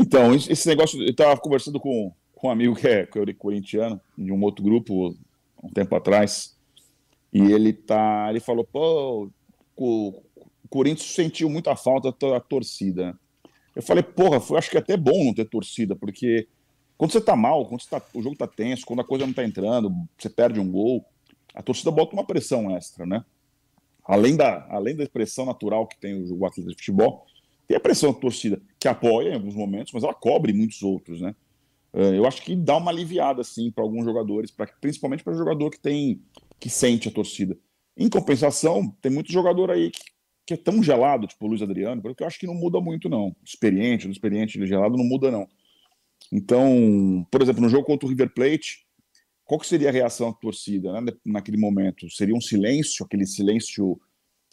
Então, 0.00 0.32
esse 0.32 0.68
negócio, 0.68 1.02
eu 1.02 1.10
estava 1.10 1.36
conversando 1.40 1.80
com, 1.80 2.12
com 2.32 2.46
um 2.46 2.50
amigo 2.52 2.76
que 2.76 2.86
é, 2.86 3.04
que 3.04 3.18
é 3.18 3.34
corintiano, 3.34 4.00
de 4.16 4.30
um 4.30 4.40
outro 4.44 4.62
grupo, 4.62 5.12
um 5.60 5.68
tempo 5.70 5.96
atrás, 5.96 6.56
e 7.32 7.40
ele 7.40 7.72
tá, 7.72 8.28
ele 8.30 8.38
falou, 8.38 8.64
pô, 8.64 9.28
o 9.76 10.22
Corinthians 10.70 11.10
sentiu 11.10 11.50
muita 11.50 11.74
falta 11.74 12.14
da 12.20 12.38
torcida. 12.38 13.18
Eu 13.74 13.82
falei, 13.82 14.04
porra, 14.04 14.38
foi, 14.38 14.56
acho 14.56 14.70
que 14.70 14.76
é 14.76 14.80
até 14.80 14.96
bom 14.96 15.24
não 15.24 15.34
ter 15.34 15.46
torcida, 15.46 15.96
porque 15.96 16.46
quando 16.96 17.10
você 17.10 17.20
tá 17.20 17.34
mal, 17.34 17.66
quando 17.66 17.84
tá, 17.84 18.00
o 18.14 18.22
jogo 18.22 18.36
tá 18.36 18.46
tenso, 18.46 18.86
quando 18.86 19.00
a 19.00 19.04
coisa 19.04 19.26
não 19.26 19.32
tá 19.32 19.44
entrando, 19.44 19.92
você 20.16 20.30
perde 20.30 20.60
um 20.60 20.70
gol, 20.70 21.04
a 21.52 21.62
torcida 21.62 21.90
bota 21.90 22.12
uma 22.12 22.24
pressão 22.24 22.70
extra, 22.76 23.04
né? 23.04 23.24
Além 24.04 24.36
da, 24.36 24.64
além 24.70 24.94
da 24.94 25.08
pressão 25.08 25.44
natural 25.44 25.88
que 25.88 25.98
tem 25.98 26.14
o, 26.14 26.38
o 26.38 26.46
atleta 26.46 26.70
de 26.70 26.76
futebol, 26.76 27.26
tem 27.68 27.76
a 27.76 27.80
pressão 27.80 28.12
da 28.12 28.18
torcida, 28.18 28.60
que 28.80 28.88
apoia 28.88 29.28
em 29.28 29.34
alguns 29.34 29.54
momentos, 29.54 29.92
mas 29.92 30.02
ela 30.02 30.14
cobre 30.14 30.54
muitos 30.54 30.82
outros, 30.82 31.20
né? 31.20 31.36
É, 31.92 32.16
eu 32.16 32.26
acho 32.26 32.42
que 32.42 32.56
dá 32.56 32.78
uma 32.78 32.90
aliviada, 32.90 33.42
assim, 33.42 33.70
para 33.70 33.84
alguns 33.84 34.06
jogadores, 34.06 34.50
pra, 34.50 34.66
principalmente 34.80 35.22
para 35.22 35.34
o 35.34 35.36
jogador 35.36 35.70
que 35.70 35.78
tem 35.78 36.22
que 36.58 36.70
sente 36.70 37.08
a 37.08 37.12
torcida. 37.12 37.56
Em 37.96 38.08
compensação, 38.08 38.90
tem 39.02 39.12
muito 39.12 39.30
jogador 39.30 39.70
aí 39.70 39.90
que, 39.90 40.00
que 40.46 40.54
é 40.54 40.56
tão 40.56 40.82
gelado, 40.82 41.26
tipo 41.26 41.44
o 41.44 41.48
Luiz 41.48 41.60
Adriano, 41.60 42.00
porque 42.00 42.22
eu 42.22 42.26
acho 42.26 42.38
que 42.38 42.46
não 42.46 42.54
muda 42.54 42.80
muito, 42.80 43.08
não. 43.08 43.36
Experiente, 43.44 44.10
experiente, 44.10 44.66
gelado 44.66 44.96
não 44.96 45.04
muda, 45.04 45.30
não. 45.30 45.46
Então, 46.32 47.26
por 47.30 47.42
exemplo, 47.42 47.62
no 47.62 47.68
jogo 47.68 47.84
contra 47.84 48.06
o 48.06 48.08
River 48.08 48.32
Plate, 48.32 48.86
qual 49.44 49.60
que 49.60 49.66
seria 49.66 49.90
a 49.90 49.92
reação 49.92 50.30
da 50.30 50.36
torcida 50.36 51.00
né, 51.00 51.12
naquele 51.24 51.58
momento? 51.58 52.10
Seria 52.10 52.34
um 52.34 52.40
silêncio, 52.40 53.04
aquele 53.04 53.26
silêncio 53.26 54.00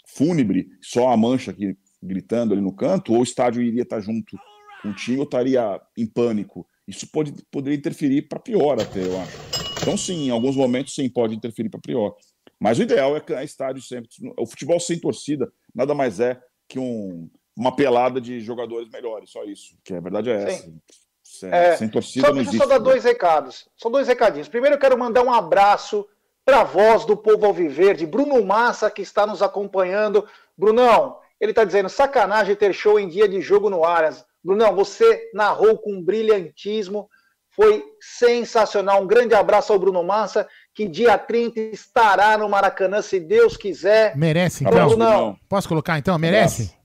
fúnebre, 0.06 0.70
só 0.82 1.10
a 1.10 1.18
mancha 1.18 1.52
aqui 1.52 1.78
gritando 2.06 2.54
ali 2.54 2.62
no 2.62 2.74
canto, 2.74 3.14
ou 3.14 3.20
o 3.20 3.24
estádio 3.24 3.62
iria 3.62 3.84
estar 3.84 4.00
junto 4.00 4.38
com 4.82 4.90
o 4.90 4.94
time 4.94 5.18
ou 5.18 5.24
estaria 5.24 5.82
em 5.98 6.06
pânico? 6.06 6.68
Isso 6.88 7.08
pode, 7.12 7.34
poderia 7.52 7.78
interferir 7.78 8.24
para 8.24 8.40
pior 8.40 8.80
até, 8.80 9.06
eu 9.06 9.20
acho. 9.20 9.38
Então, 9.82 9.98
sim, 9.98 10.28
em 10.28 10.30
alguns 10.30 10.56
momentos, 10.56 10.96
sim, 10.96 11.10
pode 11.10 11.36
interferir 11.36 11.70
para 11.70 11.80
pior. 11.80 12.16
Mas 12.60 12.80
o 12.80 12.84
ideal 12.84 13.16
é 13.18 13.20
que 13.20 13.34
a 13.34 13.44
estádio 13.44 13.82
sempre. 13.82 14.10
O 14.38 14.46
futebol 14.46 14.80
sem 14.80 15.00
torcida 15.00 15.52
nada 15.74 15.94
mais 15.94 16.20
é 16.20 16.40
que 16.68 16.80
um, 16.80 17.30
uma 17.56 17.76
pelada 17.76 18.22
de 18.22 18.40
jogadores 18.40 18.90
melhores, 18.90 19.30
só 19.30 19.44
isso. 19.44 19.78
Que 19.84 19.94
a 19.94 20.00
verdade 20.00 20.30
é 20.30 20.44
essa. 20.44 20.64
Sim. 20.64 20.82
Sem, 21.24 21.52
é, 21.52 21.76
sem 21.76 21.90
torcida 21.90 22.28
só, 22.28 22.34
não 22.34 22.42
existe. 22.42 22.58
Só 22.58 22.66
dar 22.66 22.78
dois 22.78 23.04
recados. 23.04 23.68
São 23.78 23.92
dois 23.92 24.08
recadinhos. 24.08 24.48
Primeiro, 24.48 24.76
eu 24.76 24.80
quero 24.80 24.98
mandar 24.98 25.24
um 25.24 25.34
abraço 25.34 26.08
para 26.46 26.62
a 26.62 26.64
voz 26.64 27.04
do 27.04 27.18
povo 27.18 27.46
alviverde, 27.46 28.06
Bruno 28.06 28.44
Massa, 28.46 28.92
que 28.92 29.02
está 29.02 29.26
nos 29.26 29.42
acompanhando. 29.42 30.28
Brunão, 30.56 31.18
ele 31.40 31.52
está 31.52 31.64
dizendo: 31.64 31.90
sacanagem 31.90 32.56
ter 32.56 32.74
show 32.74 33.00
em 33.00 33.08
dia 33.08 33.28
de 33.28 33.42
jogo 33.42 33.70
no 33.70 33.84
Aras. 33.86 34.24
Brunão, 34.44 34.76
você 34.76 35.30
narrou 35.34 35.78
com 35.78 36.02
brilhantismo. 36.02 37.10
Foi 37.50 37.84
sensacional. 38.02 39.02
Um 39.02 39.08
grande 39.08 39.34
abraço 39.34 39.72
ao 39.72 39.80
Bruno 39.80 40.04
Massa, 40.04 40.46
que 40.74 40.90
dia 40.90 41.18
30 41.18 41.60
estará 41.74 42.38
no 42.38 42.50
Maracanã, 42.50 43.02
se 43.02 43.18
Deus 43.18 43.56
quiser. 43.56 44.16
Merece, 44.18 44.66
então. 44.66 44.90
Brunão. 44.90 45.38
Posso 45.48 45.70
colocar, 45.70 45.98
então? 45.98 46.18
Merece? 46.20 46.76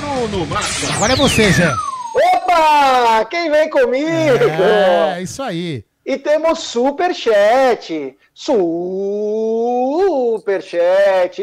Bruno 0.00 0.46
Massa. 0.46 0.94
Agora 0.94 1.12
é 1.12 1.16
você, 1.16 1.52
Zé. 1.52 1.70
Opa! 2.14 3.26
Quem 3.26 3.50
vem 3.50 3.68
comigo? 3.68 4.08
É, 4.62 5.22
isso 5.22 5.42
aí. 5.42 5.84
E 6.04 6.18
temos 6.18 6.58
superchat. 6.60 8.16
Superchat 8.34 8.64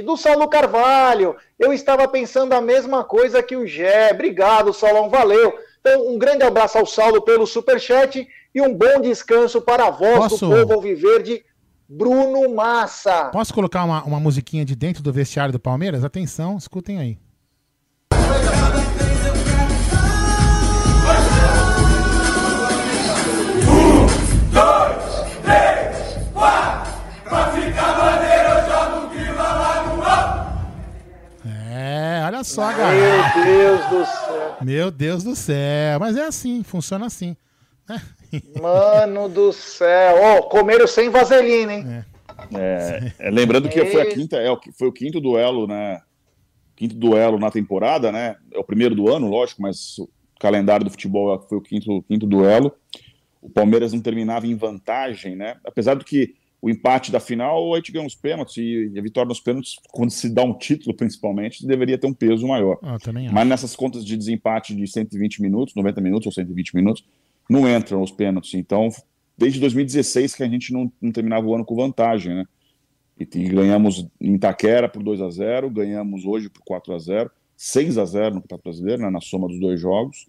do 0.01 0.17
Saulo 0.17 0.49
Carvalho. 0.49 1.37
Eu 1.57 1.71
estava 1.71 2.05
pensando 2.07 2.51
a 2.53 2.61
mesma 2.61 3.03
coisa 3.05 3.41
que 3.41 3.55
o 3.55 3.65
Gé. 3.65 4.11
Obrigado, 4.11 4.73
Saulão. 4.73 5.09
Valeu. 5.09 5.57
Então, 5.79 6.09
um 6.09 6.19
grande 6.19 6.43
abraço 6.43 6.77
ao 6.77 6.85
Saulo 6.85 7.21
pelo 7.21 7.47
superchat 7.47 8.27
e 8.53 8.61
um 8.61 8.73
bom 8.73 8.99
descanso 8.99 9.61
para 9.61 9.87
a 9.87 9.91
voz 9.91 10.17
Posso... 10.17 10.45
do 10.45 10.53
povo 10.53 10.73
alviverde, 10.73 11.41
Bruno 11.87 12.53
Massa. 12.53 13.29
Posso 13.31 13.53
colocar 13.53 13.85
uma, 13.85 14.03
uma 14.03 14.19
musiquinha 14.19 14.65
de 14.65 14.75
dentro 14.75 15.01
do 15.01 15.13
vestiário 15.13 15.53
do 15.53 15.59
Palmeiras? 15.59 16.03
Atenção, 16.03 16.57
escutem 16.57 16.99
aí. 16.99 17.17
Olha 32.39 32.43
só, 32.43 32.71
galera. 32.71 33.33
Meu 33.35 33.45
Deus 33.45 33.89
do 33.89 34.05
céu. 34.05 34.57
Meu 34.61 34.91
Deus 34.91 35.23
do 35.23 35.35
céu. 35.35 35.99
Mas 35.99 36.15
é 36.15 36.25
assim, 36.25 36.63
funciona 36.63 37.05
assim. 37.05 37.35
Mano 38.61 39.27
do 39.27 39.51
céu. 39.51 40.15
Ó, 40.21 40.37
oh, 40.37 40.43
comeram 40.43 40.87
sem 40.87 41.09
vaselina, 41.09 41.73
hein? 41.73 42.05
É. 42.53 43.11
É, 43.19 43.29
lembrando 43.29 43.67
que 43.67 43.83
foi 43.85 44.01
a 44.01 44.13
quinta, 44.13 44.37
é, 44.37 44.47
foi 44.77 44.87
o 44.87 44.93
quinto 44.93 45.19
duelo, 45.19 45.67
né? 45.67 46.01
Quinto 46.75 46.95
duelo 46.95 47.37
na 47.37 47.51
temporada, 47.51 48.11
né? 48.11 48.37
É 48.53 48.57
o 48.57 48.63
primeiro 48.63 48.95
do 48.95 49.13
ano, 49.13 49.27
lógico, 49.27 49.61
mas 49.61 49.97
o 49.99 50.09
calendário 50.39 50.85
do 50.85 50.91
futebol 50.91 51.45
foi 51.49 51.57
o 51.57 51.61
quinto, 51.61 52.01
quinto 52.03 52.25
duelo. 52.25 52.73
O 53.41 53.49
Palmeiras 53.49 53.91
não 53.91 53.99
terminava 53.99 54.47
em 54.47 54.55
vantagem, 54.55 55.35
né? 55.35 55.57
Apesar 55.65 55.95
do 55.95 56.05
que 56.05 56.35
o 56.61 56.69
empate 56.69 57.11
da 57.11 57.19
final, 57.19 57.73
a 57.73 57.77
gente 57.77 57.91
ganhou 57.91 58.07
os 58.07 58.15
pênaltis, 58.15 58.57
e 58.57 58.93
a 58.97 59.01
vitória 59.01 59.27
nos 59.29 59.39
pênaltis, 59.39 59.77
quando 59.91 60.09
se 60.09 60.29
dá 60.29 60.43
um 60.43 60.53
título, 60.53 60.95
principalmente, 60.95 61.65
deveria 61.65 61.97
ter 61.97 62.07
um 62.07 62.13
peso 62.13 62.45
maior. 62.47 62.77
Ah, 62.83 62.97
Mas 63.31 63.47
nessas 63.47 63.75
contas 63.75 64.03
de 64.03 64.17
desempate 64.17 64.75
de 64.75 64.85
120 64.85 65.41
minutos, 65.41 65.73
90 65.73 66.01
minutos 66.01 66.25
ou 66.25 66.33
120 66.33 66.75
minutos, 66.75 67.05
não 67.49 67.67
entram 67.67 68.01
os 68.01 68.11
pênaltis. 68.11 68.53
Então, 68.55 68.89
desde 69.37 69.59
2016 69.59 70.35
que 70.35 70.43
a 70.43 70.47
gente 70.47 70.73
não, 70.73 70.91
não 71.01 71.11
terminava 71.11 71.47
o 71.47 71.55
ano 71.55 71.63
com 71.63 71.75
vantagem, 71.75 72.35
né? 72.35 72.45
E, 73.17 73.23
e 73.23 73.49
ganhamos 73.49 74.07
em 74.19 74.35
Itaquera 74.35 74.87
por 74.87 75.01
2 75.03 75.21
a 75.21 75.29
0 75.29 75.69
ganhamos 75.69 76.25
hoje 76.25 76.49
por 76.49 76.61
4 76.63 76.93
a 76.93 76.99
0 76.99 77.31
6 77.55 77.97
a 77.97 78.05
0 78.05 78.35
no 78.35 78.41
Campeonato 78.41 78.63
Brasileiro, 78.63 79.01
né, 79.01 79.09
na 79.09 79.19
soma 79.19 79.47
dos 79.47 79.59
dois 79.59 79.79
jogos. 79.79 80.27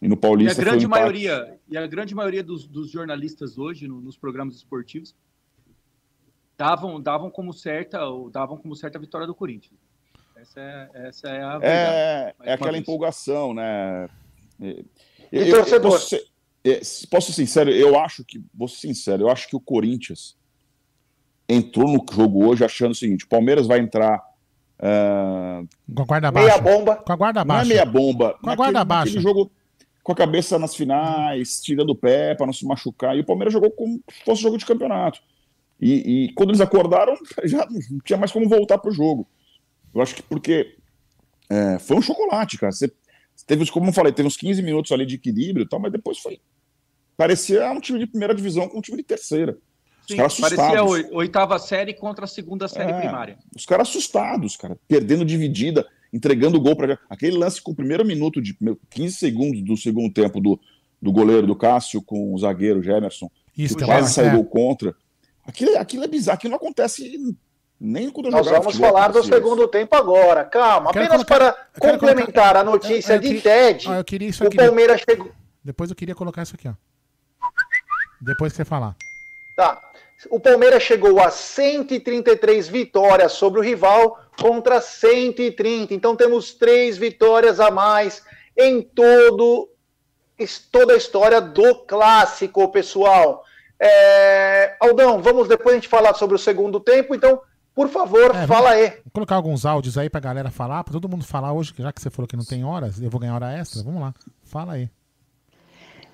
E 0.00 0.08
no 0.08 0.16
Paulista 0.16 0.60
e 0.60 0.62
a 0.62 0.64
grande 0.64 0.86
um 0.86 0.88
maioria 0.88 1.58
E 1.68 1.76
a 1.76 1.86
grande 1.86 2.14
maioria 2.14 2.42
dos, 2.42 2.66
dos 2.66 2.90
jornalistas 2.90 3.58
hoje, 3.58 3.88
no, 3.88 4.00
nos 4.00 4.16
programas 4.16 4.56
esportivos, 4.56 5.14
davam, 6.56 7.00
davam 7.00 7.30
como 7.30 7.52
certa 7.52 8.04
ou 8.04 8.30
davam 8.30 8.56
como 8.56 8.74
certa 8.74 8.98
a 8.98 9.00
vitória 9.00 9.26
do 9.26 9.34
Corinthians. 9.34 9.78
Essa 10.36 10.60
é, 10.60 10.90
essa 11.08 11.28
é 11.28 11.42
a 11.42 11.58
verdade. 11.58 11.64
É, 11.64 12.34
é 12.44 12.52
aquela 12.52 12.72
vez. 12.72 12.82
empolgação, 12.82 13.54
né? 13.54 14.08
Eu, 14.60 14.84
eu, 15.32 15.64
eu 15.64 15.80
posso, 15.80 16.08
ser, 16.08 16.24
é, 16.64 16.80
posso 17.10 17.32
ser 17.32 17.46
sincero, 17.46 17.70
eu 17.70 17.98
acho 17.98 18.24
que, 18.24 18.42
vou 18.54 18.68
ser 18.68 18.88
sincero, 18.88 19.24
eu 19.24 19.30
acho 19.30 19.48
que 19.48 19.56
o 19.56 19.60
Corinthians 19.60 20.36
entrou 21.48 21.88
no 21.88 22.04
jogo 22.12 22.46
hoje 22.46 22.64
achando 22.64 22.92
o 22.92 22.94
seguinte: 22.94 23.24
o 23.24 23.28
Palmeiras 23.28 23.66
vai 23.66 23.78
entrar. 23.78 24.22
Uh, 24.78 25.66
com 25.94 26.02
a 26.02 26.04
guarda 26.04 26.30
baixa. 26.30 26.46
Meia 26.46 26.60
bomba. 26.60 26.96
Com 26.96 27.12
a 27.12 27.16
guarda 27.16 27.44
baixa. 27.44 27.64
Não 27.64 27.70
é 27.70 27.74
meia 27.74 27.86
bomba. 27.86 28.38
Com 28.42 28.50
a 28.50 28.54
guarda 28.54 28.84
baixa. 28.84 29.20
jogo 29.20 29.50
com 30.02 30.12
a 30.12 30.16
cabeça 30.16 30.58
nas 30.58 30.76
finais, 30.76 31.60
tirando 31.60 31.90
o 31.90 31.96
pé 31.96 32.34
para 32.34 32.46
não 32.46 32.52
se 32.52 32.64
machucar. 32.64 33.16
E 33.16 33.20
o 33.20 33.24
Palmeiras 33.24 33.52
jogou 33.52 33.70
como 33.70 34.00
se 34.10 34.24
fosse 34.24 34.42
jogo 34.42 34.58
de 34.58 34.66
campeonato. 34.66 35.20
E, 35.80 36.24
e, 36.24 36.32
quando 36.32 36.50
eles 36.50 36.60
acordaram, 36.60 37.14
já 37.44 37.66
não 37.68 38.00
tinha 38.04 38.18
mais 38.18 38.32
como 38.32 38.48
voltar 38.48 38.78
para 38.78 38.90
o 38.90 38.94
jogo. 38.94 39.28
Eu 39.94 40.00
acho 40.00 40.14
que 40.14 40.22
porque 40.22 40.76
é, 41.48 41.78
foi 41.78 41.96
um 41.96 42.02
chocolate, 42.02 42.58
cara. 42.58 42.72
Você 42.72 42.90
teve, 43.46 43.70
como 43.70 43.88
eu 43.88 43.92
falei, 43.92 44.12
teve 44.12 44.26
uns 44.26 44.36
15 44.36 44.62
minutos 44.62 44.92
ali 44.92 45.06
de 45.06 45.16
equilíbrio 45.16 45.64
e 45.64 45.68
tal, 45.68 45.80
mas 45.80 45.92
depois 45.92 46.18
foi. 46.18 46.40
Parecia 47.16 47.70
um 47.70 47.80
time 47.80 47.98
de 47.98 48.06
primeira 48.06 48.34
divisão 48.34 48.68
com 48.68 48.78
um 48.78 48.82
time 48.82 48.98
de 48.98 49.04
terceira. 49.04 49.56
Os 50.08 50.34
Sim, 50.34 50.42
parecia 50.42 50.84
oitava 50.84 51.58
série 51.58 51.92
contra 51.92 52.26
a 52.26 52.28
segunda 52.28 52.68
série 52.68 52.92
é, 52.92 53.00
primária. 53.00 53.38
Os 53.54 53.66
caras 53.66 53.88
assustados, 53.88 54.56
cara, 54.56 54.78
perdendo 54.86 55.24
dividida, 55.24 55.86
entregando 56.12 56.60
gol 56.60 56.76
para 56.76 56.98
aquele 57.10 57.36
lance 57.36 57.60
com 57.60 57.72
o 57.72 57.74
primeiro 57.74 58.04
minuto 58.04 58.40
de 58.40 58.56
15 58.90 59.16
segundos 59.16 59.62
do 59.62 59.76
segundo 59.76 60.12
tempo 60.12 60.40
do, 60.40 60.60
do 61.02 61.10
goleiro 61.10 61.46
do 61.46 61.56
Cássio 61.56 62.00
com 62.00 62.32
o 62.32 62.38
zagueiro 62.38 62.82
Gemerson 62.82 63.28
Isso, 63.56 63.76
quase 63.76 63.88
também, 63.88 64.04
saiu 64.06 64.28
é. 64.28 64.34
gol 64.34 64.44
contra. 64.44 64.94
Aquilo, 65.46 65.78
aquilo 65.78 66.04
é 66.04 66.08
bizarro, 66.08 66.36
aquilo 66.36 66.50
não 66.52 66.56
acontece 66.56 67.36
nem 67.78 68.10
quando 68.10 68.26
eu 68.26 68.32
Nós 68.32 68.46
vamos 68.46 68.64
futebol, 68.66 68.90
falar 68.90 69.08
do 69.08 69.22
segundo 69.22 69.68
tempo 69.68 69.94
agora. 69.94 70.44
Calma, 70.44 70.92
Quero 70.92 71.04
apenas 71.06 71.24
colocar- 71.24 71.52
para 71.52 71.68
eu 71.74 71.92
complementar 71.92 72.52
colocar- 72.54 72.60
a 72.60 72.64
notícia 72.64 73.12
eu- 73.12 73.16
eu 73.16 73.20
de 73.22 73.34
que- 73.34 73.40
TED. 73.42 73.88
Ó, 73.88 73.94
eu 73.94 74.04
queria 74.04 74.28
isso 74.28 74.42
o 74.42 74.46
aqui. 74.46 74.56
Palmeiras 74.56 75.02
chegou. 75.08 75.30
Depois 75.62 75.90
eu 75.90 75.96
queria 75.96 76.14
colocar 76.14 76.42
isso 76.42 76.54
aqui, 76.54 76.68
ó. 76.68 76.72
Depois 78.20 78.52
que 78.52 78.56
você 78.56 78.64
falar. 78.64 78.96
Tá. 79.56 79.80
O 80.30 80.40
Palmeiras 80.40 80.82
chegou 80.82 81.20
a 81.20 81.30
133 81.30 82.66
vitórias 82.68 83.32
sobre 83.32 83.60
o 83.60 83.62
rival 83.62 84.18
contra 84.40 84.80
130. 84.80 85.92
Então 85.92 86.16
temos 86.16 86.54
três 86.54 86.96
vitórias 86.96 87.60
a 87.60 87.70
mais 87.70 88.22
em 88.56 88.80
todo 88.82 89.68
toda 90.70 90.92
a 90.94 90.96
história 90.96 91.40
do 91.40 91.74
clássico, 91.86 92.68
pessoal. 92.70 93.44
É, 93.78 94.74
Aldão, 94.80 95.20
vamos 95.22 95.48
depois 95.48 95.72
a 95.72 95.74
gente 95.76 95.88
falar 95.88 96.14
sobre 96.14 96.36
o 96.36 96.38
segundo 96.38 96.80
tempo. 96.80 97.14
Então, 97.14 97.40
por 97.74 97.88
favor, 97.88 98.34
É, 98.34 98.46
fala 98.46 98.70
aí. 98.70 98.88
Vou 99.04 99.12
colocar 99.12 99.34
alguns 99.36 99.66
áudios 99.66 99.98
aí 99.98 100.08
pra 100.08 100.20
galera 100.20 100.50
falar, 100.50 100.82
pra 100.82 100.92
todo 100.92 101.08
mundo 101.08 101.24
falar 101.24 101.52
hoje, 101.52 101.74
já 101.78 101.92
que 101.92 102.00
você 102.00 102.08
falou 102.08 102.26
que 102.26 102.36
não 102.36 102.44
tem 102.44 102.64
horas, 102.64 103.00
eu 103.00 103.10
vou 103.10 103.20
ganhar 103.20 103.34
hora 103.34 103.52
extra. 103.52 103.82
Vamos 103.82 104.00
lá. 104.00 104.14
Fala 104.44 104.72
aí. 104.74 104.88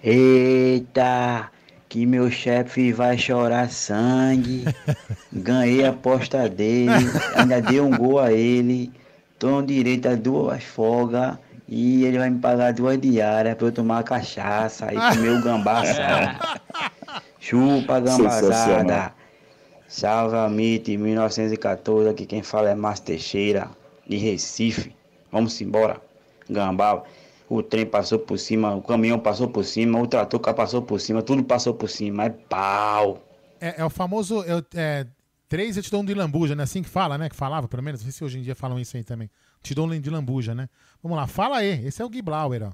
Eita, 0.02 1.48
que 1.88 2.04
meu 2.04 2.28
chefe 2.30 2.92
vai 2.92 3.16
chorar 3.16 3.70
sangue. 3.70 4.64
Ganhei 5.32 5.84
a 5.84 5.90
aposta 5.90 6.48
dele, 6.48 6.90
ainda 7.36 7.60
dei 7.62 7.80
um 7.80 7.96
gol 7.96 8.18
a 8.18 8.32
ele. 8.32 8.92
Tô 9.38 9.60
no 9.60 9.66
direito 9.66 10.08
a 10.08 10.14
duas 10.14 10.62
folgas 10.64 11.36
e 11.68 12.04
ele 12.04 12.18
vai 12.18 12.30
me 12.30 12.38
pagar 12.40 12.72
duas 12.72 13.00
diárias 13.00 13.54
pra 13.54 13.66
eu 13.68 13.72
tomar 13.72 14.02
cachaça 14.02 14.86
e 14.92 14.96
comer 14.96 15.30
o 15.30 15.42
gambá 15.42 15.82
assado. 15.82 16.38
Chupa 17.42 17.98
gambazada. 17.98 19.12
Salve 19.88 20.36
a 20.36 20.46
MIT 20.48 20.96
1914, 20.96 22.08
aqui 22.08 22.24
quem 22.24 22.40
fala 22.40 22.70
é 22.70 22.74
Márcio 22.74 23.06
Teixeira, 23.06 23.68
de 24.06 24.16
Recife. 24.16 24.94
Vamos 25.30 25.60
embora, 25.60 26.00
Gambá. 26.48 27.02
O 27.48 27.60
trem 27.62 27.84
passou 27.84 28.20
por 28.20 28.38
cima, 28.38 28.74
o 28.76 28.80
caminhão 28.80 29.18
passou 29.18 29.48
por 29.48 29.64
cima, 29.64 30.00
o 30.00 30.06
trator 30.06 30.38
passou 30.54 30.80
por 30.82 31.00
cima, 31.00 31.20
tudo 31.20 31.42
passou 31.42 31.74
por 31.74 31.90
cima, 31.90 32.26
é 32.26 32.30
pau. 32.30 33.20
É, 33.60 33.80
é 33.80 33.84
o 33.84 33.90
famoso. 33.90 34.44
É, 34.44 34.56
o- 34.56 34.64
é, 34.76 35.06
três 35.48 35.76
eu 35.76 35.82
te 35.82 35.90
dou 35.90 36.00
um 36.00 36.04
de 36.04 36.14
lambuja, 36.14 36.54
né? 36.54 36.62
Assim 36.62 36.80
que 36.80 36.88
fala, 36.88 37.18
né? 37.18 37.28
Que 37.28 37.36
falava, 37.36 37.66
pelo 37.66 37.82
menos. 37.82 38.00
Não 38.00 38.04
sei 38.04 38.12
se 38.16 38.24
hoje 38.24 38.38
em 38.38 38.42
dia 38.42 38.54
falam 38.54 38.78
isso 38.78 38.96
aí 38.96 39.02
também. 39.02 39.28
Te 39.62 39.74
dou 39.74 39.86
um 39.86 40.00
de 40.00 40.10
lambuja, 40.10 40.54
né? 40.54 40.68
Vamos 41.02 41.18
lá, 41.18 41.26
fala 41.26 41.58
aí. 41.58 41.84
Esse 41.84 42.00
é 42.00 42.04
o 42.04 42.08
Gui 42.08 42.22
Blauer, 42.22 42.62
ó. 42.68 42.72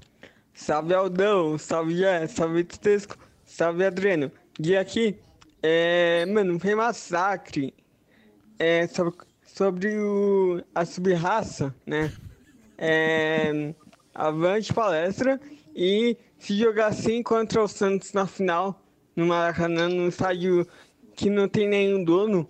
Salve 0.53 0.93
Aldão, 0.93 1.57
salve 1.57 1.97
Jé, 1.97 2.27
salve 2.27 2.63
Tutesco, 2.63 3.17
salve 3.45 3.83
Adriano. 3.83 4.31
Gui 4.61 4.75
aqui, 4.75 5.15
é, 5.63 6.25
mano, 6.25 6.59
foi 6.59 6.75
massacre 6.75 7.73
é, 8.59 8.87
sobre, 8.87 9.15
sobre 9.45 9.97
o, 9.97 10.61
a 10.75 10.83
subraça, 10.83 11.73
né? 11.85 12.11
É, 12.77 13.73
avante 14.13 14.73
palestra 14.73 15.39
e 15.73 16.17
se 16.37 16.57
jogar 16.57 16.87
assim 16.87 17.23
contra 17.23 17.63
o 17.63 17.69
Santos 17.69 18.11
na 18.11 18.27
final, 18.27 18.83
no 19.15 19.27
Maracanã, 19.27 19.87
num 19.87 20.09
estádio 20.09 20.67
que 21.15 21.29
não 21.29 21.47
tem 21.47 21.65
nenhum 21.65 22.03
dono, 22.03 22.45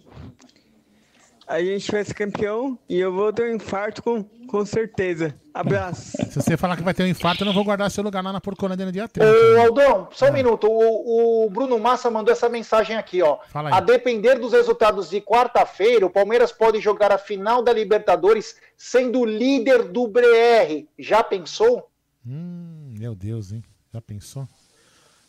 a 1.50 1.60
gente 1.64 1.92
vai 1.92 2.04
ser 2.06 2.14
campeão 2.14 2.78
e 2.88 3.00
eu 3.00 3.12
vou 3.12 3.34
ter 3.34 3.52
um 3.52 3.56
infarto 3.56 4.04
com, 4.04 4.24
com 4.24 4.64
certeza. 4.64 5.34
Abraço. 5.52 6.12
Se 6.30 6.36
você 6.36 6.56
falar 6.56 6.78
que 6.78 6.84
vai 6.84 6.94
ter 6.94 7.02
um 7.02 7.08
infarto, 7.08 7.42
eu 7.42 7.46
não 7.48 7.54
vou 7.54 7.64
guardar 7.64 7.90
seu 7.90 8.04
lugar 8.04 8.24
lá 8.24 8.32
na 8.32 8.40
Porcolândia 8.40 8.86
no 8.86 8.92
dia 8.92 9.08
30. 9.08 9.28
Ô, 9.28 9.62
Aldão, 9.62 10.08
só 10.12 10.30
um 10.30 10.34
minuto. 10.34 10.68
O, 10.68 11.46
o 11.46 11.50
Bruno 11.50 11.80
Massa 11.80 12.12
mandou 12.12 12.32
essa 12.32 12.48
mensagem 12.48 12.96
aqui, 12.96 13.24
ó. 13.24 13.40
Fala 13.50 13.70
aí. 13.70 13.74
A 13.74 13.80
depender 13.80 14.36
dos 14.36 14.54
resultados 14.54 15.10
de 15.10 15.20
quarta-feira, 15.20 16.06
o 16.06 16.10
Palmeiras 16.10 16.52
pode 16.52 16.80
jogar 16.80 17.12
a 17.12 17.18
final 17.18 17.64
da 17.64 17.74
Libertadores 17.74 18.56
sendo 18.78 19.26
líder 19.26 19.86
do 19.86 20.08
BR. 20.08 20.86
Já 21.00 21.24
pensou? 21.24 21.90
Hum, 22.24 22.94
meu 22.96 23.16
Deus, 23.16 23.52
hein? 23.52 23.64
Já 23.92 24.00
pensou? 24.00 24.48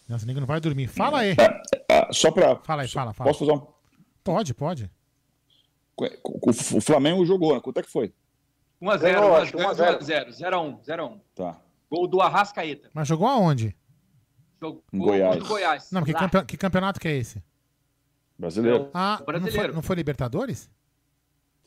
Nossa, 0.06 0.26
nego 0.26 0.40
não 0.40 0.46
vai 0.46 0.60
dormir. 0.60 0.86
Fala 0.86 1.20
aí. 1.20 1.34
Ah, 1.90 2.08
só 2.12 2.30
pra. 2.30 2.56
Fala 2.56 2.82
aí, 2.82 2.88
fala, 2.88 3.14
fala. 3.14 3.30
Posso 3.30 3.38
fazer 3.46 3.52
um. 3.52 3.66
Pode, 4.22 4.52
pode. 4.52 4.90
O 5.96 6.80
Flamengo 6.80 7.24
jogou, 7.26 7.54
né? 7.54 7.60
Quanto 7.60 7.78
é 7.78 7.82
que 7.82 7.90
foi? 7.90 8.12
1x0, 8.82 8.98
Ganhou, 9.00 9.36
acho 9.36 9.52
que 9.52 9.58
1x0, 9.58 9.98
0x1, 10.30 10.78
0x1. 10.84 11.20
Tá. 11.34 11.56
Gol 11.90 12.06
do 12.06 12.20
Arrascaeta. 12.20 12.88
Mas 12.94 13.06
jogou 13.08 13.26
aonde? 13.26 13.76
Jogou 14.60 14.82
Goiás. 14.92 15.42
Goiás. 15.42 15.90
Não, 15.90 16.02
que, 16.02 16.12
campe- 16.14 16.44
que 16.44 16.56
campeonato 16.56 16.98
que 17.00 17.08
é 17.08 17.16
esse? 17.16 17.42
Brasileiro. 18.38 18.88
Ah, 18.94 19.16
não 19.18 19.24
foi, 19.24 19.26
brasileiro. 19.40 19.74
não 19.74 19.82
foi 19.82 19.96
Libertadores? 19.96 20.70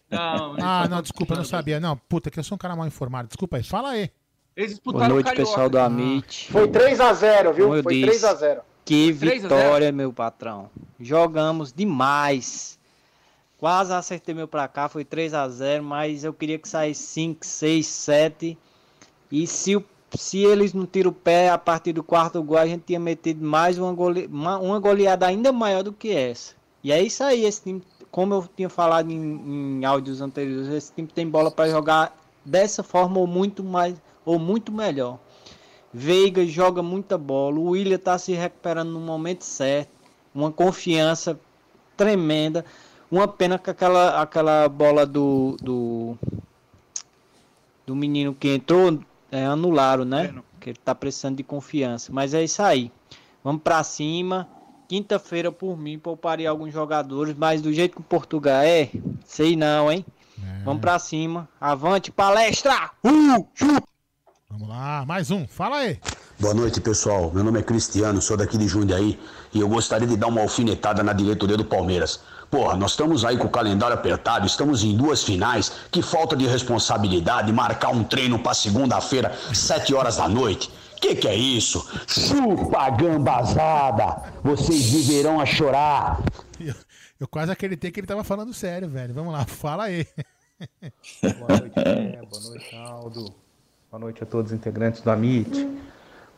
Não, 0.09 0.53
eles 0.57 0.63
Ah, 0.63 0.87
não, 0.89 1.01
desculpa, 1.01 1.33
eu 1.33 1.37
não 1.37 1.45
sabia. 1.45 1.79
Não, 1.79 1.95
puta, 1.95 2.31
que 2.31 2.39
eu 2.39 2.43
sou 2.43 2.55
um 2.55 2.59
cara 2.59 2.75
mal 2.75 2.87
informado. 2.87 3.27
Desculpa 3.27 3.57
aí, 3.57 3.63
fala 3.63 3.89
aí. 3.91 4.09
Eles 4.55 4.71
Boa 4.79 4.93
disputaram 4.93 5.05
o 5.05 5.13
noite, 5.15 5.25
Carioca. 5.27 5.49
pessoal 5.49 5.69
do 5.69 5.79
Amit. 5.79 6.51
Foi 6.51 6.67
3x0, 6.67 7.53
viu? 7.53 7.67
Foi 7.67 7.81
disse, 8.05 8.25
3x0. 8.25 8.61
Que 8.85 9.13
3 9.13 9.45
a 9.45 9.47
0. 9.49 9.61
vitória, 9.61 9.91
meu 9.91 10.11
patrão. 10.13 10.69
Jogamos 10.99 11.71
demais. 11.73 12.79
Quase 13.63 13.93
acertei 13.93 14.35
meu 14.35 14.45
placar, 14.45 14.89
foi 14.89 15.05
3 15.05 15.33
a 15.33 15.47
0 15.47 15.85
mas 15.85 16.25
eu 16.25 16.33
queria 16.33 16.59
que 16.59 16.67
saísse 16.67 17.01
5, 17.03 17.45
6, 17.45 17.87
7. 17.87 18.57
E 19.31 19.47
se, 19.47 19.81
se 20.17 20.39
eles 20.39 20.73
não 20.73 20.85
tiram 20.85 21.11
o 21.11 21.13
pé 21.13 21.49
a 21.49 21.57
partir 21.57 21.93
do 21.93 22.03
quarto 22.03 22.43
gol, 22.43 22.57
a 22.57 22.67
gente 22.67 22.83
tinha 22.87 22.99
metido 22.99 23.41
mais 23.41 23.77
uma, 23.77 23.93
gole, 23.93 24.27
uma, 24.27 24.59
uma 24.59 24.79
goleada 24.79 25.25
ainda 25.25 25.53
maior 25.53 25.81
do 25.81 25.93
que 25.93 26.11
essa. 26.11 26.55
E 26.83 26.91
é 26.91 27.01
isso 27.01 27.23
aí, 27.23 27.45
esse 27.45 27.63
time, 27.63 27.81
como 28.11 28.33
eu 28.33 28.49
tinha 28.53 28.67
falado 28.67 29.09
em, 29.09 29.79
em 29.79 29.85
áudios 29.85 30.19
anteriores, 30.19 30.67
esse 30.67 30.91
time 30.91 31.07
tem 31.07 31.25
bola 31.25 31.49
para 31.49 31.69
jogar 31.69 32.13
dessa 32.43 32.83
forma 32.83 33.17
ou 33.17 33.25
muito 33.25 33.63
mais 33.63 33.95
ou 34.25 34.37
muito 34.37 34.73
melhor. 34.73 35.19
Veiga 35.93 36.45
joga 36.45 36.83
muita 36.83 37.17
bola, 37.17 37.57
o 37.59 37.69
William 37.69 37.95
está 37.95 38.17
se 38.17 38.33
recuperando 38.33 38.91
no 38.91 38.99
momento 38.99 39.45
certo, 39.45 39.89
uma 40.35 40.51
confiança 40.51 41.39
tremenda. 41.95 42.65
Uma 43.13 43.27
pena 43.27 43.59
que 43.59 43.69
aquela, 43.69 44.19
aquela 44.23 44.67
bola 44.67 45.05
do, 45.05 45.55
do, 45.61 46.17
do 47.85 47.95
menino 47.95 48.33
que 48.33 48.55
entrou 48.55 48.99
é, 49.31 49.45
anularam, 49.45 50.03
né? 50.03 50.33
Que 50.59 50.71
ele 50.71 50.79
tá 50.83 50.95
precisando 50.95 51.37
de 51.37 51.43
confiança. 51.43 52.11
Mas 52.11 52.33
é 52.33 52.43
isso 52.43 52.63
aí. 52.63 52.91
Vamos 53.43 53.61
para 53.61 53.83
cima. 53.83 54.49
Quinta-feira, 54.87 55.51
por 55.51 55.77
mim, 55.77 55.99
pouparia 55.99 56.49
alguns 56.49 56.73
jogadores, 56.73 57.35
mas 57.37 57.61
do 57.61 57.71
jeito 57.71 57.97
que 57.97 58.01
o 58.01 58.03
Portugal 58.03 58.63
é, 58.63 58.89
sei 59.27 59.55
não, 59.55 59.91
hein? 59.91 60.03
Vamos 60.65 60.81
para 60.81 60.97
cima. 60.97 61.47
Avante, 61.61 62.09
palestra! 62.09 62.89
Uh! 63.05 63.47
Vamos 64.49 64.67
lá, 64.67 65.05
mais 65.05 65.29
um. 65.29 65.47
Fala 65.47 65.77
aí. 65.77 65.99
Boa 66.39 66.55
noite, 66.55 66.81
pessoal. 66.81 67.31
Meu 67.31 67.43
nome 67.43 67.59
é 67.59 67.63
Cristiano, 67.63 68.19
sou 68.23 68.35
daqui 68.35 68.57
de 68.57 68.67
Jundiaí 68.67 69.19
e 69.53 69.59
eu 69.59 69.69
gostaria 69.69 70.07
de 70.07 70.17
dar 70.17 70.27
uma 70.27 70.41
alfinetada 70.41 71.03
na 71.03 71.13
diretoria 71.13 71.55
do 71.55 71.63
Palmeiras. 71.63 72.19
Porra, 72.53 72.77
nós 72.77 72.91
estamos 72.91 73.25
aí 73.25 73.35
com 73.35 73.47
o 73.47 73.49
calendário 73.49 73.95
apertado, 73.95 74.45
estamos 74.45 74.83
em 74.83 74.95
duas 74.95 75.23
finais. 75.23 75.71
Que 75.89 76.03
falta 76.03 76.35
de 76.35 76.45
responsabilidade 76.45 77.51
marcar 77.51 77.89
um 77.89 78.03
treino 78.03 78.37
pra 78.37 78.53
segunda-feira, 78.53 79.35
sete 79.51 79.91
horas 79.91 80.17
da 80.17 80.29
noite. 80.29 80.71
Que 81.01 81.15
que 81.15 81.27
é 81.27 81.33
isso? 81.33 81.83
Chupa 82.05 82.91
gambazada! 82.91 84.21
Vocês 84.43 84.85
viverão 84.85 85.41
a 85.41 85.47
chorar. 85.47 86.21
Eu, 86.59 86.75
eu 87.21 87.27
quase 87.27 87.51
acreditei 87.51 87.89
que 87.89 87.99
ele 87.99 88.05
tava 88.05 88.23
falando 88.23 88.53
sério, 88.53 88.87
velho. 88.87 89.15
Vamos 89.15 89.33
lá, 89.33 89.45
fala 89.45 89.85
aí. 89.85 90.05
Boa 91.23 91.59
noite, 91.59 91.73
Zé. 91.75 92.21
Boa 92.29 92.43
noite, 92.43 92.75
Aldo. 92.75 93.35
Boa 93.89 93.99
noite 93.99 94.21
a 94.21 94.27
todos 94.27 94.51
os 94.51 94.55
integrantes 94.55 95.01
do 95.01 95.09
Amit. 95.09 95.67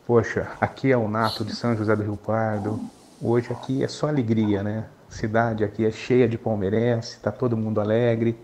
Poxa, 0.06 0.50
aqui 0.62 0.90
é 0.90 0.96
o 0.96 1.08
Nato 1.08 1.44
de 1.44 1.54
São 1.54 1.76
José 1.76 1.94
do 1.94 2.02
Rio 2.02 2.16
Pardo. 2.16 2.80
Hoje 3.20 3.52
aqui 3.52 3.84
é 3.84 3.88
só 3.88 4.08
alegria, 4.08 4.62
né? 4.62 4.86
Cidade 5.08 5.64
aqui 5.64 5.84
é 5.84 5.90
cheia 5.90 6.28
de 6.28 6.38
palmeirense, 6.38 7.20
tá 7.20 7.32
todo 7.32 7.56
mundo 7.56 7.80
alegre. 7.80 8.38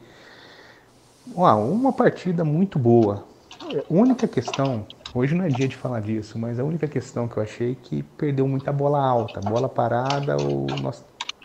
Uau, 1.27 1.71
uma 1.71 1.93
partida 1.93 2.45
muito 2.45 2.79
boa. 2.79 3.29
A 3.61 3.85
única 3.89 4.27
questão, 4.27 4.87
hoje 5.15 5.35
não 5.35 5.45
é 5.45 5.51
dia 5.51 5.69
de 5.69 5.77
falar 5.77 6.01
disso, 6.01 6.39
mas 6.39 6.59
a 6.59 6.65
única 6.65 6.89
questão 6.89 7.29
que 7.29 7.37
eu 7.37 7.43
achei 7.43 7.75
que 7.75 8.03
perdeu 8.03 8.47
muita 8.49 8.73
bola 8.73 9.01
alta, 9.01 9.41
bola 9.41 9.69
parada, 9.69 10.39
o 10.39 10.79
nosso 10.79 11.05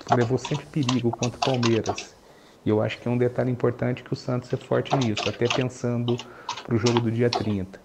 levou 0.09 0.37
sempre 0.37 0.65
perigo 0.65 1.11
contra 1.11 1.39
o 1.39 1.43
Palmeiras. 1.43 2.15
E 2.65 2.69
eu 2.69 2.81
acho 2.81 2.99
que 2.99 3.07
é 3.07 3.11
um 3.11 3.17
detalhe 3.17 3.51
importante 3.51 4.03
que 4.03 4.13
o 4.13 4.15
Santos 4.15 4.51
é 4.51 4.57
forte 4.57 4.95
nisso, 4.95 5.29
até 5.29 5.47
pensando 5.47 6.21
para 6.63 6.75
o 6.75 6.77
jogo 6.77 6.99
do 6.99 7.11
dia 7.11 7.29
30. 7.29 7.79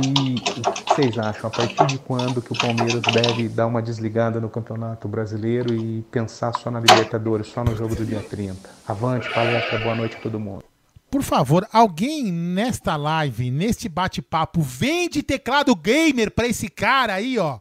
E 0.00 0.36
o 0.36 0.72
que 0.72 0.94
vocês 0.94 1.18
acham? 1.18 1.48
A 1.48 1.50
partir 1.50 1.86
de 1.86 1.98
quando 1.98 2.40
que 2.40 2.52
o 2.52 2.58
Palmeiras 2.58 3.02
deve 3.02 3.48
dar 3.48 3.66
uma 3.66 3.82
desligada 3.82 4.40
no 4.40 4.48
Campeonato 4.48 5.06
Brasileiro 5.06 5.74
e 5.74 6.00
pensar 6.10 6.54
só 6.54 6.70
na 6.70 6.80
Libertadores, 6.80 7.48
só 7.48 7.62
no 7.62 7.76
jogo 7.76 7.94
do 7.94 8.06
dia 8.06 8.22
30? 8.22 8.70
Avante, 8.88 9.28
palestra, 9.32 9.78
boa 9.80 9.94
noite 9.94 10.16
a 10.16 10.20
todo 10.20 10.40
mundo. 10.40 10.64
Por 11.10 11.22
favor, 11.22 11.68
alguém 11.70 12.32
nesta 12.32 12.96
live, 12.96 13.50
neste 13.50 13.86
bate-papo, 13.86 14.62
vende 14.62 15.22
teclado 15.22 15.76
gamer 15.76 16.30
pra 16.30 16.46
esse 16.46 16.70
cara 16.70 17.14
aí, 17.14 17.38
ó. 17.38 17.58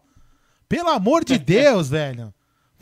Pelo 0.70 0.90
amor 0.90 1.26
de 1.26 1.38
Deus, 1.38 1.90
velho. 1.90 2.34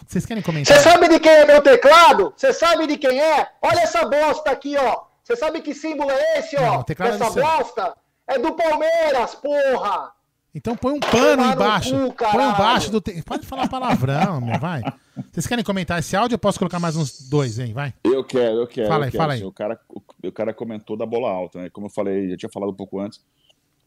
Vocês 0.05 0.27
querem 0.27 0.43
comentar? 0.43 0.77
Você 0.77 0.83
sabe 0.83 1.09
de 1.09 1.19
quem 1.19 1.31
é 1.31 1.45
meu 1.45 1.61
teclado? 1.63 2.31
Você 2.37 2.53
sabe 2.53 2.85
de 2.85 2.97
quem 2.97 3.19
é? 3.19 3.49
Olha 3.63 3.79
essa 3.79 4.05
bosta 4.05 4.51
aqui, 4.51 4.77
ó. 4.77 5.01
Você 5.23 5.35
sabe 5.35 5.61
que 5.61 5.73
símbolo 5.73 6.11
é 6.11 6.39
esse, 6.39 6.55
ó? 6.55 6.61
Não, 6.61 6.79
o 6.81 6.83
teclado 6.83 7.13
é 7.13 7.15
Essa 7.15 7.31
seu. 7.31 7.43
bosta 7.43 7.95
é 8.29 8.39
do 8.39 8.53
Palmeiras, 8.53 9.35
porra! 9.35 10.11
Então 10.53 10.75
põe 10.75 10.93
um 10.93 10.99
pano 10.99 11.37
Tomar 11.43 11.53
embaixo. 11.55 11.91
cu, 11.91 12.13
põe 12.31 12.43
embaixo 12.49 12.91
do. 12.91 12.99
Te... 12.99 13.21
Pode 13.23 13.45
falar 13.45 13.67
palavrão, 13.69 14.41
meu, 14.41 14.59
vai. 14.59 14.81
Vocês 15.31 15.45
querem 15.45 15.63
comentar 15.63 15.99
esse 15.99 16.15
áudio? 16.15 16.35
Eu 16.35 16.39
posso 16.39 16.57
colocar 16.57 16.79
mais 16.79 16.95
uns 16.95 17.29
dois, 17.29 17.59
hein? 17.59 17.71
Vai. 17.71 17.93
Eu 18.03 18.23
quero, 18.23 18.57
eu 18.61 18.67
quero. 18.67 18.87
Fala 18.87 19.01
eu 19.01 19.05
aí, 19.05 19.11
quero. 19.11 19.21
fala 19.21 19.33
aí. 19.33 19.39
Assim, 19.39 19.47
O, 19.47 19.51
cara, 19.51 19.79
o, 19.87 20.01
o 20.27 20.31
cara 20.31 20.53
comentou 20.53 20.97
da 20.97 21.05
bola 21.05 21.29
alta, 21.29 21.61
né? 21.61 21.69
Como 21.69 21.85
eu 21.85 21.91
falei, 21.91 22.33
eu 22.33 22.37
tinha 22.37 22.49
falado 22.51 22.69
um 22.71 22.75
pouco 22.75 22.99
antes. 22.99 23.21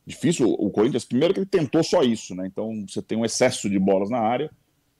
Difícil 0.06 0.48
o 0.50 0.70
Corinthians, 0.70 1.04
primeiro 1.04 1.32
que 1.34 1.40
ele 1.40 1.46
tentou 1.46 1.82
só 1.82 2.02
isso, 2.02 2.34
né? 2.34 2.46
Então 2.46 2.84
você 2.88 3.00
tem 3.02 3.18
um 3.18 3.24
excesso 3.24 3.68
de 3.68 3.78
bolas 3.78 4.08
na 4.10 4.18
área. 4.20 4.50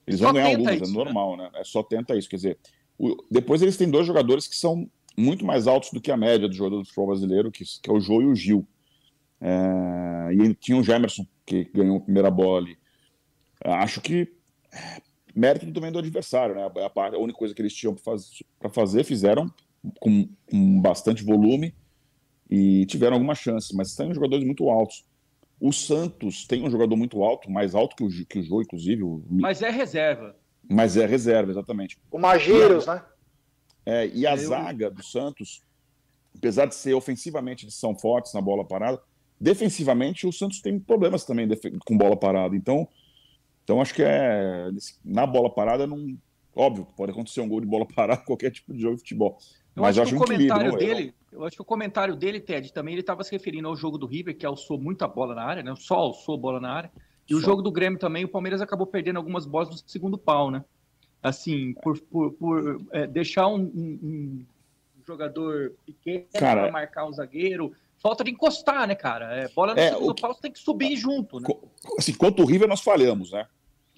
Eles 0.05 0.19
Só 0.19 0.25
vão 0.27 0.33
ganhar 0.33 0.47
algumas, 0.49 0.75
isso, 0.81 0.83
é 0.91 0.93
normal, 0.93 1.37
né? 1.37 1.49
É 1.55 1.63
só 1.63 1.81
tenta 1.81 2.13
isso. 2.15 2.29
Quer 2.29 2.35
dizer, 2.37 2.57
o- 2.97 3.15
depois 3.31 3.61
eles 3.61 3.77
têm 3.77 3.89
dois 3.89 4.05
jogadores 4.05 4.47
que 4.47 4.55
são 4.55 4.85
muito 5.17 5.45
mais 5.45 5.65
altos 5.67 5.91
do 5.91 6.01
que 6.01 6.11
a 6.11 6.17
média 6.17 6.47
dos 6.47 6.57
jogadores 6.57 6.83
do 6.83 6.87
futebol 6.89 7.07
brasileiro, 7.07 7.51
que, 7.51 7.63
que 7.81 7.89
é 7.89 7.93
o 7.93 7.99
Jô 8.01 8.21
e 8.21 8.25
o 8.25 8.35
Gil. 8.35 8.67
É, 9.45 10.33
e 10.33 10.53
tinha 10.55 10.77
o 10.77 10.83
Gemerson, 10.83 11.25
que 11.45 11.65
ganhou 11.65 11.97
a 11.97 12.01
primeira 12.01 12.31
bola 12.31 12.59
ali. 12.59 12.77
Acho 13.61 13.99
que 13.99 14.31
é, 14.71 15.01
mérito 15.35 15.69
também 15.73 15.91
do 15.91 15.99
adversário, 15.99 16.55
né? 16.55 16.63
A, 16.85 16.89
parte- 16.89 17.15
a 17.15 17.19
única 17.19 17.37
coisa 17.37 17.53
que 17.53 17.61
eles 17.61 17.73
tinham 17.73 17.93
para 18.59 18.69
fazer, 18.69 19.03
fizeram 19.03 19.53
com, 19.99 20.29
com 20.49 20.81
bastante 20.81 21.23
volume 21.25 21.75
e 22.49 22.85
tiveram 22.85 23.15
alguma 23.15 23.35
chance, 23.35 23.75
mas 23.75 23.91
são 23.91 24.13
jogadores 24.13 24.45
muito 24.45 24.69
altos. 24.69 25.03
O 25.59 25.73
Santos 25.73 26.45
tem 26.47 26.63
um 26.65 26.69
jogador 26.71 26.95
muito 26.95 27.21
alto, 27.23 27.51
mais 27.51 27.75
alto 27.75 27.95
que 27.97 28.03
o, 28.03 28.25
que 28.25 28.39
o 28.39 28.43
Jô, 28.43 28.61
inclusive, 28.61 29.03
o- 29.03 29.23
Mas 29.29 29.61
é 29.61 29.69
reserva. 29.69 30.35
mas 30.69 30.95
é 30.95 31.05
reserva, 31.05 31.51
exatamente. 31.51 31.97
O 32.09 32.17
Magiros, 32.17 32.85
né? 32.87 33.03
É, 33.85 34.07
e 34.07 34.25
a 34.25 34.31
Eu- 34.31 34.37
zaga 34.37 34.89
do 34.89 35.03
Santos, 35.03 35.61
apesar 36.37 36.65
de 36.65 36.75
ser 36.75 36.93
ofensivamente 36.93 37.65
eles 37.65 37.75
são 37.75 37.93
fortes 37.97 38.33
na 38.33 38.41
bola 38.41 38.65
parada, 38.65 39.01
defensivamente 39.43 40.25
o 40.25 40.31
Santos 40.31 40.61
tem 40.61 40.79
problemas 40.79 41.25
também 41.25 41.47
com 41.85 41.97
bola 41.97 42.15
parada. 42.15 42.55
Então, 42.55 42.87
então 43.63 43.81
acho 43.81 43.93
que 43.93 44.01
é 44.01 44.69
na 45.03 45.27
bola 45.27 45.53
parada 45.53 45.85
não, 45.85 46.17
óbvio, 46.55 46.87
pode 46.95 47.11
acontecer 47.11 47.41
um 47.41 47.49
gol 47.49 47.59
de 47.59 47.67
bola 47.67 47.85
parada 47.93 48.21
qualquer 48.23 48.51
tipo 48.51 48.73
de 48.73 48.81
jogo 48.81 48.95
de 48.95 49.01
futebol. 49.01 49.37
Eu 49.75 49.81
Mas 49.83 49.97
eu 49.97 50.03
acho 50.03 50.13
que 50.15 50.19
o 50.19 50.23
equilíbrio. 50.23 50.49
comentário 50.55 50.77
dele, 50.77 51.13
eu 51.31 51.43
acho 51.43 51.55
que 51.57 51.61
o 51.61 51.65
comentário 51.65 52.15
dele, 52.15 52.39
Ted, 52.39 52.71
também 52.71 52.93
ele 52.93 53.01
estava 53.01 53.23
se 53.23 53.31
referindo 53.31 53.67
ao 53.67 53.75
jogo 53.75 53.97
do 53.97 54.05
River, 54.05 54.37
que 54.37 54.45
alçou 54.45 54.79
muita 54.79 55.07
bola 55.07 55.35
na 55.35 55.43
área, 55.43 55.63
né? 55.63 55.73
Só 55.75 55.95
alçou 55.95 56.37
bola 56.37 56.59
na 56.59 56.71
área. 56.71 56.91
E 57.29 57.35
o 57.35 57.39
Só. 57.39 57.47
jogo 57.47 57.61
do 57.61 57.71
Grêmio 57.71 57.97
também, 57.99 58.23
o 58.23 58.27
Palmeiras 58.29 58.61
acabou 58.61 58.85
perdendo 58.85 59.17
algumas 59.17 59.45
bolas 59.45 59.69
no 59.69 59.77
segundo 59.89 60.17
pau, 60.17 60.51
né? 60.51 60.63
Assim, 61.21 61.73
por, 61.81 61.99
por, 62.01 62.33
por, 62.33 62.81
é, 62.91 63.07
deixar 63.07 63.47
um, 63.47 63.61
um- 63.61 63.99
um 64.03 64.45
jogador 65.07 65.73
pequeno 65.85 66.27
para 66.31 66.71
marcar 66.71 67.05
um 67.07 67.13
zagueiro. 67.13 67.73
Falta 68.03 68.21
de 68.23 68.31
encostar, 68.31 68.85
né, 68.85 68.95
cara? 68.95 69.33
É, 69.33 69.47
bola 69.47 69.73
no 69.73 69.79
É, 69.79 69.91
segundo 69.93 70.13
que- 70.13 70.21
pau, 70.21 70.35
tem 70.35 70.51
que 70.51 70.59
subir 70.59 70.95
junto, 70.97 71.39
né? 71.39 71.47
Assim, 71.97 72.13
quanto 72.13 72.43
o 72.43 72.45
River 72.45 72.67
nós 72.67 72.81
falhamos, 72.81 73.31
né? 73.31 73.47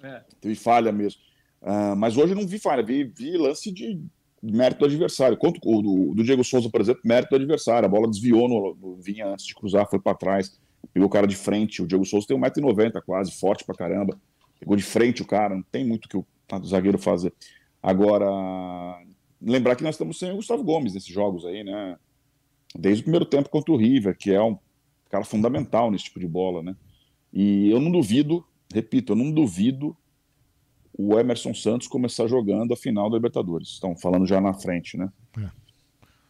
É. 0.03 0.21
Teve 0.39 0.53
falha 0.53 0.91
mesmo. 0.91 1.19
Ah, 1.59 1.95
mas 1.95 2.15
hoje 2.15 2.33
eu 2.33 2.37
não 2.37 2.45
vi 2.47 2.59
falha, 2.59 2.83
vi, 2.83 3.03
vi 3.05 3.35
lance 3.35 3.71
de 3.71 3.99
mérito 4.43 4.81
do 4.81 4.85
adversário. 4.85 5.35
Quanto 5.35 5.59
o 5.67 5.81
do, 5.81 6.13
do 6.13 6.23
Diego 6.23 6.43
Souza, 6.43 6.69
por 6.69 6.79
exemplo, 6.79 7.01
mérito 7.03 7.31
do 7.31 7.37
adversário. 7.37 7.87
A 7.87 7.89
bola 7.89 8.07
desviou, 8.07 8.47
no, 8.47 8.75
no- 8.75 8.95
vinha 8.97 9.25
antes 9.25 9.43
de 9.47 9.55
cruzar, 9.55 9.89
foi 9.89 9.99
para 9.99 10.15
trás, 10.15 10.59
pegou 10.93 11.07
o 11.07 11.11
cara 11.11 11.25
de 11.25 11.35
frente. 11.35 11.81
O 11.81 11.87
Diego 11.87 12.05
Souza 12.05 12.27
tem 12.27 12.37
1,90m 12.37 13.01
quase, 13.03 13.31
forte 13.31 13.65
pra 13.65 13.73
caramba. 13.73 14.15
Pegou 14.59 14.75
de 14.75 14.83
frente 14.83 15.23
o 15.23 15.25
cara, 15.25 15.55
não 15.55 15.63
tem 15.63 15.83
muito 15.83 16.05
o 16.05 16.09
que 16.09 16.17
o, 16.17 16.25
o 16.53 16.65
zagueiro 16.67 16.99
fazer. 16.99 17.33
Agora, 17.81 18.27
lembrar 19.41 19.75
que 19.75 19.83
nós 19.83 19.95
estamos 19.95 20.19
sem 20.19 20.31
o 20.31 20.35
Gustavo 20.35 20.63
Gomes 20.63 20.93
nesses 20.93 21.09
jogos 21.11 21.43
aí, 21.45 21.63
né? 21.63 21.97
Desde 22.77 23.01
o 23.01 23.03
primeiro 23.05 23.25
tempo 23.25 23.49
contra 23.49 23.71
o 23.73 23.77
River, 23.77 24.17
que 24.17 24.31
é 24.33 24.41
um 24.41 24.57
cara 25.09 25.23
fundamental 25.23 25.89
nesse 25.89 26.05
tipo 26.05 26.19
de 26.19 26.27
bola, 26.27 26.61
né? 26.61 26.75
E 27.31 27.69
eu 27.71 27.79
não 27.79 27.91
duvido, 27.91 28.45
repito, 28.73 29.13
eu 29.13 29.15
não 29.15 29.31
duvido 29.31 29.95
o 30.97 31.17
Emerson 31.19 31.53
Santos 31.53 31.87
começar 31.87 32.27
jogando 32.27 32.73
a 32.73 32.77
final 32.77 33.09
da 33.09 33.15
Libertadores. 33.17 33.69
Estão 33.69 33.95
falando 33.95 34.25
já 34.25 34.39
na 34.41 34.53
frente, 34.53 34.97
né? 34.97 35.09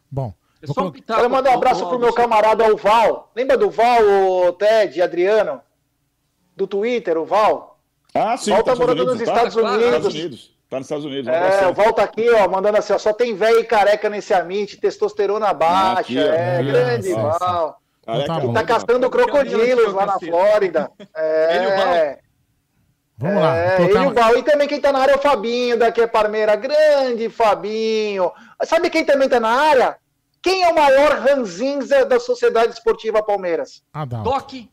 Bom. 0.10 0.34
É 0.62 0.66
vou 0.66 0.74
só 0.74 0.82
um 0.82 0.84
colocar- 0.86 1.00
pitaco, 1.00 1.20
Quero 1.20 1.32
mandar 1.34 1.52
um 1.52 1.54
abraço 1.56 1.88
pro 1.88 2.00
meu 2.00 2.14
camarada 2.14 2.74
o 2.74 2.78
Val. 2.78 3.32
Lembra 3.36 3.58
do 3.58 3.70
Val, 3.70 4.02
o 4.48 4.54
Ted, 4.54 5.02
Adriano? 5.02 5.62
Do 6.56 6.66
Twitter, 6.66 7.18
o 7.18 7.26
Val? 7.26 7.80
Ah, 8.14 8.38
sim, 8.38 8.52
Val 8.52 8.64
tá 8.64 8.76
morando 8.76 9.06
nos 9.06 9.20
Estados 9.20 9.54
Tá 9.56 9.62
nos 9.78 10.06
Unidos. 10.16 10.55
Tá 10.76 10.80
nos 10.80 10.86
Estados 10.88 11.06
Unidos. 11.06 11.28
um 11.28 11.32
É, 11.32 11.68
o 11.68 11.74
Val 11.74 11.94
tá 11.94 12.04
aqui, 12.04 12.30
ó, 12.32 12.50
mandando 12.50 12.78
assim, 12.78 12.92
ó, 12.92 12.98
só 12.98 13.14
tem 13.14 13.34
velho 13.34 13.60
e 13.60 13.64
careca 13.64 14.10
nesse 14.10 14.34
Amit, 14.34 14.78
testosterona 14.78 15.54
baixa, 15.54 16.02
aqui, 16.02 16.20
é, 16.20 16.58
Ah, 16.58 16.62
grande 16.62 17.14
Val. 17.14 17.82
Careca 18.06 18.28
tá 18.28 18.36
é 18.36 18.42
bom. 18.42 18.54
Tá 18.54 18.60
bom, 18.62 18.68
caçando 18.68 19.10
crocodilos 19.10 19.94
lá 19.94 20.06
na 20.06 20.20
Flórida. 20.20 20.92
Ele 21.00 21.64
e 21.64 21.68
o 21.68 21.72
É, 21.72 22.20
Vamos 23.18 23.42
lá. 23.42 23.58
é, 23.58 23.82
ele 23.82 23.94
e 23.94 24.06
o 24.06 24.14
Val. 24.14 24.38
E 24.38 24.44
também 24.44 24.68
quem 24.68 24.82
tá 24.82 24.92
na 24.92 25.00
área 25.00 25.14
é 25.14 25.16
o 25.16 25.22
Fabinho, 25.22 25.80
daqui 25.80 26.02
é 26.02 26.08
Parmeira. 26.08 26.58
Grande 26.58 27.30
Fabinho. 27.30 28.32
Sabe 28.66 28.90
quem 28.90 29.06
também 29.06 29.30
tá 29.30 29.40
na 29.40 29.50
área? 29.50 29.98
Quem 30.42 30.64
é 30.64 30.70
o 30.72 30.76
maior 30.76 31.20
ranzinza 31.20 32.06
da 32.06 32.20
Sociedade 32.20 32.74
Esportiva 32.74 33.24
Palmeiras? 33.24 33.82
Adalto. 33.94 34.30
Toque. 34.30 34.70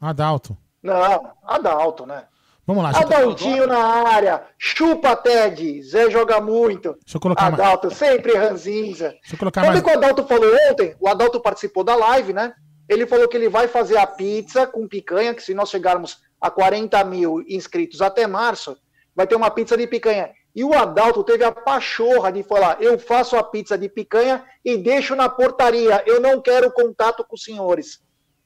Adalto. 0.00 0.56
Não, 0.82 1.30
Adalto, 1.46 2.04
né? 2.04 2.24
Vamos 2.66 2.82
lá. 2.82 2.92
Eu, 2.92 2.98
Adaltinho 2.98 3.66
na 3.66 3.78
área. 3.78 4.42
Chupa, 4.58 5.14
Ted. 5.16 5.82
Zé 5.82 6.10
joga 6.10 6.40
muito. 6.40 6.94
deixa 7.02 7.16
eu 7.16 7.20
colocar 7.20 7.50
mais. 7.50 7.54
Adalto, 7.54 7.90
sempre 7.90 8.34
ranzinza. 8.34 9.10
Deixa 9.10 9.34
eu 9.34 9.38
colocar 9.38 9.60
Sabe 9.60 9.74
mais. 9.74 9.80
o 9.80 9.84
que 9.84 9.90
o 9.90 9.98
Adalto 9.98 10.24
falou 10.24 10.50
ontem? 10.70 10.96
O 10.98 11.08
Adalto 11.08 11.40
participou 11.40 11.84
da 11.84 11.94
live, 11.94 12.32
né? 12.32 12.54
Ele 12.88 13.06
falou 13.06 13.28
que 13.28 13.36
ele 13.36 13.48
vai 13.48 13.68
fazer 13.68 13.96
a 13.96 14.06
pizza 14.06 14.66
com 14.66 14.88
picanha, 14.88 15.34
que 15.34 15.42
se 15.42 15.54
nós 15.54 15.70
chegarmos 15.70 16.18
a 16.40 16.50
40 16.50 17.02
mil 17.04 17.42
inscritos 17.48 18.00
até 18.02 18.26
março, 18.26 18.76
vai 19.14 19.26
ter 19.26 19.36
uma 19.36 19.50
pizza 19.50 19.76
de 19.76 19.86
picanha. 19.86 20.30
E 20.54 20.62
o 20.62 20.72
Adalto 20.72 21.24
teve 21.24 21.42
a 21.44 21.50
pachorra 21.50 22.30
de 22.30 22.42
falar: 22.42 22.80
eu 22.80 22.98
faço 22.98 23.36
a 23.36 23.42
pizza 23.42 23.76
de 23.76 23.88
picanha 23.88 24.44
e 24.64 24.76
deixo 24.76 25.16
na 25.16 25.28
portaria. 25.28 26.02
Eu 26.06 26.20
não 26.20 26.40
quero 26.40 26.70
contato 26.70 27.24
com 27.24 27.34
os 27.34 27.42
senhores. 27.42 28.00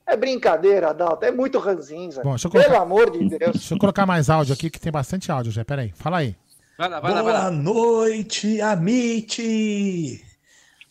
É 0.09 0.17
brincadeira, 0.17 0.89
Adalto. 0.91 1.25
É 1.25 1.31
muito 1.31 1.59
ranzinza. 1.59 2.23
Bom, 2.23 2.35
eu 2.35 2.51
Pelo 2.51 2.65
colocar- 2.65 2.83
amor 2.83 3.11
de 3.11 3.29
Deus. 3.29 3.53
Deixa 3.53 3.75
eu 3.75 3.79
colocar 3.79 4.07
mais 4.07 4.31
áudio 4.31 4.55
aqui, 4.55 4.71
que 4.71 4.81
tem 4.81 4.91
bastante 4.91 5.31
áudio 5.31 5.53
já. 5.53 5.65
Pera 5.65 5.83
aí. 5.83 5.93
Fala 5.95 6.19
aí. 6.19 6.35
Vai 6.79 6.89
lá, 6.89 7.01
vai 7.01 7.13
lá, 7.13 7.23
vai 7.23 7.33
Boa 7.33 7.45
lá. 7.45 7.51
noite, 7.51 8.61
Amit! 8.61 10.25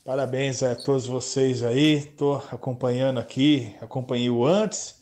Parabéns 0.06 0.61
a 0.64 0.76
todos 0.76 1.07
vocês 1.07 1.64
aí. 1.64 2.02
Tô 2.18 2.35
acompanhando 2.52 3.19
aqui, 3.19 3.76
acompanhei 3.81 4.30
o 4.30 4.45
antes, 4.45 4.95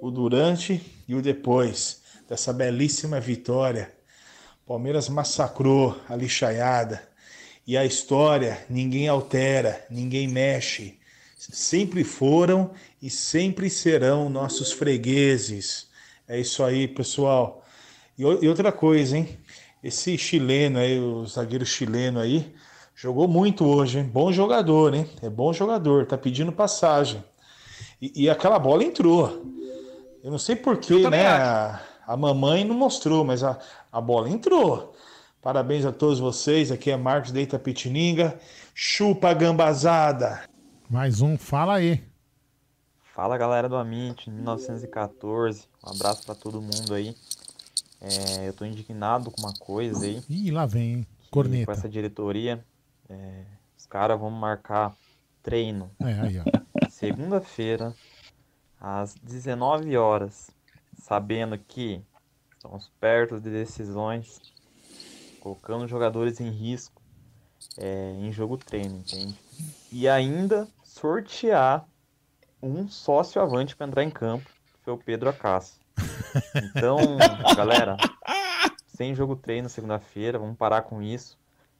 o 0.00 0.10
durante 0.10 0.80
e 1.08 1.14
o 1.14 1.22
depois 1.22 2.02
dessa 2.28 2.52
belíssima 2.52 3.18
vitória. 3.20 3.92
Palmeiras 4.66 5.08
massacrou 5.08 5.96
a 6.08 6.14
lixaiada. 6.16 7.02
E 7.66 7.76
a 7.78 7.84
história 7.84 8.58
ninguém 8.68 9.08
altera, 9.08 9.84
ninguém 9.90 10.28
mexe. 10.28 10.98
Sempre 11.52 12.04
foram 12.04 12.70
e 13.02 13.10
sempre 13.10 13.68
serão 13.68 14.28
nossos 14.28 14.72
fregueses. 14.72 15.88
É 16.26 16.40
isso 16.40 16.64
aí, 16.64 16.88
pessoal. 16.88 17.64
E, 18.18 18.22
e 18.22 18.48
outra 18.48 18.72
coisa, 18.72 19.18
hein? 19.18 19.38
Esse 19.82 20.16
chileno 20.16 20.78
aí, 20.78 20.98
o 20.98 21.26
zagueiro 21.26 21.66
chileno 21.66 22.18
aí, 22.18 22.54
jogou 22.94 23.28
muito 23.28 23.66
hoje, 23.66 23.98
hein? 23.98 24.04
Bom 24.04 24.32
jogador, 24.32 24.94
hein? 24.94 25.06
É 25.22 25.28
bom 25.28 25.52
jogador, 25.52 26.06
tá 26.06 26.16
pedindo 26.16 26.50
passagem. 26.50 27.22
E, 28.00 28.24
e 28.24 28.30
aquela 28.30 28.58
bola 28.58 28.82
entrou. 28.82 29.44
Eu 30.22 30.30
não 30.30 30.38
sei 30.38 30.56
porquê, 30.56 31.08
né? 31.10 31.26
A, 31.26 31.80
a 32.06 32.16
mamãe 32.16 32.64
não 32.64 32.74
mostrou, 32.74 33.24
mas 33.24 33.44
a, 33.44 33.58
a 33.92 34.00
bola 34.00 34.30
entrou. 34.30 34.94
Parabéns 35.42 35.84
a 35.84 35.92
todos 35.92 36.18
vocês. 36.18 36.72
Aqui 36.72 36.90
é 36.90 36.96
Marcos 36.96 37.30
da 37.30 37.40
Itapetininga. 37.40 38.40
Chupa 38.74 39.34
gambazada. 39.34 40.48
Mais 40.88 41.22
um. 41.22 41.38
Fala 41.38 41.76
aí. 41.76 42.04
Fala 43.14 43.38
galera 43.38 43.68
do 43.68 43.76
Amit, 43.76 44.30
1914. 44.30 45.66
Um 45.84 45.90
abraço 45.90 46.24
pra 46.24 46.34
todo 46.34 46.60
mundo 46.60 46.94
aí. 46.94 47.16
É, 48.00 48.48
eu 48.48 48.52
tô 48.52 48.64
indignado 48.64 49.30
com 49.30 49.40
uma 49.40 49.54
coisa 49.54 50.04
aí. 50.04 50.22
Ih, 50.28 50.50
lá 50.50 50.66
vem, 50.66 50.92
hein? 50.92 51.06
Corneta. 51.30 51.66
Com 51.66 51.72
essa 51.72 51.88
diretoria, 51.88 52.64
é, 53.08 53.44
os 53.78 53.86
caras 53.86 54.18
vão 54.20 54.30
marcar 54.30 54.94
treino. 55.42 55.90
É. 56.00 56.90
Segunda-feira, 56.90 57.94
às 58.78 59.14
19 59.14 59.96
horas, 59.96 60.50
sabendo 60.98 61.56
que 61.58 62.02
estamos 62.52 62.90
perto 63.00 63.40
de 63.40 63.50
decisões, 63.50 64.38
colocando 65.40 65.88
jogadores 65.88 66.40
em 66.40 66.50
risco 66.50 67.02
é, 67.76 68.12
em 68.18 68.30
jogo 68.32 68.56
treino, 68.56 68.98
entende? 68.98 69.38
E 69.90 70.08
ainda 70.08 70.68
sortear 70.94 71.84
um 72.62 72.88
sócio 72.88 73.42
avante 73.42 73.74
para 73.74 73.86
entrar 73.86 74.04
em 74.04 74.10
campo, 74.10 74.44
que 74.46 74.84
foi 74.84 74.94
o 74.94 74.98
Pedro 74.98 75.28
Acácio. 75.28 75.74
Então, 76.54 76.98
galera, 77.56 77.96
sem 78.86 79.14
jogo 79.14 79.34
treino 79.34 79.68
segunda-feira, 79.68 80.38
vamos 80.38 80.56
parar 80.56 80.82
com 80.82 81.02
isso. 81.02 81.36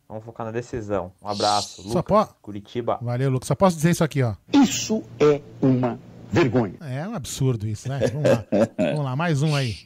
Vamos 0.09 0.25
focar 0.25 0.45
na 0.45 0.53
decisão. 0.53 1.13
Um 1.23 1.29
abraço. 1.29 1.83
Só 1.89 1.99
Lucas, 2.01 2.29
po- 2.29 2.35
Curitiba. 2.43 2.99
Valeu, 3.01 3.31
Lucas. 3.31 3.47
Só 3.49 3.55
posso 3.55 3.77
dizer 3.77 3.91
isso 3.93 4.05
aqui, 4.05 4.23
ó. 4.23 4.35
Isso 4.53 5.03
é 5.19 5.41
uma 5.63 5.99
vergonha. 6.31 6.75
É 6.83 7.09
um 7.09 7.15
absurdo 7.15 7.67
isso, 7.67 7.89
né? 7.89 8.01
Vamos 8.09 8.29
lá. 8.31 8.45
Vamos 8.77 9.05
lá, 9.05 9.17
mais 9.17 9.43
um 9.43 9.55
aí. 9.57 9.77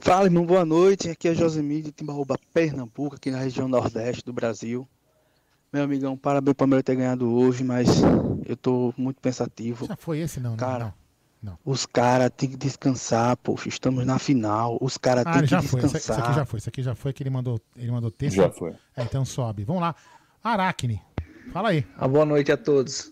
Fala, 0.00 0.24
irmão, 0.24 0.46
boa 0.46 0.64
noite. 0.64 1.10
Aqui 1.10 1.28
é 1.28 1.34
Josemir 1.34 1.82
de 1.82 1.92
Timbaúba, 1.92 2.38
Pernambuco, 2.54 3.16
aqui 3.16 3.30
na 3.30 3.38
região 3.38 3.68
nordeste 3.68 4.24
do 4.24 4.32
Brasil. 4.32 4.88
Meu 5.72 5.84
amigão, 5.84 6.16
parabéns 6.16 6.54
para 6.54 6.76
eu 6.76 6.82
ter 6.82 6.96
ganhado 6.96 7.32
hoje, 7.34 7.64
mas 7.64 7.88
eu 8.46 8.56
tô 8.56 8.92
muito 8.96 9.20
pensativo. 9.20 9.86
Já 9.86 9.96
foi 9.96 10.18
esse, 10.18 10.38
não, 10.38 10.50
né? 10.50 10.56
Cara, 10.58 10.94
não. 11.42 11.58
os 11.64 11.86
caras 11.86 12.30
têm 12.36 12.50
que 12.50 12.56
descansar, 12.56 13.36
poxa, 13.38 13.68
estamos 13.70 14.04
na 14.04 14.18
final. 14.18 14.76
Os 14.82 14.98
caras 14.98 15.24
Ah, 15.26 15.32
têm 15.32 15.42
que 15.42 15.46
já 15.48 15.62
foi. 15.62 15.80
Descansar. 15.80 16.18
esse 16.18 16.24
aqui 16.26 16.34
já 16.34 16.44
foi. 16.44 16.58
Esse 16.58 16.68
aqui 16.68 16.82
já 16.82 16.94
foi 16.94 17.12
que 17.14 17.22
ele 17.22 17.30
mandou, 17.30 17.58
ele 17.74 17.90
mandou 17.90 18.10
texto. 18.10 18.36
Já 18.36 18.50
foi. 18.50 18.72
É, 18.94 19.02
então 19.02 19.24
sobe. 19.24 19.64
Vamos 19.64 19.80
lá. 19.80 19.94
Aracne. 20.44 21.00
Fala 21.52 21.70
aí. 21.70 21.86
Ah, 21.96 22.06
boa 22.06 22.26
noite 22.26 22.52
a 22.52 22.56
todos. 22.56 23.10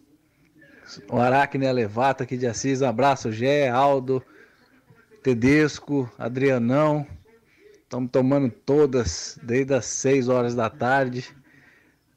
O 1.08 1.16
Aracne 1.16 1.64
Elevato 1.64 2.22
aqui 2.22 2.36
de 2.36 2.46
Assis. 2.46 2.82
Um 2.82 2.86
abraço, 2.88 3.32
Gé, 3.32 3.70
Aldo, 3.70 4.22
Tedesco, 5.22 6.10
Adrianão. 6.18 7.06
Estamos 7.84 8.10
tomando 8.10 8.50
todas 8.50 9.38
desde 9.42 9.72
as 9.74 9.86
6 9.86 10.28
horas 10.28 10.54
da 10.54 10.68
tarde, 10.70 11.24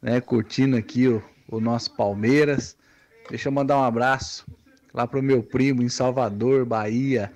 né? 0.04 0.20
Curtindo 0.20 0.76
aqui 0.76 1.08
o, 1.08 1.24
o 1.48 1.62
nosso 1.62 1.96
Palmeiras. 1.96 2.78
Deixa 3.30 3.48
eu 3.48 3.54
mandar 3.54 3.80
um 3.80 3.84
abraço 3.84 4.46
lá 4.94 5.08
pro 5.08 5.24
meu 5.24 5.42
primo 5.42 5.82
em 5.82 5.90
Salvador, 5.90 6.66
Bahia, 6.66 7.32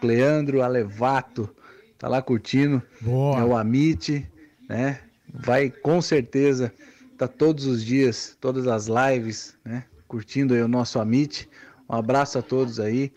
Cleandro 0.00 0.62
Alevato. 0.62 1.54
Tá 1.98 2.08
lá 2.08 2.22
curtindo. 2.22 2.80
Boa. 3.00 3.40
É 3.40 3.44
o 3.44 3.56
Amit, 3.56 4.26
né? 4.68 5.00
Vai 5.34 5.68
com 5.68 6.00
certeza 6.00 6.72
tá 7.18 7.26
todos 7.26 7.66
os 7.66 7.84
dias, 7.84 8.36
todas 8.40 8.66
as 8.68 8.86
lives, 8.86 9.56
né? 9.64 9.84
Curtindo 10.06 10.54
aí 10.54 10.62
o 10.62 10.68
nosso 10.68 11.00
Amit. 11.00 11.48
Um 11.88 11.94
abraço 11.94 12.38
a 12.38 12.42
todos 12.42 12.78
aí. 12.78 13.12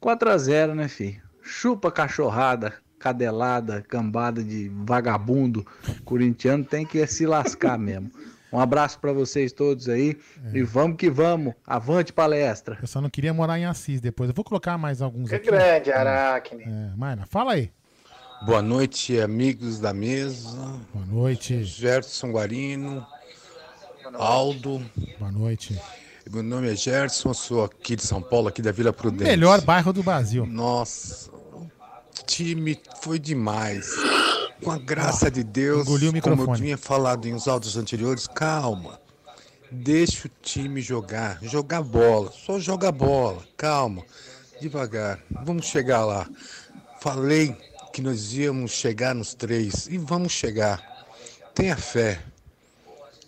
4 0.00 0.30
a 0.30 0.38
0 0.38 0.74
né, 0.74 0.88
filho? 0.88 1.22
Chupa 1.42 1.90
cachorrada, 1.90 2.74
cadelada, 3.10 3.82
cambada 3.88 4.42
de 4.42 4.68
vagabundo 4.84 5.64
corintiano, 6.04 6.64
tem 6.64 6.84
que 6.84 7.06
se 7.06 7.24
lascar 7.24 7.78
mesmo. 7.78 8.10
Um 8.52 8.58
abraço 8.58 8.98
para 8.98 9.12
vocês 9.12 9.52
todos 9.52 9.88
aí 9.88 10.16
e 10.52 10.62
vamos 10.62 10.96
que 10.96 11.08
vamos. 11.08 11.54
Avante 11.64 12.12
palestra. 12.12 12.76
Eu 12.80 12.86
só 12.88 13.00
não 13.00 13.08
queria 13.08 13.32
morar 13.32 13.58
em 13.60 13.64
Assis 13.64 14.00
depois. 14.00 14.28
Eu 14.30 14.34
vou 14.34 14.44
colocar 14.44 14.76
mais 14.76 15.00
alguns 15.00 15.30
É 15.30 15.36
aqui. 15.36 15.46
grande, 15.46 15.92
Aracne. 15.92 16.64
É, 16.64 16.90
Mayra, 16.96 17.24
fala 17.28 17.52
aí. 17.52 17.70
Boa 18.44 18.60
noite, 18.60 19.20
amigos 19.20 19.78
da 19.78 19.92
mesa. 19.94 20.56
Boa 20.92 21.06
noite. 21.06 21.62
Gerson 21.62 22.32
Guarino, 22.32 23.06
Aldo. 24.14 24.84
Boa 25.18 25.30
noite. 25.30 25.80
Meu 26.30 26.42
nome 26.42 26.72
é 26.72 26.74
Gerson, 26.74 27.32
sou 27.32 27.62
aqui 27.64 27.94
de 27.94 28.02
São 28.02 28.20
Paulo, 28.20 28.48
aqui 28.48 28.60
da 28.60 28.72
Vila 28.72 28.92
Prudente. 28.92 29.30
Melhor 29.30 29.60
bairro 29.60 29.92
do 29.92 30.02
Brasil. 30.02 30.44
Nossa, 30.44 31.30
time 32.26 32.78
foi 33.00 33.18
demais. 33.18 33.88
Com 34.62 34.70
a 34.70 34.78
graça 34.78 35.30
de 35.30 35.44
Deus, 35.44 35.86
como 36.22 36.42
eu 36.42 36.54
tinha 36.56 36.78
falado 36.78 37.26
em 37.26 37.34
uns 37.34 37.46
áudios 37.46 37.76
anteriores, 37.76 38.26
calma. 38.26 38.98
Deixa 39.70 40.28
o 40.28 40.30
time 40.42 40.80
jogar, 40.80 41.38
jogar 41.42 41.82
bola, 41.82 42.32
só 42.32 42.58
joga 42.58 42.90
bola, 42.90 43.42
calma, 43.56 44.04
devagar. 44.60 45.20
Vamos 45.44 45.66
chegar 45.66 46.04
lá. 46.04 46.28
Falei 47.00 47.54
que 47.92 48.00
nós 48.00 48.32
íamos 48.32 48.72
chegar 48.72 49.14
nos 49.14 49.34
três 49.34 49.86
e 49.88 49.98
vamos 49.98 50.32
chegar. 50.32 50.82
Tenha 51.54 51.76
fé. 51.76 52.20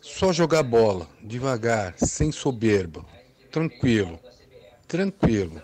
Só 0.01 0.33
jogar 0.33 0.63
bola, 0.63 1.09
devagar, 1.23 1.95
sem 1.99 2.33
soberba. 2.33 3.05
Tranquilo, 3.51 4.19
tranquilo. 4.87 5.63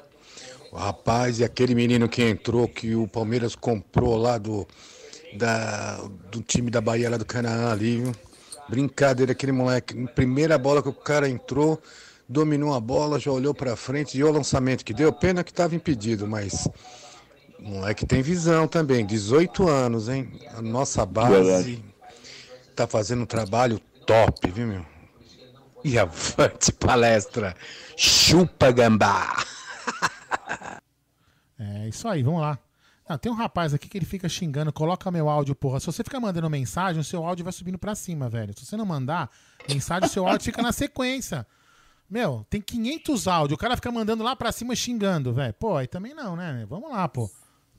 O 0.75 0.77
rapaz 0.77 1.39
e 1.39 1.45
aquele 1.45 1.73
menino 1.73 2.09
que 2.09 2.21
entrou, 2.21 2.67
que 2.67 2.97
o 2.97 3.07
Palmeiras 3.07 3.55
comprou 3.55 4.17
lá 4.17 4.39
do, 4.39 4.67
da, 5.33 5.99
do 6.33 6.43
time 6.43 6.69
da 6.69 6.81
Bahia, 6.81 7.09
lá 7.09 7.17
do 7.17 7.25
Canaã 7.25 7.71
ali, 7.71 7.99
viu? 7.99 8.13
Brincadeira, 8.69 9.31
aquele 9.31 9.53
moleque. 9.53 9.95
Primeira 10.09 10.59
bola 10.59 10.83
que 10.83 10.89
o 10.89 10.93
cara 10.93 11.29
entrou, 11.29 11.81
dominou 12.29 12.75
a 12.75 12.81
bola, 12.81 13.21
já 13.21 13.31
olhou 13.31 13.55
pra 13.55 13.77
frente 13.77 14.19
e 14.19 14.25
o 14.25 14.33
lançamento 14.33 14.85
que 14.85 14.93
deu. 14.93 15.13
Pena 15.13 15.45
que 15.45 15.55
tava 15.55 15.77
impedido, 15.77 16.27
mas 16.27 16.67
o 17.61 17.69
moleque 17.69 18.05
tem 18.05 18.21
visão 18.21 18.67
também. 18.67 19.07
18 19.07 19.69
anos, 19.69 20.09
hein? 20.09 20.29
A 20.57 20.61
nossa 20.61 21.07
base 21.07 21.85
tá 22.75 22.85
fazendo 22.89 23.23
um 23.23 23.27
trabalho 23.27 23.79
top, 24.05 24.51
viu, 24.51 24.67
meu? 24.67 24.87
E 25.85 25.97
avante 25.97 26.73
palestra. 26.73 27.55
Chupa 27.97 28.73
gambá. 28.73 29.37
É 31.59 31.89
isso 31.89 32.07
aí, 32.09 32.23
vamos 32.23 32.41
lá. 32.41 32.59
Não, 33.09 33.19
tem 33.19 33.31
um 33.31 33.35
rapaz 33.35 33.75
aqui 33.75 33.87
que 33.87 33.99
ele 33.99 34.07
fica 34.07 34.29
xingando, 34.29 34.73
coloca 34.73 35.11
meu 35.11 35.29
áudio, 35.29 35.55
porra. 35.55 35.79
Se 35.79 35.87
você 35.87 36.03
ficar 36.03 36.21
mandando 36.21 36.49
mensagem, 36.49 37.01
o 37.01 37.05
seu 37.05 37.25
áudio 37.25 37.45
vai 37.45 37.53
subindo 37.53 37.79
pra 37.79 37.95
cima, 37.95 38.31
velho. 38.31 38.55
Se 38.59 38.65
você 38.65 38.77
não 38.77 38.87
mandar 38.87 39.31
mensagem, 39.69 40.09
o 40.09 40.13
seu 40.13 40.27
áudio 40.27 40.45
fica 40.45 40.63
na 40.63 40.73
sequência. 40.73 41.47
Meu, 42.09 42.47
tem 42.49 42.61
500 42.61 43.29
áudios, 43.29 43.57
o 43.57 43.61
cara 43.61 43.77
fica 43.77 43.93
mandando 43.93 44.23
lá 44.23 44.35
pra 44.35 44.53
cima 44.53 44.75
xingando, 44.75 45.35
velho. 45.35 45.53
Pô, 45.55 45.77
aí 45.77 45.87
também 45.87 46.15
não, 46.15 46.35
né? 46.35 46.67
Vamos 46.69 46.91
lá, 46.91 47.07
pô. 47.09 47.31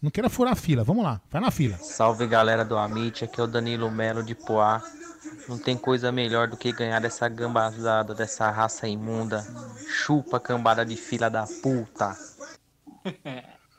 Não 0.02 0.12
queira 0.12 0.30
furar 0.30 0.54
a 0.54 0.56
fila, 0.56 0.84
vamos 0.84 1.04
lá, 1.04 1.20
vai 1.32 1.42
na 1.42 1.50
fila. 1.50 1.78
Salve 1.78 2.28
galera 2.28 2.64
do 2.64 2.78
Amit, 2.78 3.24
aqui 3.24 3.40
é 3.40 3.44
o 3.44 3.48
Danilo 3.48 3.90
Melo 3.90 4.22
de 4.22 4.36
Poá. 4.36 4.84
Não 5.48 5.58
tem 5.58 5.76
coisa 5.76 6.12
melhor 6.12 6.48
do 6.48 6.58
que 6.58 6.72
ganhar 6.72 7.00
dessa 7.00 7.28
gambazada, 7.28 8.14
dessa 8.14 8.52
raça 8.52 8.88
imunda. 8.88 9.44
Chupa 9.88 10.40
cambada 10.40 10.86
de 10.86 10.96
fila 10.96 11.30
da 11.30 11.48
puta. 11.64 12.16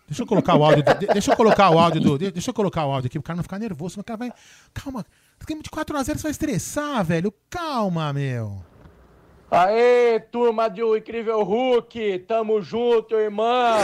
Deixa 0.08 0.22
eu 0.22 0.26
colocar 0.26 0.54
o 0.54 0.64
áudio. 0.64 0.82
de- 0.84 1.06
deixa 1.08 1.32
eu 1.32 1.36
colocar 1.36 1.70
o 1.70 1.78
áudio 1.78 2.00
do. 2.00 2.18
de- 2.18 2.30
Deixa 2.30 2.50
eu 2.50 2.54
colocar 2.54 2.86
o 2.86 2.92
áudio 2.92 3.08
aqui 3.08 3.18
pro 3.18 3.26
cara 3.26 3.36
não 3.36 3.42
ficar 3.42 3.58
nervoso. 3.58 3.94
Senão 3.94 4.02
o 4.02 4.04
cara 4.04 4.16
vai. 4.16 4.32
Calma. 4.72 5.04
Game 5.46 5.62
de 5.62 5.68
4x0 5.70 6.16
você 6.18 6.22
vai 6.22 6.30
estressar, 6.30 7.04
velho. 7.04 7.32
Calma, 7.50 8.12
meu. 8.12 8.62
Aê, 9.50 10.18
turma 10.20 10.68
do 10.68 10.96
Incrível 10.96 11.42
Hulk, 11.44 12.18
tamo 12.26 12.60
junto, 12.60 13.14
irmão. 13.14 13.78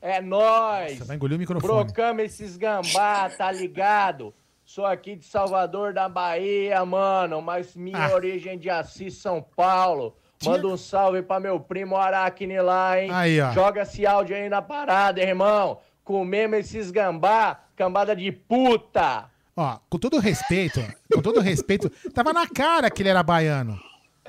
É 0.00 0.20
nóis. 0.20 0.98
Você 0.98 1.04
vai 1.04 1.16
engolir 1.16 1.36
o 1.36 1.40
microfone. 1.40 1.84
Brocamos 1.84 2.22
esses 2.24 2.56
gambá, 2.56 3.28
tá 3.30 3.50
ligado? 3.50 4.32
Sou 4.64 4.84
aqui 4.86 5.16
de 5.16 5.24
Salvador 5.24 5.92
da 5.92 6.08
Bahia, 6.08 6.84
mano, 6.84 7.40
mas 7.42 7.74
minha 7.74 8.06
Ah. 8.06 8.14
origem 8.14 8.52
é 8.52 8.56
de 8.56 8.70
Assis, 8.70 9.14
São 9.16 9.42
Paulo. 9.56 10.14
Manda 10.44 10.68
um 10.68 10.76
salve 10.76 11.22
pra 11.22 11.40
meu 11.40 11.58
primo 11.58 11.96
Aracne 11.96 12.60
lá, 12.60 13.00
hein? 13.00 13.10
Aí, 13.12 13.40
ó. 13.40 13.52
Joga 13.52 13.82
esse 13.82 14.06
áudio 14.06 14.36
aí 14.36 14.48
na 14.48 14.62
parada, 14.62 15.20
irmão. 15.20 15.78
Comemos 16.04 16.58
esses 16.58 16.90
gambá, 16.90 17.60
cambada 17.74 18.14
de 18.14 18.30
puta. 18.30 19.28
Ó, 19.56 19.78
com 19.90 19.98
todo 19.98 20.18
respeito, 20.20 20.80
com 21.12 21.20
todo 21.20 21.40
respeito, 21.40 21.90
tava 22.14 22.32
na 22.32 22.46
cara 22.46 22.88
que 22.90 23.02
ele 23.02 23.08
era 23.08 23.22
baiano. 23.22 23.78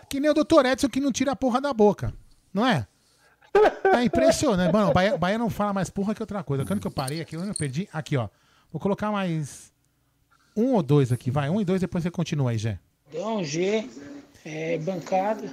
Que 0.10 0.19
nem 0.19 0.31
o 0.31 0.34
Dr. 0.34 0.65
Edson 0.65 0.90
que 0.90 0.99
não 0.99 1.11
tira 1.11 1.34
a 1.34 1.36
porra 1.36 1.61
da 1.61 1.72
boca. 1.72 2.11
Não 2.52 2.65
é? 2.65 2.88
É 3.95 4.03
impressionante. 4.03 4.73
Mano, 4.73 4.90
o 4.90 4.94
Bahia, 4.94 5.18
Bahia 5.18 5.38
não 5.38 5.49
fala 5.49 5.73
mais 5.73 5.90
porra 5.90 6.15
que 6.15 6.23
outra 6.23 6.44
coisa. 6.44 6.65
Quando 6.65 6.80
que 6.80 6.88
eu 6.88 6.91
parei 6.91 7.22
aqui, 7.22 7.38
onde 7.38 7.49
eu 7.49 7.56
perdi? 7.56 7.88
Aqui, 7.94 8.18
ó. 8.18 8.27
Vou 8.72 8.80
colocar 8.80 9.11
mais 9.11 9.72
um 10.56 10.73
ou 10.73 10.84
dois 10.84 11.11
aqui, 11.11 11.30
vai. 11.30 11.49
Um 11.49 11.61
e 11.61 11.65
dois, 11.65 11.81
depois 11.81 12.03
você 12.03 12.11
continua 12.11 12.52
aí, 12.52 12.57
Gé. 12.57 12.80
Dão 13.11 13.44
G, 13.44 13.88
é, 14.50 14.78
bancada. 14.80 15.52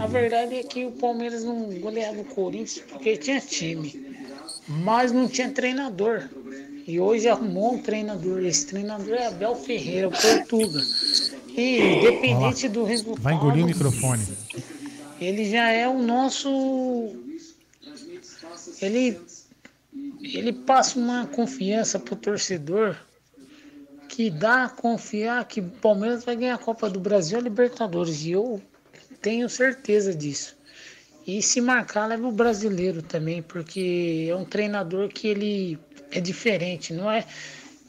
A 0.00 0.06
verdade 0.06 0.56
é 0.56 0.62
que 0.64 0.84
o 0.84 0.90
Palmeiras 0.92 1.44
não 1.44 1.70
goleava 1.78 2.20
o 2.20 2.24
Corinthians 2.24 2.84
porque 2.90 3.16
tinha 3.16 3.40
time, 3.40 4.18
mas 4.68 5.12
não 5.12 5.28
tinha 5.28 5.50
treinador. 5.50 6.28
E 6.86 6.98
hoje 6.98 7.28
arrumou 7.28 7.74
um 7.74 7.78
treinador. 7.78 8.44
Esse 8.44 8.66
treinador 8.66 9.14
é 9.14 9.26
Abel 9.28 9.54
Ferreira, 9.54 10.08
o 10.08 10.10
Portuga. 10.10 10.80
E 11.56 11.78
independente 11.98 12.68
do 12.68 12.82
resultado, 12.82 13.22
Vai 13.22 13.34
engolir 13.34 13.64
o 13.64 13.68
microfone. 13.68 14.26
ele 15.20 15.48
já 15.48 15.70
é 15.70 15.86
o 15.88 16.02
nosso. 16.02 17.14
Ele, 18.80 19.20
ele 20.20 20.52
passa 20.52 20.98
uma 20.98 21.26
confiança 21.26 22.00
pro 22.00 22.16
torcedor 22.16 22.96
que 24.12 24.28
dá 24.28 24.64
a 24.64 24.68
confiar 24.68 25.42
que 25.46 25.60
o 25.60 25.70
Palmeiras 25.80 26.22
vai 26.22 26.36
ganhar 26.36 26.56
a 26.56 26.58
Copa 26.58 26.90
do 26.90 27.00
Brasil 27.00 27.38
e 27.38 27.40
a 27.40 27.44
Libertadores. 27.44 28.26
E 28.26 28.32
eu 28.32 28.60
tenho 29.22 29.48
certeza 29.48 30.14
disso. 30.14 30.54
E 31.26 31.40
se 31.40 31.62
marcar, 31.62 32.08
leva 32.08 32.28
o 32.28 32.30
brasileiro 32.30 33.00
também, 33.00 33.40
porque 33.40 34.26
é 34.28 34.36
um 34.36 34.44
treinador 34.44 35.08
que 35.08 35.28
ele 35.28 35.78
é 36.10 36.20
diferente, 36.20 36.92
não 36.92 37.10
é? 37.10 37.24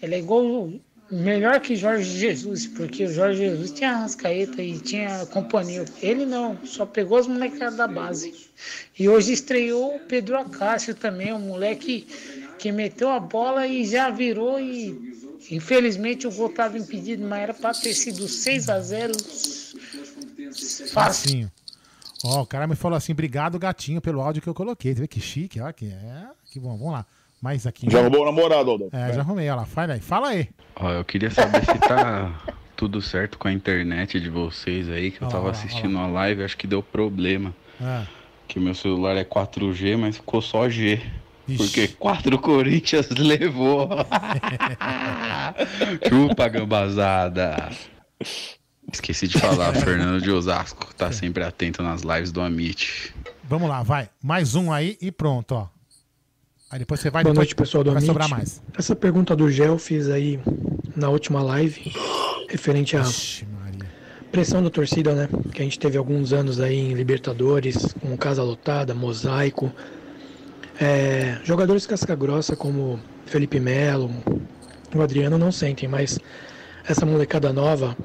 Ele 0.02 0.16
é 0.16 0.20
igual. 0.20 0.72
Melhor 1.12 1.60
que 1.60 1.76
Jorge 1.76 2.18
Jesus, 2.18 2.68
porque 2.68 3.04
o 3.04 3.14
Jorge 3.14 3.40
Jesus 3.40 3.72
tinha 3.72 3.92
a 3.92 3.98
Rascaeta 3.98 4.64
e 4.64 4.80
tinha 4.80 5.26
companhia. 5.26 5.84
Ele 6.02 6.26
não, 6.26 6.58
só 6.66 6.86
pegou 6.86 7.18
as 7.18 7.28
molecadas 7.28 7.76
da 7.76 7.86
base. 7.86 8.34
E 8.98 9.10
hoje 9.10 9.34
estreou 9.34 9.98
o 9.98 10.00
Pedro 10.00 10.38
Acácio 10.38 10.96
também, 10.96 11.34
um 11.34 11.40
moleque 11.40 12.08
que 12.58 12.72
meteu 12.72 13.10
a 13.10 13.20
bola 13.20 13.68
e 13.68 13.86
já 13.86 14.10
virou 14.10 14.58
e 14.58 15.22
Infelizmente 15.52 16.28
o 16.28 16.32
gol 16.32 16.50
estava 16.50 16.78
impedido, 16.78 17.26
mas 17.26 17.42
era 17.42 17.54
para 17.54 17.74
ter 17.74 17.94
sido 17.94 18.28
6 18.28 18.70
a 18.70 18.80
0 18.80 19.14
Facinho. 20.92 21.52
Ó, 22.24 22.42
o 22.42 22.46
cara 22.46 22.66
me 22.68 22.76
falou 22.76 22.98
assim, 22.98 23.12
obrigado, 23.12 23.60
gatinho, 23.60 24.00
pelo 24.00 24.22
áudio 24.22 24.42
que 24.42 24.48
eu 24.48 24.54
coloquei. 24.54 24.94
Você 24.94 25.02
vê 25.02 25.08
que 25.08 25.20
chique, 25.20 25.60
ó, 25.60 25.72
que 25.72 25.88
é. 25.88 26.28
Que 26.46 26.60
bom, 26.60 26.78
vamos 26.78 26.94
lá. 26.94 27.06
Mais 27.42 27.68
aqui. 27.68 27.90
Já 27.90 28.00
arrumou 28.00 28.22
o 28.22 28.26
namorado, 28.26 28.72
Aldão? 28.72 28.88
É, 28.94 29.12
já 29.12 29.20
arrumei, 29.20 29.50
olha 29.50 29.62
lá. 29.62 29.66
Fala 29.66 29.94
aí, 29.94 30.00
fala 30.00 30.30
aí. 30.30 30.50
Ó, 30.78 30.90
eu 30.90 31.04
queria 31.04 31.30
saber 31.30 31.66
se 31.66 31.78
tá 31.80 32.42
tudo 32.78 33.02
certo 33.02 33.38
com 33.38 33.50
a 33.50 33.52
internet 33.52 34.20
de 34.22 34.30
vocês 34.30 34.90
aí, 34.90 35.12
que 35.12 35.22
eu 35.22 35.28
Ó, 35.28 35.32
tava 35.32 35.46
ó, 35.46 35.48
ó, 35.48 35.52
assistindo 35.52 35.98
a 35.98 36.08
live, 36.08 36.44
acho 36.44 36.58
que 36.58 36.66
deu 36.66 36.82
problema. 36.82 37.54
Ah. 37.82 38.06
Que 38.48 38.58
meu 38.60 38.74
celular 38.74 39.18
é 39.18 39.26
4G, 39.26 39.98
mas 39.98 40.16
ficou 40.16 40.42
só 40.42 40.70
G. 40.70 41.02
Porque 41.58 41.88
4 41.90 42.40
Corinthians 42.40 43.10
levou. 43.18 43.90
Chupa, 46.08 46.48
gambazada. 46.48 47.70
Esqueci 48.92 49.28
de 49.28 49.40
falar, 49.40 49.74
Fernando 49.76 50.22
de 50.22 50.32
Osasco 50.32 50.94
tá 50.96 51.12
sempre 51.12 51.44
atento 51.44 51.82
nas 51.84 52.02
lives 52.02 52.32
do 52.32 52.42
Amit. 52.42 53.14
Vamos 53.44 53.70
lá, 53.70 53.84
vai. 53.84 54.10
Mais 54.22 54.56
um 54.56 54.72
aí 54.72 54.98
e 55.02 55.12
pronto, 55.12 55.56
ó. 55.56 55.68
Aí 56.70 56.80
depois 56.80 57.00
você 57.00 57.10
vai 57.10 57.24
Boa 57.24 57.36
noite, 57.36 57.56
pessoal 57.56 57.84
do 57.84 57.92
vai 57.92 57.98
Amit. 57.98 58.08
sobrar 58.08 58.30
mais. 58.30 58.62
Essa 58.78 58.96
pergunta 58.96 59.36
do 59.36 59.52
Gel 59.52 59.78
fiz 59.78 60.10
aí 60.10 60.40
na 60.96 61.10
última 61.10 61.42
live, 61.44 61.92
referente 62.50 62.98
à 62.98 63.04
pressão 64.32 64.64
da 64.64 64.70
torcida, 64.72 65.14
né? 65.14 65.30
Que 65.52 65.62
a 65.62 65.66
gente 65.66 65.78
teve 65.78 65.98
alguns 65.98 66.34
anos 66.34 66.60
aí 66.60 66.76
em 66.76 66.94
Libertadores, 66.94 67.94
com 68.02 68.18
casa 68.18 68.42
lotada, 68.42 68.94
mosaico. 68.96 69.72
É, 70.86 71.40
jogadores 71.46 71.88
casca 71.88 72.14
grossa 72.14 72.58
como 72.58 73.00
Felipe 73.26 73.58
Melo, 73.58 74.12
o 74.94 75.02
Adriano 75.02 75.38
não 75.38 75.50
sentem, 75.50 75.88
mas 75.88 76.20
essa 76.86 77.06
molecada 77.06 77.54
nova, 77.54 77.96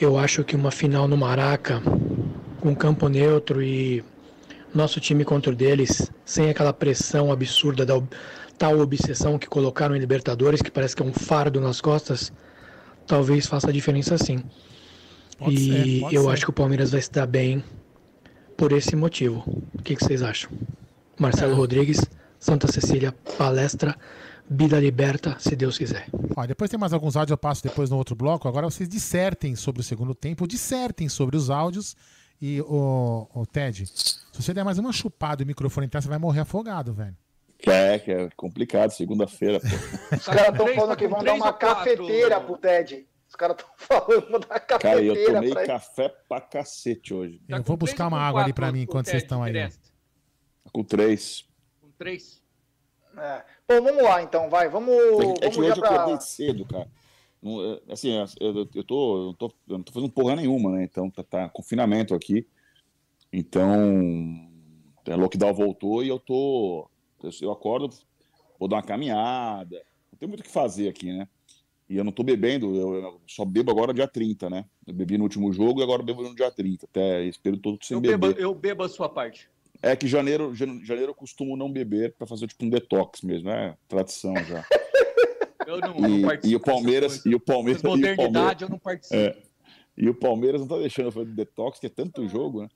eu 0.00 0.16
acho 0.16 0.42
que 0.42 0.56
uma 0.56 0.70
final 0.70 1.06
no 1.06 1.14
Maraca, 1.14 1.82
com 2.58 2.74
campo 2.74 3.06
neutro 3.06 3.62
e 3.62 4.02
nosso 4.74 4.98
time 4.98 5.26
contra 5.26 5.52
o 5.52 5.54
deles, 5.54 6.10
sem 6.24 6.48
aquela 6.48 6.72
pressão 6.72 7.30
absurda 7.30 7.84
da 7.84 8.00
tal 8.56 8.78
obsessão 8.78 9.38
que 9.38 9.46
colocaram 9.46 9.94
em 9.94 9.98
Libertadores, 9.98 10.62
que 10.62 10.70
parece 10.70 10.96
que 10.96 11.02
é 11.02 11.04
um 11.04 11.12
fardo 11.12 11.60
nas 11.60 11.82
costas, 11.82 12.32
talvez 13.06 13.46
faça 13.46 13.68
a 13.68 13.72
diferença 13.72 14.16
sim. 14.16 14.42
Pode 15.38 15.54
e 15.54 16.00
ser, 16.00 16.14
eu 16.14 16.22
ser. 16.22 16.30
acho 16.30 16.44
que 16.46 16.50
o 16.50 16.54
Palmeiras 16.54 16.92
vai 16.92 17.02
se 17.02 17.12
dar 17.12 17.26
bem 17.26 17.62
por 18.56 18.72
esse 18.72 18.96
motivo. 18.96 19.44
O 19.74 19.82
que, 19.82 19.94
que 19.94 20.02
vocês 20.02 20.22
acham? 20.22 20.50
Marcelo 21.20 21.54
Rodrigues, 21.54 22.00
Santa 22.38 22.66
Cecília, 22.72 23.12
palestra, 23.36 23.94
Vida 24.48 24.80
Liberta, 24.80 25.36
se 25.38 25.54
Deus 25.54 25.76
quiser. 25.76 26.06
Ó, 26.34 26.46
depois 26.46 26.70
tem 26.70 26.80
mais 26.80 26.94
alguns 26.94 27.14
áudios, 27.14 27.32
eu 27.32 27.36
passo 27.36 27.62
depois 27.62 27.90
no 27.90 27.98
outro 27.98 28.16
bloco. 28.16 28.48
Agora 28.48 28.68
vocês 28.68 28.88
dissertem 28.88 29.54
sobre 29.54 29.82
o 29.82 29.84
segundo 29.84 30.14
tempo, 30.14 30.48
dissertem 30.48 31.10
sobre 31.10 31.36
os 31.36 31.50
áudios. 31.50 31.94
E, 32.40 32.62
o, 32.62 33.44
Ted, 33.52 33.86
se 33.86 34.16
você 34.32 34.54
der 34.54 34.64
mais 34.64 34.78
uma 34.78 34.92
chupada 34.92 35.42
e 35.42 35.44
o 35.44 35.46
microfone 35.46 35.86
entrar, 35.86 36.00
você 36.00 36.08
vai 36.08 36.18
morrer 36.18 36.40
afogado, 36.40 36.94
velho. 36.94 37.14
É, 37.66 37.98
que 37.98 38.10
é 38.10 38.30
complicado, 38.34 38.90
segunda-feira. 38.90 39.58
Os 39.58 40.24
caras 40.24 40.48
estão 40.48 40.66
falando 40.68 40.88
tá 40.88 40.96
que 40.96 41.06
com 41.06 41.14
vão 41.14 41.22
dar 41.22 41.34
uma 41.34 41.46
ou 41.48 41.52
quatro? 41.52 41.76
cafeteira 41.76 42.40
pro 42.40 42.56
Ted. 42.56 43.06
Os 43.28 43.36
caras 43.36 43.58
estão 43.58 43.70
falando 43.76 44.06
que 44.06 44.30
vão 44.32 44.40
dar 44.40 44.48
uma 44.48 44.58
Cara, 44.78 45.02
eu 45.02 45.14
cafeteira 45.14 45.34
tomei 45.34 45.52
pra 45.52 45.66
café 45.66 46.08
pra 46.26 46.40
cacete 46.40 47.12
hoje. 47.12 47.42
Eu 47.46 47.62
vou 47.62 47.76
buscar 47.76 48.08
uma 48.08 48.18
água 48.18 48.42
ali 48.42 48.54
pra 48.54 48.72
mim 48.72 48.80
enquanto 48.80 49.10
vocês 49.10 49.22
estão 49.22 49.42
aí. 49.42 49.52
Com 50.72 50.84
três. 50.84 51.44
Com 51.80 51.90
três. 51.98 52.42
É. 53.16 53.44
Bom, 53.68 53.82
vamos 53.82 54.02
lá 54.02 54.22
então, 54.22 54.48
vai. 54.48 54.68
Vamos, 54.68 54.94
É 54.94 55.34
que, 55.34 55.44
é 55.44 55.50
que 55.50 55.60
hoje 55.60 55.70
eu 55.70 55.76
pra... 55.76 55.96
acordei 55.96 56.20
cedo, 56.20 56.64
cara. 56.64 56.88
Não, 57.42 57.64
é, 57.64 57.92
Assim, 57.92 58.10
eu, 58.12 58.26
eu, 58.40 58.68
eu 58.74 58.84
tô, 58.84 59.16
eu, 59.18 59.24
não 59.26 59.34
tô, 59.34 59.46
eu 59.68 59.78
não 59.78 59.82
tô 59.82 59.92
fazendo 59.92 60.12
porra 60.12 60.36
nenhuma, 60.36 60.72
né? 60.72 60.84
Então 60.84 61.10
tá, 61.10 61.22
tá 61.22 61.48
confinamento 61.48 62.14
aqui. 62.14 62.46
Então, 63.32 64.48
a 65.08 65.14
lockdown 65.16 65.54
voltou 65.54 66.02
e 66.04 66.08
eu 66.08 66.18
tô. 66.18 66.88
Eu, 67.22 67.30
eu 67.42 67.50
acordo, 67.52 67.90
vou 68.58 68.68
dar 68.68 68.76
uma 68.76 68.82
caminhada. 68.82 69.82
Não 70.12 70.18
tem 70.18 70.28
muito 70.28 70.40
o 70.40 70.44
que 70.44 70.50
fazer 70.50 70.88
aqui, 70.88 71.12
né? 71.12 71.28
E 71.88 71.96
eu 71.96 72.04
não 72.04 72.12
tô 72.12 72.22
bebendo, 72.22 72.76
eu, 72.76 73.20
só 73.26 73.44
bebo 73.44 73.72
agora 73.72 73.92
dia 73.92 74.06
30, 74.06 74.48
né? 74.48 74.64
Eu 74.86 74.94
bebi 74.94 75.18
no 75.18 75.24
último 75.24 75.52
jogo 75.52 75.80
e 75.80 75.82
agora 75.82 76.04
bebo 76.04 76.22
no 76.22 76.36
dia 76.36 76.48
30. 76.48 76.86
Até 76.86 77.24
esse 77.24 77.38
período 77.38 77.62
todo 77.62 77.84
sem 77.84 77.96
Eu 77.96 78.00
beber. 78.00 78.28
bebo, 78.34 78.40
eu 78.40 78.54
bebo 78.54 78.84
a 78.84 78.88
sua 78.88 79.08
parte. 79.08 79.50
É 79.82 79.96
que 79.96 80.06
janeiro, 80.06 80.54
jan- 80.54 80.84
janeiro 80.84 81.10
eu 81.10 81.14
costumo 81.14 81.56
não 81.56 81.70
beber 81.72 82.14
para 82.16 82.26
fazer 82.26 82.46
tipo 82.46 82.64
um 82.64 82.70
detox 82.70 83.22
mesmo, 83.22 83.48
é 83.50 83.76
tradição 83.88 84.34
já. 84.44 84.64
Eu 85.66 85.76
não, 85.80 85.88
eu 85.94 86.00
não 86.00 86.18
E, 86.18 86.22
participo. 86.22 86.52
e 86.52 86.56
o 86.56 86.60
Palmeiras, 86.60 87.24
e 87.26 87.34
o 87.34 87.38
Palmeiras, 87.40 87.80
Essas 87.84 87.84
e 87.84 87.86
o 87.86 87.90
modernidade 87.90 88.32
Palmeiras- 88.32 88.62
eu 88.62 88.68
não 88.70 88.78
participo. 88.78 89.14
é, 89.14 89.42
e 89.96 90.08
o 90.08 90.14
Palmeiras 90.14 90.60
não 90.62 90.66
tá 90.68 90.78
deixando 90.78 91.06
eu 91.06 91.12
fazer 91.12 91.32
detox, 91.32 91.78
que 91.78 91.86
é 91.86 91.90
tanto 91.90 92.26
jogo, 92.26 92.62
né? 92.62 92.68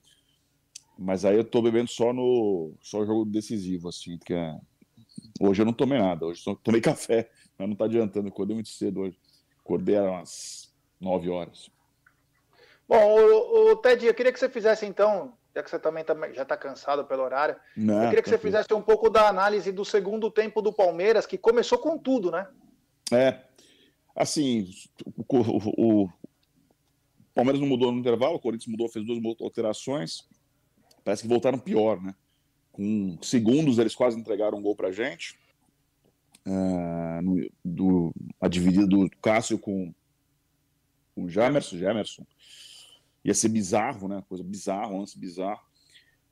Mas 0.96 1.24
aí 1.24 1.34
eu 1.36 1.42
tô 1.44 1.60
bebendo 1.60 1.90
só 1.90 2.12
no 2.12 2.72
só 2.80 3.04
jogo 3.04 3.24
decisivo, 3.24 3.88
assim, 3.88 4.16
que 4.24 4.32
é... 4.32 4.56
hoje 5.40 5.62
eu 5.62 5.66
não 5.66 5.72
tomei 5.72 5.98
nada, 5.98 6.24
hoje 6.24 6.40
só 6.40 6.54
tomei 6.54 6.80
café, 6.82 7.28
mas 7.58 7.68
não 7.68 7.74
tá 7.74 7.86
adiantando, 7.86 8.28
eu 8.28 8.32
acordei 8.32 8.54
muito 8.54 8.68
cedo 8.68 9.00
hoje. 9.00 9.18
Acordei 9.58 9.96
às 9.96 10.04
umas 10.06 10.74
9 11.00 11.30
horas. 11.30 11.68
Bom, 12.86 13.18
o, 13.18 13.72
o 13.72 13.76
Ted, 13.76 14.06
eu 14.06 14.14
queria 14.14 14.32
que 14.32 14.38
você 14.38 14.48
fizesse 14.48 14.86
então, 14.86 15.36
já 15.54 15.62
que 15.62 15.70
você 15.70 15.78
também 15.78 16.02
tá- 16.04 16.14
já 16.32 16.42
está 16.42 16.56
cansado 16.56 17.04
pelo 17.04 17.22
horário, 17.22 17.56
Não, 17.76 18.02
eu 18.02 18.08
queria 18.08 18.22
que 18.22 18.28
você 18.28 18.38
fizesse 18.38 18.74
um 18.74 18.82
pouco 18.82 19.08
da 19.08 19.28
análise 19.28 19.70
do 19.70 19.84
segundo 19.84 20.30
tempo 20.30 20.60
do 20.60 20.72
Palmeiras, 20.72 21.26
que 21.26 21.38
começou 21.38 21.78
com 21.78 21.96
tudo, 21.96 22.30
né? 22.30 22.48
É, 23.12 23.40
assim, 24.16 24.68
o, 25.06 25.24
o- 25.28 26.04
o 26.06 26.08
Palmeiras 27.34 27.60
não 27.60 27.68
mudou 27.68 27.92
no 27.92 27.98
intervalo, 28.00 28.34
o 28.36 28.40
Corinthians 28.40 28.70
mudou, 28.70 28.88
fez 28.88 29.04
duas 29.06 29.20
alterações. 29.40 30.28
Parece 31.04 31.22
que 31.22 31.28
voltaram 31.28 31.58
pior, 31.58 32.00
né? 32.02 32.14
Com 32.72 33.16
segundos 33.22 33.78
eles 33.78 33.94
quase 33.94 34.18
entregaram 34.18 34.58
um 34.58 34.62
gol 34.62 34.74
pra 34.74 34.90
gente. 34.90 35.38
Ah, 36.46 37.20
no- 37.22 37.48
do, 37.64 38.12
a 38.40 38.48
dividida 38.48 38.86
do 38.86 39.08
Cássio 39.22 39.58
com 39.58 39.94
o 41.16 41.28
Jamerson, 41.28 41.76
Jamerson. 41.76 42.26
Ia 43.24 43.34
ser 43.34 43.48
bizarro, 43.48 44.08
né? 44.08 44.22
Coisa 44.28 44.44
bizarra, 44.44 44.88
um 44.92 44.98
lance 44.98 45.18
bizarro. 45.18 45.60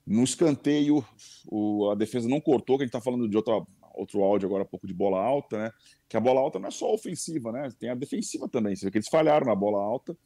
No 0.06 0.24
escanteio, 0.24 1.04
o- 1.50 1.90
a 1.90 1.94
defesa 1.94 2.28
não 2.28 2.40
cortou, 2.40 2.76
que 2.76 2.82
a 2.82 2.86
gente 2.86 2.92
tá 2.92 3.00
falando 3.00 3.28
de 3.28 3.36
outra, 3.36 3.62
outro 3.94 4.22
áudio 4.22 4.46
agora, 4.48 4.62
há 4.64 4.66
pouco 4.66 4.86
de 4.86 4.92
bola 4.92 5.20
alta, 5.20 5.58
né? 5.64 5.70
Que 6.08 6.16
a 6.16 6.20
bola 6.20 6.40
alta 6.40 6.58
não 6.58 6.68
é 6.68 6.70
só 6.70 6.92
ofensiva, 6.92 7.52
né? 7.52 7.70
Tem 7.78 7.88
a 7.88 7.94
defensiva 7.94 8.48
também. 8.48 8.74
Você 8.74 8.84
vê 8.86 8.90
que 8.90 8.98
eles 8.98 9.08
falharam 9.08 9.46
na 9.46 9.54
bola 9.54 9.78
alta. 9.82 10.16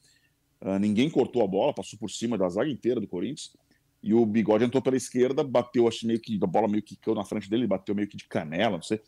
Ah, 0.60 0.78
ninguém 0.78 1.10
cortou 1.10 1.44
a 1.44 1.46
bola, 1.46 1.74
passou 1.74 1.98
por 1.98 2.10
cima 2.10 2.38
da 2.38 2.48
zaga 2.48 2.70
inteira 2.70 3.00
do 3.00 3.06
Corinthians. 3.06 3.54
E 4.02 4.14
o 4.14 4.24
Bigode 4.24 4.64
entrou 4.64 4.82
pela 4.82 4.96
esquerda, 4.96 5.44
bateu, 5.44 5.86
acho 5.86 6.06
meio 6.06 6.20
que 6.20 6.38
a 6.42 6.46
bola 6.46 6.68
meio 6.68 6.82
que 6.82 6.96
caiu 6.96 7.14
na 7.14 7.24
frente 7.24 7.50
dele, 7.50 7.66
bateu 7.66 7.94
meio 7.94 8.08
que 8.08 8.16
de 8.16 8.26
canela, 8.26 8.76
não 8.76 8.82
sei. 8.82 9.00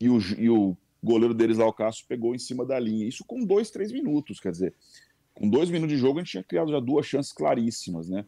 E 0.00 0.08
o, 0.08 0.18
e 0.38 0.50
o 0.50 0.76
goleiro 1.02 1.34
deles 1.34 1.58
lá, 1.58 1.66
o 1.66 1.72
Cássio, 1.72 2.06
pegou 2.08 2.34
em 2.34 2.38
cima 2.38 2.64
da 2.64 2.78
linha. 2.78 3.06
Isso 3.06 3.24
com 3.26 3.44
dois, 3.44 3.70
três 3.70 3.92
minutos, 3.92 4.40
quer 4.40 4.50
dizer. 4.50 4.74
Com 5.36 5.50
dois 5.50 5.68
minutos 5.68 5.94
de 5.94 6.00
jogo, 6.00 6.18
a 6.18 6.22
gente 6.22 6.30
tinha 6.30 6.42
criado 6.42 6.70
já 6.70 6.80
duas 6.80 7.04
chances 7.04 7.30
claríssimas, 7.30 8.08
né? 8.08 8.24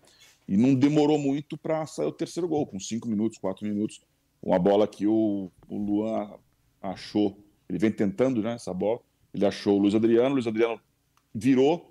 E 0.47 0.59
não 0.59 0.75
demorou 0.75 1.19
muito 1.19 1.57
para 1.57 1.87
sair 1.87 2.07
o 2.07 2.13
terceiro 2.13 2.47
gol, 2.47 2.67
com 2.67 2.79
cinco 2.79 3.09
minutos, 3.09 3.39
quatro 3.39 3.67
minutos. 3.67 4.03
Uma 4.43 4.59
bola 4.59 4.87
que 4.87 5.07
o, 5.07 5.51
o 5.67 5.77
Luan 5.77 6.35
achou, 6.83 7.43
ele 7.67 7.79
vem 7.79 7.91
tentando, 7.91 8.43
né, 8.43 8.55
essa 8.55 8.75
bola. 8.75 9.01
Ele 9.33 9.47
achou 9.47 9.77
o 9.77 9.79
Luiz 9.79 9.95
Adriano, 9.95 10.31
o 10.31 10.35
Luiz 10.35 10.47
Adriano 10.47 10.79
virou. 11.35 11.91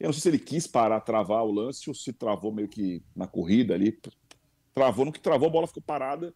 Eu 0.00 0.06
não 0.06 0.12
sei 0.12 0.22
se 0.22 0.28
ele 0.28 0.38
quis 0.38 0.66
parar, 0.66 1.00
travar 1.00 1.44
o 1.44 1.52
lance 1.52 1.88
ou 1.88 1.94
se 1.94 2.12
travou 2.12 2.52
meio 2.52 2.68
que 2.68 3.02
na 3.14 3.28
corrida 3.28 3.74
ali. 3.74 3.96
Travou, 4.74 5.04
no 5.04 5.12
que 5.12 5.20
travou, 5.20 5.48
a 5.48 5.52
bola 5.52 5.66
ficou 5.68 5.82
parada 5.82 6.34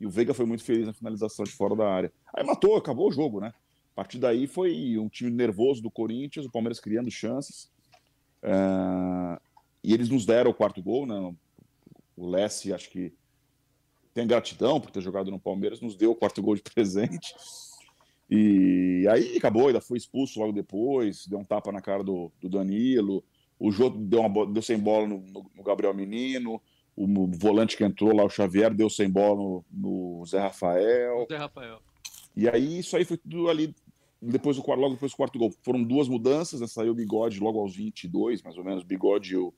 e 0.00 0.06
o 0.06 0.10
Veiga 0.10 0.32
foi 0.34 0.46
muito 0.46 0.62
feliz 0.62 0.86
na 0.86 0.92
finalização 0.92 1.44
de 1.44 1.50
fora 1.50 1.74
da 1.74 1.88
área. 1.88 2.12
Aí 2.32 2.44
matou, 2.44 2.76
acabou 2.76 3.08
o 3.08 3.12
jogo, 3.12 3.40
né? 3.40 3.52
A 3.96 4.02
partir 4.04 4.18
daí 4.18 4.46
foi 4.46 4.98
um 4.98 5.08
time 5.08 5.30
nervoso 5.30 5.80
do 5.80 5.90
Corinthians, 5.90 6.44
o 6.44 6.50
Palmeiras 6.50 6.78
criando 6.78 7.10
chances. 7.10 7.70
Ah, 8.42 9.40
e 9.82 9.94
eles 9.94 10.10
nos 10.10 10.26
deram 10.26 10.50
o 10.50 10.54
quarto 10.54 10.82
gol, 10.82 11.06
né? 11.06 11.34
O 12.14 12.28
Lessie, 12.28 12.74
acho 12.74 12.90
que 12.90 13.14
tem 14.12 14.26
gratidão 14.26 14.78
por 14.78 14.90
ter 14.90 15.00
jogado 15.00 15.30
no 15.30 15.38
Palmeiras, 15.40 15.80
nos 15.80 15.96
deu 15.96 16.10
o 16.10 16.14
quarto 16.14 16.42
gol 16.42 16.54
de 16.54 16.60
presente. 16.62 17.34
E 18.28 19.06
aí 19.10 19.38
acabou, 19.38 19.68
ainda 19.68 19.80
foi 19.80 19.96
expulso 19.96 20.40
logo 20.40 20.52
depois, 20.52 21.26
deu 21.26 21.38
um 21.38 21.44
tapa 21.44 21.72
na 21.72 21.80
cara 21.80 22.04
do, 22.04 22.30
do 22.38 22.50
Danilo. 22.50 23.24
O 23.58 23.72
Jô 23.72 23.88
deu, 23.88 24.20
uma, 24.20 24.46
deu 24.46 24.60
sem 24.62 24.78
bola 24.78 25.06
no, 25.06 25.20
no- 25.20 25.62
Gabriel 25.64 25.94
Menino. 25.94 26.60
O 26.94 27.06
volante 27.38 27.76
que 27.78 27.84
entrou 27.84 28.14
lá, 28.14 28.24
o 28.24 28.28
Xavier, 28.30 28.74
deu 28.74 28.90
sem 28.90 29.08
bola 29.08 29.36
no, 29.36 29.64
no 29.70 30.26
Zé 30.26 30.38
Rafael. 30.40 31.26
Zé 31.30 31.38
Rafael. 31.38 31.80
E 32.36 32.46
aí 32.48 32.78
isso 32.80 32.94
aí 32.96 33.04
foi 33.04 33.16
tudo 33.16 33.48
ali 33.48 33.74
depois 34.20 34.56
do 34.56 34.62
quarto, 34.62 34.80
logo 34.80 34.94
depois 34.94 35.12
do 35.12 35.16
quarto 35.16 35.38
gol. 35.38 35.52
Foram 35.62 35.82
duas 35.82 36.08
mudanças, 36.08 36.60
né? 36.60 36.66
saiu 36.66 36.92
o 36.92 36.94
Bigode 36.94 37.40
logo 37.40 37.60
aos 37.60 37.76
22, 37.76 38.42
mais 38.42 38.56
ou 38.56 38.64
menos, 38.64 38.82
o 38.82 38.86
Bigode 38.86 39.34
e 39.34 39.36
o, 39.36 39.54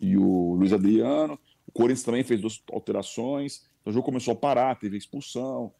e 0.00 0.16
o 0.16 0.54
Luiz 0.54 0.72
Adriano. 0.72 1.38
O 1.66 1.72
Corinthians 1.72 2.04
também 2.04 2.24
fez 2.24 2.40
duas 2.40 2.62
alterações. 2.72 3.66
Então, 3.80 3.90
o 3.90 3.92
jogo 3.92 4.06
começou 4.06 4.32
a 4.32 4.36
parar, 4.36 4.78
teve 4.78 4.96
expulsão. 4.96 5.72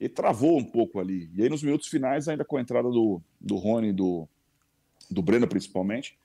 e 0.00 0.08
travou 0.08 0.58
um 0.58 0.64
pouco 0.64 0.98
ali. 0.98 1.30
E 1.34 1.42
aí, 1.42 1.48
nos 1.48 1.62
minutos 1.62 1.88
finais, 1.88 2.28
ainda 2.28 2.44
com 2.44 2.56
a 2.56 2.60
entrada 2.60 2.88
do, 2.88 3.20
do 3.40 3.56
Rony 3.56 3.92
do, 3.92 4.28
do 5.10 5.22
Breno, 5.22 5.46
principalmente, 5.46 6.18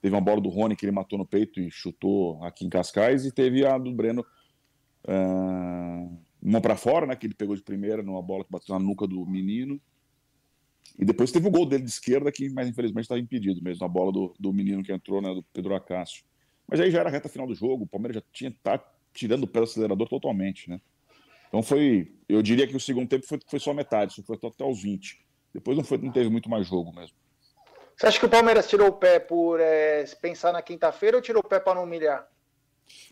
teve 0.00 0.14
uma 0.14 0.20
bola 0.20 0.40
do 0.40 0.48
Rony 0.48 0.76
que 0.76 0.84
ele 0.84 0.92
matou 0.92 1.18
no 1.18 1.26
peito 1.26 1.60
e 1.60 1.70
chutou 1.70 2.42
aqui 2.44 2.64
em 2.64 2.68
Cascais, 2.68 3.24
e 3.24 3.32
teve 3.32 3.66
a 3.66 3.78
do 3.78 3.92
Breno, 3.92 4.24
uh, 5.04 6.18
uma 6.40 6.60
para 6.60 6.76
fora, 6.76 7.06
né, 7.06 7.16
que 7.16 7.26
ele 7.26 7.34
pegou 7.34 7.56
de 7.56 7.62
primeira, 7.62 8.02
numa 8.02 8.22
bola 8.22 8.44
que 8.44 8.50
bateu 8.50 8.78
na 8.78 8.84
nuca 8.84 9.06
do 9.06 9.24
menino. 9.26 9.80
E 10.98 11.04
depois 11.04 11.30
teve 11.30 11.46
o 11.46 11.50
gol 11.50 11.66
dele 11.66 11.84
de 11.84 11.90
esquerda, 11.90 12.32
que, 12.32 12.48
mas 12.50 12.68
infelizmente 12.68 13.04
estava 13.04 13.20
impedido 13.20 13.62
mesmo, 13.62 13.84
a 13.84 13.88
bola 13.88 14.10
do, 14.10 14.34
do 14.38 14.52
menino 14.52 14.82
que 14.82 14.92
entrou, 14.92 15.20
né, 15.20 15.32
do 15.34 15.42
Pedro 15.52 15.74
Acácio. 15.74 16.24
Mas 16.66 16.80
aí 16.80 16.90
já 16.90 17.00
era 17.00 17.08
a 17.08 17.12
reta 17.12 17.28
final 17.28 17.46
do 17.46 17.54
jogo, 17.54 17.84
o 17.84 17.86
Palmeiras 17.86 18.16
já 18.16 18.22
tinha 18.32 18.54
tá 18.62 18.82
tirando 19.12 19.44
o 19.44 19.46
pé 19.46 19.60
do 19.60 19.64
acelerador 19.64 20.08
totalmente, 20.08 20.68
né? 20.68 20.80
Então 21.48 21.62
foi, 21.62 22.12
eu 22.28 22.42
diria 22.42 22.66
que 22.66 22.76
o 22.76 22.80
segundo 22.80 23.08
tempo 23.08 23.26
foi, 23.26 23.38
foi 23.46 23.60
só 23.60 23.72
metade, 23.72 24.14
só 24.14 24.22
foi 24.22 24.36
até 24.42 24.64
os 24.64 24.82
20. 24.82 25.24
Depois 25.54 25.76
não, 25.76 25.84
foi, 25.84 25.98
não 25.98 26.12
teve 26.12 26.28
muito 26.28 26.50
mais 26.50 26.66
jogo 26.66 26.92
mesmo. 26.92 27.16
Você 27.96 28.06
acha 28.06 28.18
que 28.18 28.26
o 28.26 28.28
Palmeiras 28.28 28.68
tirou 28.68 28.88
o 28.88 28.92
pé 28.92 29.18
por 29.18 29.58
é, 29.58 30.04
pensar 30.20 30.52
na 30.52 30.60
quinta-feira 30.60 31.16
ou 31.16 31.22
tirou 31.22 31.40
o 31.42 31.48
pé 31.48 31.58
para 31.58 31.76
não 31.76 31.84
humilhar? 31.84 32.28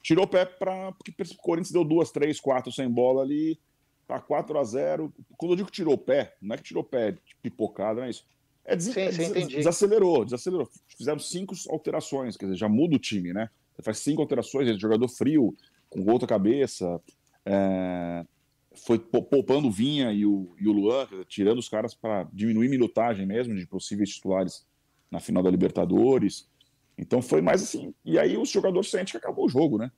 Tirou 0.03 0.25
o 0.25 0.29
pé 0.29 0.45
para. 0.45 0.93
Porque 0.93 1.11
o 1.11 1.37
Corinthians 1.37 1.73
deu 1.73 1.85
duas, 1.85 2.11
três, 2.11 2.39
quatro 2.39 2.71
sem 2.71 2.89
bola 2.89 3.23
ali. 3.23 3.59
Tá 4.07 4.21
4 4.21 4.59
a 4.59 4.65
0 4.65 5.15
Quando 5.39 5.53
eu 5.53 5.57
digo 5.57 5.71
tirou 5.71 5.95
o 5.95 5.99
pé, 5.99 6.37
não 6.43 6.55
é 6.55 6.59
que 6.59 6.65
tirou 6.65 6.83
o 6.83 6.87
pé 6.87 7.17
pipocada, 7.51 8.01
não 8.01 8.07
é 8.07 8.11
isso. 8.11 8.25
É 8.65 8.75
des... 8.75 8.87
sim, 8.87 9.13
sim, 9.13 9.33
des... 9.33 9.49
desacelerou, 9.49 10.25
desacelerou. 10.25 10.69
Fizeram 10.89 11.19
cinco 11.19 11.55
alterações, 11.69 12.37
quer 12.37 12.47
dizer, 12.47 12.59
já 12.59 12.69
muda 12.69 12.97
o 12.97 12.99
time, 12.99 13.33
né? 13.33 13.51
Você 13.75 13.83
faz 13.83 13.99
cinco 13.99 14.23
alterações, 14.23 14.81
jogador 14.81 15.09
frio, 15.09 15.55
com 15.91 16.11
outra 16.11 16.27
cabeça, 16.27 17.01
é... 17.45 18.25
foi 18.75 18.99
poupando 18.99 19.69
o 19.69 19.71
Vinha 19.71 20.13
e 20.13 20.25
o, 20.25 20.55
e 20.59 20.67
o 20.67 20.73
Luan, 20.73 21.07
dizer, 21.07 21.25
tirando 21.27 21.59
os 21.59 21.69
caras 21.69 21.95
para 21.95 22.27
diminuir 22.33 22.69
minutagem 22.69 23.27
mesmo 23.27 23.55
de 23.55 23.67
possíveis 23.67 24.11
titulares 24.11 24.67
na 25.11 25.21
final 25.21 25.43
da 25.43 25.51
Libertadores. 25.51 26.49
Então 26.97 27.21
foi 27.21 27.41
mais 27.41 27.63
assim. 27.63 27.95
E 28.05 28.19
aí 28.19 28.37
os 28.37 28.49
jogadores 28.49 28.91
sentem 28.91 29.13
que 29.13 29.17
acabou 29.17 29.47
o 29.47 29.49
jogo, 29.49 29.79
né? 29.79 29.91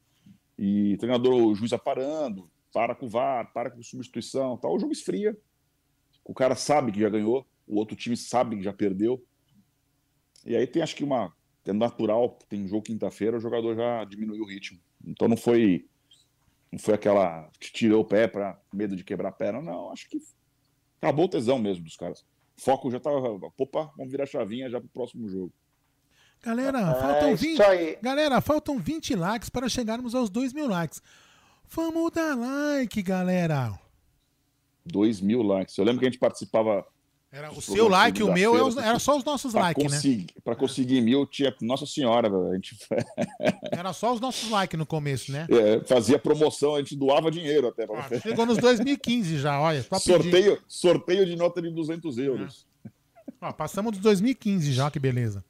E 0.59 0.95
o 0.95 0.99
treinador, 0.99 1.35
o 1.35 1.55
juiz 1.55 1.73
aparando, 1.73 2.51
para 2.73 2.95
com 2.95 3.07
o 3.07 3.09
VAR, 3.09 3.53
para 3.53 3.71
com 3.71 3.83
substituição, 3.83 4.57
tal. 4.57 4.75
O 4.75 4.79
jogo 4.79 4.93
esfria. 4.93 5.37
O 6.27 6.35
cara 6.35 6.57
sabe 6.57 6.91
que 6.91 7.01
já 7.01 7.09
ganhou, 7.09 7.47
o 7.67 7.77
outro 7.77 7.97
time 7.97 8.17
sabe 8.17 8.57
que 8.57 8.63
já 8.63 8.73
perdeu. 8.73 9.25
E 10.45 10.57
aí 10.57 10.67
tem 10.67 10.83
acho 10.83 10.97
que 10.97 11.05
uma 11.05 11.33
é 11.65 11.73
natural, 11.73 12.39
tem 12.49 12.67
jogo 12.67 12.83
quinta-feira, 12.83 13.37
o 13.37 13.41
jogador 13.41 13.75
já 13.75 14.05
diminuiu 14.05 14.43
o 14.43 14.47
ritmo. 14.47 14.79
Então 15.05 15.29
não 15.29 15.37
foi 15.37 15.89
não 16.71 16.79
foi 16.79 16.95
aquela 16.95 17.49
que 17.61 17.73
tirou 17.73 18.03
o 18.03 18.05
pé 18.05 18.27
para 18.27 18.61
medo 18.73 18.97
de 18.97 19.05
quebrar 19.05 19.29
a 19.29 19.33
perna, 19.33 19.63
não, 19.63 19.91
acho 19.91 20.09
que 20.09 20.19
acabou 21.01 21.27
o 21.27 21.29
tesão 21.29 21.59
mesmo 21.59 21.85
dos 21.85 21.97
caras. 21.97 22.21
O 22.57 22.61
foco 22.61 22.91
já 22.91 22.99
tava, 22.99 23.19
opa, 23.59 23.93
vamos 23.97 24.11
virar 24.11 24.25
a 24.25 24.27
chavinha 24.27 24.69
já 24.69 24.81
pro 24.81 24.89
próximo 24.89 25.29
jogo. 25.29 25.53
Galera, 26.43 26.79
é, 26.79 27.01
faltam 27.01 27.37
20, 27.37 27.59
galera, 28.03 28.41
faltam 28.41 28.79
20 28.79 29.15
likes 29.17 29.49
para 29.49 29.69
chegarmos 29.69 30.15
aos 30.15 30.29
2 30.29 30.53
mil 30.53 30.69
likes. 30.69 31.01
Vamos 31.69 32.13
dar 32.13 32.37
like, 32.37 33.03
galera. 33.03 33.86
2 34.87 35.21
mil 35.21 35.43
likes. 35.43 35.77
Eu 35.77 35.85
lembro 35.85 36.01
que 36.01 36.07
a 36.07 36.11
gente 36.11 36.19
participava. 36.19 36.85
Era 37.31 37.53
o 37.53 37.61
seu 37.61 37.89
like, 37.89 38.23
o 38.23 38.33
meu, 38.33 38.73
feira, 38.73 38.89
era 38.89 38.99
só 38.99 39.17
os 39.17 39.25
nossos 39.25 39.53
likes, 39.53 40.05
né? 40.05 40.27
Para 40.45 40.55
conseguir 40.55 41.01
mil, 41.01 41.27
tinha. 41.27 41.55
Nossa 41.61 41.85
Senhora, 41.85 42.29
a 42.29 42.55
gente. 42.55 42.77
era 43.71 43.93
só 43.93 44.15
os 44.15 44.21
nossos 44.21 44.49
likes 44.51 44.79
no 44.79 44.87
começo, 44.87 45.33
né? 45.33 45.47
É, 45.51 45.81
fazia 45.85 46.19
promoção, 46.19 46.77
a 46.77 46.79
gente 46.79 46.97
doava 46.97 47.31
dinheiro 47.31 47.69
até. 47.69 47.87
Pra... 47.87 48.09
Ah, 48.11 48.21
chegou 48.21 48.47
nos 48.47 48.59
2015 48.59 49.39
já, 49.39 49.61
olha. 49.61 49.85
Sorteio, 49.99 50.59
sorteio 50.67 51.27
de 51.27 51.37
nota 51.37 51.61
de 51.61 51.71
200 51.71 52.17
euros. 52.19 52.67
É. 52.85 52.91
Ó, 53.43 53.53
passamos 53.53 53.93
dos 53.93 54.01
2015 54.01 54.73
já, 54.73 54.91
que 54.91 54.99
beleza. 54.99 55.45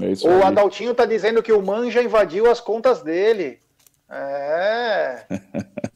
É 0.00 0.28
o 0.28 0.44
Adaltinho 0.44 0.94
tá 0.94 1.04
dizendo 1.04 1.42
que 1.42 1.52
o 1.52 1.62
Manja 1.62 2.02
invadiu 2.02 2.50
as 2.50 2.60
contas 2.60 3.02
dele. 3.02 3.60
É. 4.08 5.26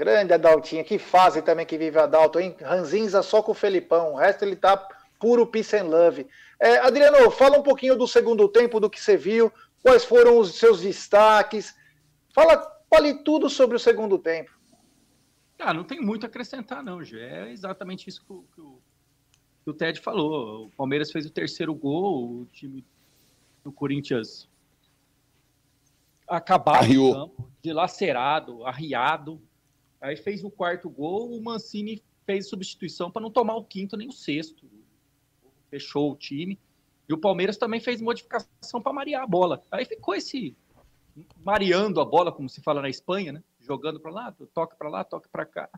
Grande 0.00 0.32
Adaltinho. 0.32 0.82
Que 0.82 0.98
fase 0.98 1.42
também 1.42 1.66
que 1.66 1.76
vive 1.76 1.98
Adalto, 1.98 2.40
hein? 2.40 2.56
Ranzinza 2.62 3.22
só 3.22 3.42
com 3.42 3.52
o 3.52 3.54
Felipão. 3.54 4.14
O 4.14 4.16
resto 4.16 4.42
ele 4.46 4.56
tá 4.56 4.78
puro 5.18 5.46
peace 5.46 5.76
and 5.76 5.84
love. 5.84 6.26
É, 6.58 6.78
Adriano, 6.78 7.30
fala 7.30 7.58
um 7.58 7.62
pouquinho 7.62 7.94
do 7.94 8.08
segundo 8.08 8.48
tempo, 8.48 8.80
do 8.80 8.88
que 8.88 8.98
você 8.98 9.14
viu. 9.14 9.52
Quais 9.82 10.02
foram 10.02 10.38
os 10.38 10.54
seus 10.54 10.80
destaques? 10.80 11.76
Fala, 12.34 12.66
fale 12.88 13.22
tudo 13.22 13.50
sobre 13.50 13.76
o 13.76 13.78
segundo 13.78 14.18
tempo. 14.18 14.50
Ah, 15.58 15.74
não 15.74 15.84
tem 15.84 16.00
muito 16.00 16.24
a 16.24 16.28
acrescentar, 16.28 16.82
não, 16.82 17.04
Gê. 17.04 17.20
É 17.20 17.52
exatamente 17.52 18.08
isso 18.08 18.24
que 18.24 18.32
o, 18.32 18.44
que 18.54 18.60
o, 18.62 18.80
que 19.64 19.70
o 19.70 19.74
Ted 19.74 20.00
falou. 20.00 20.64
O 20.64 20.70
Palmeiras 20.70 21.12
fez 21.12 21.26
o 21.26 21.30
terceiro 21.30 21.74
gol, 21.74 22.40
o 22.40 22.46
time 22.46 22.82
do 23.62 23.70
Corinthians 23.70 24.48
acabado 26.26 27.12
campo, 27.12 27.50
dilacerado, 27.60 28.64
arriado. 28.64 29.42
Aí 30.00 30.16
fez 30.16 30.42
o 30.42 30.50
quarto 30.50 30.88
gol, 30.88 31.30
o 31.30 31.42
Mancini 31.42 32.02
fez 32.24 32.48
substituição 32.48 33.10
para 33.10 33.22
não 33.22 33.30
tomar 33.30 33.56
o 33.56 33.64
quinto 33.64 33.96
nem 33.96 34.08
o 34.08 34.12
sexto. 34.12 34.66
Fechou 35.68 36.12
o 36.12 36.16
time. 36.16 36.58
E 37.08 37.12
o 37.12 37.18
Palmeiras 37.18 37.56
também 37.56 37.80
fez 37.80 38.00
modificação 38.00 38.80
para 38.80 38.92
marear 38.92 39.22
a 39.22 39.26
bola. 39.26 39.62
Aí 39.70 39.84
ficou 39.84 40.14
esse 40.14 40.56
mareando 41.44 42.00
a 42.00 42.04
bola, 42.04 42.32
como 42.32 42.48
se 42.48 42.62
fala 42.62 42.80
na 42.80 42.88
Espanha, 42.88 43.32
né? 43.32 43.44
Jogando 43.58 44.00
para 44.00 44.10
lá, 44.10 44.36
toque 44.54 44.76
para 44.76 44.88
lá, 44.88 45.04
toque 45.04 45.28
para 45.28 45.44
cá. 45.44 45.68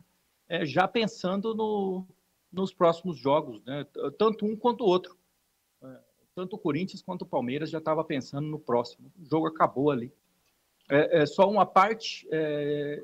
É, 0.47 0.65
já 0.65 0.87
pensando 0.87 1.55
no, 1.55 2.05
nos 2.51 2.73
próximos 2.73 3.17
jogos, 3.17 3.63
né? 3.65 3.85
Tanto 4.17 4.45
um 4.45 4.55
quanto 4.55 4.83
o 4.83 4.87
outro. 4.87 5.17
É, 5.81 5.99
tanto 6.35 6.55
o 6.55 6.59
Corinthians 6.59 7.01
quanto 7.01 7.23
o 7.23 7.27
Palmeiras 7.27 7.69
já 7.69 7.79
estava 7.79 8.03
pensando 8.03 8.47
no 8.47 8.59
próximo. 8.59 9.11
O 9.19 9.25
jogo 9.25 9.47
acabou 9.47 9.91
ali. 9.91 10.13
É, 10.89 11.21
é 11.21 11.25
só 11.25 11.49
uma 11.49 11.65
parte. 11.65 12.27
É... 12.31 13.03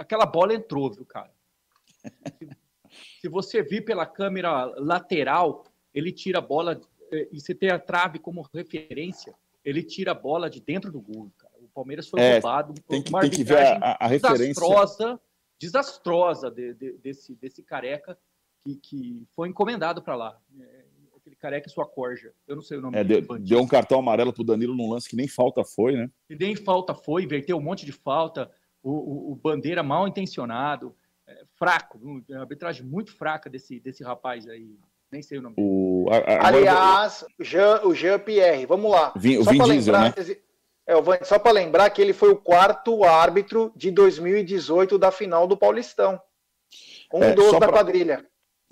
Aquela 0.00 0.24
bola 0.24 0.54
entrou, 0.54 0.90
viu, 0.90 1.04
cara? 1.04 1.30
Se, 2.02 2.48
se 3.20 3.28
você 3.28 3.62
vir 3.62 3.84
pela 3.84 4.06
câmera 4.06 4.64
lateral, 4.78 5.62
ele 5.92 6.10
tira 6.10 6.38
a 6.38 6.42
bola, 6.42 6.80
é, 7.12 7.28
e 7.30 7.38
você 7.38 7.54
tem 7.54 7.68
a 7.68 7.78
trave 7.78 8.18
como 8.18 8.48
referência, 8.54 9.34
ele 9.62 9.82
tira 9.82 10.12
a 10.12 10.14
bola 10.14 10.48
de 10.48 10.58
dentro 10.58 10.90
do 10.90 11.02
gol, 11.02 11.30
cara. 11.36 11.52
O 11.60 11.68
Palmeiras 11.68 12.08
foi 12.08 12.18
é, 12.18 12.32
roubado. 12.32 12.72
Tem 12.88 13.02
que, 13.02 13.12
tem 13.12 13.30
que 13.30 13.44
ver 13.44 13.58
a, 13.58 13.98
a 14.00 14.06
referência. 14.06 14.54
Desastrosa, 14.54 15.20
desastrosa 15.60 16.50
de, 16.50 16.72
de, 16.72 16.92
desse, 16.94 17.34
desse 17.34 17.62
careca 17.62 18.18
que, 18.64 18.76
que 18.76 19.26
foi 19.36 19.50
encomendado 19.50 20.00
para 20.00 20.16
lá. 20.16 20.40
É, 20.58 20.84
aquele 21.14 21.36
careca 21.36 21.68
e 21.68 21.70
sua 21.70 21.86
corja. 21.86 22.32
Eu 22.48 22.56
não 22.56 22.62
sei 22.62 22.78
o 22.78 22.80
nome 22.80 22.96
é, 22.96 23.04
dele. 23.04 23.26
Deu, 23.26 23.38
deu 23.38 23.60
um 23.60 23.68
cartão 23.68 23.98
amarelo 23.98 24.32
pro 24.32 24.44
Danilo 24.44 24.74
num 24.74 24.90
lance 24.90 25.10
que 25.10 25.16
nem 25.16 25.28
falta 25.28 25.62
foi, 25.62 25.94
né? 25.94 26.10
E 26.30 26.34
nem 26.34 26.56
falta 26.56 26.94
foi, 26.94 27.24
inverteu 27.24 27.58
um 27.58 27.62
monte 27.62 27.84
de 27.84 27.92
falta. 27.92 28.50
O, 28.82 28.90
o, 28.90 29.32
o 29.32 29.36
Bandeira 29.36 29.82
mal 29.82 30.08
intencionado, 30.08 30.94
é, 31.26 31.44
fraco, 31.56 32.00
a 32.32 32.40
arbitragem 32.40 32.84
muito 32.84 33.12
fraca 33.12 33.50
desse, 33.50 33.78
desse 33.80 34.02
rapaz 34.02 34.48
aí. 34.48 34.78
Nem 35.12 35.22
sei 35.22 35.38
o 35.38 35.42
nome 35.42 35.56
o, 35.58 36.06
a, 36.08 36.16
a, 36.18 36.46
Aliás, 36.46 37.24
o 37.38 37.42
Jean, 37.42 37.80
o 37.84 37.94
Jean 37.94 38.18
Pierre, 38.18 38.64
vamos 38.64 38.90
lá. 38.92 39.12
Vin, 39.16 39.42
Vin 39.42 39.62
Diesel, 39.64 39.66
lembrar, 39.66 40.02
né? 40.02 40.36
É, 40.86 41.24
só 41.24 41.38
para 41.38 41.52
lembrar 41.52 41.90
que 41.90 42.00
ele 42.00 42.12
foi 42.12 42.30
o 42.30 42.36
quarto 42.36 43.04
árbitro 43.04 43.72
de 43.76 43.90
2018 43.90 44.98
da 44.98 45.10
final 45.10 45.46
do 45.46 45.56
Paulistão. 45.56 46.20
Um 47.12 47.24
é, 47.24 47.34
dos 47.34 47.52
da 47.52 47.58
pra... 47.58 47.72
quadrilha 47.72 48.24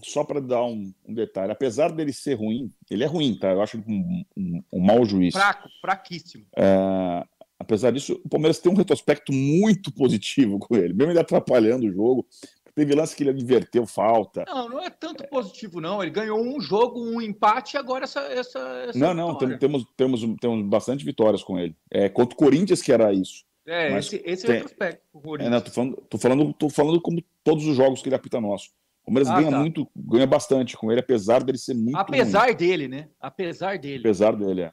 só 0.03 0.23
para 0.23 0.41
dar 0.41 0.65
um, 0.65 0.93
um, 1.07 1.15
detalhe, 1.15 1.51
apesar 1.51 1.91
dele 1.91 2.13
ser 2.13 2.35
ruim, 2.35 2.73
ele 2.91 3.03
é 3.03 3.07
ruim, 3.07 3.37
tá? 3.37 3.51
Eu 3.51 3.61
acho 3.61 3.79
um, 3.79 4.25
um, 4.37 4.63
um 4.73 4.81
mau 4.81 5.05
juiz. 5.05 5.35
Fraco, 5.35 5.69
fraquíssimo. 5.81 6.47
É, 6.57 7.25
apesar 7.59 7.91
disso, 7.91 8.21
o 8.25 8.29
Palmeiras 8.29 8.59
tem 8.59 8.71
um 8.71 8.77
retrospecto 8.77 9.33
muito 9.33 9.93
positivo 9.93 10.59
com 10.59 10.77
ele, 10.77 10.95
mesmo 10.95 11.13
ele 11.13 11.19
atrapalhando 11.19 11.87
o 11.87 11.93
jogo. 11.93 12.27
Teve 12.75 12.95
lance 12.95 13.17
que 13.17 13.25
ele 13.25 13.43
inverteu 13.43 13.85
falta. 13.87 14.45
Não, 14.47 14.69
não 14.69 14.81
é 14.81 14.89
tanto 14.89 15.27
positivo, 15.29 15.81
não. 15.81 16.01
Ele 16.01 16.13
ganhou 16.13 16.41
um 16.41 16.61
jogo, 16.61 17.01
um 17.01 17.21
empate, 17.21 17.75
e 17.75 17.77
agora 17.77 18.05
essa. 18.05 18.21
essa, 18.21 18.61
essa 18.89 18.97
não, 18.97 19.13
não, 19.13 19.37
temos, 19.37 19.59
temos, 19.59 19.87
temos, 19.97 20.21
temos 20.41 20.65
bastante 20.69 21.05
vitórias 21.05 21.43
com 21.43 21.59
ele. 21.59 21.75
É, 21.91 22.09
contra 22.09 22.35
o 22.35 22.39
Corinthians, 22.39 22.81
que 22.81 22.93
era 22.93 23.13
isso. 23.13 23.45
É, 23.67 23.91
Mas 23.91 24.07
esse, 24.07 24.23
esse 24.25 24.45
é 24.45 24.47
tem... 24.47 24.57
é 24.57 24.59
o 24.59 24.63
retrospecto. 24.63 25.03
É, 25.41 25.51
não, 25.51 25.61
tô, 25.61 25.71
falando, 25.73 25.97
tô, 26.09 26.19
falando, 26.19 26.53
tô 26.55 26.71
falando 26.71 27.01
como 27.01 27.23
todos 27.43 27.67
os 27.67 27.77
jogos 27.77 28.01
que 28.01 28.09
ele 28.09 28.15
apita 28.15 28.41
nosso. 28.41 28.71
O 29.03 29.07
Palmeiras 29.07 29.29
ah, 29.29 29.41
ganha 29.41 29.51
tá. 29.51 29.59
muito, 29.59 29.89
ganha 29.97 30.27
bastante 30.27 30.77
com 30.77 30.93
ele, 30.93 31.01
apesar 31.01 31.43
dele 31.43 31.59
ser 31.59 31.75
muito. 31.75 31.97
Apesar 31.97 32.47
ruim. 32.47 32.57
dele, 32.57 32.89
né? 32.89 33.09
Apesar 33.21 33.79
dele. 33.79 33.99
Apesar 34.01 34.37
dele, 34.37 34.63
é. 34.63 34.73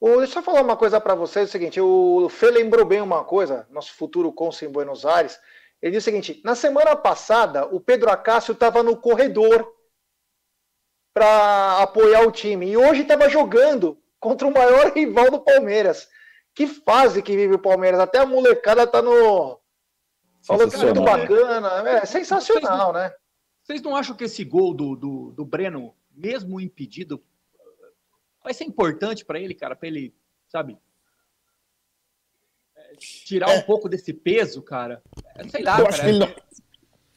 Ô, 0.00 0.18
deixa 0.18 0.38
eu 0.38 0.42
falar 0.42 0.62
uma 0.62 0.76
coisa 0.76 1.00
para 1.00 1.14
vocês: 1.14 1.46
é 1.46 1.48
o 1.48 1.52
seguinte, 1.52 1.80
o 1.80 2.28
Fê 2.28 2.50
lembrou 2.50 2.84
bem 2.84 3.00
uma 3.00 3.24
coisa, 3.24 3.66
nosso 3.70 3.92
futuro 3.94 4.32
cônsul 4.32 4.68
em 4.68 4.72
Buenos 4.72 5.04
Aires. 5.04 5.38
Ele 5.82 5.92
disse 5.92 6.08
o 6.08 6.12
seguinte: 6.12 6.40
na 6.44 6.54
semana 6.54 6.94
passada, 6.94 7.66
o 7.66 7.80
Pedro 7.80 8.10
Acácio 8.10 8.52
estava 8.52 8.82
no 8.82 8.96
corredor 8.96 9.72
para 11.12 11.82
apoiar 11.82 12.26
o 12.26 12.30
time, 12.30 12.70
e 12.70 12.76
hoje 12.76 13.02
estava 13.02 13.28
jogando 13.28 14.00
contra 14.20 14.46
o 14.46 14.52
maior 14.52 14.92
rival 14.94 15.30
do 15.30 15.40
Palmeiras. 15.40 16.08
Que 16.54 16.66
fase 16.66 17.22
que 17.22 17.36
vive 17.36 17.54
o 17.54 17.58
Palmeiras, 17.58 18.00
até 18.00 18.18
a 18.18 18.26
molecada 18.26 18.86
tá 18.86 19.00
no 19.00 19.60
Falou 20.42 20.68
que 20.68 20.76
é 20.76 20.78
muito 20.78 21.02
bacana. 21.02 21.88
É 21.88 22.06
sensacional, 22.06 22.92
né? 22.92 23.12
Vocês 23.62 23.82
não 23.82 23.94
acham 23.94 24.16
que 24.16 24.24
esse 24.24 24.44
gol 24.44 24.72
do, 24.72 24.96
do, 24.96 25.32
do 25.32 25.44
Breno, 25.44 25.94
mesmo 26.10 26.58
impedido, 26.58 27.22
vai 28.42 28.54
ser 28.54 28.64
importante 28.64 29.24
para 29.24 29.40
ele, 29.40 29.54
cara? 29.54 29.74
Para 29.76 29.88
ele, 29.88 30.14
sabe? 30.48 30.76
é, 32.76 32.96
Tirar 32.96 33.50
um 33.56 33.62
pouco 33.62 33.88
desse 33.88 34.12
peso, 34.12 34.62
cara. 34.62 35.02
É, 35.36 35.46
Sei 35.48 35.62
lá, 35.62 35.78
eu 35.78 35.84
cara. 35.84 35.88
acho 35.88 36.00
que 36.02 36.08
ele 36.08 36.18
não. 36.18 36.28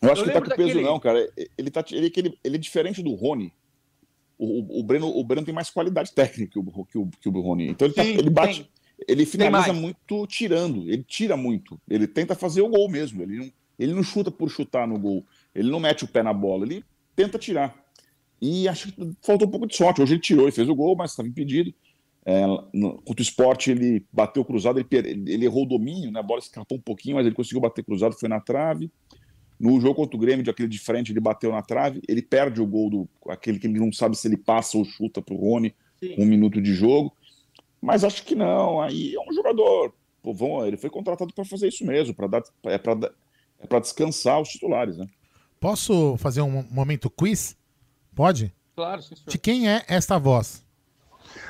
Eu 0.03 0.11
acho 0.11 0.22
Eu 0.22 0.26
que 0.26 0.30
ele 0.31 0.34
tá 0.34 0.41
com 0.41 0.56
peso, 0.56 0.68
daquele- 0.69 0.81
não, 0.85 0.99
cara. 0.99 1.31
Ele, 1.57 1.69
tá, 1.72 1.85
ele, 1.91 2.11
ele, 2.15 2.39
ele 2.43 2.56
é 2.56 2.60
diferente 2.60 3.03
do 3.03 3.14
Rony. 3.14 3.53
O, 4.38 4.45
o, 4.45 4.80
o 4.80 4.84
Breno, 4.84 5.07
o 5.07 5.23
Breno 5.23 5.45
tem 5.45 5.53
mais 5.53 5.69
qualidade 5.69 6.11
técnica 6.14 6.53
que 6.53 6.60
o, 6.60 6.85
que 6.85 6.98
o, 6.98 7.07
que 7.22 7.30
o 7.30 7.41
Rony. 7.41 7.68
Então 7.69 7.88
ele, 7.88 7.93
tá- 7.93 8.03
Sim, 8.03 8.18
ele 8.18 8.30
bate. 8.30 8.64
tem. 8.64 8.72
Ele 9.07 9.26
finaliza 9.26 9.73
muito 9.73 10.27
tirando. 10.27 10.88
Ele 10.89 11.03
tira 11.03 11.35
muito. 11.38 11.80
Ele 11.89 12.07
tenta 12.07 12.35
fazer 12.35 12.61
o 12.61 12.69
gol 12.69 12.88
mesmo. 12.89 13.22
Ele 13.23 13.38
não, 13.38 13.52
ele 13.80 13.93
não 13.93 14.03
chuta 14.03 14.30
por 14.31 14.49
chutar 14.49 14.88
no 14.88 14.98
gol. 14.99 15.26
Ele 15.56 15.69
não 15.72 15.80
mete 15.80 16.03
o 16.03 16.07
pé 16.07 16.22
na 16.22 16.34
bola. 16.34 16.65
Ele 16.65 16.84
tenta 17.15 17.38
tirar. 17.39 17.80
E 18.41 18.68
acho 18.68 18.91
que 18.91 19.11
faltou 19.22 19.47
um 19.47 19.51
pouco 19.51 19.68
de 19.68 19.76
sorte. 19.76 20.01
Hoje 20.01 20.13
ele 20.15 20.22
tirou, 20.22 20.45
ele 20.45 20.51
fez 20.51 20.68
o 20.68 20.76
gol, 20.76 20.95
mas 20.95 21.11
estava 21.11 21.30
impedido. 21.30 21.73
É, 22.26 22.45
no- 22.73 23.01
contra 23.01 23.22
o 23.22 23.22
esporte, 23.22 23.72
ele 23.72 24.05
bateu 24.11 24.43
cruzado, 24.45 24.80
ele, 24.80 24.88
ele 25.31 25.45
errou 25.45 25.63
o 25.63 25.68
domínio, 25.68 26.11
né? 26.11 26.19
a 26.19 26.23
bola 26.23 26.39
escapou 26.39 26.77
um 26.77 26.81
pouquinho, 26.81 27.15
mas 27.15 27.26
ele 27.26 27.35
conseguiu 27.35 27.61
bater 27.61 27.84
cruzado, 27.84 28.13
foi 28.19 28.30
na 28.30 28.39
trave. 28.39 28.91
No 29.59 29.80
jogo 29.80 29.95
contra 29.95 30.15
o 30.18 30.19
Grêmio, 30.19 30.43
de 30.43 30.49
aquele 30.49 30.68
de 30.68 30.80
frente, 30.80 31.11
ele 31.11 31.19
bateu 31.19 31.51
na 31.51 31.61
trave, 31.61 32.01
ele 32.07 32.22
perde 32.22 32.59
o 32.61 32.65
gol 32.65 32.89
do 32.89 33.09
aquele 33.30 33.59
que 33.59 33.68
ele 33.68 33.80
não 33.80 33.91
sabe 33.91 34.18
se 34.18 34.27
ele 34.27 34.38
passa 34.38 34.76
ou 34.77 34.84
chuta 34.84 35.22
para 35.22 35.35
o 35.35 35.38
Rony, 35.38 35.73
Sim. 35.99 36.15
um 36.18 36.26
minuto 36.26 36.59
de 36.59 36.73
jogo. 36.73 37.15
Mas 37.80 38.03
acho 38.03 38.23
que 38.26 38.34
não. 38.34 38.81
Aí 38.81 39.13
é 39.13 39.19
um 39.19 39.34
jogador. 39.34 39.93
Pô, 40.23 40.34
vão, 40.34 40.65
ele 40.65 40.77
foi 40.77 40.89
contratado 40.89 41.31
para 41.34 41.45
fazer 41.45 41.68
isso 41.68 41.85
mesmo, 41.85 42.13
para 42.13 42.27
dar 42.27 42.43
é 42.65 42.77
para 42.77 43.13
é 43.59 43.68
para 43.68 43.80
descansar 43.80 44.41
os 44.41 44.49
titulares, 44.49 44.97
né? 44.97 45.07
Posso 45.59 46.18
fazer 46.18 46.41
um 46.41 46.63
momento 46.72 47.09
quiz? 47.09 47.55
Pode? 48.15 48.53
Claro, 48.75 49.01
sim, 49.01 49.15
senhor. 49.15 49.29
De 49.29 49.38
quem 49.38 49.69
é 49.69 49.83
esta 49.88 50.17
voz? 50.17 50.63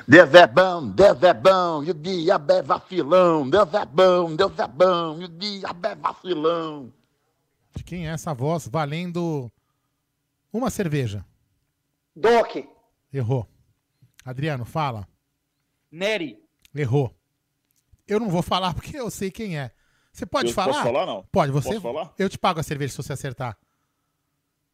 Deus 0.06 0.32
é 0.34 0.46
bom, 0.46 0.88
Deus 0.88 1.22
é 1.22 1.34
bom, 1.34 1.82
e 1.84 1.90
o 1.90 1.94
diabo 1.94 2.52
é 2.52 2.62
vacilão. 2.62 3.48
Deus 3.48 3.72
é 3.74 3.84
bom, 3.86 4.34
Deus 4.34 4.58
é 4.58 4.66
bom, 4.68 5.20
e 5.20 5.24
o 5.24 5.28
diabo 5.28 5.86
é 5.86 5.94
vacilão. 5.94 6.92
De 7.74 7.82
quem 7.82 8.06
é 8.08 8.12
essa 8.12 8.34
voz 8.34 8.68
valendo 8.68 9.50
uma 10.52 10.70
cerveja? 10.70 11.24
Doc. 12.14 12.56
Errou. 13.12 13.46
Adriano, 14.24 14.64
fala. 14.64 15.08
Nery. 15.90 16.38
Errou. 16.74 17.14
Eu 18.06 18.20
não 18.20 18.28
vou 18.28 18.42
falar 18.42 18.74
porque 18.74 18.96
eu 18.96 19.10
sei 19.10 19.30
quem 19.30 19.58
é. 19.58 19.72
Você 20.12 20.26
pode 20.26 20.48
Eu 20.48 20.54
falar? 20.54 20.72
posso 20.72 20.82
falar, 20.84 21.06
não? 21.06 21.24
Pode, 21.32 21.50
você. 21.50 21.68
Posso 21.70 21.80
falar? 21.80 22.12
Eu 22.18 22.28
te 22.28 22.38
pago 22.38 22.60
a 22.60 22.62
cerveja 22.62 22.92
se 22.92 22.96
você 23.02 23.12
acertar. 23.14 23.56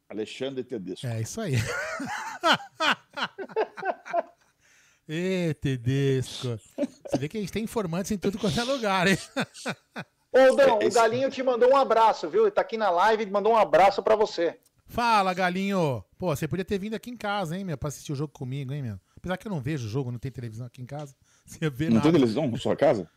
Alexandre 0.08 0.64
Tedesco. 0.64 1.06
É 1.06 1.20
isso 1.20 1.40
aí. 1.40 1.54
Ê, 5.08 5.54
Tedesco. 5.54 6.58
Você 6.76 7.18
vê 7.18 7.28
que 7.28 7.38
a 7.38 7.40
gente 7.40 7.52
tem 7.52 7.64
informantes 7.64 8.10
em 8.10 8.18
tudo 8.18 8.38
quanto 8.38 8.58
é 8.60 8.64
lugar, 8.64 9.06
hein? 9.06 9.16
Ô, 10.30 10.54
Dão, 10.54 10.78
o 10.78 10.82
Esse- 10.82 10.94
Galinho 10.96 11.30
te 11.30 11.42
mandou 11.42 11.70
um 11.70 11.76
abraço, 11.76 12.28
viu? 12.28 12.42
Ele 12.42 12.50
tá 12.50 12.60
aqui 12.60 12.76
na 12.76 12.90
live 12.90 13.22
e 13.24 13.30
mandou 13.30 13.52
um 13.52 13.56
abraço 13.56 14.02
pra 14.02 14.14
você. 14.14 14.58
Fala, 14.86 15.32
galinho. 15.34 16.04
Pô, 16.18 16.34
você 16.34 16.46
podia 16.46 16.64
ter 16.64 16.78
vindo 16.78 16.94
aqui 16.94 17.10
em 17.10 17.16
casa, 17.16 17.56
hein, 17.56 17.64
meu, 17.64 17.78
pra 17.78 17.88
assistir 17.88 18.12
o 18.12 18.16
jogo 18.16 18.32
comigo, 18.32 18.72
hein, 18.72 18.82
meu. 18.82 19.00
Apesar 19.16 19.36
que 19.38 19.46
eu 19.46 19.50
não 19.50 19.60
vejo 19.60 19.86
o 19.86 19.90
jogo, 19.90 20.12
não 20.12 20.18
tem 20.18 20.30
televisão 20.30 20.66
aqui 20.66 20.82
em 20.82 20.86
casa. 20.86 21.14
Você 21.44 21.68
ver 21.70 21.86
Não 21.88 21.94
nada. 21.96 22.02
tem 22.04 22.12
televisão 22.12 22.46
na 22.50 22.58
sua 22.58 22.76
casa? 22.76 23.08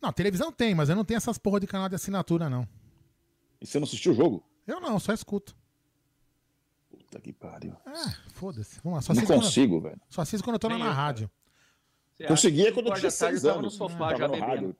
Não, 0.00 0.12
televisão 0.12 0.52
tem, 0.52 0.74
mas 0.74 0.88
eu 0.90 0.96
não 0.96 1.04
tenho 1.04 1.16
essas 1.16 1.38
porra 1.38 1.58
de 1.60 1.66
canal 1.66 1.88
de 1.88 1.94
assinatura, 1.94 2.50
não. 2.50 2.68
E 3.60 3.66
você 3.66 3.78
não 3.78 3.84
assistiu 3.84 4.12
o 4.12 4.14
jogo? 4.14 4.44
Eu 4.66 4.80
não, 4.80 4.98
só 4.98 5.12
escuto. 5.12 5.56
Puta 7.12 7.20
que 7.20 7.30
pariu. 7.32 7.74
Ah, 7.84 8.14
foda-se. 8.32 8.80
Vamos 8.82 8.96
lá, 8.96 9.02
só 9.02 9.12
Não 9.12 9.18
assisto 9.20 9.34
quando- 9.34 9.42
consigo, 9.44 9.80
velho. 9.82 10.00
Só 10.08 10.22
assisto 10.22 10.42
quando 10.42 10.54
eu 10.54 10.58
tô 10.58 10.68
lá 10.68 10.74
Nem 10.76 10.84
na 10.84 10.90
eu, 10.90 10.94
rádio. 10.94 11.30
Você 12.16 12.26
Consegui 12.26 12.60
acha 12.62 12.68
que 12.70 12.74
quando 12.74 12.86
eu 12.86 12.94
tinha 12.94 13.10
seis 13.10 13.44
eu 13.44 13.50
tava 13.50 13.60
anos. 13.60 13.78
no 13.78 13.78
sofá 13.78 14.14
já 14.14 14.26
no 14.28 14.38
rádio. 14.38 14.74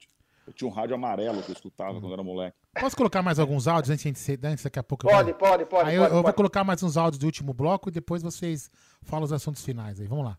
Eu 0.47 0.53
tinha 0.55 0.67
um 0.69 0.73
rádio 0.73 0.95
amarelo 0.95 1.43
que 1.43 1.51
eu 1.51 1.53
escutava 1.53 1.93
quando 1.93 2.07
eu 2.09 2.13
era 2.15 2.23
moleque. 2.23 2.57
Posso 2.81 2.97
colocar 2.97 3.23
mais 3.23 3.39
alguns 3.39 3.69
áudios 3.69 3.91
antes 3.91 4.03
de 4.03 4.09
a 4.09 4.11
gente 4.13 4.19
ser- 4.19 4.41
antes 4.45 4.65
daqui 4.65 4.79
a 4.79 4.83
pouco? 4.83 5.07
eu 5.07 5.11
Pode, 5.11 5.31
vou- 5.31 5.35
pode, 5.39 5.67
pode, 5.67 5.91
Aí 5.91 5.95
eu, 5.95 6.01
pode, 6.03 6.11
eu 6.11 6.15
vou 6.15 6.23
pode. 6.25 6.37
colocar 6.37 6.65
mais 6.65 6.83
uns 6.83 6.97
áudios 6.97 7.19
do 7.19 7.27
último 7.27 7.53
bloco 7.53 7.91
e 7.91 7.93
depois 7.93 8.23
vocês 8.23 8.71
falam 9.03 9.25
os 9.25 9.33
assuntos 9.33 9.63
finais 9.63 10.01
aí. 10.01 10.07
Vamos 10.07 10.25
lá. 10.25 10.39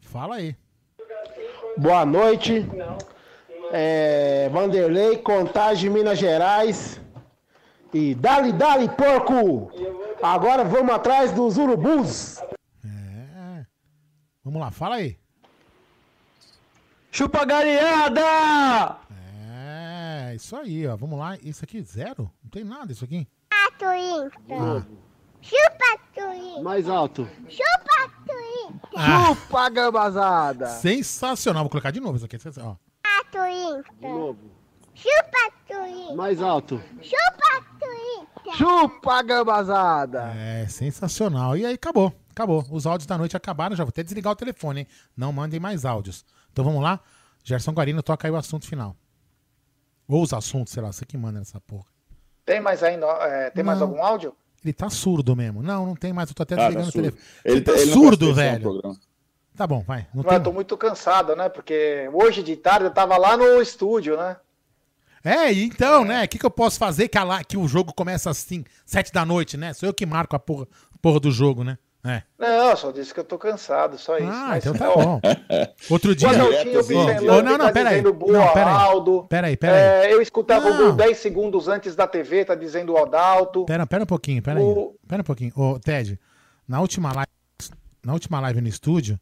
Fala 0.00 0.36
aí. 0.36 0.56
Boa 1.76 2.06
noite. 2.06 2.66
É, 3.70 4.48
Vanderlei, 4.48 5.18
Contagem, 5.18 5.90
Minas 5.90 6.18
Gerais. 6.18 6.98
E 7.94 8.14
dali, 8.14 8.52
dali, 8.52 8.88
porco! 8.88 9.70
Agora 10.22 10.64
vamos 10.64 10.94
atrás 10.94 11.32
dos 11.32 11.58
urubus. 11.58 12.40
É. 12.84 13.66
Vamos 14.44 14.60
lá, 14.60 14.70
fala 14.70 14.96
aí. 14.96 15.18
Chupa 17.10 17.44
gareada! 17.44 18.96
É, 19.10 20.34
isso 20.34 20.56
aí, 20.56 20.86
ó. 20.86 20.96
Vamos 20.96 21.18
lá. 21.18 21.36
Isso 21.42 21.64
aqui, 21.64 21.82
zero? 21.82 22.30
Não 22.42 22.50
tem 22.50 22.64
nada 22.64 22.92
isso 22.92 23.04
aqui. 23.04 23.28
Ah. 23.52 24.82
Chupa, 25.42 26.00
Twin. 26.14 26.62
Mais 26.62 26.88
alto. 26.88 27.28
Chupa, 27.48 28.10
Twin. 28.24 28.80
Ah. 28.96 29.34
Chupa 29.34 29.68
gambazada! 29.70 30.68
Sensacional. 30.68 31.64
Vou 31.64 31.70
colocar 31.70 31.90
de 31.90 32.00
novo 32.00 32.16
isso 32.16 32.24
aqui. 32.24 32.38
Ó. 32.60 32.76
Twin. 33.32 33.82
De 34.00 34.08
novo. 34.08 34.38
Chupa, 34.94 35.52
Twin. 35.66 36.14
Mais 36.14 36.40
alto. 36.40 36.80
Chupa, 37.00 37.64
Twin. 37.80 38.26
Chupa 38.56 39.22
gambazada! 39.22 40.32
É, 40.36 40.66
sensacional. 40.68 41.56
E 41.56 41.64
aí, 41.64 41.74
acabou. 41.74 42.12
Acabou. 42.30 42.64
Os 42.70 42.86
áudios 42.86 43.06
da 43.06 43.16
noite 43.18 43.36
acabaram. 43.36 43.76
Já 43.76 43.84
vou 43.84 43.90
até 43.90 44.02
desligar 44.02 44.32
o 44.32 44.36
telefone, 44.36 44.80
hein? 44.80 44.86
Não 45.16 45.32
mandem 45.32 45.60
mais 45.60 45.84
áudios. 45.84 46.24
Então 46.52 46.64
vamos 46.64 46.82
lá. 46.82 47.00
Gerson 47.44 47.72
Guarino 47.72 48.02
toca 48.02 48.26
aí 48.26 48.30
o 48.32 48.36
assunto 48.36 48.66
final. 48.66 48.96
Ou 50.08 50.22
os 50.22 50.32
assuntos, 50.32 50.72
sei 50.72 50.82
lá. 50.82 50.92
Você 50.92 51.04
que 51.04 51.16
manda 51.16 51.38
nessa 51.38 51.60
porra. 51.60 51.86
Tem 52.44 52.60
mais 52.60 52.82
ainda? 52.82 53.06
é, 53.06 53.50
tem 53.50 53.62
mais 53.62 53.78
Não. 53.80 53.86
algum 53.88 54.02
áudio? 54.02 54.34
Ele 54.64 54.72
tá 54.72 54.88
surdo 54.90 55.34
mesmo. 55.36 55.62
Não, 55.62 55.86
não 55.86 55.94
tem 55.96 56.12
mais. 56.12 56.28
Eu 56.28 56.34
tô 56.34 56.42
até 56.42 56.54
Ah, 56.54 56.58
tá 56.58 56.64
desligando 56.68 56.88
o 56.88 56.92
telefone. 56.92 57.22
Ele 57.44 57.54
Ele 57.56 57.64
tá 57.64 57.72
tá- 57.72 57.78
ele 57.78 57.92
surdo, 57.92 58.34
velho. 58.34 58.60
programa. 58.62 58.96
Tá 59.56 59.66
bom, 59.66 59.80
vai. 59.82 60.06
Não 60.14 60.22
Mas 60.22 60.26
tem... 60.26 60.34
eu 60.38 60.42
tô 60.42 60.52
muito 60.52 60.76
cansado, 60.76 61.36
né? 61.36 61.48
Porque 61.48 62.08
hoje 62.12 62.42
de 62.42 62.56
tarde 62.56 62.86
eu 62.86 62.90
tava 62.90 63.16
lá 63.18 63.36
no 63.36 63.60
estúdio, 63.60 64.16
né? 64.16 64.36
É, 65.24 65.52
então, 65.52 66.04
né? 66.04 66.24
O 66.24 66.28
que, 66.28 66.38
que 66.38 66.46
eu 66.46 66.50
posso 66.50 66.78
fazer 66.78 67.08
que, 67.08 67.16
a 67.18 67.44
que 67.44 67.56
o 67.56 67.68
jogo 67.68 67.92
começa 67.94 68.28
assim, 68.30 68.64
sete 68.84 69.12
da 69.12 69.24
noite, 69.24 69.56
né? 69.56 69.72
Sou 69.72 69.88
eu 69.88 69.94
que 69.94 70.04
marco 70.04 70.34
a 70.34 70.38
porra, 70.38 70.66
porra 71.00 71.20
do 71.20 71.30
jogo, 71.30 71.62
né? 71.62 71.78
É. 72.04 72.20
Não, 72.36 72.76
só 72.76 72.90
disse 72.90 73.14
que 73.14 73.20
eu 73.20 73.24
tô 73.24 73.38
cansado, 73.38 73.96
só 73.96 74.18
isso. 74.18 74.26
Ah, 74.28 74.46
Mas, 74.48 74.66
então 74.66 74.74
tá 74.76 74.90
ó, 74.90 74.96
bom. 74.96 75.20
Outro 75.88 76.16
dia. 76.16 76.26
O 76.28 76.30
Adaltinho 76.32 76.80
Ô, 76.80 76.82
Vicente 76.82 77.20
ô, 77.28 77.42
não, 77.42 77.56
não, 77.56 77.66
tá 77.66 77.72
pera 77.72 77.90
aí. 77.90 77.96
dizendo 78.00 78.12
boa, 78.12 78.32
Não, 78.32 78.52
pera 78.52 78.70
aí. 78.70 78.82
Aldo. 78.82 79.22
Pera 79.28 79.46
aí, 79.46 79.56
pera 79.56 79.72
aí. 79.76 80.06
É, 80.10 80.12
eu 80.12 80.20
escutava 80.20 80.66
o 80.66 80.70
Não. 80.70 80.78
gol 80.86 80.92
10 80.94 81.16
segundos 81.18 81.68
antes 81.68 81.94
da 81.94 82.08
TV, 82.08 82.44
tá 82.44 82.56
dizendo 82.56 82.92
o 82.94 82.98
Adalto. 82.98 83.64
Pera, 83.66 83.86
pera 83.86 84.02
um 84.02 84.06
pouquinho, 84.06 84.42
pera 84.42 84.60
O- 84.60 84.90
aí. 85.00 85.06
Pera 85.06 85.22
um 85.22 85.24
pouquinho. 85.24 85.52
Ô, 85.54 85.78
Ted, 85.78 86.18
na 86.66 86.80
última 86.80 87.12
live, 87.12 87.30
na 88.04 88.12
última 88.14 88.40
live 88.40 88.60
no 88.60 88.66
estúdio, 88.68 89.16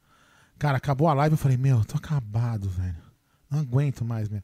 cara, 0.59 0.79
acabou 0.79 1.07
a 1.09 1.13
live, 1.13 1.35
eu 1.35 1.39
falei, 1.39 1.59
meu, 1.59 1.85
tô 1.85 1.99
acabado, 1.99 2.67
velho. 2.71 2.97
Não 3.51 3.61
aguento 3.61 4.07
mais, 4.07 4.27
meu. 4.31 4.41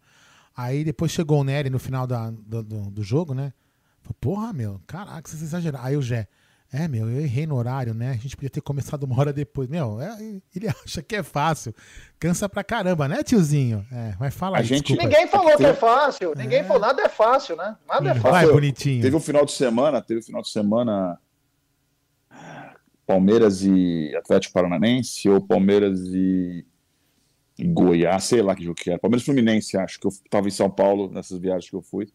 Aí 0.56 0.84
depois 0.84 1.12
chegou 1.12 1.40
o 1.40 1.44
Nery 1.44 1.68
no 1.70 1.78
final 1.78 2.06
da- 2.06 2.30
do, 2.30 2.62
do, 2.62 2.90
do 2.90 3.02
jogo, 3.02 3.34
né? 3.34 3.52
Falei, 4.02 4.16
porra, 4.20 4.52
meu, 4.52 4.80
caraca, 4.86 5.28
vocês 5.28 5.42
exageraram. 5.42 5.84
Aí 5.84 5.96
o 5.96 6.00
Jé, 6.02 6.26
é, 6.72 6.88
meu, 6.88 7.10
eu 7.10 7.20
errei 7.20 7.46
no 7.46 7.56
horário, 7.56 7.92
né? 7.92 8.10
A 8.10 8.16
gente 8.16 8.36
podia 8.36 8.48
ter 8.50 8.60
começado 8.60 9.02
uma 9.04 9.18
hora 9.18 9.32
depois. 9.32 9.68
Meu, 9.68 10.00
é, 10.00 10.16
ele 10.54 10.66
acha 10.84 11.02
que 11.02 11.14
é 11.16 11.22
fácil. 11.22 11.74
Cansa 12.18 12.48
pra 12.48 12.64
caramba, 12.64 13.06
né, 13.06 13.22
tiozinho? 13.22 13.84
É, 13.92 14.14
mas 14.18 14.34
fala 14.34 14.56
A 14.56 14.60
aí, 14.60 14.66
gente- 14.66 14.94
desculpa. 14.94 15.02
Ninguém 15.04 15.26
falou 15.28 15.56
que 15.56 15.64
é 15.66 15.74
fácil. 15.74 16.32
Ninguém 16.36 16.64
falou, 16.64 16.80
nada 16.82 17.02
é 17.02 17.08
fácil, 17.08 17.56
né? 17.56 17.76
Nada 17.86 18.10
é 18.10 18.14
Vai, 18.14 18.32
fácil. 18.32 18.52
bonitinho. 18.54 19.02
Teve 19.02 19.14
um 19.16 19.20
final 19.20 19.44
de 19.44 19.52
semana, 19.52 20.00
teve 20.00 20.20
um 20.20 20.22
final 20.24 20.40
de 20.42 20.48
semana 20.48 21.18
Palmeiras 23.06 23.62
e 23.62 24.14
Atlético 24.16 24.54
Paranense 24.54 25.28
ou 25.28 25.40
Palmeiras 25.40 26.00
e 26.06 26.66
Goiás, 27.58 28.24
sei 28.24 28.42
lá 28.42 28.54
que 28.54 28.62
jogo 28.64 28.74
que 28.76 28.90
era. 28.90 28.98
Palmeiras 28.98 29.22
e 29.22 29.26
Fluminense, 29.26 29.76
acho 29.76 29.98
que 29.98 30.06
eu 30.06 30.10
estava 30.10 30.46
em 30.48 30.50
São 30.50 30.70
Paulo 30.70 31.10
nessas 31.10 31.38
viagens 31.38 31.68
que 31.70 31.76
eu 31.76 31.82
fui. 31.82 32.08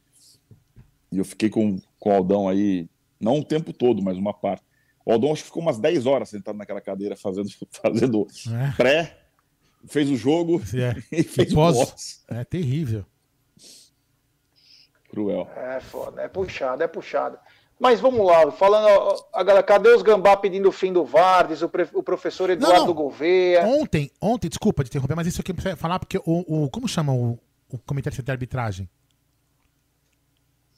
E 1.12 1.18
eu 1.18 1.26
fiquei 1.26 1.50
com, 1.50 1.80
com 2.00 2.10
o 2.10 2.14
Aldão 2.14 2.48
aí, 2.48 2.88
não 3.20 3.40
o 3.40 3.44
tempo 3.44 3.74
todo, 3.74 4.02
mas 4.02 4.18
uma 4.18 4.34
parte. 4.34 4.64
O 5.06 5.12
Aldão 5.12 5.32
acho 5.34 5.42
que 5.42 5.48
ficou 5.48 5.62
umas 5.64 5.80
10 5.80 6.06
horas 6.06 6.30
sentado 6.30 6.58
naquela 6.58 6.80
cadeira 6.80 7.16
fazendo, 7.18 7.50
fazendo 7.72 8.28
É. 8.50 8.72
pré, 8.78 9.18
fez 9.88 10.10
o 10.12 10.16
jogo 10.16 10.62
É. 10.76 11.02
e 11.20 11.24
fez 11.24 11.52
o 11.52 11.56
Pós- 11.56 11.78
pós. 11.92 12.24
É 12.30 12.44
terrível. 12.44 13.04
Cruel. 15.10 15.50
É 15.56 15.80
foda, 15.82 16.22
é 16.22 16.28
puxado, 16.28 16.82
é 16.84 16.88
puxado. 16.88 17.38
Mas 17.82 18.00
vamos 18.00 18.24
lá, 18.28 18.52
falando, 18.52 18.86
ó, 18.88 19.26
a 19.34 19.42
galera, 19.44 19.64
cadê 19.66 19.90
os 19.90 20.04
gambá 20.04 20.38
pedindo 20.38 20.70
o 20.70 20.72
fim 20.72 20.94
do 20.94 21.04
VAR? 21.04 21.48
Diz 21.48 21.64
o, 21.64 21.68
pre- 21.68 21.90
o 21.96 22.04
professor 22.04 22.48
Eduardo 22.52 22.86
não. 22.86 22.94
Gouveia. 22.94 23.66
Ontem, 23.66 24.12
ontem, 24.22 24.50
desculpa 24.50 24.84
de 24.84 24.90
interromper, 24.90 25.16
mas 25.16 25.26
isso 25.26 25.42
aqui 25.42 25.50
eu 25.50 25.56
preciso 25.56 25.76
falar 25.78 25.98
porque 25.98 26.20
o, 26.20 26.66
o- 26.66 26.70
como 26.70 26.88
chama 26.88 27.12
o, 27.12 27.40
o 27.70 27.78
comitê 27.80 28.12
de 28.12 28.32
arbitragem? 28.32 28.88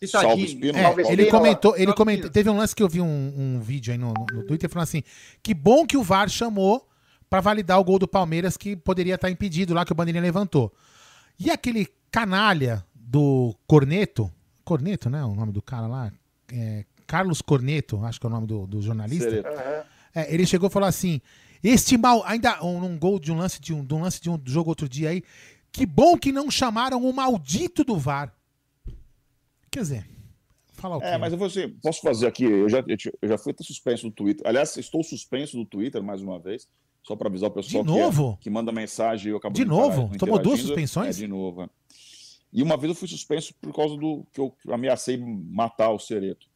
Salve 0.07 0.45
Espino. 0.45 0.77
É, 0.77 0.84
Salve 0.84 1.03
ele 1.09 1.25
comentou, 1.27 1.77
ele 1.77 1.93
comentou, 1.93 2.30
teve 2.30 2.49
um 2.49 2.57
lance 2.57 2.75
que 2.75 2.84
eu 2.84 2.89
vi 2.89 2.99
um, 3.01 3.34
um 3.38 3.59
vídeo 3.59 3.91
aí 3.91 3.97
no, 3.97 4.13
no 4.34 4.43
Twitter 4.45 4.69
falando 4.69 4.84
assim: 4.84 5.03
que 5.41 5.53
bom 5.53 5.85
que 5.85 5.95
o 5.97 6.03
VAR 6.03 6.30
chamou 6.30 6.88
pra 7.30 7.39
validar 7.41 7.80
o 7.80 7.84
gol 7.84 7.97
do 7.99 8.07
Palmeiras 8.07 8.57
que 8.57 8.75
poderia 8.75 9.15
estar 9.15 9.30
impedido 9.30 9.73
lá 9.73 9.85
que 9.85 9.91
o 9.91 9.95
Bandeirinha 9.95 10.21
levantou. 10.21 10.71
E 11.39 11.49
aquele 11.49 11.88
canalha 12.11 12.85
do 12.93 13.55
Corneto, 13.65 14.31
Corneto, 14.63 15.09
né? 15.09 15.23
O 15.23 15.34
nome 15.35 15.51
do 15.53 15.61
cara 15.61 15.88
lá, 15.88 16.11
é, 16.51 16.85
Carlos 17.14 17.44
Corneto, 17.44 18.03
acho 18.03 18.19
que 18.19 18.26
é 18.26 18.27
o 18.27 18.31
nome 18.31 18.48
do, 18.48 18.65
do 18.65 18.81
jornalista. 18.81 19.30
Sereto. 19.30 19.49
É, 20.15 20.34
ele 20.34 20.48
chegou 20.48 20.68
e 20.68 20.72
falou 20.72 20.90
assim: 20.90 21.22
Este 21.64 21.95
mal, 21.95 22.23
ainda 22.26 22.64
um, 22.65 22.84
um 22.84 22.98
gol 22.98 23.19
de 23.19 23.31
um 23.31 23.38
lance 23.38 23.61
de 23.61 23.72
um, 23.72 23.85
de 23.85 23.94
um 23.94 24.02
lance 24.02 24.19
de 24.19 24.31
um 24.31 24.41
jogo 24.44 24.72
outro 24.72 24.90
dia 24.90 25.10
aí. 25.11 25.22
Que 25.72 25.85
bom 25.85 26.18
que 26.18 26.31
não 26.31 26.49
chamaram 26.49 27.07
o 27.07 27.14
maldito 27.14 27.84
do 27.84 27.98
VAR. 27.99 28.35
Quer 29.69 29.81
dizer, 29.81 30.10
falar 30.73 30.98
o 30.98 31.02
quê? 31.02 31.06
É, 31.06 31.18
mas 31.19 31.31
eu 31.31 31.38
vou 31.38 31.45
assim, 31.45 31.69
posso 31.84 32.02
fazer 32.02 32.26
aqui, 32.26 32.45
eu 32.45 32.68
já, 32.68 32.80
eu, 32.80 33.30
já 33.30 33.38
fui 33.38 33.52
até 33.52 33.64
suspenso 33.64 34.10
do 34.10 34.11
Twitter. 34.11 34.48
Aliás, 34.48 34.76
estou 34.76 35.03
suspenso 35.03 35.56
do 35.56 35.65
Twitter 35.65 36.02
mais 36.02 36.19
uma 36.19 36.40
vez, 36.40 36.68
só 37.03 37.15
para 37.15 37.30
avisar 37.30 37.48
o 37.52 37.53
pessoal 37.53 37.84
De 37.84 37.91
que 37.91 37.95
é- 37.99 38.02
novo? 38.02 38.38
Que, 38.41 38.49
manda 38.49 38.72
mensagem 38.72 39.27
e 39.27 39.30
eu 39.34 39.38
acabo 39.38 39.53
De 39.53 39.64
não 39.65 39.77
novo? 39.77 40.02
não 40.10 40.18
Tomou 40.18 40.40
duas 40.40 40.61
suspensões? 40.61 41.15
É, 41.18 41.19
de 41.19 41.27
novo. 41.27 41.61
é. 41.61 41.69
E 42.52 42.64
uma 42.64 42.76
vez 42.76 42.90
eu 42.90 42.95
fui 42.95 43.07
suspenso 43.07 43.53
por 43.61 43.72
causa 43.72 43.95
do 43.98 44.26
que 44.31 44.40
eu 44.41 44.56
ameacei 44.72 45.18
matar 45.18 45.91
o 45.91 45.99
Cereto. 45.99 46.52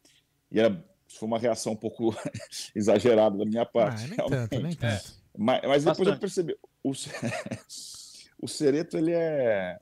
E 0.50 0.60
era, 0.60 0.84
foi 1.08 1.26
uma 1.26 1.38
reação 1.38 1.72
um 1.72 1.76
pouco 1.76 2.14
exagerada 2.74 3.36
da 3.36 3.44
minha 3.44 3.66
parte. 3.66 4.04
Ah, 4.04 4.06
nem 4.08 4.16
realmente. 4.16 4.50
tanto, 4.50 4.62
nem 4.62 4.74
tanto. 4.74 5.18
Mas, 5.36 5.60
mas 5.62 5.84
depois 5.84 6.08
eu 6.08 6.18
percebi. 6.18 6.56
O, 6.82 6.92
o 8.42 8.48
Cereto, 8.48 8.96
ele 8.96 9.12
é. 9.12 9.78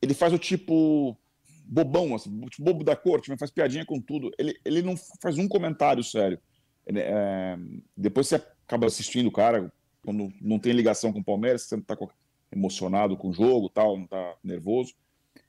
Ele 0.00 0.14
faz 0.14 0.32
o 0.32 0.38
tipo 0.38 1.16
bobão, 1.64 2.14
assim, 2.14 2.40
tipo 2.46 2.64
bobo 2.64 2.84
da 2.84 2.96
corte, 2.96 3.30
mas 3.30 3.38
faz 3.38 3.50
piadinha 3.50 3.84
com 3.84 4.00
tudo. 4.00 4.30
Ele, 4.38 4.58
ele 4.64 4.82
não 4.82 4.94
faz 5.20 5.38
um 5.38 5.48
comentário 5.48 6.02
sério. 6.02 6.38
Ele, 6.86 7.00
é, 7.00 7.56
depois 7.96 8.28
você 8.28 8.36
acaba 8.66 8.86
assistindo 8.86 9.28
o 9.28 9.32
cara, 9.32 9.72
quando 10.04 10.32
não 10.40 10.58
tem 10.58 10.72
ligação 10.72 11.12
com 11.12 11.20
o 11.20 11.24
Palmeiras, 11.24 11.62
você 11.62 11.76
não 11.76 11.82
tá 11.82 11.96
emocionado 12.50 13.16
com 13.16 13.28
o 13.28 13.32
jogo, 13.32 13.68
tal, 13.68 13.96
não 13.96 14.06
tá 14.06 14.36
nervoso. 14.42 14.94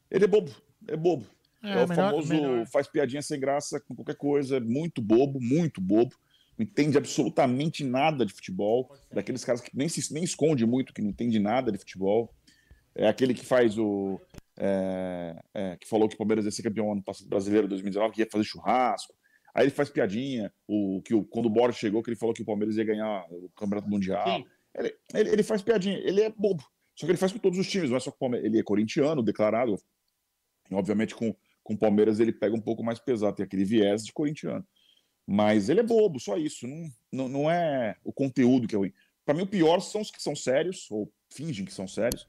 Ele 0.10 0.26
é 0.26 0.28
bobo, 0.28 0.52
é 0.88 0.96
bobo. 0.96 1.26
É, 1.64 1.72
É, 1.80 1.84
o 1.86 1.88
melhor- 1.88 2.10
famoso 2.12 2.34
melhor. 2.34 2.68
faz 2.68 2.88
piadinha 2.88 3.22
sem 3.22 3.40
graça 3.40 3.80
com 3.80 3.96
qualquer 3.96 4.16
coisa, 4.16 4.60
muito 4.60 5.02
bobo, 5.02 5.40
muito 5.42 5.80
bobo. 5.82 6.14
Não 6.58 6.64
entende 6.66 6.98
absolutamente 6.98 7.84
nada 7.84 8.26
de 8.26 8.34
futebol. 8.34 8.94
Daqueles 9.12 9.44
caras 9.44 9.62
que 9.62 9.76
nem 9.76 9.88
se 9.90 10.14
nem 10.14 10.24
esconde 10.24 10.66
muito, 10.66 10.94
que 10.94 11.02
não 11.02 11.10
entende 11.10 11.40
nada 11.40 11.72
de 11.72 11.78
futebol. 11.80 12.32
É 12.94 13.08
aquele 13.08 13.34
que 13.34 13.44
faz 13.46 13.78
o. 13.78 14.20
é, 14.58 15.42
é, 15.54 15.78
que 15.78 15.88
falou 15.88 16.08
que 16.08 16.14
o 16.14 16.18
Palmeiras 16.18 16.46
ia 16.46 16.52
ser 16.52 16.62
campeão 16.62 16.92
ano 16.92 17.02
passado, 17.02 17.28
brasileiro 17.28 17.68
2019, 17.68 18.14
que 18.14 18.22
ia 18.22 18.30
fazer 18.32 18.44
churrasco. 18.44 19.14
Aí 19.56 19.64
ele 19.66 19.72
faz 19.72 19.90
piadinha, 19.90 20.52
o, 20.68 21.02
que 21.04 21.14
o, 21.16 21.24
quando 21.24 21.46
o 21.48 21.50
Borges 21.50 21.80
chegou, 21.80 22.04
que 22.04 22.10
ele 22.10 22.18
falou 22.18 22.34
que 22.36 22.42
o 22.42 22.46
Palmeiras 22.46 22.76
ia 22.78 22.84
ganhar 22.84 23.26
o 23.32 23.50
Campeonato 23.56 23.90
Mundial. 23.90 24.44
Ele, 24.76 24.96
ele, 25.14 25.30
ele 25.30 25.44
faz 25.44 25.62
piadinha, 25.62 25.98
ele 26.00 26.22
é 26.22 26.30
bobo. 26.30 26.64
Só 26.96 27.06
que 27.08 27.12
ele 27.12 27.18
faz 27.18 27.32
com 27.32 27.40
todos 27.40 27.58
os 27.58 27.68
times, 27.68 27.90
não 27.90 27.98
é 27.98 28.00
só 28.00 28.12
com 28.12 28.18
o 28.18 28.20
Palmeiras. 28.20 28.46
Ele 28.48 28.60
é 28.60 28.64
corintiano, 28.64 29.24
declarado. 29.24 29.76
E, 30.70 30.76
obviamente, 30.76 31.14
com, 31.16 31.36
com 31.64 31.74
o 31.74 31.78
Palmeiras 31.78 32.20
ele 32.20 32.32
pega 32.32 32.56
um 32.56 32.62
pouco 32.62 32.84
mais 32.84 33.00
pesado, 33.00 33.36
tem 33.36 33.46
aquele 33.46 33.66
viés 33.66 34.04
de 34.06 34.12
corintiano. 34.12 34.66
Mas 35.26 35.70
ele 35.70 35.80
é 35.80 35.84
bobo, 35.84 36.20
só 36.20 36.38
isso. 36.38 36.68
Não, 36.68 36.92
não, 37.12 37.30
não 37.30 37.52
é 37.52 37.96
o 38.04 38.12
conteúdo 38.12 38.68
que 38.68 38.76
é 38.76 38.78
ruim. 38.78 38.94
Para 39.26 39.34
mim, 39.34 39.44
o 39.44 39.48
pior 39.48 39.80
são 39.80 40.02
os 40.02 40.12
que 40.12 40.22
são 40.22 40.36
sérios, 40.36 40.92
ou 40.92 41.12
fingem 41.30 41.66
que 41.66 41.74
são 41.74 41.88
sérios, 41.88 42.28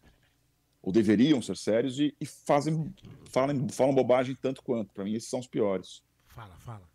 ou 0.81 0.93
deveriam 0.93 1.43
ser 1.43 1.57
sérios, 1.57 1.99
e, 1.99 2.15
e 2.21 2.27
fazem, 2.27 2.95
falam, 3.31 3.69
falam 3.69 3.95
bobagem 3.95 4.37
tanto 4.41 4.63
quanto. 4.63 4.95
Para 4.95 5.05
mim, 5.05 5.15
esses 5.15 5.29
são 5.29 5.41
os 5.41 5.49
piores. 5.49 6.03
Fala, 6.29 6.55
fala. 6.59 6.89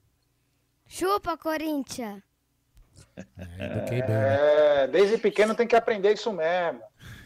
Chupa, 0.88 1.38
Corinthians. 1.38 2.24
Eduquei 3.38 4.02
bem, 4.02 4.16
É, 4.16 4.88
desde 4.88 5.18
pequeno 5.18 5.54
tem 5.56 5.68
que 5.68 5.76
aprender 5.76 6.14
isso 6.14 6.32
mesmo. 6.32 6.82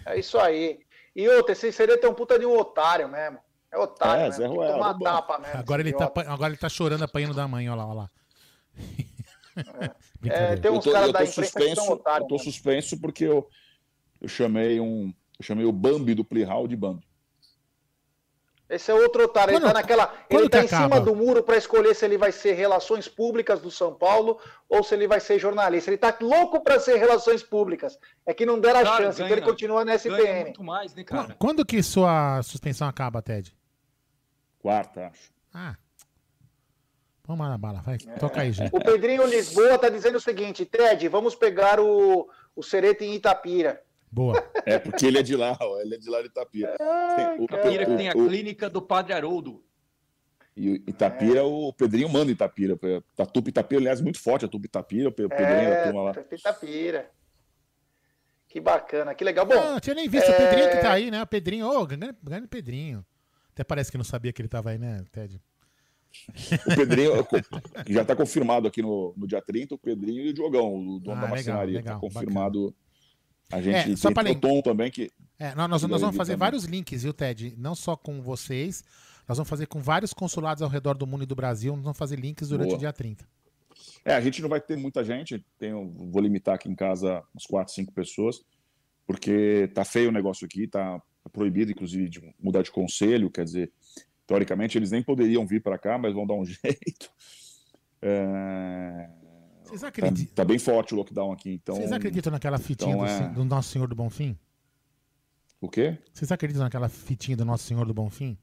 É 0.05 0.17
isso 0.17 0.37
aí. 0.39 0.79
E 1.15 1.27
outra, 1.29 1.53
esse 1.53 1.71
seria 1.71 1.97
ter 1.97 2.07
um 2.07 2.13
puta 2.13 2.39
de 2.39 2.45
um 2.45 2.57
otário 2.57 3.07
mesmo. 3.07 3.39
É 3.73 3.77
otário, 3.77 4.21
É, 4.21 4.25
mesmo. 4.25 4.37
Zé 4.37 4.43
Tem 4.43 4.51
que 4.51 4.57
Ruela, 4.57 4.73
tomar 4.93 4.99
tapa 4.99 5.39
mesmo. 5.39 5.57
Agora 5.59 5.81
ele, 5.81 5.91
tá, 5.93 6.05
idiota. 6.05 6.31
agora 6.31 6.49
ele 6.51 6.57
tá 6.57 6.69
chorando, 6.69 7.03
apanhando 7.03 7.33
da 7.33 7.47
mãe, 7.47 7.67
olha 7.67 7.77
lá, 7.77 7.87
olha 7.87 7.95
lá. 8.01 8.09
É, 10.25 10.55
tem 10.55 10.71
eu 10.71 10.77
uns 10.77 10.85
caras 10.85 11.11
da 11.11 11.23
imprensa 11.23 11.41
que 11.41 11.47
são 11.49 11.59
suspenso, 11.61 11.91
otários. 11.93 12.21
eu 12.21 12.27
tô 12.37 12.43
suspenso 12.43 12.99
porque 12.99 13.23
eu, 13.25 13.47
eu 14.21 14.27
chamei 14.27 14.79
um. 14.79 15.13
Eu 15.39 15.43
chamei 15.45 15.65
o 15.65 15.71
Bambi 15.71 16.13
do 16.13 16.23
Plihal 16.23 16.67
de 16.67 16.75
Bambi. 16.75 17.05
Esse 18.69 18.89
é 18.89 18.93
outro 18.93 19.25
otário. 19.25 19.51
Ele 19.51 19.59
Quando- 19.59 19.73
tá 19.73 19.79
naquela. 19.79 20.13
Ele 20.29 20.49
tá 20.49 20.63
em 20.63 20.67
cima 20.67 20.85
acaba? 20.85 21.01
do 21.01 21.15
muro 21.15 21.43
para 21.43 21.57
escolher 21.57 21.93
se 21.93 22.05
ele 22.05 22.17
vai 22.17 22.31
ser 22.31 22.53
Relações 22.53 23.07
Públicas 23.07 23.59
do 23.61 23.69
São 23.69 23.93
Paulo 23.93 24.39
ou 24.69 24.83
se 24.83 24.95
ele 24.95 25.07
vai 25.07 25.19
ser 25.19 25.37
jornalista. 25.37 25.89
Ele 25.91 25.97
tá 25.97 26.15
louco 26.21 26.61
para 26.63 26.79
ser 26.79 26.95
Relações 26.97 27.43
Públicas. 27.43 27.99
É 28.25 28.33
que 28.33 28.45
não 28.45 28.59
deram 28.59 28.79
a 28.79 28.83
Claro, 28.83 29.03
chance, 29.03 29.17
ganha- 29.17 29.27
então 29.27 29.37
ele 29.37 29.45
continua 29.45 29.79
na 29.85 29.85
Ganha 29.85 29.95
SPN. 29.97 30.41
muito 30.45 30.63
mais, 30.63 30.95
né, 30.95 31.03
cara? 31.03 31.35
Quando 31.37 31.63
que 31.65 31.83
sua 31.83 32.41
suspensão 32.41 32.87
acaba, 32.87 33.21
Ted? 33.21 33.53
Quarta, 34.63 35.07
acho. 35.07 35.29
Ah. 35.53 35.75
Vamos 37.27 37.43
lá 37.45 37.49
na 37.51 37.57
bala, 37.57 37.81
vai. 37.81 37.97
Toca 37.97 38.41
aí, 38.41 38.51
gente. 38.53 38.73
O 38.73 38.79
Pedrinho 38.81 39.25
Lisboa 39.27 39.77
tá 39.77 39.89
dizendo 39.89 40.15
o 40.17 40.21
seguinte: 40.21 40.65
Ted, 40.65 41.05
vamos 41.09 41.35
pegar 41.35 41.81
o, 41.81 42.29
o 42.55 42.63
Cereto 42.63 43.03
em 43.03 43.13
Itapira. 43.13 43.83
Boa. 44.09 44.41
É, 44.65 44.79
porque 44.79 45.05
ele 45.05 45.19
é 45.19 45.21
de 45.23 45.35
lá, 45.35 45.57
ó, 45.59 45.81
ele 45.81 45.95
é 45.95 45.97
de 45.97 46.09
lá 46.09 46.21
de 46.21 46.27
Itapira. 46.27 46.77
Tem- 46.77 47.39
o- 47.41 47.43
Itapira 47.43 47.85
que 47.85 47.97
tem 47.97 48.07
a 48.09 48.13
o- 48.13 48.27
clínica 48.27 48.69
do 48.69 48.81
Padre 48.81 49.11
Haroldo. 49.13 49.61
E 50.55 50.69
o 50.69 50.75
Itapira, 50.87 51.43
o 51.43 51.73
Pedrinho 51.73 52.07
manda 52.07 52.31
Itapira. 52.31 52.79
A 53.17 53.25
Tupi 53.25 53.49
Itapira, 53.49 53.81
aliás, 53.81 53.99
muito 53.99 54.19
forte 54.21 54.45
a 54.45 54.47
Tupi 54.47 54.67
Itapira, 54.67 55.09
o 55.09 55.11
Pe- 55.11 55.27
Pedrinho 55.27 55.69
da 55.69 55.75
É, 55.75 55.83
turma 55.85 56.03
lá. 56.03 56.11
Itapira. 56.31 57.11
Que 58.47 58.61
bacana, 58.61 59.13
que 59.15 59.23
legal. 59.25 59.45
Bom, 59.45 59.55
Não, 59.55 59.79
tinha 59.79 59.95
nem 59.95 60.07
visto 60.07 60.29
é, 60.29 60.31
o 60.31 60.37
Pedrinho 60.37 60.69
que 60.69 60.77
tá 60.77 60.91
aí, 60.93 61.09
né? 61.11 61.21
O 61.23 61.27
Pedrinho, 61.27 61.67
ô, 61.67 61.85
grande, 61.85 62.15
grande 62.23 62.47
Pedrinho. 62.47 63.03
Até 63.53 63.63
parece 63.63 63.91
que 63.91 63.97
não 63.97 64.03
sabia 64.03 64.33
que 64.33 64.41
ele 64.41 64.49
tava 64.49 64.71
aí, 64.71 64.77
né, 64.77 65.03
Ted? 65.11 65.39
O 66.71 66.75
Pedrinho, 66.75 67.11
já 67.87 68.01
está 68.03 68.15
confirmado 68.15 68.67
aqui 68.67 68.81
no, 68.81 69.13
no 69.17 69.25
dia 69.27 69.41
30, 69.41 69.73
o 69.75 69.77
Pedrinho 69.77 70.25
e 70.25 70.29
o 70.29 70.33
Diogão, 70.33 70.75
o 70.75 70.99
dono 70.99 71.17
Ah, 71.17 71.21
da 71.21 71.27
marcenaria. 71.27 71.77
legal, 71.77 71.95
Tá 71.95 71.99
confirmado. 71.99 72.75
A 73.51 73.61
gente 73.61 73.93
É, 73.93 73.95
só 73.95 74.11
tem 74.11 74.31
o 74.31 74.39
Tom 74.39 74.61
também, 74.61 74.89
que. 74.91 75.11
É, 75.39 75.53
nós, 75.55 75.69
nós, 75.69 75.81
que 75.81 75.87
nós 75.87 76.01
vai 76.01 76.07
vamos 76.07 76.17
fazer 76.17 76.33
também. 76.33 76.39
vários 76.39 76.63
links, 76.65 77.03
viu, 77.03 77.13
Ted? 77.13 77.55
Não 77.57 77.73
só 77.75 77.95
com 77.95 78.21
vocês, 78.21 78.83
nós 79.27 79.37
vamos 79.37 79.49
fazer 79.49 79.65
com 79.67 79.79
vários 79.81 80.13
consulados 80.13 80.61
ao 80.61 80.69
redor 80.69 80.95
do 80.95 81.05
mundo 81.07 81.23
e 81.23 81.27
do 81.27 81.35
Brasil. 81.35 81.73
Nós 81.75 81.83
vamos 81.83 81.97
fazer 81.97 82.19
links 82.19 82.49
durante 82.49 82.67
Boa. 82.67 82.77
o 82.77 82.79
dia 82.79 82.93
30. 82.93 83.25
É, 84.05 84.13
a 84.15 84.21
gente 84.21 84.41
não 84.41 84.49
vai 84.49 84.61
ter 84.61 84.77
muita 84.77 85.03
gente. 85.03 85.43
Tenho, 85.57 85.93
vou 86.11 86.21
limitar 86.21 86.55
aqui 86.55 86.69
em 86.69 86.75
casa 86.75 87.23
umas 87.33 87.45
quatro, 87.45 87.73
cinco 87.73 87.91
pessoas, 87.91 88.41
porque 89.05 89.69
tá 89.73 89.83
feio 89.83 90.09
o 90.09 90.11
negócio 90.11 90.45
aqui, 90.45 90.67
tá 90.67 91.01
proibido, 91.29 91.71
inclusive, 91.71 92.09
de 92.09 92.35
mudar 92.39 92.61
de 92.63 92.71
conselho. 92.71 93.29
Quer 93.29 93.43
dizer, 93.45 93.71
teoricamente 94.27 94.77
eles 94.77 94.91
nem 94.91 95.01
poderiam 95.03 95.45
vir 95.45 95.61
para 95.61 95.77
cá, 95.77 95.97
mas 95.97 96.13
vão 96.13 96.25
dar 96.27 96.33
um 96.35 96.43
jeito. 96.45 97.09
É, 98.01 99.09
Vocês 99.63 99.81
tá, 99.81 99.87
acreditam? 99.87 100.35
tá 100.35 100.45
bem 100.45 100.59
forte 100.59 100.93
o 100.93 100.97
lockdown 100.97 101.31
aqui, 101.31 101.53
então. 101.53 101.75
Vocês 101.75 101.91
acreditam 101.91 102.31
naquela 102.31 102.57
fitinha 102.59 102.93
então 102.95 103.05
do, 103.05 103.11
é- 103.11 103.29
do 103.29 103.45
Nosso 103.45 103.69
Senhor 103.69 103.87
do 103.87 103.95
Bonfim? 103.95 104.37
O 105.61 105.69
quê? 105.69 105.97
Vocês 106.13 106.31
acreditam 106.31 106.63
naquela 106.63 106.89
fitinha 106.89 107.37
do 107.37 107.45
Nosso 107.45 107.63
Senhor 107.63 107.85
do 107.85 107.93
Bonfim? 107.93 108.37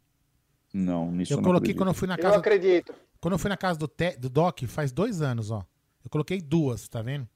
Não, 0.72 1.10
nisso 1.12 1.32
Eu 1.32 1.36
não 1.38 1.44
coloquei 1.44 1.72
acredito. 1.72 1.78
quando 1.78 1.88
eu 1.88 1.94
fui 1.94 2.08
na 2.08 2.14
Eu 2.14 2.22
casa. 2.22 2.36
acredito. 2.38 2.94
Quando 3.20 3.32
eu 3.34 3.38
fui 3.38 3.50
na 3.50 3.56
casa 3.56 3.78
do, 3.78 3.86
Te- 3.86 4.16
do 4.16 4.30
Doc, 4.30 4.62
faz 4.66 4.90
dois 4.92 5.20
anos, 5.20 5.50
ó. 5.50 5.62
Eu 6.02 6.08
coloquei 6.08 6.40
duas, 6.40 6.88
tá 6.88 7.02
vendo? 7.02 7.28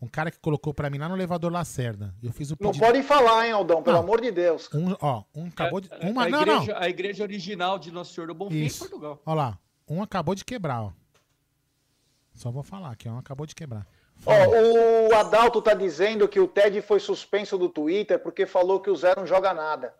Um 0.00 0.06
cara 0.08 0.30
que 0.30 0.38
colocou 0.38 0.74
pra 0.74 0.90
mim 0.90 0.98
lá 0.98 1.08
no 1.08 1.16
elevador 1.16 1.50
Lacerda. 1.50 2.14
Eu 2.22 2.30
fiz 2.30 2.50
o 2.50 2.56
Não 2.60 2.70
pedido. 2.70 2.84
pode 2.84 3.02
falar, 3.02 3.46
hein, 3.46 3.52
Aldão, 3.52 3.82
pelo 3.82 3.96
Não. 3.96 4.02
amor 4.02 4.20
de 4.20 4.30
Deus. 4.30 4.68
Um, 4.74 4.94
ó, 5.00 5.24
um 5.34 5.46
acabou 5.46 5.80
de. 5.80 5.88
Uma, 6.02 6.24
a, 6.24 6.28
não, 6.28 6.42
igreja, 6.42 6.72
não. 6.74 6.80
a 6.82 6.88
igreja 6.88 7.22
original 7.22 7.78
de 7.78 7.90
Nosso 7.90 8.12
Senhor 8.12 8.26
do 8.26 8.34
Bom 8.34 8.50
Fim 8.50 8.56
em 8.58 8.66
Isso. 8.66 8.80
Portugal. 8.80 9.20
Ó 9.24 9.32
lá. 9.34 9.58
Um 9.88 10.02
acabou 10.02 10.34
de 10.34 10.44
quebrar, 10.44 10.82
ó. 10.82 10.92
Só 12.34 12.50
vou 12.50 12.62
falar 12.62 12.90
aqui. 12.90 13.08
Um 13.08 13.16
acabou 13.18 13.46
de 13.46 13.54
quebrar. 13.54 13.86
Ó, 14.24 14.32
o 15.10 15.14
Adalto 15.14 15.62
tá 15.62 15.72
dizendo 15.74 16.28
que 16.28 16.40
o 16.40 16.48
Ted 16.48 16.80
foi 16.82 17.00
suspenso 17.00 17.56
do 17.56 17.68
Twitter 17.68 18.18
porque 18.18 18.46
falou 18.46 18.80
que 18.80 18.90
o 18.90 18.96
Zé 18.96 19.14
não 19.16 19.26
joga 19.26 19.54
nada. 19.54 19.94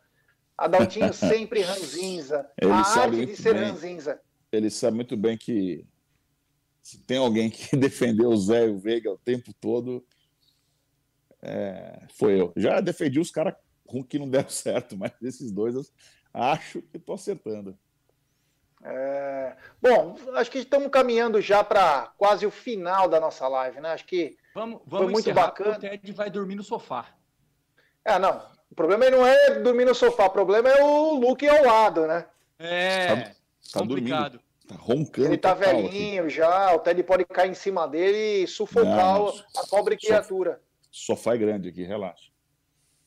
Adaltinho 0.59 1.13
sempre 1.15 1.63
ranzinza. 1.63 2.47
Ele 2.61 2.71
a 2.73 2.77
arte 2.77 3.27
de 3.27 3.37
ser 3.37 3.55
bem. 3.55 3.65
ranzinza. 3.65 4.21
Ele 4.53 4.71
sabe 4.71 4.97
muito 4.97 5.17
bem 5.17 5.37
que 5.39 5.87
se 6.87 6.99
tem 7.01 7.19
alguém 7.19 7.51
que 7.51 7.75
defendeu 7.77 8.29
o 8.29 8.37
Zé 8.37 8.67
e 8.67 8.71
o 8.71 8.79
Veiga 8.79 9.11
o 9.11 9.19
tempo 9.19 9.53
todo, 9.61 10.07
é, 11.43 12.07
foi 12.11 12.41
eu. 12.41 12.53
Já 12.57 12.81
defendi 12.81 13.19
os 13.19 13.33
caras 13.33 13.55
com 13.85 14.05
que 14.05 14.21
não 14.21 14.31
deram 14.31 14.49
certo, 14.49 14.97
mas 14.97 15.11
esses 15.21 15.51
dois 15.51 15.75
eu 15.75 15.85
acho 16.33 16.81
que 16.83 16.97
tô 16.97 17.15
acertando. 17.15 17.77
É, 18.85 19.57
Bom, 19.83 20.17
acho 20.35 20.49
que 20.49 20.59
estamos 20.59 20.89
caminhando 20.89 21.41
já 21.41 21.65
para 21.65 22.13
quase 22.17 22.47
o 22.47 22.53
final 22.53 23.09
da 23.09 23.19
nossa 23.19 23.49
live, 23.49 23.81
né? 23.81 23.89
Acho 23.91 24.07
que 24.07 24.37
Vamos, 24.55 24.79
Foi 24.83 24.99
vamos 24.99 25.13
muito 25.13 25.29
encerrar, 25.29 25.47
bacana. 25.47 25.77
O 25.77 25.81
Ted 25.81 26.13
vai 26.13 26.31
dormir 26.31 26.55
no 26.55 26.63
sofá. 26.63 27.09
É, 28.05 28.17
não. 28.17 28.47
O 28.71 28.77
problema 28.77 29.11
não 29.11 29.27
é 29.27 29.59
dormir 29.59 29.87
no 29.87 29.95
sofá, 29.95 30.27
o 30.27 30.31
problema 30.31 30.69
é 30.69 30.85
o 30.85 31.15
Luke 31.15 31.49
ao 31.49 31.65
lado, 31.65 32.07
né? 32.07 32.27
É, 32.61 33.35
Tá 33.73 33.81
complicado. 33.81 34.41
Tá 34.67 34.75
roncando. 34.77 35.29
Ele 35.29 35.39
tá 35.39 35.55
total 35.55 35.71
aqui. 35.71 35.83
velhinho 35.89 36.29
já, 36.29 36.75
o 36.75 36.81
Ted 36.81 37.03
pode 37.05 37.25
cair 37.25 37.51
em 37.51 37.55
cima 37.55 37.87
dele 37.87 38.43
e 38.43 38.47
sufocar 38.47 39.19
Não, 39.19 39.29
a 39.29 39.67
pobre 39.71 39.97
criatura. 39.97 40.61
Sofá 40.91 41.35
é 41.35 41.39
grande 41.39 41.69
aqui, 41.69 41.85
relaxa. 41.85 42.31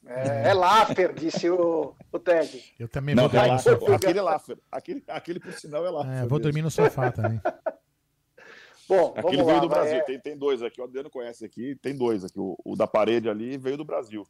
É, 0.05 0.49
é 0.49 0.53
Laffer, 0.53 1.13
disse 1.13 1.49
o, 1.49 1.93
o 2.11 2.19
Ted. 2.19 2.73
Eu 2.79 2.87
também 2.87 3.13
Não, 3.13 3.27
vou 3.27 3.31
dormir 3.31 3.51
no 3.51 3.59
sofá. 3.59 3.95
Aquele 3.95 4.19
é 4.19 4.21
Laffer. 4.21 4.57
Aquele, 4.71 5.03
aquele, 5.07 5.39
por 5.39 5.53
sinal, 5.53 5.85
é 5.85 5.89
Laffer. 5.89 6.23
É, 6.23 6.25
vou 6.25 6.39
dormir 6.39 6.61
no 6.61 6.71
sofá 6.71 7.11
também. 7.11 7.41
Bom, 8.87 9.13
Aquele 9.15 9.37
vamos 9.37 9.45
veio 9.45 9.57
lá. 9.57 9.59
do 9.59 9.69
vai, 9.69 9.79
Brasil. 9.81 9.97
é. 9.97 10.01
Tem, 10.01 10.19
tem 10.19 10.37
dois 10.37 10.63
aqui. 10.63 10.81
O 10.81 10.83
Adriano 10.83 11.11
conhece 11.11 11.45
aqui. 11.45 11.75
Tem 11.75 11.95
dois 11.95 12.23
aqui. 12.23 12.39
O, 12.39 12.57
o 12.65 12.75
da 12.75 12.87
parede 12.87 13.29
ali 13.29 13.55
veio 13.55 13.77
do 13.77 13.85
Brasil. 13.85 14.25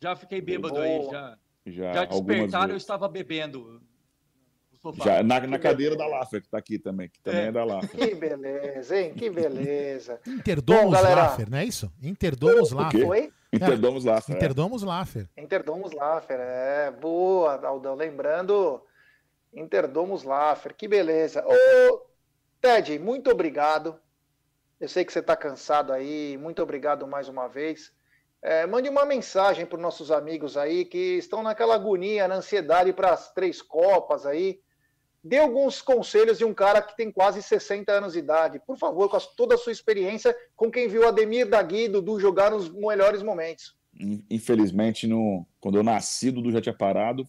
Já 0.00 0.14
fiquei 0.14 0.40
bêbado 0.40 0.78
aí, 0.78 1.02
já. 1.10 1.38
Já, 1.66 1.92
Já 1.94 2.04
despertaram, 2.04 2.70
eu 2.70 2.76
estava 2.76 3.08
bebendo. 3.08 3.82
Sofá. 4.92 5.04
Já, 5.04 5.22
na, 5.22 5.40
na 5.46 5.58
cadeira 5.58 5.96
da 5.96 6.06
Laffer, 6.06 6.42
que 6.42 6.48
tá 6.48 6.58
aqui 6.58 6.78
também. 6.78 7.08
Que 7.08 7.20
também 7.20 7.42
é, 7.42 7.46
É. 7.46 7.52
da 7.52 7.64
Laffer. 7.64 7.90
Que 7.90 8.14
beleza, 8.14 8.98
hein? 8.98 9.14
Que 9.14 9.30
beleza. 9.30 10.20
Interdomos 10.26 10.84
Bom, 10.84 10.90
galera. 10.90 11.22
Laffer, 11.22 11.50
não 11.50 11.58
é 11.58 11.64
isso? 11.64 11.90
Interdomos? 12.02 12.70
Laffer. 12.72 13.08
Oi? 13.08 13.32
Interdomos 13.52 14.04
Laffer. 14.04 14.34
é. 14.34 14.38
Interdomos 14.38 14.82
Laffer. 14.82 15.28
Interdomos 15.36 15.92
Laffer, 15.92 16.38
é. 16.40 16.90
Boa, 16.90 17.64
Aldão. 17.66 17.94
Lembrando, 17.94 18.82
Interdomos 19.52 20.22
Laffer, 20.24 20.74
que 20.74 20.88
beleza. 20.88 21.44
Ô, 21.46 22.02
Ted, 22.60 22.98
muito 22.98 23.30
obrigado. 23.30 23.98
Eu 24.80 24.88
sei 24.88 25.04
que 25.04 25.12
você 25.12 25.20
está 25.20 25.36
cansado 25.36 25.92
aí. 25.92 26.36
Muito 26.36 26.62
obrigado 26.62 27.06
mais 27.06 27.28
uma 27.28 27.46
vez. 27.48 27.92
É, 28.42 28.66
mande 28.66 28.88
uma 28.90 29.06
mensagem 29.06 29.64
para 29.64 29.76
os 29.76 29.82
nossos 29.82 30.10
amigos 30.10 30.56
aí 30.56 30.84
que 30.84 31.16
estão 31.16 31.42
naquela 31.42 31.74
agonia, 31.76 32.28
na 32.28 32.34
ansiedade 32.34 32.92
para 32.92 33.10
as 33.12 33.32
três 33.32 33.62
Copas 33.62 34.26
aí. 34.26 34.60
Dê 35.26 35.38
alguns 35.38 35.80
conselhos 35.80 36.36
de 36.36 36.44
um 36.44 36.52
cara 36.52 36.82
que 36.82 36.94
tem 36.94 37.10
quase 37.10 37.42
60 37.42 37.90
anos 37.90 38.12
de 38.12 38.18
idade. 38.18 38.60
Por 38.66 38.76
favor, 38.76 39.08
com 39.08 39.16
a- 39.16 39.20
toda 39.20 39.54
a 39.54 39.58
sua 39.58 39.72
experiência, 39.72 40.36
com 40.54 40.70
quem 40.70 40.86
viu 40.86 41.08
Ademir 41.08 41.48
Dagui 41.48 41.84
e 41.84 41.88
Dudu 41.88 42.20
jogar 42.20 42.50
nos 42.50 42.68
melhores 42.68 43.22
momentos. 43.22 43.74
In- 43.98 44.22
Infelizmente, 44.28 45.06
no, 45.06 45.46
quando 45.60 45.78
eu 45.78 45.82
nasci, 45.82 46.28
o 46.28 46.32
Dudu 46.32 46.50
já 46.52 46.60
tinha 46.60 46.76
parado. 46.76 47.26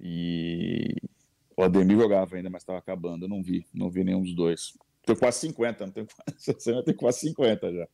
E 0.00 0.94
o 1.56 1.62
Ademir 1.62 1.98
jogava 1.98 2.36
ainda, 2.36 2.50
mas 2.50 2.62
estava 2.62 2.78
acabando. 2.78 3.24
Eu 3.24 3.28
não 3.28 3.42
vi, 3.42 3.66
não 3.74 3.90
vi 3.90 4.04
nenhum 4.04 4.22
dos 4.22 4.34
dois. 4.34 4.72
Tenho 5.04 5.18
quase 5.18 5.40
50, 5.40 5.86
não 5.86 5.92
tenho 5.92 6.06
quase 6.06 6.40
60, 6.42 6.82
tenho 6.84 6.96
quase 6.96 7.20
50 7.20 7.72
já. 7.72 7.88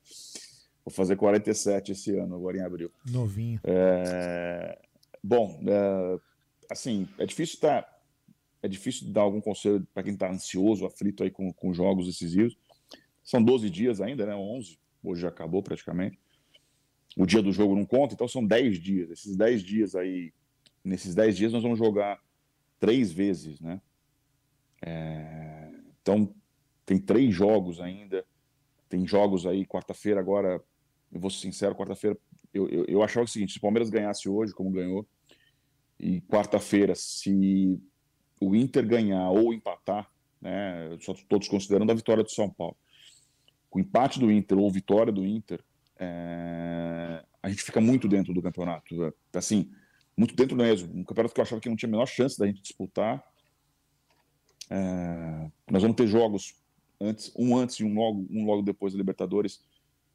Vou 0.84 0.92
fazer 0.92 1.16
47 1.16 1.92
esse 1.92 2.16
ano, 2.16 2.34
agora 2.34 2.56
em 2.58 2.62
abril. 2.62 2.90
Novinho. 3.08 3.60
É, 3.64 4.78
Bom, 5.22 5.60
é, 5.66 6.18
assim, 6.72 7.08
é 7.18 7.26
difícil 7.26 7.60
tá, 7.60 7.86
é 8.62 8.68
difícil 8.68 9.10
dar 9.12 9.22
algum 9.22 9.40
conselho 9.40 9.86
para 9.92 10.02
quem 10.02 10.14
está 10.14 10.30
ansioso, 10.30 10.86
aflito 10.86 11.22
aí 11.22 11.30
com, 11.30 11.52
com 11.52 11.72
jogos 11.72 12.06
decisivos. 12.06 12.56
São 13.22 13.42
12 13.42 13.70
dias 13.70 14.00
ainda, 14.00 14.26
né? 14.26 14.34
11, 14.34 14.78
hoje 15.02 15.22
já 15.22 15.28
acabou 15.28 15.62
praticamente. 15.62 16.18
O 17.16 17.26
dia 17.26 17.42
do 17.42 17.52
jogo 17.52 17.74
não 17.74 17.84
conta, 17.84 18.14
então 18.14 18.26
são 18.26 18.44
10 18.44 18.78
dias. 18.78 19.10
Esses 19.10 19.36
10 19.36 19.62
dias 19.62 19.94
aí, 19.94 20.32
nesses 20.82 21.14
10 21.14 21.36
dias 21.36 21.52
nós 21.52 21.62
vamos 21.62 21.78
jogar 21.78 22.20
três 22.80 23.12
vezes, 23.12 23.60
né? 23.60 23.80
É, 24.84 25.70
Então, 26.00 26.34
tem 26.84 26.98
três 26.98 27.32
jogos 27.34 27.80
ainda. 27.80 28.24
Tem 28.88 29.06
jogos 29.06 29.46
aí, 29.46 29.64
quarta-feira 29.64 30.20
agora, 30.20 30.62
eu 31.10 31.20
vou 31.20 31.30
ser 31.30 31.38
sincero, 31.38 31.74
quarta-feira 31.74 32.18
eu, 32.52 32.68
eu, 32.68 32.84
eu 32.86 33.02
achava 33.02 33.24
o 33.24 33.28
seguinte: 33.28 33.52
se 33.52 33.58
o 33.58 33.62
Palmeiras 33.62 33.90
ganhasse 33.90 34.28
hoje, 34.28 34.52
como 34.52 34.70
ganhou, 34.70 35.06
e 36.02 36.20
quarta-feira, 36.22 36.94
se 36.96 37.80
o 38.40 38.56
Inter 38.56 38.84
ganhar 38.84 39.30
ou 39.30 39.54
empatar, 39.54 40.10
né, 40.40 40.96
só 41.00 41.14
todos 41.28 41.46
considerando 41.46 41.92
a 41.92 41.94
vitória 41.94 42.24
do 42.24 42.30
São 42.30 42.50
Paulo, 42.50 42.76
com 43.70 43.78
o 43.78 43.82
empate 43.82 44.18
do 44.18 44.30
Inter 44.30 44.58
ou 44.58 44.68
vitória 44.70 45.12
do 45.12 45.24
Inter, 45.24 45.62
é, 45.96 47.24
a 47.40 47.48
gente 47.48 47.62
fica 47.62 47.80
muito 47.80 48.08
dentro 48.08 48.34
do 48.34 48.42
campeonato. 48.42 49.04
é, 49.04 49.12
Assim, 49.34 49.70
muito 50.16 50.34
dentro 50.34 50.56
mesmo. 50.56 50.92
Um 50.92 51.04
campeonato 51.04 51.32
que 51.32 51.40
eu 51.40 51.44
achava 51.44 51.60
que 51.60 51.68
não 51.68 51.76
tinha 51.76 51.88
a 51.88 51.92
menor 51.92 52.06
chance 52.06 52.36
da 52.36 52.46
gente 52.46 52.60
disputar. 52.60 53.22
É, 54.68 55.50
nós 55.70 55.82
vamos 55.82 55.96
ter 55.96 56.08
jogos 56.08 56.54
antes, 57.00 57.32
um 57.36 57.56
antes 57.56 57.76
e 57.76 57.84
um 57.84 57.94
logo, 57.94 58.26
um 58.28 58.44
logo 58.44 58.62
depois 58.62 58.92
da 58.92 58.98
Libertadores, 58.98 59.64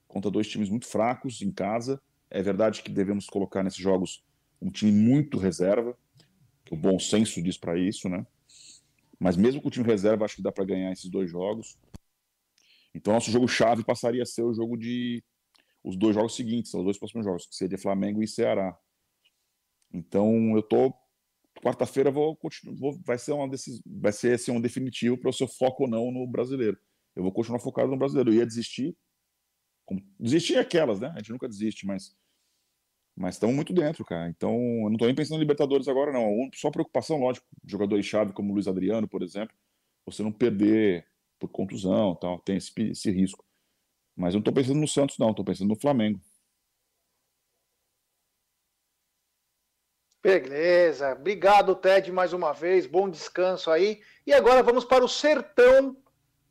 contra 0.08 0.30
dois 0.30 0.48
times 0.48 0.70
muito 0.70 0.86
fracos 0.86 1.42
em 1.42 1.52
casa. 1.52 2.02
É 2.30 2.42
verdade 2.42 2.84
que 2.84 2.92
devemos 2.92 3.28
colocar 3.28 3.64
nesses 3.64 3.80
jogos 3.80 4.27
um 4.62 4.70
time 4.70 4.92
muito 4.92 5.38
reserva, 5.38 5.98
que 6.66 6.74
o 6.74 6.78
bom 6.78 7.00
senso 7.00 7.42
diz 7.42 7.58
para 7.58 7.78
isso, 7.78 8.10
né? 8.10 8.26
Mas 9.20 9.36
mesmo 9.36 9.62
com 9.62 9.68
o 9.68 9.72
time 9.72 9.86
reserva, 9.86 10.26
acho 10.26 10.38
que 10.38 10.42
dá 10.42 10.52
para 10.52 10.66
ganhar 10.66 10.92
esses 10.92 11.10
dois 11.10 11.30
jogos. 11.30 11.78
Então, 12.94 13.14
nosso 13.14 13.32
jogo 13.32 13.48
chave 13.48 13.84
passaria 13.84 14.24
a 14.24 14.26
ser 14.26 14.44
o 14.44 14.54
jogo 14.54 14.78
de 14.78 15.24
os 15.84 15.96
dois 15.96 16.16
jogos 16.16 16.36
seguintes, 16.36 16.74
os 16.74 16.84
dois 16.84 16.98
próximos 16.98 17.26
jogos, 17.26 17.46
que 17.46 17.56
seria 17.56 17.78
Flamengo 17.78 18.22
e 18.22 18.28
Ceará. 18.28 18.78
Então, 19.94 20.56
eu 20.56 20.62
tô 20.62 20.94
quarta-feira 21.62 22.12
vou, 22.12 22.36
continuar, 22.36 22.76
vou 22.78 23.00
vai 23.04 23.18
ser 23.18 23.32
uma 23.32 23.48
desses, 23.48 23.82
vai 23.86 24.12
ser 24.12 24.36
assim, 24.36 24.52
um 24.52 24.62
definitivo 24.62 25.18
para 25.18 25.30
o 25.30 25.34
seu 25.34 25.48
foco 25.48 25.84
ou 25.84 25.90
não 25.90 26.12
no 26.12 26.28
brasileiro. 26.28 26.78
Eu 27.16 27.24
vou 27.24 27.32
continuar 27.32 27.60
focado 27.60 27.90
no 27.90 27.98
brasileiro. 27.98 28.32
Eu 28.32 28.36
ia 28.36 28.46
desistir, 28.46 28.96
como, 29.86 30.02
desistir 30.20 30.56
é 30.56 30.60
aquelas, 30.60 31.00
né? 31.00 31.12
A 31.16 31.20
gente 31.20 31.32
nunca 31.32 31.48
desiste, 31.48 31.86
mas 31.86 32.16
mas 33.18 33.36
estamos 33.36 33.56
muito 33.56 33.74
dentro, 33.74 34.06
cara. 34.06 34.30
Então, 34.30 34.54
eu 34.54 34.84
não 34.84 34.94
estou 34.94 35.08
nem 35.08 35.16
pensando 35.16 35.38
em 35.38 35.40
Libertadores 35.40 35.88
agora, 35.88 36.14
não. 36.14 36.50
Só 36.54 36.70
preocupação, 36.70 37.18
lógico, 37.20 37.48
jogadores-chave 37.66 38.32
como 38.32 38.52
o 38.52 38.54
Luiz 38.54 38.68
Adriano, 38.68 39.08
por 39.08 39.24
exemplo, 39.24 39.56
você 40.06 40.22
não 40.22 40.32
perder 40.32 41.06
por 41.40 41.50
contusão, 41.50 42.16
tal, 42.16 42.40
tem 42.40 42.58
esse, 42.58 42.72
esse 42.80 43.12
risco. 43.12 43.44
Mas 44.16 44.34
eu 44.34 44.38
não 44.38 44.42
estou 44.42 44.54
pensando 44.54 44.80
no 44.80 44.88
Santos, 44.88 45.18
não. 45.18 45.32
Estou 45.32 45.46
pensando 45.46 45.70
no 45.70 45.80
Flamengo. 45.80 46.22
Beleza. 50.24 51.14
Obrigado, 51.14 51.76
Ted, 51.76 52.12
mais 52.12 52.34
uma 52.34 52.52
vez. 52.52 52.86
Bom 52.86 53.10
descanso 53.10 53.72
aí. 53.72 54.02
E 54.26 54.34
agora 54.34 54.62
vamos 54.62 54.86
para 54.86 55.06
o 55.06 55.08
Sertão 55.08 55.96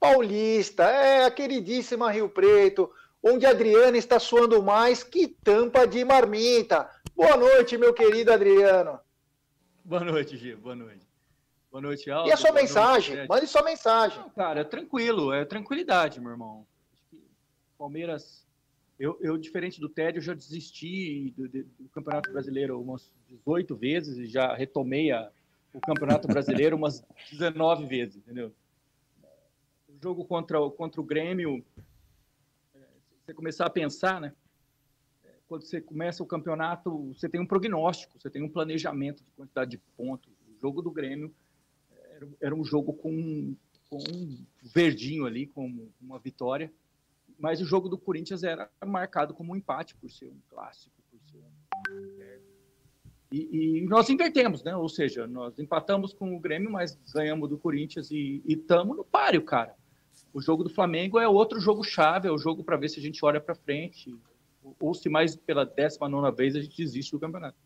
Paulista. 0.01 0.85
É 0.85 1.25
a 1.25 1.31
queridíssima 1.31 2.11
Rio 2.11 2.29
Preto, 2.29 2.91
onde 3.29 3.45
a 3.45 3.51
Adriana 3.51 3.97
está 3.99 4.19
suando 4.21 4.63
mais 4.63 5.03
que 5.03 5.27
tampa 5.27 5.87
de 5.87 6.05
marmita. 6.05 6.89
Boa 7.15 7.37
noite, 7.37 7.77
meu 7.77 7.93
querido 7.93 8.33
Adriano. 8.33 9.01
Boa 9.85 10.05
noite, 10.05 10.37
Gê. 10.37 10.55
Boa 10.55 10.77
noite. 10.77 11.05
Boa 11.71 11.81
noite, 11.81 12.11
Aldo. 12.11 12.29
E 12.29 12.33
a 12.33 12.37
sua 12.37 12.51
Boa 12.51 12.61
noite, 12.61 12.69
mensagem? 12.69 13.17
Ted. 13.17 13.29
Mande 13.29 13.47
sua 13.49 13.63
mensagem. 13.63 14.19
Não, 14.21 14.31
cara, 14.31 14.61
é 14.61 14.65
tranquilo, 14.65 15.33
é 15.33 15.45
tranquilidade, 15.45 16.21
meu 16.21 16.31
irmão. 16.31 16.67
Palmeiras, 17.77 18.47
eu, 18.99 19.19
eu 19.21 19.37
diferente 19.37 19.81
do 19.81 19.89
Ted, 19.89 20.17
eu 20.19 20.23
já 20.23 20.33
desisti 20.35 21.33
do, 21.37 21.49
do- 21.49 21.67
Campeonato 21.93 22.33
Brasileiro 22.33 22.81
umas 22.81 23.11
18 23.29 23.75
vezes 23.77 24.17
e 24.19 24.27
já 24.27 24.55
retomei 24.55 25.11
a- 25.11 25.31
o 25.75 25.81
Campeonato 25.81 26.27
Brasileiro 26.29 26.77
umas 26.77 27.05
19 27.31 27.85
vezes, 27.87 28.17
entendeu? 28.17 28.53
O 29.89 29.95
jogo 30.03 30.25
contra, 30.25 30.61
o- 30.61 30.71
contra 30.71 31.01
o 31.01 31.05
Grêmio, 31.05 31.65
você 33.27 33.35
começar 33.35 33.67
a 33.67 33.71
pensar, 33.71 34.21
né? 34.21 34.33
Quando 35.49 35.63
você 35.63 35.81
começa 35.81 36.23
o 36.23 36.27
campeonato, 36.27 37.13
você 37.13 37.29
tem 37.29 37.41
um 37.41 37.47
prognóstico, 37.47 38.19
você 38.19 38.31
tem 38.31 38.43
um 38.43 38.49
planejamento 38.49 39.23
de 39.23 39.31
quantidade 39.33 39.73
de 39.73 39.79
pontos. 39.97 40.33
O 40.49 40.61
jogo 40.61 40.81
do 40.81 40.91
Grêmio 40.91 41.35
era, 42.11 42.29
era 42.41 42.55
um 42.55 42.65
jogo 42.65 42.93
com, 42.93 43.55
com 43.89 43.99
um 43.99 44.45
verdinho 44.63 45.27
ali, 45.27 45.47
com 45.47 45.89
uma 46.01 46.19
vitória. 46.19 46.73
Mas 47.39 47.61
o 47.61 47.65
jogo 47.65 47.89
do 47.89 47.99
Corinthians 47.99 48.43
era 48.43 48.71
marcado 48.85 49.35
como 49.35 49.53
um 49.53 49.57
empate, 49.57 49.95
por 49.97 50.11
ser 50.11 50.29
um 50.29 50.41
clássico, 50.49 50.95
por 51.11 51.21
ser 51.31 51.39
um... 51.39 52.23
é, 52.23 52.39
E, 53.31 53.81
e 53.81 53.87
nós 53.87 54.09
invertemos, 54.09 54.63
né? 54.65 54.75
Ou 54.75 54.89
seja, 54.89 55.27
nós 55.27 55.59
empatamos 55.59 56.13
com 56.13 56.35
o 56.35 56.41
Grêmio, 56.41 56.71
mas 56.71 56.97
ganhamos 57.13 57.51
do 57.51 57.59
Corinthians 57.59 58.11
e 58.11 58.43
estamos 58.47 58.97
no 58.97 59.05
páreo, 59.05 59.43
cara. 59.45 59.77
O 60.33 60.41
jogo 60.41 60.63
do 60.63 60.71
Flamengo 60.71 61.19
é 61.19 61.29
outro 61.29 61.61
jogo 61.61 61.83
chave, 61.83 62.29
é 62.29 62.31
o 62.31 62.39
jogo 62.39 62.63
para 62.63 62.77
ver 62.77 62.89
se 62.89 62.99
a 62.99 63.03
gente 63.03 63.25
olha 63.25 63.41
para 63.41 63.55
frente, 63.55 64.15
ou, 64.81 64.95
se 64.95 65.09
mais 65.09 65.37
pela 65.37 65.65
19 65.65 66.37
vez 66.37 66.57
a 66.57 66.61
gente 66.61 66.77
desiste 66.77 67.13
do 67.13 67.21
campeonato. 67.21 67.57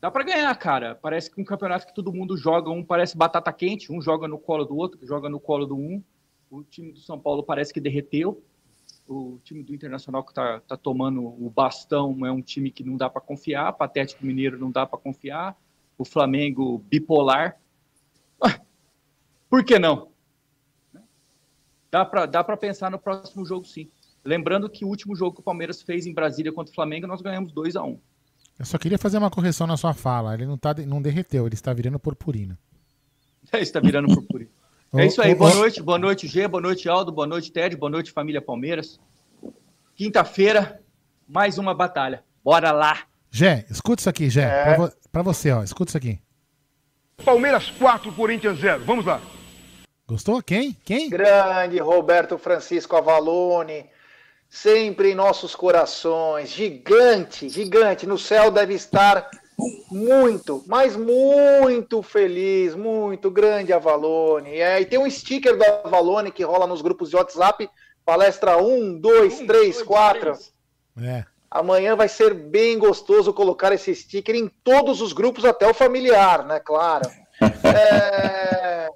Dá 0.00 0.10
para 0.10 0.24
ganhar, 0.24 0.54
cara. 0.56 0.94
Parece 0.94 1.30
que 1.30 1.40
um 1.40 1.44
campeonato 1.44 1.86
que 1.86 1.94
todo 1.94 2.12
mundo 2.12 2.36
joga, 2.36 2.70
um 2.70 2.84
parece 2.84 3.16
batata 3.16 3.52
quente, 3.52 3.92
um 3.92 4.00
joga 4.00 4.28
no 4.28 4.38
colo 4.38 4.64
do 4.64 4.76
outro, 4.76 5.04
joga 5.04 5.28
no 5.28 5.40
colo 5.40 5.66
do 5.66 5.76
um. 5.76 6.02
O 6.50 6.62
time 6.62 6.92
do 6.92 7.00
São 7.00 7.18
Paulo 7.18 7.42
parece 7.42 7.74
que 7.74 7.80
derreteu. 7.80 8.42
O 9.08 9.40
time 9.42 9.62
do 9.62 9.74
Internacional 9.74 10.22
que 10.22 10.30
está 10.30 10.60
tá 10.60 10.76
tomando 10.76 11.24
o 11.24 11.50
bastão 11.50 12.24
é 12.24 12.30
um 12.30 12.40
time 12.40 12.70
que 12.70 12.84
não 12.84 12.96
dá 12.96 13.10
para 13.10 13.20
confiar. 13.20 13.72
Patético 13.72 14.24
Mineiro 14.24 14.58
não 14.58 14.70
dá 14.70 14.86
para 14.86 14.98
confiar. 14.98 15.58
O 15.96 16.04
Flamengo 16.04 16.78
bipolar. 16.78 17.60
Ah, 18.40 18.60
Por 19.50 19.64
que 19.64 19.78
não? 19.80 20.12
Dá 21.90 22.04
para 22.04 22.26
dá 22.26 22.44
pra 22.44 22.56
pensar 22.56 22.90
no 22.90 22.98
próximo 22.98 23.44
jogo, 23.44 23.64
sim. 23.66 23.88
Lembrando 24.24 24.68
que 24.68 24.84
o 24.84 24.88
último 24.88 25.14
jogo 25.16 25.34
que 25.36 25.40
o 25.40 25.44
Palmeiras 25.44 25.80
fez 25.82 26.06
em 26.06 26.12
Brasília 26.12 26.52
contra 26.52 26.70
o 26.70 26.74
Flamengo, 26.74 27.06
nós 27.06 27.22
ganhamos 27.22 27.50
2 27.52 27.76
a 27.76 27.82
1 27.82 27.98
Eu 28.58 28.64
só 28.66 28.76
queria 28.76 28.98
fazer 28.98 29.16
uma 29.18 29.30
correção 29.30 29.66
na 29.66 29.76
sua 29.76 29.94
fala. 29.94 30.34
Ele 30.34 30.44
não, 30.46 30.58
tá, 30.58 30.74
não 30.86 31.00
derreteu, 31.00 31.46
ele 31.46 31.54
está 31.54 31.72
virando 31.72 31.98
purpurina. 31.98 32.58
É, 33.50 33.60
está 33.60 33.80
virando 33.80 34.08
purpurina. 34.14 34.50
É 34.94 35.06
isso 35.06 35.22
aí. 35.22 35.34
Boa 35.34 35.54
noite, 35.54 35.82
boa 35.82 35.98
noite, 35.98 36.26
G, 36.26 36.46
boa 36.46 36.60
noite, 36.60 36.86
Aldo, 36.88 37.10
boa 37.10 37.26
noite, 37.26 37.50
Ted, 37.50 37.74
boa 37.76 37.88
noite, 37.88 38.12
família 38.12 38.42
Palmeiras. 38.42 39.00
Quinta-feira, 39.96 40.82
mais 41.26 41.56
uma 41.56 41.74
batalha. 41.74 42.22
Bora 42.44 42.70
lá. 42.72 43.04
Jé, 43.30 43.64
escuta 43.70 44.00
isso 44.02 44.08
aqui, 44.10 44.28
Jé. 44.28 44.42
É. 44.44 44.64
Pra, 44.64 44.76
vo- 44.76 44.92
pra 45.12 45.22
você, 45.22 45.50
ó. 45.50 45.62
Escuta 45.62 45.90
isso 45.90 45.96
aqui. 45.96 46.18
Palmeiras 47.24 47.70
4, 47.70 48.12
Corinthians 48.12 48.58
0. 48.58 48.84
Vamos 48.84 49.04
lá. 49.06 49.20
Gostou? 50.08 50.42
Quem? 50.42 50.74
Quem? 50.86 51.10
Grande 51.10 51.78
Roberto 51.78 52.38
Francisco 52.38 52.96
Avalone, 52.96 53.84
sempre 54.48 55.10
em 55.10 55.14
nossos 55.14 55.54
corações. 55.54 56.48
Gigante, 56.48 57.46
gigante. 57.50 58.06
No 58.06 58.16
céu 58.16 58.50
deve 58.50 58.72
estar 58.72 59.28
muito, 59.90 60.64
mas 60.66 60.96
muito 60.96 62.00
feliz, 62.00 62.74
muito 62.74 63.30
grande 63.30 63.70
Avalone. 63.70 64.54
É, 64.54 64.80
e 64.80 64.86
tem 64.86 64.98
um 64.98 65.10
sticker 65.10 65.58
do 65.58 65.64
Avalone 65.84 66.32
que 66.32 66.42
rola 66.42 66.66
nos 66.66 66.80
grupos 66.80 67.10
de 67.10 67.16
WhatsApp. 67.16 67.68
Palestra 68.02 68.56
1, 68.56 68.98
2, 69.00 69.40
3, 69.40 69.82
4. 69.82 70.32
É. 71.02 71.24
Amanhã 71.50 71.94
vai 71.94 72.08
ser 72.08 72.32
bem 72.32 72.78
gostoso 72.78 73.34
colocar 73.34 73.72
esse 73.72 73.94
sticker 73.94 74.34
em 74.34 74.48
todos 74.64 75.02
os 75.02 75.12
grupos, 75.12 75.44
até 75.44 75.68
o 75.68 75.74
familiar, 75.74 76.46
né? 76.46 76.60
Claro. 76.60 77.06
É, 77.62 78.88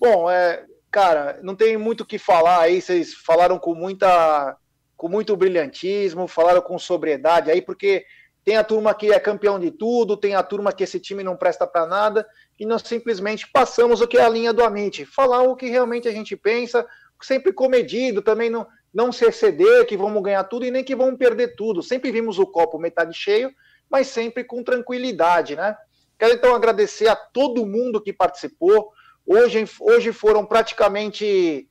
Bom, 0.00 0.30
é, 0.30 0.64
cara, 0.90 1.38
não 1.42 1.54
tem 1.54 1.76
muito 1.76 2.02
o 2.02 2.06
que 2.06 2.18
falar 2.18 2.60
aí. 2.60 2.80
Vocês 2.80 3.14
falaram 3.14 3.58
com 3.58 3.74
muita, 3.74 4.56
com 4.96 5.08
muito 5.08 5.36
brilhantismo, 5.36 6.26
falaram 6.26 6.60
com 6.60 6.78
sobriedade 6.78 7.50
aí, 7.50 7.62
porque 7.62 8.04
tem 8.44 8.56
a 8.56 8.64
turma 8.64 8.94
que 8.94 9.10
é 9.10 9.18
campeão 9.18 9.58
de 9.58 9.72
tudo, 9.72 10.16
tem 10.16 10.36
a 10.36 10.42
turma 10.42 10.72
que 10.72 10.84
esse 10.84 11.00
time 11.00 11.24
não 11.24 11.36
presta 11.36 11.66
para 11.66 11.84
nada, 11.84 12.24
e 12.58 12.64
nós 12.64 12.82
simplesmente 12.82 13.50
passamos 13.50 14.00
o 14.00 14.06
que 14.06 14.18
é 14.18 14.22
a 14.22 14.28
linha 14.28 14.52
do 14.52 14.62
Amit, 14.62 15.04
falar 15.04 15.42
o 15.42 15.56
que 15.56 15.68
realmente 15.68 16.06
a 16.06 16.12
gente 16.12 16.36
pensa, 16.36 16.86
sempre 17.20 17.52
comedido, 17.52 18.22
também 18.22 18.48
não, 18.48 18.64
não 18.94 19.10
se 19.10 19.24
exceder 19.24 19.84
que 19.84 19.96
vamos 19.96 20.22
ganhar 20.22 20.44
tudo 20.44 20.64
e 20.64 20.70
nem 20.70 20.84
que 20.84 20.94
vamos 20.94 21.18
perder 21.18 21.56
tudo. 21.56 21.82
Sempre 21.82 22.12
vimos 22.12 22.38
o 22.38 22.46
copo 22.46 22.78
metade 22.78 23.12
cheio, 23.14 23.50
mas 23.90 24.06
sempre 24.06 24.44
com 24.44 24.62
tranquilidade, 24.62 25.56
né? 25.56 25.76
Quero 26.18 26.34
então 26.34 26.54
agradecer 26.54 27.08
a 27.08 27.16
todo 27.16 27.66
mundo 27.66 28.00
que 28.00 28.12
participou. 28.12 28.92
Hoje, 29.26 29.68
hoje 29.80 30.12
foram 30.12 30.46
praticamente 30.46 31.68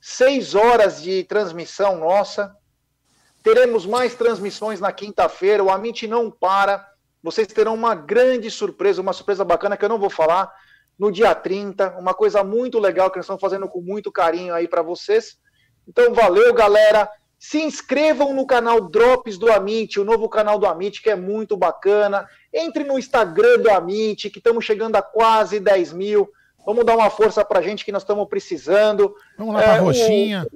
seis 0.00 0.54
horas 0.54 1.02
de 1.02 1.24
transmissão 1.24 1.98
nossa. 1.98 2.54
Teremos 3.42 3.84
mais 3.84 4.14
transmissões 4.14 4.78
na 4.78 4.92
quinta-feira. 4.92 5.64
O 5.64 5.70
Amit 5.70 6.06
não 6.06 6.30
para. 6.30 6.86
Vocês 7.20 7.48
terão 7.48 7.74
uma 7.74 7.96
grande 7.96 8.48
surpresa, 8.52 9.02
uma 9.02 9.12
surpresa 9.12 9.44
bacana 9.44 9.76
que 9.76 9.84
eu 9.84 9.88
não 9.88 9.98
vou 9.98 10.08
falar 10.08 10.48
no 10.96 11.10
dia 11.10 11.34
30. 11.34 11.98
Uma 11.98 12.14
coisa 12.14 12.44
muito 12.44 12.78
legal 12.78 13.10
que 13.10 13.16
nós 13.16 13.24
estamos 13.24 13.40
fazendo 13.40 13.68
com 13.68 13.80
muito 13.80 14.12
carinho 14.12 14.54
aí 14.54 14.68
para 14.68 14.80
vocês. 14.80 15.38
Então, 15.88 16.14
valeu, 16.14 16.54
galera. 16.54 17.10
Se 17.36 17.60
inscrevam 17.60 18.32
no 18.32 18.46
canal 18.46 18.88
Drops 18.88 19.38
do 19.38 19.50
Amit, 19.50 19.98
o 19.98 20.04
novo 20.04 20.28
canal 20.28 20.56
do 20.56 20.66
Amit, 20.66 21.02
que 21.02 21.10
é 21.10 21.16
muito 21.16 21.56
bacana. 21.56 22.28
Entre 22.52 22.84
no 22.84 22.96
Instagram 22.96 23.58
do 23.58 23.70
Amit, 23.70 24.30
que 24.30 24.38
estamos 24.38 24.64
chegando 24.64 24.94
a 24.94 25.02
quase 25.02 25.58
10 25.58 25.94
mil. 25.94 26.30
Vamos 26.64 26.84
dar 26.84 26.96
uma 26.96 27.10
força 27.10 27.44
pra 27.44 27.62
gente 27.62 27.84
que 27.84 27.92
nós 27.92 28.02
estamos 28.02 28.28
precisando. 28.28 29.14
Vamos 29.38 29.54
lá 29.54 29.62
É, 29.76 29.80
o- 29.80 29.84
Roxinha. 29.84 30.46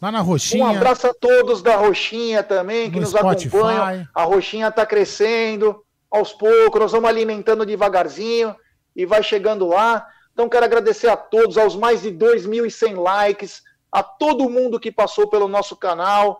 Lá 0.00 0.12
na 0.12 0.20
Roxinha. 0.20 0.64
um 0.64 0.68
abraço 0.76 1.06
a 1.06 1.14
todos 1.14 1.62
da 1.62 1.76
Roxinha 1.76 2.42
também, 2.42 2.90
que 2.90 2.96
No 2.96 3.02
nos 3.02 3.10
Spotify. 3.10 3.56
acompanham. 3.56 4.08
A 4.14 4.22
Roxinha 4.24 4.68
está 4.68 4.84
crescendo 4.84 5.82
aos 6.10 6.32
poucos, 6.32 6.80
nós 6.80 6.92
vamos 6.92 7.08
alimentando 7.08 7.64
devagarzinho 7.64 8.54
e 8.94 9.06
vai 9.06 9.22
chegando 9.22 9.66
lá. 9.66 10.06
Então, 10.32 10.48
quero 10.48 10.64
agradecer 10.64 11.08
a 11.08 11.16
todos, 11.16 11.56
aos 11.56 11.74
mais 11.76 12.02
de 12.02 12.10
2.100 12.10 12.94
likes, 13.00 13.62
a 13.90 14.02
todo 14.02 14.50
mundo 14.50 14.78
que 14.80 14.90
passou 14.92 15.28
pelo 15.28 15.48
nosso 15.48 15.76
canal. 15.76 16.38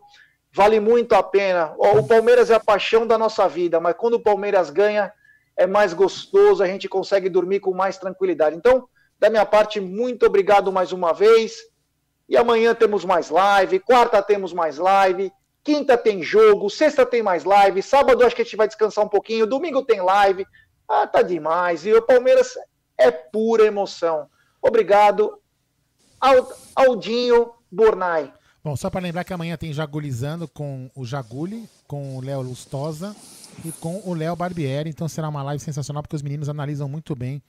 Vale 0.53 0.79
muito 0.79 1.15
a 1.15 1.23
pena. 1.23 1.75
O 1.79 2.03
Palmeiras 2.07 2.51
é 2.51 2.55
a 2.55 2.61
paixão 2.61 3.07
da 3.07 3.17
nossa 3.19 3.49
vida, 3.49 3.81
mas 3.81 3.95
quando 3.97 4.15
o 4.15 4.21
Palmeiras 4.23 4.69
ganha, 4.71 5.13
é 5.57 5.67
mais 5.67 5.93
gostoso, 5.93 6.63
a 6.63 6.67
gente 6.67 6.89
consegue 6.89 7.29
dormir 7.29 7.61
com 7.61 7.73
mais 7.73 7.97
tranquilidade. 7.99 8.57
Então, 8.57 8.89
da 9.19 9.31
minha 9.31 9.47
parte, 9.47 9.81
muito 9.81 10.27
obrigado 10.27 10.73
mais 10.73 10.93
uma 10.93 11.13
vez. 11.13 11.59
E 12.29 12.37
amanhã 12.37 12.75
temos 12.75 13.05
mais 13.05 13.31
live, 13.31 13.79
quarta 13.81 14.21
temos 14.23 14.53
mais 14.53 14.79
live, 14.79 15.31
quinta 15.63 15.97
tem 15.97 16.23
jogo, 16.23 16.71
sexta 16.71 17.05
tem 17.07 17.23
mais 17.23 17.45
live, 17.45 17.83
sábado 17.83 18.25
acho 18.25 18.35
que 18.35 18.43
a 18.43 18.45
gente 18.45 18.57
vai 18.57 18.67
descansar 18.67 19.05
um 19.05 19.09
pouquinho, 19.09 19.47
domingo 19.47 19.83
tem 19.85 20.01
live. 20.01 20.47
Ah, 20.89 21.07
tá 21.07 21.23
demais. 21.23 21.87
E 21.87 21.93
o 21.93 22.03
Palmeiras 22.03 22.55
é 22.99 23.11
pura 23.11 23.65
emoção. 23.65 24.29
Obrigado, 24.61 25.39
Al- 26.21 26.53
Aldinho 26.75 27.53
Bornai. 27.71 28.33
Bom, 28.63 28.75
só 28.77 28.89
pra 28.89 29.01
lembrar 29.01 29.25
que 29.25 29.33
amanhã 29.33 29.57
tem 29.59 29.73
Jagulizando 29.73 30.49
com 30.49 30.91
o 30.95 31.05
Jaguli, 31.05 31.69
com 31.87 32.17
o 32.17 32.23
Léo 32.23 32.41
Lustosa 32.41 33.15
e 33.65 33.73
com 33.73 34.01
o 34.05 34.15
Léo 34.15 34.35
Barbieri. 34.35 34.91
Então 34.91 35.09
será 35.09 35.29
uma 35.29 35.43
live 35.43 35.63
sensacional, 35.63 36.03
porque 36.03 36.17
os 36.17 36.23
meninos 36.23 36.49
analisam 36.49 36.89
muito 36.89 37.15
bem 37.15 37.43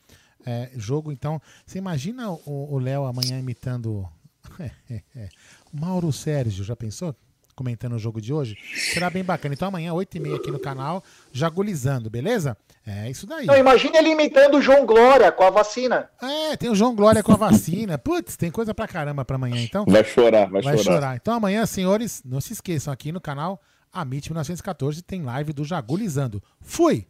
é, 0.46 0.70
jogo. 0.76 1.12
Então, 1.12 1.42
você 1.66 1.78
imagina 1.78 2.30
o 2.46 2.78
Léo 2.78 3.06
amanhã 3.06 3.40
imitando 3.40 4.08
Mauro 5.74 6.12
Sérgio, 6.12 6.64
já 6.64 6.76
pensou? 6.76 7.16
Comentando 7.56 7.94
o 7.94 8.00
jogo 8.00 8.20
de 8.20 8.34
hoje. 8.34 8.58
Será 8.94 9.10
bem 9.10 9.24
bacana. 9.24 9.54
Então 9.54 9.70
amanhã, 9.70 9.94
8h30 9.94 10.36
aqui 10.36 10.52
no 10.52 10.60
canal, 10.60 11.02
Jagulizando, 11.32 12.10
beleza? 12.10 12.58
É 12.86 13.10
isso 13.10 13.26
daí. 13.26 13.46
Não, 13.46 13.56
imagina 13.56 13.98
ele 13.98 14.10
imitando 14.10 14.58
o 14.58 14.62
João 14.62 14.86
Glória 14.86 15.32
com 15.32 15.44
a 15.44 15.50
vacina. 15.50 16.10
É, 16.22 16.58
tem 16.58 16.70
o 16.70 16.76
João 16.76 16.94
Glória 16.94 17.24
com 17.24 17.32
a 17.32 17.38
vacina. 17.38 17.98
Putz, 17.98 18.36
tem 18.36 18.52
coisa 18.52 18.74
pra 18.76 18.90
caramba 18.90 19.24
pra 19.24 19.38
amanhã, 19.38 19.62
então. 19.62 19.86
Vai 19.88 20.04
chorar, 20.04 20.50
vai 20.50 20.78
chorar. 20.78 21.16
Então 21.16 21.34
amanhã, 21.34 21.66
senhores, 21.66 22.22
não 22.26 22.42
se 22.42 22.52
esqueçam, 22.52 22.92
aqui 22.92 23.14
no 23.14 23.22
canal 23.22 23.62
a 23.96 24.02
MIT 24.02 24.30
1914 24.30 25.02
tem 25.02 25.24
live 25.24 25.54
do 25.54 25.64
Jagulizando. 25.64 26.44
Fui! 26.60 27.08